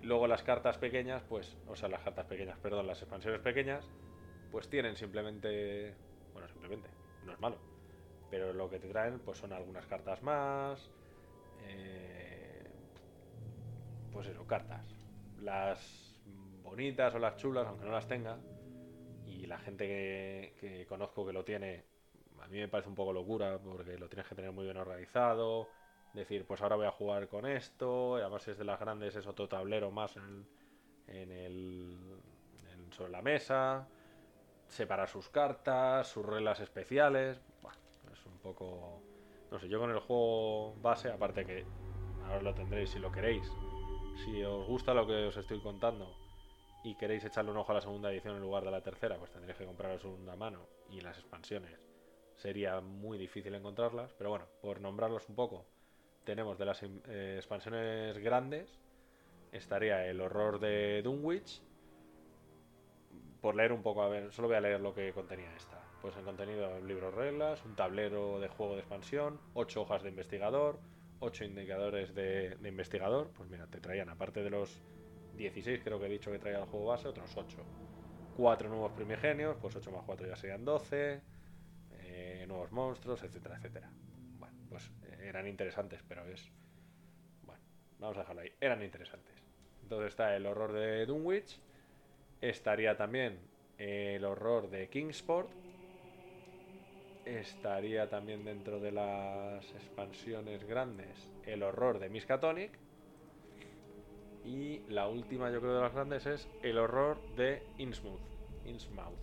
Luego 0.03 0.27
las 0.27 0.43
cartas 0.43 0.77
pequeñas, 0.77 1.23
pues, 1.27 1.57
o 1.67 1.75
sea, 1.75 1.89
las 1.89 2.01
cartas 2.01 2.27
pequeñas, 2.27 2.57
perdón, 2.59 2.85
las 2.85 3.01
expansiones 3.01 3.41
pequeñas, 3.41 3.83
pues 4.51 4.69
tienen 4.69 4.95
simplemente, 4.95 5.95
bueno, 6.33 6.47
simplemente, 6.49 6.87
no 7.25 7.33
es 7.33 7.39
malo, 7.39 7.57
pero 8.29 8.53
lo 8.53 8.69
que 8.69 8.77
te 8.77 8.89
traen, 8.89 9.19
pues 9.19 9.39
son 9.39 9.53
algunas 9.53 9.87
cartas 9.87 10.21
más, 10.21 10.87
eh, 11.63 12.63
pues 14.11 14.27
eso, 14.27 14.45
cartas. 14.45 14.85
Las 15.41 16.06
bonitas 16.67 17.15
o 17.15 17.19
las 17.19 17.37
chulas, 17.37 17.65
aunque 17.67 17.85
no 17.85 17.91
las 17.91 18.07
tenga, 18.07 18.37
y 19.25 19.45
la 19.45 19.57
gente 19.57 19.87
que, 19.87 20.85
conozco 20.87 21.25
que 21.25 21.33
lo 21.33 21.43
tiene, 21.43 21.83
a 22.41 22.47
mí 22.47 22.57
me 22.59 22.67
parece 22.67 22.89
un 22.89 22.95
poco 22.95 23.13
locura, 23.13 23.57
porque 23.57 23.97
lo 23.97 24.07
tienes 24.07 24.27
que 24.27 24.35
tener 24.35 24.51
muy 24.51 24.65
bien 24.65 24.77
organizado, 24.77 25.69
decir, 26.13 26.45
pues 26.45 26.61
ahora 26.61 26.75
voy 26.75 26.85
a 26.85 26.91
jugar 26.91 27.27
con 27.27 27.45
esto, 27.45 28.15
además 28.15 28.43
si 28.43 28.51
es 28.51 28.57
de 28.57 28.65
las 28.65 28.79
grandes, 28.79 29.15
es 29.15 29.27
otro 29.27 29.47
tablero 29.47 29.91
más 29.91 30.15
en, 30.17 30.45
el, 31.07 31.97
en- 32.73 32.93
sobre 32.93 33.11
la 33.11 33.21
mesa, 33.21 33.87
separar 34.67 35.07
sus 35.07 35.29
cartas, 35.29 36.07
sus 36.07 36.25
reglas 36.25 36.59
especiales, 36.59 37.39
Buah, 37.61 37.73
es 38.11 38.25
un 38.25 38.37
poco, 38.39 39.01
no 39.51 39.59
sé, 39.59 39.67
yo 39.67 39.79
con 39.79 39.91
el 39.91 39.99
juego 39.99 40.73
base, 40.81 41.09
aparte 41.09 41.45
que 41.45 41.65
ahora 42.25 42.41
lo 42.41 42.53
tendréis 42.53 42.89
si 42.89 42.99
lo 42.99 43.11
queréis, 43.11 43.49
si 44.23 44.43
os 44.43 44.65
gusta 44.67 44.93
lo 44.93 45.05
que 45.07 45.27
os 45.27 45.37
estoy 45.37 45.59
contando 45.59 46.26
y 46.87 46.95
queréis 46.95 47.25
echarle 47.25 47.51
un 47.51 47.57
ojo 47.57 47.71
a 47.71 47.75
la 47.75 47.81
segunda 47.81 48.09
edición 48.11 48.35
en 48.35 48.41
lugar 48.41 48.63
de 48.63 48.71
la 48.71 48.81
tercera, 48.81 49.17
pues 49.17 49.31
tendréis 49.31 49.57
que 49.57 49.65
compraros 49.65 50.05
una 50.05 50.35
mano 50.37 50.67
y 50.89 51.01
las 51.01 51.17
expansiones 51.17 51.77
sería 52.35 52.79
muy 52.79 53.17
difícil 53.17 53.53
encontrarlas, 53.55 54.13
pero 54.13 54.29
bueno, 54.29 54.45
por 54.61 54.79
nombrarlos 54.79 55.27
un 55.27 55.35
poco, 55.35 55.65
tenemos 56.23 56.57
de 56.57 56.65
las 56.65 56.83
in- 56.83 57.01
eh, 57.07 57.33
expansiones 57.37 58.17
grandes, 58.19 58.79
estaría 59.51 60.05
el 60.07 60.21
horror 60.21 60.59
de 60.59 61.01
Dunwich, 61.03 61.61
por 63.41 63.55
leer 63.55 63.71
un 63.71 63.83
poco, 63.83 64.01
a 64.01 64.09
ver, 64.09 64.31
solo 64.31 64.47
voy 64.47 64.57
a 64.57 64.61
leer 64.61 64.79
lo 64.81 64.93
que 64.93 65.13
contenía 65.13 65.53
esta. 65.55 65.79
Pues 66.01 66.15
el 66.17 66.23
contenido, 66.23 66.79
libros 66.81 67.13
reglas, 67.13 67.63
un 67.65 67.75
tablero 67.75 68.39
de 68.39 68.47
juego 68.47 68.73
de 68.73 68.79
expansión, 68.79 69.39
8 69.53 69.81
hojas 69.81 70.03
de 70.03 70.09
investigador, 70.09 70.79
8 71.19 71.43
indicadores 71.45 72.13
de, 72.15 72.55
de 72.55 72.69
investigador. 72.69 73.31
Pues 73.35 73.49
mira, 73.49 73.67
te 73.67 73.79
traían, 73.79 74.09
aparte 74.09 74.43
de 74.43 74.49
los 74.49 74.81
16 75.37 75.81
creo 75.83 75.99
que 75.99 76.07
he 76.07 76.09
dicho 76.09 76.31
que 76.31 76.39
traía 76.39 76.59
el 76.59 76.65
juego 76.65 76.87
base, 76.87 77.07
otros 77.07 77.35
8. 77.35 77.57
4 78.35 78.69
nuevos 78.69 78.91
primigenios, 78.91 79.55
pues 79.61 79.75
8 79.75 79.91
más 79.91 80.03
4 80.05 80.27
ya 80.27 80.35
serían 80.35 80.65
12. 80.65 81.21
eh, 81.91 82.45
nuevos 82.47 82.71
monstruos, 82.71 83.23
etcétera, 83.23 83.57
etcétera. 83.57 83.89
Bueno, 84.39 84.55
pues 84.69 84.91
eh, 85.03 85.27
eran 85.27 85.47
interesantes, 85.47 86.01
pero 86.07 86.25
es... 86.25 86.51
Bueno, 87.43 87.61
vamos 87.99 88.17
a 88.17 88.21
dejarlo 88.21 88.41
ahí. 88.41 88.51
Eran 88.59 88.83
interesantes. 88.83 89.35
Entonces 89.83 90.09
está 90.09 90.35
el 90.35 90.45
horror 90.45 90.73
de 90.73 91.05
Dunwich. 91.05 91.59
Estaría 92.41 92.95
también 92.97 93.39
el 93.77 94.23
horror 94.25 94.69
de 94.69 94.89
Kingsport. 94.89 95.49
Estaría 97.25 98.09
también 98.09 98.45
dentro 98.45 98.79
de 98.79 98.91
las 98.91 99.69
expansiones 99.73 100.63
grandes 100.63 101.29
el 101.45 101.63
horror 101.63 101.99
de 101.99 102.09
Miskatonic. 102.09 102.71
Y 104.47 104.79
la 104.87 105.09
última, 105.09 105.51
yo 105.51 105.59
creo, 105.59 105.75
de 105.75 105.81
las 105.81 105.93
grandes 105.93 106.25
es 106.25 106.47
el 106.63 106.77
horror 106.77 107.17
de 107.35 107.61
Innsmouth. 107.79 108.21
Innsmouth. 108.65 109.19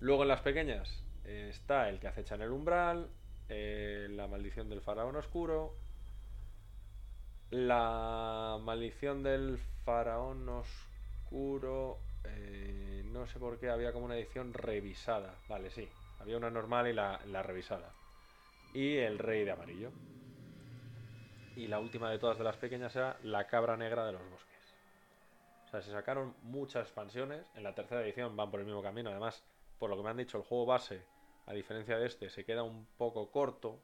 Luego 0.00 0.22
en 0.22 0.28
las 0.28 0.40
pequeñas 0.40 1.04
eh, 1.24 1.48
está 1.50 1.90
el 1.90 2.00
que 2.00 2.08
acecha 2.08 2.34
en 2.34 2.42
el 2.42 2.50
umbral, 2.50 3.10
eh, 3.50 4.06
la 4.10 4.26
maldición 4.26 4.70
del 4.70 4.80
faraón 4.80 5.16
oscuro, 5.16 5.74
la 7.50 8.58
maldición 8.62 9.22
del 9.22 9.58
faraón 9.84 10.48
oscuro, 10.48 11.98
eh, 12.24 13.02
no 13.12 13.26
sé 13.26 13.38
por 13.38 13.58
qué 13.60 13.68
había 13.68 13.92
como 13.92 14.06
una 14.06 14.16
edición 14.16 14.54
revisada. 14.54 15.34
Vale, 15.46 15.70
sí, 15.70 15.86
había 16.20 16.38
una 16.38 16.50
normal 16.50 16.88
y 16.88 16.94
la, 16.94 17.20
la 17.26 17.42
revisada. 17.42 17.92
Y 18.72 18.96
el 18.96 19.18
rey 19.18 19.44
de 19.44 19.50
amarillo. 19.50 19.90
Y 21.56 21.68
la 21.68 21.78
última 21.78 22.10
de 22.10 22.18
todas 22.18 22.38
de 22.38 22.44
las 22.44 22.56
pequeñas 22.56 22.94
era 22.96 23.16
la 23.22 23.46
cabra 23.46 23.76
negra 23.76 24.04
de 24.06 24.12
los 24.12 24.28
bosques. 24.28 24.74
O 25.66 25.68
sea, 25.68 25.82
se 25.82 25.92
sacaron 25.92 26.34
muchas 26.42 26.82
expansiones. 26.82 27.44
En 27.54 27.62
la 27.62 27.74
tercera 27.74 28.02
edición 28.02 28.36
van 28.36 28.50
por 28.50 28.60
el 28.60 28.66
mismo 28.66 28.82
camino. 28.82 29.10
Además, 29.10 29.44
por 29.78 29.90
lo 29.90 29.96
que 29.96 30.02
me 30.02 30.10
han 30.10 30.16
dicho, 30.16 30.38
el 30.38 30.44
juego 30.44 30.66
base, 30.66 31.04
a 31.46 31.52
diferencia 31.52 31.96
de 31.96 32.06
este, 32.06 32.28
se 32.28 32.44
queda 32.44 32.64
un 32.64 32.86
poco 32.96 33.30
corto. 33.30 33.80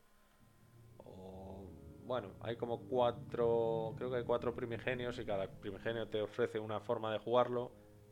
O, 0.99 1.69
bueno, 2.05 2.33
hay 2.41 2.57
como 2.57 2.81
cuatro, 2.89 3.95
creo 3.97 4.11
que 4.11 4.17
hay 4.17 4.25
cuatro 4.25 4.55
primigenios 4.55 5.19
y 5.19 5.25
cada 5.25 5.47
primigenio 5.49 6.09
te 6.09 6.23
ofrece 6.23 6.59
una 6.59 6.81
forma 6.81 7.13
de 7.13 7.19
jugarlo. 7.19 7.71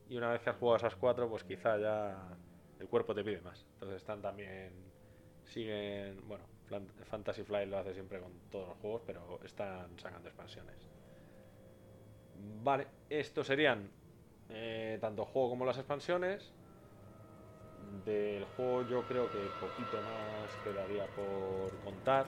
Y 0.09 0.16
una 0.16 0.30
vez 0.30 0.40
que 0.40 0.51
has 0.51 0.56
jugado 0.56 0.76
esas 0.76 0.94
cuatro, 0.94 1.28
pues 1.28 1.43
quizá 1.43 1.78
ya 1.78 2.36
el 2.78 2.89
cuerpo 2.89 3.12
te 3.12 3.24
pide 3.24 3.40
más. 3.40 3.66
Entonces 3.74 3.97
están 3.97 4.22
también, 4.22 4.72
siguen, 5.44 6.26
bueno, 6.28 6.44
Fantasy 7.04 7.42
Flight 7.42 7.68
lo 7.68 7.78
hace 7.78 7.94
siempre 7.94 8.20
con 8.20 8.32
todos 8.50 8.68
los 8.68 8.78
juegos, 8.78 9.02
pero 9.06 9.40
están 9.44 9.98
sacando 9.98 10.28
expansiones. 10.28 10.76
Vale, 12.62 12.86
estos 13.08 13.46
serían 13.46 13.90
eh, 14.50 14.98
tanto 15.00 15.24
juego 15.24 15.50
como 15.50 15.64
las 15.64 15.78
expansiones. 15.78 16.52
Del 18.04 18.44
juego 18.44 18.82
yo 18.88 19.02
creo 19.06 19.30
que 19.30 19.38
poquito 19.60 19.96
más 20.02 20.56
quedaría 20.62 21.06
por 21.06 21.76
contar. 21.84 22.26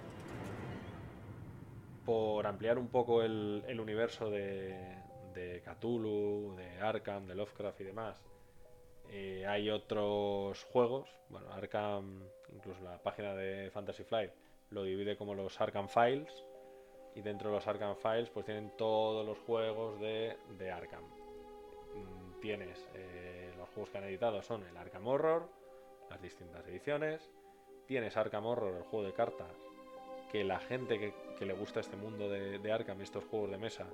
Por 2.05 2.47
ampliar 2.47 2.79
un 2.79 2.89
poco 2.89 3.23
el, 3.23 3.63
el 3.69 3.79
universo 3.79 4.31
de, 4.31 4.99
de 5.35 5.63
Cthulhu, 5.63 6.57
de 6.57 6.81
Arkham, 6.81 7.27
de 7.27 7.35
Lovecraft 7.35 7.81
y 7.81 7.85
demás. 7.85 8.30
Eh, 9.13 9.45
hay 9.47 9.71
otros 9.71 10.63
juegos, 10.65 11.09
bueno, 11.31 11.53
Arkham, 11.53 12.23
incluso 12.55 12.81
la 12.85 13.03
página 13.03 13.35
de 13.35 13.69
Fantasy 13.73 14.05
Flight 14.05 14.31
lo 14.71 14.85
divide 14.85 15.17
como 15.17 15.35
los 15.35 15.61
Arkham 15.61 15.89
Files 15.89 16.45
y 17.17 17.23
dentro 17.23 17.51
de 17.51 17.57
los 17.57 17.67
Arkham 17.67 17.97
Files 17.97 18.31
pues 18.31 18.47
tienen 18.47 18.71
todos 18.77 19.27
los 19.27 19.37
juegos 19.41 19.99
de, 20.01 20.37
Arkham. 20.73 21.03
Mm, 21.03 22.41
Tienes 22.41 22.89
eh, 22.95 23.53
los 23.59 23.69
juegos 23.71 23.91
que 23.91 23.99
han 23.99 24.05
editado 24.05 24.43
son 24.43 24.65
el 24.65 24.77
Arkham 24.77 25.07
Horror, 25.07 25.49
las 26.09 26.23
distintas 26.23 26.65
ediciones. 26.69 27.29
Tienes 27.87 28.17
Arkham 28.17 28.47
Horror, 28.47 28.77
el 28.77 28.85
juego 28.85 29.05
de 29.05 29.13
cartas, 29.13 29.53
que 30.31 30.45
la 30.45 30.61
gente 30.61 30.99
que, 31.01 31.45
le 31.45 31.53
gusta 31.55 31.81
este 31.81 31.97
mundo 31.97 32.29
de, 32.29 32.61
de 32.61 32.73
Arkham 32.73 33.01
y 33.01 33.03
estos 33.03 33.25
juegos 33.25 33.51
de 33.51 33.59
mesa, 33.59 33.87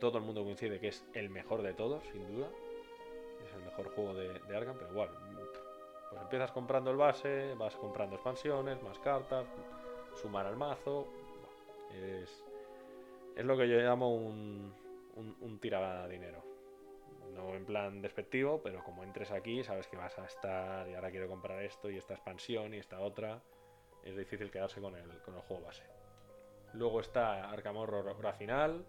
todo 0.00 0.16
el 0.16 0.24
mundo 0.24 0.44
coincide 0.44 0.80
que 0.80 0.88
es 0.88 1.04
el 1.12 1.28
mejor 1.28 1.60
de 1.60 1.74
todos, 1.74 2.02
sin 2.10 2.26
duda. 2.26 2.48
Mejor 3.76 3.94
juego 3.94 4.14
de, 4.14 4.38
de 4.38 4.56
Arkham, 4.56 4.76
pero 4.78 4.90
igual, 4.92 5.08
pues 6.10 6.22
empiezas 6.22 6.52
comprando 6.52 6.90
el 6.92 6.96
base, 6.96 7.54
vas 7.54 7.74
comprando 7.74 8.14
expansiones, 8.14 8.80
más 8.82 8.98
cartas, 9.00 9.46
sumar 10.14 10.46
al 10.46 10.56
mazo. 10.56 11.08
Es, 11.92 12.44
es 13.36 13.44
lo 13.44 13.56
que 13.56 13.68
yo 13.68 13.78
llamo 13.78 14.14
un, 14.14 14.72
un, 15.16 15.36
un 15.40 15.58
tira 15.58 16.06
dinero. 16.08 16.42
No 17.34 17.52
en 17.54 17.64
plan 17.64 18.00
despectivo, 18.00 18.60
pero 18.62 18.84
como 18.84 19.02
entres 19.02 19.32
aquí, 19.32 19.64
sabes 19.64 19.88
que 19.88 19.96
vas 19.96 20.16
a 20.20 20.24
estar 20.24 20.88
y 20.88 20.94
ahora 20.94 21.10
quiero 21.10 21.28
comprar 21.28 21.62
esto 21.62 21.90
y 21.90 21.98
esta 21.98 22.14
expansión 22.14 22.74
y 22.74 22.78
esta 22.78 23.00
otra. 23.00 23.42
Es 24.04 24.16
difícil 24.16 24.52
quedarse 24.52 24.80
con 24.80 24.94
el, 24.94 25.20
con 25.22 25.34
el 25.34 25.40
juego 25.40 25.64
base. 25.64 25.82
Luego 26.74 27.00
está 27.00 27.50
Arkham 27.50 27.76
Horror 27.76 28.14
Final. 28.38 28.84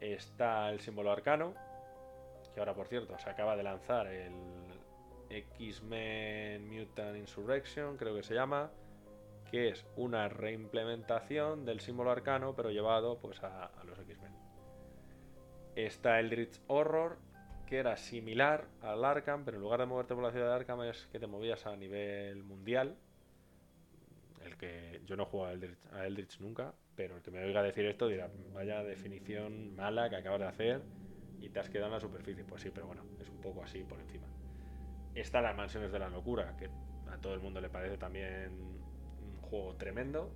Está 0.00 0.70
el 0.70 0.80
símbolo 0.80 1.10
arcano. 1.10 1.54
Que 2.54 2.60
ahora, 2.60 2.74
por 2.74 2.88
cierto, 2.88 3.18
se 3.18 3.30
acaba 3.30 3.56
de 3.56 3.62
lanzar 3.62 4.06
el 4.06 4.32
X-Men 5.30 6.68
Mutant 6.68 7.16
Insurrection, 7.16 7.96
creo 7.96 8.14
que 8.14 8.22
se 8.22 8.34
llama. 8.34 8.70
Que 9.50 9.68
es 9.68 9.84
una 9.96 10.28
reimplementación 10.28 11.64
del 11.64 11.80
símbolo 11.80 12.10
arcano, 12.10 12.54
pero 12.54 12.70
llevado 12.70 13.18
pues 13.18 13.42
a, 13.42 13.70
los 13.86 13.98
X-Men. 13.98 14.32
Está 15.74 16.20
el 16.20 16.30
Rich 16.30 16.60
Horror, 16.66 17.16
que 17.66 17.78
era 17.78 17.96
similar 17.96 18.66
al 18.82 19.04
Arkham, 19.04 19.44
pero 19.44 19.56
en 19.56 19.62
lugar 19.62 19.80
de 19.80 19.86
moverte 19.86 20.14
por 20.14 20.22
la 20.22 20.32
ciudad 20.32 20.48
de 20.48 20.54
Arkham 20.54 20.82
es 20.82 21.06
que 21.12 21.18
te 21.18 21.26
movías 21.26 21.66
a 21.66 21.76
nivel 21.76 22.42
mundial. 22.42 22.96
El 24.44 24.56
que 24.56 25.00
yo 25.06 25.16
no 25.16 25.24
jugado 25.24 25.50
a 25.50 25.54
Eldritch, 25.54 25.78
a 25.92 26.06
Eldritch 26.06 26.40
nunca, 26.40 26.74
pero 26.94 27.16
el 27.16 27.22
que 27.22 27.30
me 27.30 27.42
oiga 27.42 27.62
decir 27.62 27.86
esto 27.86 28.06
dirá, 28.06 28.28
vaya 28.52 28.82
definición 28.82 29.74
mala 29.76 30.10
que 30.10 30.16
acabas 30.16 30.40
de 30.40 30.46
hacer 30.46 30.82
y 31.40 31.48
te 31.48 31.60
has 31.60 31.68
quedado 31.68 31.86
en 31.86 31.94
la 31.94 32.00
superficie. 32.00 32.44
Pues 32.44 32.62
sí, 32.62 32.70
pero 32.72 32.86
bueno, 32.86 33.02
es 33.20 33.28
un 33.28 33.40
poco 33.40 33.62
así 33.62 33.82
por 33.84 34.00
encima. 34.00 34.26
Está 35.14 35.40
las 35.40 35.56
mansiones 35.56 35.92
de 35.92 35.98
la 35.98 36.08
locura, 36.08 36.56
que 36.56 36.68
a 37.10 37.16
todo 37.18 37.34
el 37.34 37.40
mundo 37.40 37.60
le 37.60 37.68
parece 37.68 37.96
también 37.96 38.52
un 38.52 39.40
juego 39.42 39.74
tremendo. 39.76 40.30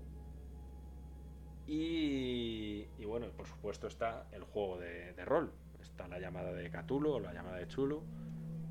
Y, 1.66 2.84
bueno, 3.04 3.28
por 3.36 3.46
supuesto 3.46 3.86
está 3.86 4.26
el 4.32 4.42
juego 4.42 4.78
de, 4.78 5.24
rol. 5.24 5.52
Está 5.80 6.08
la 6.08 6.18
llamada 6.18 6.52
de 6.52 6.70
Cthulhu 6.70 7.12
o 7.12 7.20
la 7.20 7.32
llamada 7.32 7.56
de 7.58 7.68
Chulu, 7.68 8.02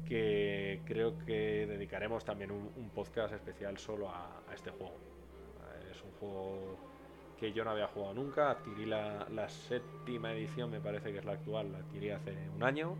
que 0.06 0.82
creo 0.86 1.18
que 1.20 1.66
dedicaremos 1.68 2.26
también 2.26 2.52
un, 2.52 2.90
podcast 2.94 3.34
especial 3.34 3.78
solo 3.78 4.10
a 4.10 4.44
este 4.54 4.72
juego. 4.72 4.96
Es 5.90 6.02
un 6.04 6.12
juego 6.12 6.91
que 7.42 7.52
yo 7.52 7.66
no 7.66 7.72
había 7.72 7.88
jugado 7.88 8.14
nunca. 8.14 8.52
Adquirí 8.52 8.86
la, 8.86 9.28
la 9.32 9.50
séptima 9.50 10.32
edición, 10.32 10.70
me 10.70 10.80
parece 10.80 11.12
que 11.12 11.18
es 11.18 11.26
la 11.26 11.34
actual, 11.34 11.72
la 11.72 11.80
adquirí 11.80 12.12
hace 12.12 12.36
un 12.56 12.62
año. 12.62 12.96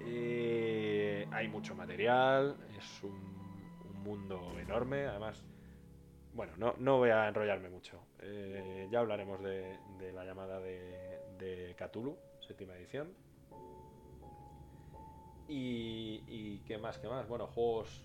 Eh, 0.00 1.28
hay 1.30 1.46
mucho 1.46 1.76
material, 1.76 2.56
es 2.76 3.02
un, 3.04 3.12
un 3.14 4.02
mundo 4.02 4.58
enorme, 4.58 5.06
además, 5.06 5.40
bueno, 6.34 6.52
no, 6.56 6.74
no 6.78 6.98
voy 6.98 7.10
a 7.10 7.28
enrollarme 7.28 7.68
mucho. 7.70 8.00
Eh, 8.20 8.88
ya 8.90 8.98
hablaremos 8.98 9.40
de, 9.40 9.78
la 10.12 10.24
llamada 10.24 10.58
de, 10.58 11.20
de 11.38 11.76
Cthulhu, 11.78 12.18
séptima 12.40 12.74
edición. 12.74 13.14
Y, 15.48 16.24
y 16.26 16.58
qué 16.66 16.76
más, 16.76 16.98
qué 16.98 17.06
más. 17.06 17.28
Bueno, 17.28 17.46
juegos, 17.46 18.04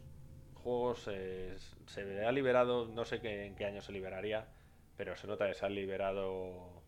juegos 0.64 1.10
eh, 1.12 1.58
se 1.88 2.24
ha 2.24 2.32
liberado, 2.32 2.88
no 2.88 3.04
sé 3.04 3.20
qué, 3.20 3.48
en 3.48 3.56
qué 3.56 3.66
año 3.66 3.82
se 3.82 3.92
liberaría, 3.92 4.48
pero 5.02 5.16
se 5.16 5.26
nota 5.26 5.48
que 5.48 5.56
se 5.56 5.66
ha 5.66 5.70
liberado 5.70 6.84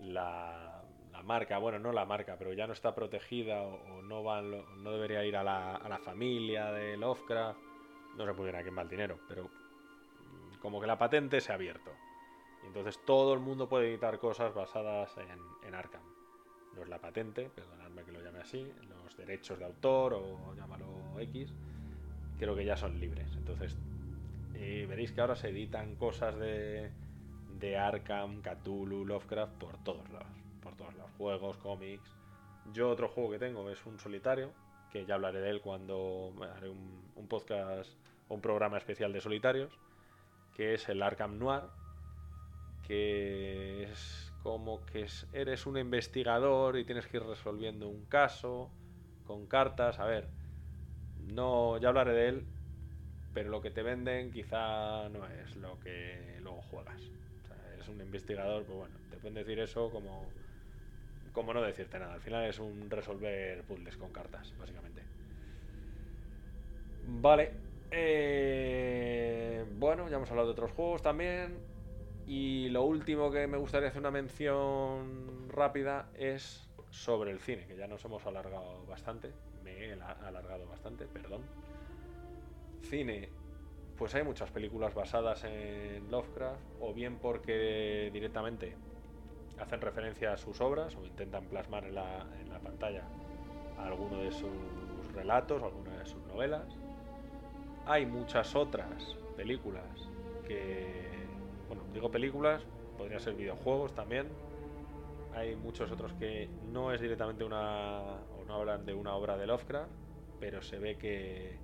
la, 0.00 0.84
marca, 1.24 1.56
bueno, 1.56 1.78
no 1.78 1.90
la 1.90 2.04
marca, 2.04 2.36
pero 2.38 2.52
ya 2.52 2.66
no 2.66 2.74
está 2.74 2.94
protegida 2.94 3.62
o, 3.62 4.02
no, 4.02 4.22
va, 4.22 4.42
no 4.42 4.92
debería 4.92 5.24
ir 5.24 5.38
a 5.38 5.42
la, 5.42 5.76
a 5.76 5.88
la 5.88 5.98
familia 5.98 6.70
de 6.72 6.98
Lovecraft. 6.98 7.58
No 8.18 8.26
sé 8.26 8.32
muy 8.34 8.44
bien 8.44 8.56
a 8.56 8.62
quién 8.62 8.76
va 8.76 8.82
el 8.82 8.90
dinero, 8.90 9.18
pero 9.30 9.48
como 10.60 10.78
que 10.78 10.86
la 10.86 10.98
patente 10.98 11.40
se 11.40 11.52
ha 11.52 11.54
abierto. 11.54 11.90
Y 12.64 12.66
entonces 12.66 13.02
todo 13.06 13.32
el 13.32 13.40
mundo 13.40 13.66
puede 13.66 13.88
editar 13.88 14.18
cosas 14.18 14.52
basadas 14.52 15.16
en, 15.16 15.66
en 15.66 15.74
Arkham. 15.74 16.04
No 16.76 16.82
es 16.82 16.88
la 16.90 16.98
patente, 16.98 17.48
perdonadme 17.48 18.04
que 18.04 18.12
lo 18.12 18.20
llame 18.20 18.40
así, 18.40 18.70
los 18.90 19.16
derechos 19.16 19.58
de 19.58 19.64
autor 19.64 20.12
o 20.12 20.54
llámalo 20.54 21.18
X, 21.18 21.54
creo 22.38 22.54
que 22.54 22.66
ya 22.66 22.76
son 22.76 23.00
libres. 23.00 23.34
Entonces 23.38 23.74
eh, 24.54 24.84
veréis 24.86 25.12
que 25.12 25.20
ahora 25.22 25.34
se 25.34 25.48
editan 25.48 25.96
cosas 25.96 26.38
de, 26.38 26.90
de 27.58 27.76
Arkham, 27.76 28.42
Cthulhu, 28.42 29.04
Lovecraft 29.04 29.54
por 29.54 29.78
todos 29.78 30.08
lados. 30.10 30.28
Por 30.62 30.74
todos 30.76 30.94
lados. 30.94 31.10
Juegos, 31.18 31.56
cómics. 31.58 32.16
Yo 32.72 32.88
otro 32.90 33.08
juego 33.08 33.30
que 33.32 33.38
tengo 33.38 33.68
es 33.70 33.84
un 33.86 33.98
solitario, 33.98 34.52
que 34.90 35.04
ya 35.04 35.14
hablaré 35.14 35.40
de 35.40 35.50
él 35.50 35.60
cuando 35.60 36.32
haré 36.54 36.68
un, 36.68 37.02
un 37.16 37.26
podcast 37.26 37.90
o 38.28 38.34
un 38.34 38.40
programa 38.40 38.78
especial 38.78 39.12
de 39.12 39.20
solitarios, 39.20 39.72
que 40.54 40.74
es 40.74 40.88
el 40.88 41.02
Arkham 41.02 41.38
Noir, 41.38 41.62
que 42.86 43.84
es 43.84 44.32
como 44.42 44.84
que 44.86 45.02
es- 45.02 45.26
eres 45.32 45.66
un 45.66 45.78
investigador 45.78 46.76
y 46.76 46.84
tienes 46.84 47.06
que 47.06 47.16
ir 47.18 47.22
resolviendo 47.24 47.88
un 47.88 48.04
caso 48.06 48.70
con 49.26 49.46
cartas. 49.46 49.98
A 49.98 50.04
ver, 50.04 50.28
no, 51.32 51.78
ya 51.78 51.88
hablaré 51.88 52.12
de 52.12 52.28
él, 52.28 52.46
pero 53.32 53.50
lo 53.50 53.60
que 53.62 53.70
te 53.70 53.82
venden 53.82 54.30
quizá 54.30 55.08
no 55.08 55.26
es 55.26 55.56
lo 55.56 55.78
que 55.80 56.38
luego 56.42 56.60
juegas. 56.62 57.00
Un 57.92 58.00
investigador, 58.00 58.64
pues 58.66 58.76
bueno, 58.76 59.00
te 59.08 59.18
pueden 59.20 59.34
decir 59.34 59.58
eso 59.60 59.90
como, 59.90 60.34
como 61.32 61.54
no 61.54 61.62
decirte 61.62 61.98
nada. 61.98 62.14
Al 62.14 62.20
final 62.22 62.46
es 62.46 62.58
un 62.60 62.90
resolver 62.90 63.66
puzzles 63.66 63.96
con 63.98 64.12
cartas, 64.12 64.54
básicamente. 64.56 65.08
Vale. 67.02 67.60
eh, 67.90 69.64
bueno, 69.68 70.08
ya 70.08 70.16
hemos 70.16 70.30
hablado 70.30 70.48
de 70.48 70.52
otros 70.52 70.72
juegos 70.72 71.02
también. 71.02 71.66
Y 72.24 72.68
lo 72.70 72.84
último 72.84 73.30
que 73.32 73.46
me 73.48 73.58
gustaría 73.58 73.88
hacer 73.88 74.00
una 74.00 74.10
mención 74.12 75.48
rápida 75.50 76.10
es 76.14 76.72
sobre 76.90 77.32
el 77.32 77.40
cine, 77.40 77.66
que 77.66 77.76
ya 77.76 77.88
nos 77.88 78.04
hemos 78.04 78.26
alargado 78.26 78.86
bastante. 78.86 79.38
Me 79.52 79.86
he 79.86 79.92
ala- 79.94 80.12
alargado 80.12 80.66
bastante, 80.68 81.08
perdón. 81.08 81.52
Cine, 82.82 83.32
pues 83.96 84.14
hay 84.14 84.22
muchas 84.24 84.50
películas 84.50 84.94
basadas 84.94 85.44
en 85.44 86.10
Lovecraft, 86.10 86.60
o 86.80 86.92
bien 86.92 87.18
porque 87.18 88.10
directamente 88.12 88.76
hacen 89.58 89.80
referencia 89.80 90.32
a 90.32 90.36
sus 90.36 90.60
obras 90.60 90.96
o 90.96 91.04
intentan 91.04 91.44
plasmar 91.46 91.84
en 91.84 91.94
la, 91.94 92.26
en 92.40 92.50
la 92.50 92.58
pantalla 92.58 93.04
alguno 93.78 94.18
de 94.18 94.32
sus 94.32 94.50
relatos, 95.14 95.62
alguna 95.62 95.98
de 95.98 96.06
sus 96.06 96.22
novelas. 96.26 96.64
Hay 97.86 98.06
muchas 98.06 98.54
otras 98.54 99.16
películas 99.36 100.08
que, 100.46 101.08
bueno, 101.68 101.82
digo 101.92 102.10
películas, 102.10 102.62
podría 102.96 103.18
ser 103.18 103.34
videojuegos 103.34 103.94
también. 103.94 104.28
Hay 105.34 105.56
muchos 105.56 105.90
otros 105.90 106.12
que 106.14 106.48
no 106.70 106.92
es 106.92 107.00
directamente 107.00 107.44
una, 107.44 108.00
o 108.38 108.44
no 108.46 108.54
hablan 108.54 108.84
de 108.84 108.94
una 108.94 109.14
obra 109.14 109.36
de 109.36 109.46
Lovecraft, 109.46 109.90
pero 110.38 110.62
se 110.62 110.78
ve 110.78 110.96
que, 110.96 111.58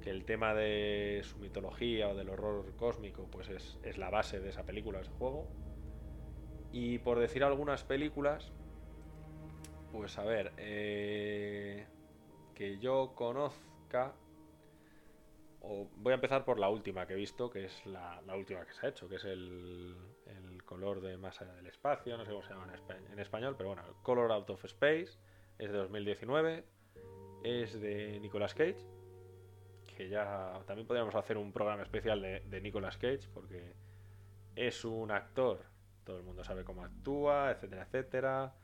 que 0.00 0.10
el 0.10 0.24
tema 0.24 0.54
de 0.54 1.20
su 1.24 1.38
mitología 1.38 2.08
o 2.08 2.14
del 2.14 2.30
horror 2.30 2.74
cósmico, 2.76 3.28
pues 3.30 3.48
es, 3.48 3.78
es 3.82 3.98
la 3.98 4.10
base 4.10 4.40
de 4.40 4.48
esa 4.48 4.64
película, 4.64 4.98
de 4.98 5.04
ese 5.04 5.12
juego. 5.12 5.46
Y 6.72 6.98
por 6.98 7.18
decir 7.18 7.44
algunas 7.44 7.84
películas, 7.84 8.52
pues 9.92 10.18
a 10.18 10.24
ver, 10.24 10.52
eh, 10.56 11.86
que 12.54 12.78
yo 12.78 13.12
conozca, 13.14 14.14
o 15.60 15.88
voy 15.96 16.12
a 16.12 16.14
empezar 16.14 16.44
por 16.44 16.58
la 16.58 16.68
última 16.68 17.06
que 17.06 17.14
he 17.14 17.16
visto, 17.16 17.50
que 17.50 17.64
es 17.64 17.86
la, 17.86 18.22
última 18.36 18.64
que 18.64 18.72
se 18.72 18.86
ha 18.86 18.88
hecho, 18.90 19.08
que 19.08 19.16
es 19.16 19.24
el, 19.24 19.96
el 20.26 20.62
color 20.64 21.00
de 21.00 21.16
más 21.16 21.40
allá 21.40 21.54
del 21.54 21.66
espacio, 21.66 22.16
no 22.16 22.24
sé 22.24 22.30
cómo 22.30 22.42
se 22.44 22.54
llama 22.54 22.72
en, 22.88 23.12
en 23.12 23.18
español, 23.18 23.56
pero 23.56 23.70
bueno, 23.70 23.82
Color 24.02 24.30
Out 24.32 24.50
of 24.50 24.64
Space, 24.64 25.18
es 25.58 25.72
de 25.72 25.76
2019, 25.76 26.64
es 27.42 27.80
de 27.80 28.20
Nicolas 28.20 28.54
Cage, 28.54 28.86
que 30.00 30.08
ya 30.08 30.62
también 30.66 30.86
podríamos 30.86 31.14
hacer 31.14 31.36
un 31.36 31.52
programa 31.52 31.82
especial 31.82 32.22
de, 32.22 32.60
Nicolas 32.62 32.96
Cage, 32.96 33.28
porque 33.34 33.74
es 34.56 34.82
un 34.86 35.10
actor, 35.10 35.62
todo 36.04 36.16
el 36.16 36.22
mundo 36.22 36.42
sabe 36.42 36.64
cómo 36.64 36.82
actúa, 36.82 37.50
etcétera, 37.50 37.82
etcétera. 37.82 38.54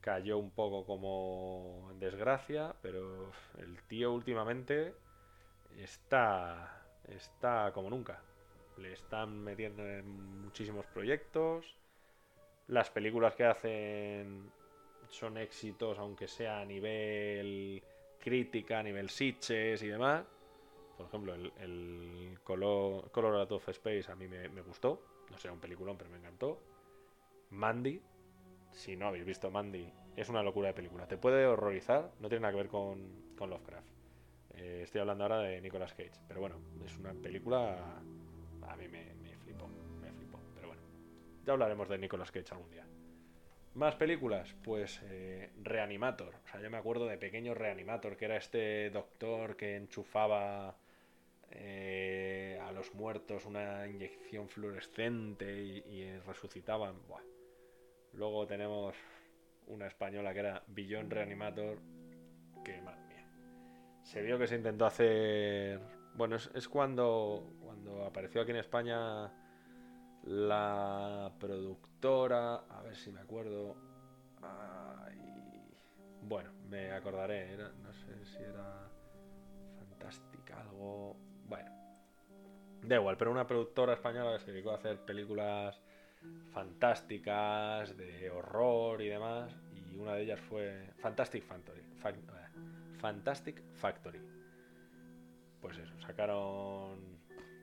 Cayó 0.00 0.38
un 0.38 0.50
poco 0.50 0.86
como 0.86 1.88
en 1.90 2.00
desgracia, 2.00 2.74
pero 2.80 3.30
el 3.58 3.82
tío 3.82 4.10
últimamente 4.14 4.94
está, 5.76 6.82
está 7.08 7.72
como 7.74 7.90
nunca. 7.90 8.22
Le 8.78 8.94
están 8.94 9.38
metiendo 9.38 9.86
en 9.86 10.40
muchísimos 10.40 10.86
proyectos. 10.86 11.76
Las 12.68 12.88
películas 12.88 13.34
que 13.34 13.44
hacen 13.44 14.50
son 15.10 15.36
éxitos, 15.36 15.98
aunque 15.98 16.26
sea 16.26 16.60
a 16.60 16.64
nivel 16.64 17.82
crítica, 18.18 18.78
a 18.78 18.82
nivel 18.82 19.10
sitches 19.10 19.82
y 19.82 19.88
demás. 19.88 20.24
Por 21.00 21.08
ejemplo, 21.08 21.34
el, 21.34 21.50
el 21.60 22.38
Color, 22.44 23.10
Color 23.10 23.50
of 23.50 23.68
Space 23.70 24.12
a 24.12 24.14
mí 24.14 24.28
me, 24.28 24.50
me 24.50 24.60
gustó. 24.60 25.02
No 25.30 25.38
sea 25.38 25.50
un 25.50 25.58
peliculón, 25.58 25.96
pero 25.96 26.10
me 26.10 26.18
encantó. 26.18 26.60
Mandy, 27.48 28.02
si 28.70 28.96
no 28.96 29.06
habéis 29.06 29.24
visto 29.24 29.50
Mandy, 29.50 29.90
es 30.14 30.28
una 30.28 30.42
locura 30.42 30.68
de 30.68 30.74
película. 30.74 31.08
Te 31.08 31.16
puede 31.16 31.46
horrorizar, 31.46 32.10
no 32.20 32.28
tiene 32.28 32.42
nada 32.42 32.52
que 32.52 32.58
ver 32.58 32.68
con, 32.68 33.32
con 33.34 33.48
Lovecraft. 33.48 33.88
Eh, 34.56 34.80
estoy 34.82 35.00
hablando 35.00 35.24
ahora 35.24 35.38
de 35.38 35.58
Nicolas 35.62 35.94
Cage, 35.94 36.20
pero 36.28 36.40
bueno, 36.40 36.56
es 36.84 36.94
una 36.98 37.14
película. 37.14 37.78
A 38.68 38.76
mí 38.76 38.86
me, 38.88 39.14
me 39.14 39.34
flipó, 39.38 39.68
me 40.02 40.12
flipó. 40.12 40.38
Pero 40.54 40.68
bueno, 40.68 40.82
ya 41.46 41.52
hablaremos 41.54 41.88
de 41.88 41.96
Nicolas 41.96 42.30
Cage 42.30 42.52
algún 42.52 42.70
día. 42.70 42.86
Más 43.72 43.94
películas, 43.94 44.54
pues 44.64 45.00
eh, 45.04 45.50
Reanimator. 45.62 46.34
O 46.44 46.48
sea, 46.48 46.60
yo 46.60 46.68
me 46.70 46.76
acuerdo 46.76 47.06
de 47.06 47.16
pequeño 47.16 47.54
Reanimator, 47.54 48.18
que 48.18 48.26
era 48.26 48.36
este 48.36 48.90
doctor 48.90 49.56
que 49.56 49.76
enchufaba 49.76 50.76
eh, 51.50 52.58
a 52.62 52.70
los 52.72 52.94
muertos 52.94 53.44
una 53.44 53.86
inyección 53.88 54.48
fluorescente 54.48 55.60
y, 55.62 56.18
resucitaban. 56.20 56.96
Luego 58.12 58.46
tenemos 58.46 58.94
una 59.66 59.86
española 59.86 60.32
que 60.32 60.40
era 60.40 60.62
Billón 60.68 61.10
Reanimator, 61.10 61.78
que 62.64 62.80
madre 62.82 63.02
mía. 63.06 63.28
Se 64.02 64.22
vio 64.22 64.38
que 64.38 64.46
se 64.46 64.56
intentó 64.56 64.86
hacer. 64.86 65.80
Bueno, 66.14 66.36
es, 66.36 66.68
cuando, 66.68 67.54
cuando 67.60 68.04
apareció 68.04 68.42
aquí 68.42 68.50
en 68.50 68.58
España 68.58 69.32
la 70.24 71.32
productora. 71.38 72.56
A 72.68 72.82
ver 72.82 72.96
si 72.96 73.10
me 73.10 73.20
acuerdo. 73.20 73.76
Ay, 74.42 75.18
bueno, 76.22 76.52
me 76.68 76.92
acordaré. 76.92 77.56
No 77.56 77.92
sé 77.92 78.24
si 78.24 78.42
era 78.42 78.88
Fantástica 79.78 80.60
algo. 80.60 81.29
Da 82.90 82.96
igual, 82.96 83.16
pero 83.16 83.30
una 83.30 83.46
productora 83.46 83.92
española 83.92 84.32
que 84.36 84.44
se 84.44 84.50
dedicó 84.50 84.72
a 84.72 84.74
hacer 84.74 84.98
películas 85.04 85.80
fantásticas, 86.50 87.96
de 87.96 88.28
horror 88.30 89.00
y 89.00 89.06
demás. 89.06 89.54
Y 89.76 89.96
una 89.96 90.14
de 90.14 90.22
ellas 90.24 90.40
fue 90.40 90.90
Fantastic 90.98 91.44
Factory. 91.44 91.82
Fac- 92.02 92.16
eh, 92.16 92.98
Fantastic 92.98 93.62
Factory. 93.74 94.20
Pues 95.60 95.78
eso, 95.78 95.92
sacaron 96.00 96.98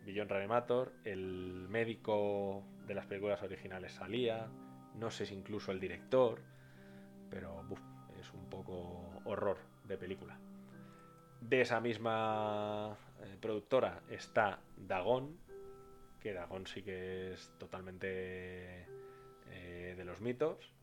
Billón 0.06 0.30
Reanimator. 0.30 0.94
El 1.04 1.68
médico 1.68 2.64
de 2.88 2.96
las 2.96 3.06
películas 3.06 3.44
originales 3.44 3.92
salía. 3.92 4.48
No 4.96 5.12
sé 5.12 5.26
si 5.26 5.36
incluso 5.36 5.74
el 5.74 5.82
director. 5.82 6.40
Pero 7.30 7.66
es 8.18 8.34
un 8.34 8.50
poco 8.50 9.04
horror 9.26 9.58
de 9.84 9.98
película. 9.98 10.40
De 11.42 11.60
esa 11.60 11.82
misma 11.82 12.96
eh, 13.24 13.38
productora 13.40 14.02
está 14.10 14.60
Dagon, 14.78 15.38
que 16.20 16.34
Dagon 16.34 16.66
sí 16.68 16.84
que 16.84 17.34
es 17.34 17.52
totalmente 17.58 18.86
eh, 19.50 19.94
de 19.96 20.06
los 20.06 20.22
mitos. 20.22 20.74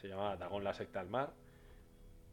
Se 0.00 0.08
llama 0.08 0.36
Dagon 0.36 0.64
la 0.64 0.74
secta 0.74 1.00
al 1.00 1.08
mar. 1.08 1.32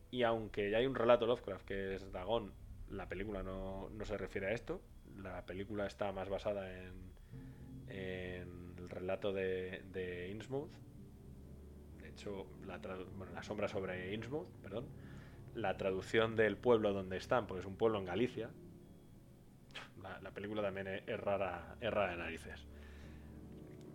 Y 0.10 0.24
aunque 0.24 0.70
ya 0.70 0.80
hay 0.80 0.86
un 0.86 0.96
relato 0.96 1.26
Lovecraft 1.26 1.66
que 1.66 1.96
es 1.96 2.12
Dagon, 2.12 2.54
la 2.90 3.08
película 3.08 3.44
no, 3.44 3.90
no 3.90 4.06
se 4.06 4.18
refiere 4.18 4.48
a 4.48 4.52
esto. 4.52 4.82
La 5.18 5.46
película 5.46 5.86
está 5.86 6.12
más 6.12 6.28
basada 6.28 6.70
en, 6.84 7.14
en 7.88 8.76
el 8.78 8.90
relato 8.90 9.32
de, 9.32 9.84
de 9.92 10.30
Innsmouth. 10.30 10.72
De 12.02 12.10
hecho, 12.10 12.46
la, 12.66 12.78
bueno, 13.16 13.32
la 13.34 13.44
sombra 13.44 13.68
sobre 13.70 14.14
Innsmouth, 14.14 14.50
perdón. 14.62 14.88
La 15.54 15.78
traducción 15.78 16.36
del 16.36 16.58
pueblo 16.58 16.92
donde 16.92 17.18
están, 17.18 17.48
porque 17.48 17.62
es 17.62 17.66
un 17.66 17.78
pueblo 17.78 18.00
en 18.00 18.06
Galicia, 18.06 18.50
la, 20.02 20.20
la 20.22 20.32
película 20.32 20.62
también 20.62 20.88
es, 20.88 21.20
rara, 21.20 21.78
es 21.80 21.92
rara 21.92 22.12
de 22.12 22.18
narices. 22.18 22.68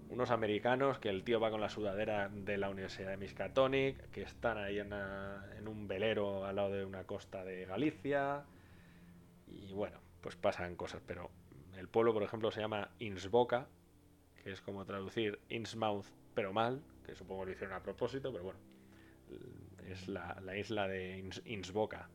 Unos 0.09 0.31
americanos 0.31 0.99
que 0.99 1.09
el 1.09 1.23
tío 1.25 1.39
va 1.41 1.51
con 1.51 1.61
la 1.61 1.69
sudadera 1.69 2.29
de 2.29 2.59
la 2.59 2.71
Universidad 2.71 3.11
de 3.11 3.17
Miskatonic, 3.17 4.11
que 4.11 4.23
están 4.23 4.59
ahí 4.59 4.79
en, 4.79 4.93
un 5.69 5.87
velero 5.89 6.45
al 6.45 6.57
lado 6.57 6.71
de 6.73 6.85
una 6.85 7.05
costa 7.05 7.45
de 7.45 7.67
Galicia. 7.67 8.47
Y 9.47 9.73
bueno, 9.73 9.99
pues 10.21 10.37
pasan 10.37 10.77
cosas, 10.77 11.03
pero 11.07 11.31
el 11.77 11.89
pueblo, 11.89 12.13
por 12.13 12.23
ejemplo, 12.23 12.51
se 12.51 12.61
llama 12.61 12.91
Innsboca, 12.99 13.69
que 14.43 14.53
es 14.53 14.61
como 14.63 14.85
traducir 14.87 15.41
Innsmouth, 15.49 16.07
pero 16.35 16.53
mal, 16.53 16.83
que 17.05 17.15
supongo 17.17 17.45
lo 17.47 17.53
hicieron 17.53 17.77
a 17.77 17.83
propósito, 17.83 18.33
pero 18.33 18.45
bueno, 18.45 18.61
es 19.87 20.09
la, 20.09 20.37
la 20.43 20.57
isla 20.57 20.89
de 20.89 21.19
Inns- 21.19 21.43
Innsboca 21.45 22.09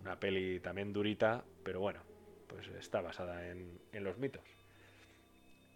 una 0.00 0.18
peli 0.18 0.60
también 0.60 0.92
durita, 0.92 1.44
pero 1.62 1.80
bueno, 1.80 2.00
pues 2.48 2.68
está 2.68 3.00
basada 3.00 3.48
en, 3.48 3.80
en 3.92 4.04
los 4.04 4.18
mitos. 4.18 4.44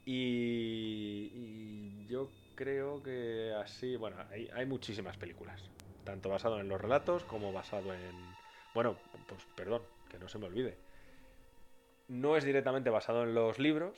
Y, 0.04 2.06
yo 2.08 2.28
creo 2.54 3.02
que 3.02 3.54
así, 3.54 3.96
bueno, 3.96 4.16
hay, 4.30 4.48
hay 4.52 4.66
muchísimas 4.66 5.16
películas, 5.16 5.62
tanto 6.04 6.28
basado 6.28 6.60
en 6.60 6.68
los 6.68 6.80
relatos 6.80 7.24
como 7.24 7.52
basado 7.52 7.94
en... 7.94 8.34
Bueno, 8.74 8.96
pues 9.28 9.44
perdón, 9.54 9.82
que 10.10 10.18
no 10.18 10.28
se 10.28 10.38
me 10.38 10.46
olvide. 10.46 10.76
No 12.08 12.36
es 12.36 12.44
directamente 12.44 12.90
basado 12.90 13.22
en 13.22 13.34
los 13.34 13.58
libros, 13.58 13.96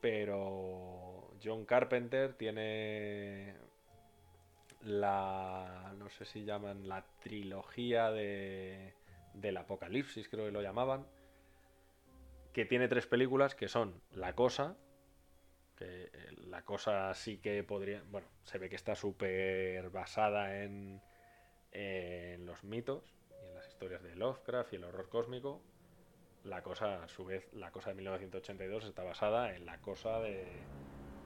pero 0.00 1.30
John 1.42 1.64
Carpenter 1.66 2.34
tiene 2.34 3.54
la, 4.82 5.94
no 5.98 6.08
sé 6.10 6.24
si 6.24 6.44
llaman 6.44 6.88
la 6.88 7.04
trilogía 7.20 8.10
de, 8.10 8.94
del 9.34 9.56
apocalipsis, 9.56 10.28
creo 10.28 10.46
que 10.46 10.52
lo 10.52 10.62
llamaban, 10.62 11.06
que 12.54 12.64
tiene 12.64 12.88
tres 12.88 13.06
películas 13.06 13.54
que 13.56 13.68
son 13.68 14.00
La 14.12 14.34
Cosa, 14.34 14.76
que 15.76 16.04
eh, 16.04 16.32
La 16.46 16.64
Cosa 16.64 17.12
sí 17.12 17.38
que 17.38 17.64
podría, 17.64 18.02
bueno, 18.10 18.28
se 18.44 18.58
ve 18.58 18.70
que 18.70 18.76
está 18.76 18.94
súper 18.94 19.90
basada 19.90 20.62
en, 20.62 21.02
los 22.46 22.62
mitos 22.62 23.12
y 23.42 23.46
en 23.48 23.54
las 23.54 23.66
historias 23.66 24.02
de 24.04 24.14
Lovecraft 24.14 24.72
y 24.72 24.76
el 24.76 24.84
horror 24.84 25.08
cósmico. 25.08 25.60
La 26.44 26.62
Cosa, 26.62 27.02
a 27.02 27.08
su 27.08 27.24
vez, 27.24 27.52
La 27.52 27.72
Cosa 27.72 27.90
de 27.90 27.96
1982 27.96 28.84
está 28.84 29.02
basada 29.02 29.56
en 29.56 29.66
La 29.66 29.80
Cosa 29.80 30.20
de 30.20 30.46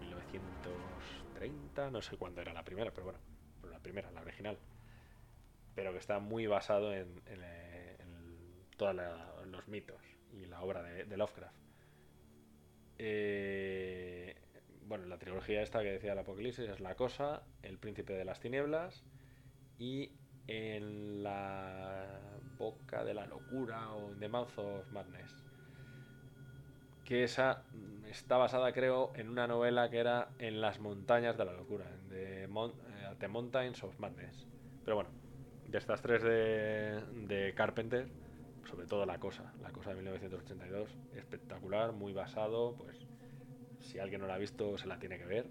1930, 0.00 1.90
no 1.90 2.00
sé 2.00 2.16
cuándo 2.16 2.40
era 2.40 2.54
la 2.54 2.64
primera, 2.64 2.90
pero 2.90 3.04
bueno, 3.04 3.20
pero 3.60 3.70
la 3.74 3.80
primera, 3.80 4.10
la 4.12 4.22
original. 4.22 4.58
Pero 5.74 5.92
que 5.92 5.98
está 5.98 6.20
muy 6.20 6.46
basado 6.46 6.94
en, 6.94 7.20
en, 7.26 7.42
eh, 7.42 7.96
en 7.98 8.64
todos 8.78 8.96
los 9.44 9.68
mitos 9.68 10.17
y 10.32 10.46
la 10.46 10.62
obra 10.62 10.82
de, 10.82 11.04
de 11.04 11.16
Lovecraft. 11.16 11.56
Eh, 12.98 14.34
bueno, 14.86 15.06
la 15.06 15.18
trilogía 15.18 15.62
esta 15.62 15.82
que 15.82 15.92
decía 15.92 16.12
el 16.12 16.18
Apocalipsis 16.18 16.68
es 16.68 16.80
La 16.80 16.94
Cosa, 16.96 17.42
El 17.62 17.78
Príncipe 17.78 18.14
de 18.14 18.24
las 18.24 18.40
Tinieblas 18.40 19.04
y 19.78 20.10
en 20.46 21.22
la 21.22 22.20
boca 22.56 23.04
de 23.04 23.14
la 23.14 23.26
locura 23.26 23.92
o 23.92 24.14
The 24.18 24.28
Mouth 24.28 24.58
of 24.58 24.90
Madness. 24.92 25.44
Que 27.04 27.24
esa 27.24 27.64
está 28.10 28.36
basada, 28.36 28.72
creo, 28.72 29.12
en 29.14 29.28
una 29.30 29.46
novela 29.46 29.88
que 29.90 29.98
era 29.98 30.28
En 30.38 30.60
las 30.60 30.78
montañas 30.80 31.36
de 31.38 31.44
la 31.44 31.52
locura, 31.52 31.86
Mon- 32.48 32.72
eh, 32.88 33.14
The 33.18 33.28
Mountains 33.28 33.82
of 33.84 33.98
Madness. 33.98 34.46
Pero 34.84 34.96
bueno, 34.96 35.10
de 35.66 35.78
estas 35.78 36.02
tres 36.02 36.22
de, 36.22 37.02
de 37.26 37.54
Carpenter, 37.54 38.08
sobre 38.70 38.86
todo 38.86 39.06
La 39.06 39.18
Cosa, 39.18 39.52
La 39.60 39.72
Cosa 39.72 39.90
de 39.90 39.96
1982, 39.96 40.90
espectacular, 41.12 41.92
muy 41.92 42.12
basado, 42.12 42.76
pues 42.76 42.96
si 43.78 43.98
alguien 43.98 44.20
no 44.20 44.26
la 44.26 44.34
ha 44.34 44.38
visto 44.38 44.78
se 44.78 44.88
la 44.88 44.98
tiene 44.98 45.18
que 45.18 45.26
ver. 45.26 45.50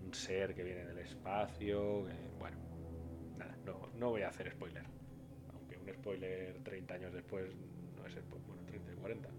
Un 0.00 0.12
ser 0.14 0.54
que 0.54 0.62
viene 0.62 0.84
del 0.84 0.98
espacio, 0.98 2.06
bueno, 2.38 2.56
nada, 3.36 3.56
no, 3.62 3.88
no 3.94 4.10
voy 4.10 4.22
a 4.22 4.28
hacer 4.28 4.50
spoiler. 4.52 4.84
Aunque 5.54 5.78
un 5.78 5.92
spoiler 5.92 6.60
30 6.62 6.94
años 6.94 7.12
después 7.12 7.54
no 7.96 8.06
es 8.06 8.16
spo- 8.16 8.42
bueno, 8.46 8.62
30 8.66 8.92
y 8.92 8.96
40. 8.96 9.30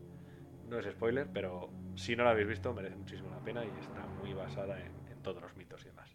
No 0.63 0.79
es 0.79 0.85
spoiler, 0.91 1.29
pero 1.31 1.73
si 1.95 2.15
no 2.15 2.23
la 2.23 2.31
habéis 2.31 2.47
visto 2.47 2.73
merece 2.73 2.95
muchísimo 2.95 3.29
la 3.29 3.41
pena 3.41 3.65
y 3.65 3.77
está 3.77 4.07
muy 4.07 4.33
basada 4.33 4.81
en 4.81 5.03
todos 5.21 5.41
los 5.41 5.55
mitos 5.55 5.83
y 5.85 5.89
demás. 5.89 6.14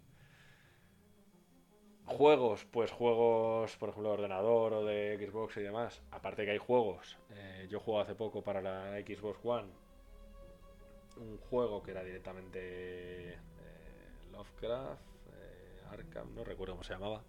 Juegos, 2.16 2.66
pues 2.70 2.90
juegos, 2.90 3.76
por 3.76 3.90
ejemplo, 3.90 4.10
de 4.10 4.14
ordenador 4.14 4.72
o 4.74 4.84
de 4.84 5.16
Xbox 5.18 5.56
y 5.56 5.62
demás. 5.62 6.02
Aparte 6.10 6.44
que 6.44 6.52
hay 6.52 6.58
juegos. 6.58 7.18
eh, 7.30 7.66
yo 7.70 7.80
juego 7.80 8.00
hace 8.00 8.14
poco 8.14 8.42
para 8.42 8.60
la 8.60 9.00
Xbox 9.00 9.38
One 9.44 9.68
un 11.20 11.38
juego 11.38 11.82
que 11.82 11.90
era 11.90 12.02
directamente 12.02 13.34
eh, 13.34 13.38
Lovecraft, 14.32 15.00
eh, 15.34 15.82
Arkham, 15.90 16.34
no 16.34 16.44
recuerdo 16.44 16.74
cómo 16.74 16.84
se 16.84 16.94
llamaba. 16.94 17.22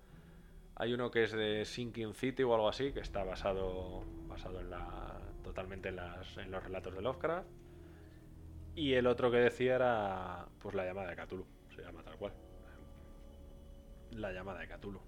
Hay 0.75 0.93
uno 0.93 1.11
que 1.11 1.23
es 1.23 1.31
de 1.31 1.65
Sinking 1.65 2.13
City 2.13 2.43
o 2.43 2.53
algo 2.55 2.69
así, 2.69 2.91
que 2.93 3.01
está 3.01 3.23
basado, 3.23 4.03
basado 4.27 4.61
en 4.61 4.69
la, 4.69 5.19
totalmente 5.43 5.89
en, 5.89 5.97
las, 5.97 6.37
en 6.37 6.49
los 6.51 6.63
relatos 6.63 6.95
de 6.95 7.01
Lovecraft. 7.01 7.47
Y 8.75 8.93
el 8.93 9.05
otro 9.07 9.29
que 9.29 9.37
decía 9.37 9.75
era 9.75 10.45
pues 10.59 10.73
la 10.73 10.85
llamada 10.85 11.09
de 11.09 11.15
Cthulhu, 11.17 11.45
se 11.75 11.81
llama. 11.81 12.01
La 14.11 14.31
llamada 14.31 14.59
de 14.59 14.67
Cthulhu. 14.67 15.01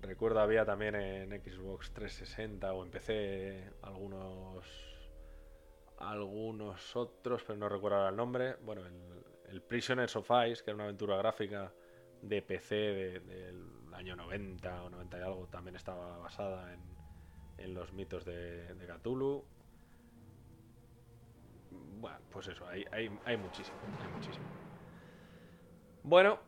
Recuerdo 0.00 0.40
había 0.40 0.64
también 0.64 0.94
en 0.96 1.30
Xbox 1.42 1.92
360 1.92 2.72
o 2.72 2.82
en 2.84 2.90
PC 2.90 3.70
algunos 3.82 4.66
algunos 5.98 6.96
otros, 6.96 7.44
pero 7.44 7.58
no 7.58 7.68
recuerdo 7.68 7.98
ahora 7.98 8.10
el 8.10 8.16
nombre. 8.16 8.56
Bueno, 8.62 8.84
el, 8.86 9.24
el 9.50 9.62
Prisoners 9.62 10.16
of 10.16 10.28
Ice, 10.48 10.62
que 10.64 10.70
era 10.70 10.74
una 10.74 10.84
aventura 10.84 11.16
gráfica 11.16 11.72
de 12.20 12.42
PC 12.42 12.74
de- 12.74 13.20
del 13.20 13.94
año 13.94 14.16
90 14.16 14.82
o 14.82 14.90
90 14.90 15.18
y 15.18 15.22
algo, 15.22 15.46
también 15.48 15.76
estaba 15.76 16.18
basada 16.18 16.72
en, 16.74 16.80
en 17.58 17.74
los 17.74 17.92
mitos 17.92 18.24
de, 18.24 18.74
de 18.74 18.86
Cthulhu. 18.86 19.44
Bueno, 21.70 22.18
pues 22.30 22.46
eso, 22.48 22.66
hay, 22.68 22.84
hay, 22.92 23.18
hay 23.24 23.36
muchísimo, 23.36 23.78
hay 23.98 24.08
muchísimo. 24.08 24.46
Bueno, 26.02 26.40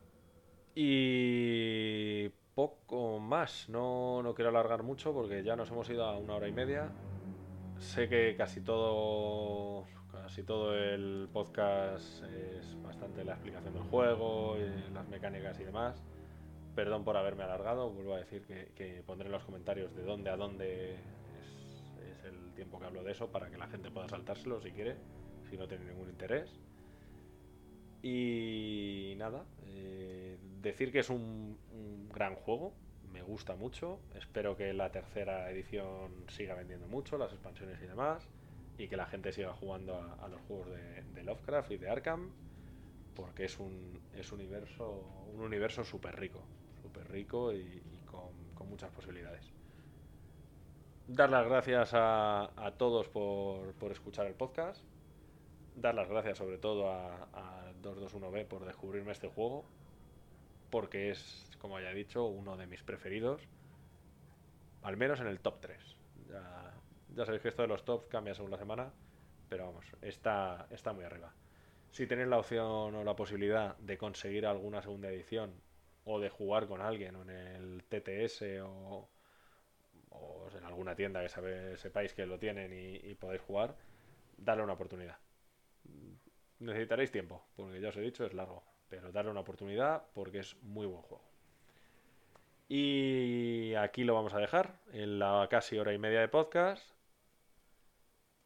y 0.75 2.29
poco 2.55 3.19
más. 3.19 3.69
No, 3.69 4.23
no 4.23 4.35
quiero 4.35 4.51
alargar 4.51 4.83
mucho 4.83 5.13
porque 5.13 5.43
ya 5.43 5.57
nos 5.57 5.71
hemos 5.71 5.89
ido 5.91 6.05
a 6.05 6.19
una 6.19 6.35
hora 6.35 6.49
y 6.49 6.53
media. 6.53 6.91
Sé 7.79 8.09
que 8.09 8.35
casi 8.37 8.61
todo, 8.61 9.85
casi 10.11 10.43
todo 10.43 10.75
el 10.77 11.29
podcast 11.33 12.23
es 12.25 12.83
bastante 12.83 13.25
la 13.25 13.33
explicación 13.35 13.75
del 13.75 13.83
juego, 13.85 14.57
y 14.59 14.93
las 14.93 15.09
mecánicas 15.09 15.59
y 15.61 15.65
demás. 15.65 16.03
Perdón 16.75 17.05
por 17.05 17.17
haberme 17.17 17.45
alargado, 17.45 17.91
vuelvo 17.91 18.15
a 18.15 18.19
decir 18.19 18.43
que, 18.43 19.03
pondré 19.07 19.27
en 19.27 19.33
los 19.33 19.45
comentarios 19.45 19.95
de 19.95 20.03
dónde 20.03 20.31
a 20.31 20.37
dónde 20.37 20.95
es, 20.95 21.93
es 22.03 22.25
el 22.25 22.53
tiempo 22.55 22.81
que 22.81 22.87
hablo 22.87 23.05
de 23.05 23.13
eso 23.13 23.31
para 23.31 23.49
que 23.49 23.59
la 23.59 23.69
gente 23.69 23.91
pueda 23.91 24.09
saltárselo 24.09 24.61
si 24.61 24.73
quiere, 24.73 24.97
si 25.49 25.57
no 25.57 25.69
tiene 25.69 25.85
ningún 25.85 26.09
interés. 26.09 26.59
Y 28.03 29.15
nada, 29.17 29.47
eh, 29.63 30.14
decir 30.65 30.91
que 30.91 31.01
es 31.01 31.11
un, 31.11 31.59
gran 32.12 32.35
juego, 32.35 32.73
me 33.12 33.23
gusta 33.23 33.57
mucho, 33.57 34.01
espero 34.15 34.57
que 34.57 34.73
la 34.73 34.91
tercera 34.91 35.51
edición 35.51 36.24
siga 36.28 36.55
vendiendo 36.55 36.86
mucho, 36.86 37.19
las 37.19 37.32
expansiones 37.32 37.81
y 37.82 37.86
demás, 37.86 38.28
y 38.78 38.89
que 38.89 38.97
la 38.97 39.07
gente 39.07 39.32
siga 39.32 39.53
jugando 39.53 39.97
a, 40.20 40.28
los 40.28 40.41
juegos 40.43 40.69
de, 40.70 41.23
Lovecraft 41.23 41.70
y 41.73 41.77
de 41.77 41.89
Arkham, 41.89 42.31
porque 43.15 43.45
es 43.45 43.59
un, 43.59 44.01
es 44.15 44.32
un 44.32 44.41
universo 44.41 45.24
un 45.32 45.41
universo 45.41 45.85
súper 45.85 46.19
rico, 46.19 46.41
súper 46.82 47.11
rico 47.11 47.53
y, 47.53 47.82
con, 48.07 48.69
muchas 48.69 48.91
posibilidades. 48.91 49.53
Dar 51.07 51.31
las 51.31 51.47
gracias 51.47 51.91
a, 51.93 52.51
a 52.57 52.73
todos 52.73 53.09
por, 53.09 53.74
por 53.74 53.93
escuchar 53.93 54.27
el 54.27 54.35
podcast 54.35 54.82
dar 55.77 55.95
las 55.95 56.09
gracias 56.09 56.39
sobre 56.39 56.59
todo 56.59 56.91
a, 56.91 57.28
a 57.32 57.73
221B 57.82 58.47
por 58.47 58.65
descubrirme 58.65 59.12
este 59.12 59.28
juego, 59.28 59.65
porque 60.75 61.11
es, 61.11 61.49
como 61.59 61.81
ya 61.81 61.91
he 61.93 61.95
dicho, 61.95 62.27
uno 62.27 62.57
de 62.57 62.67
mis 62.67 62.83
preferidos, 62.83 63.49
al 64.83 64.97
menos 64.97 65.21
en 65.21 65.27
el 65.27 65.41
top 65.41 65.61
3. 65.61 65.97
Ya, 66.29 66.75
ya 67.09 67.25
sabéis 67.25 67.43
que 67.43 67.49
esto 67.49 67.63
de 67.63 67.69
los 67.69 67.85
tops 67.85 68.07
cambia 68.07 68.35
según 68.35 68.51
la 68.51 68.59
semana, 68.59 68.95
pero 69.49 69.67
vamos, 69.67 69.87
está, 70.01 70.67
está 70.71 70.93
muy 70.93 71.05
arriba. 71.05 71.35
Si 71.91 72.07
tenéis 72.07 72.29
la 72.29 72.39
opción 72.39 72.95
o 72.95 73.05
la 73.05 73.17
posibilidad 73.17 73.77
de 73.79 73.99
conseguir 73.99 74.47
alguna 74.47 74.83
segunda 74.83 75.09
edición 75.11 75.63
o 76.05 76.21
de 76.21 76.31
jugar 76.31 76.67
con 76.69 76.83
alguien 76.83 77.17
en 77.17 77.31
el 77.31 77.85
TTS 77.89 78.61
o, 78.63 79.11
o 80.11 80.49
en 80.59 80.65
alguna 80.65 80.95
tienda 81.01 81.23
que 81.23 81.29
sabe- 81.29 81.77
sepáis 81.77 82.15
que 82.15 82.27
lo 82.27 82.39
tienen 82.39 82.73
y, 82.73 82.97
y 83.11 83.15
podéis 83.15 83.43
jugar, 83.43 83.77
darle 84.37 84.65
una 84.65 84.75
oportunidad 84.75 85.19
necesitaréis 86.69 87.13
tiempo, 87.13 87.37
porque 87.55 87.81
ya 87.81 87.91
os 87.91 87.97
he 87.97 88.01
dicho, 88.01 88.25
es 88.27 88.35
largo. 88.35 88.65
Pero 88.95 89.11
darle 89.11 89.33
una 89.33 89.41
oportunidad 89.41 90.05
porque 90.15 90.39
es 90.39 90.57
muy 90.62 90.87
buen 90.87 91.03
juego. 91.03 91.25
Y 92.69 93.75
aquí 93.75 94.05
lo 94.05 94.15
vamos 94.15 94.35
a 94.35 94.39
dejar, 94.39 94.79
en 94.93 95.19
la 95.19 95.49
casi 95.51 95.79
hora 95.79 95.93
y 95.93 95.99
media 95.99 96.21
de 96.21 96.29
podcast. 96.29 96.95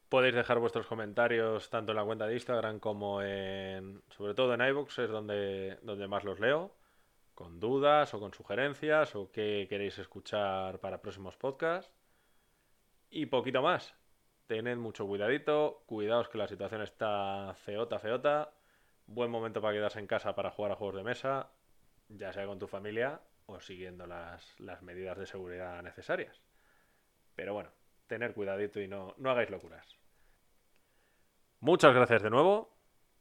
Podéis 0.09 0.33
dejar 0.33 0.57
vuestros 0.57 0.87
comentarios 0.87 1.69
tanto 1.69 1.91
en 1.91 1.97
la 1.97 2.03
cuenta 2.03 2.25
de 2.25 2.33
Instagram 2.33 2.79
como 2.79 3.21
en. 3.21 4.01
sobre 4.09 4.33
todo 4.33 4.55
en 4.55 4.61
iVoox, 4.61 4.97
es 4.97 5.09
donde, 5.09 5.77
donde 5.83 6.07
más 6.07 6.23
los 6.23 6.39
leo. 6.39 6.75
Con 7.35 7.59
dudas 7.59 8.13
o 8.15 8.19
con 8.19 8.33
sugerencias 8.33 9.15
o 9.15 9.31
qué 9.31 9.67
queréis 9.69 9.99
escuchar 9.99 10.79
para 10.79 11.01
próximos 11.01 11.37
podcasts. 11.37 11.93
Y 13.11 13.27
poquito 13.27 13.61
más 13.61 13.93
tened 14.47 14.77
mucho 14.77 15.05
cuidadito, 15.05 15.83
cuidaos 15.85 16.27
que 16.27 16.39
la 16.39 16.47
situación 16.47 16.81
está 16.81 17.53
feota, 17.53 17.99
feota. 17.99 18.51
Buen 19.11 19.31
momento 19.31 19.59
para 19.59 19.73
quedarse 19.73 19.97
en 19.97 20.05
casa 20.05 20.35
para 20.35 20.51
jugar 20.51 20.71
a 20.71 20.75
juegos 20.75 20.97
de 20.97 21.03
mesa, 21.03 21.49
ya 22.09 22.31
sea 22.31 22.45
con 22.45 22.59
tu 22.59 22.67
familia 22.67 23.19
o 23.47 23.59
siguiendo 23.59 24.05
las, 24.05 24.55
medidas 24.83 25.17
de 25.17 25.25
seguridad 25.25 25.81
necesarias. 25.81 26.43
Pero 27.35 27.55
bueno, 27.55 27.71
tener 28.05 28.35
cuidadito 28.35 28.79
y 28.79 28.87
no, 28.87 29.15
no 29.17 29.31
hagáis 29.31 29.49
locuras. 29.49 29.97
Muchas 31.59 31.95
gracias 31.95 32.21
de 32.21 32.29
nuevo. 32.29 32.77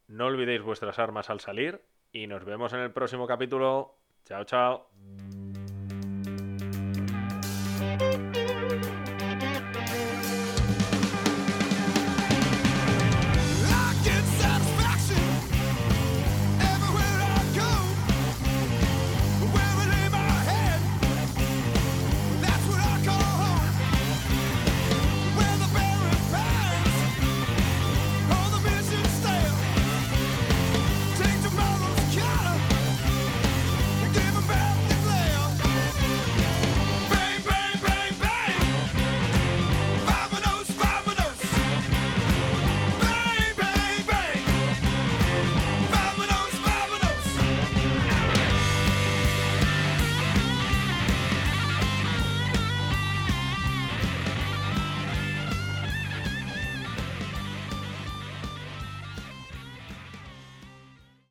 No 0.09 0.27
olvidéis 0.27 0.61
vuestras 0.61 0.99
armas 0.99 1.31
al 1.31 1.41
salir 1.41 1.83
y 2.13 2.27
nos 2.27 2.45
vemos 2.45 2.75
en 2.75 2.81
el 2.81 2.93
próximo 2.93 3.27
capítulo. 3.27 3.97
Chao, 4.27 4.45
chao. 4.45 4.91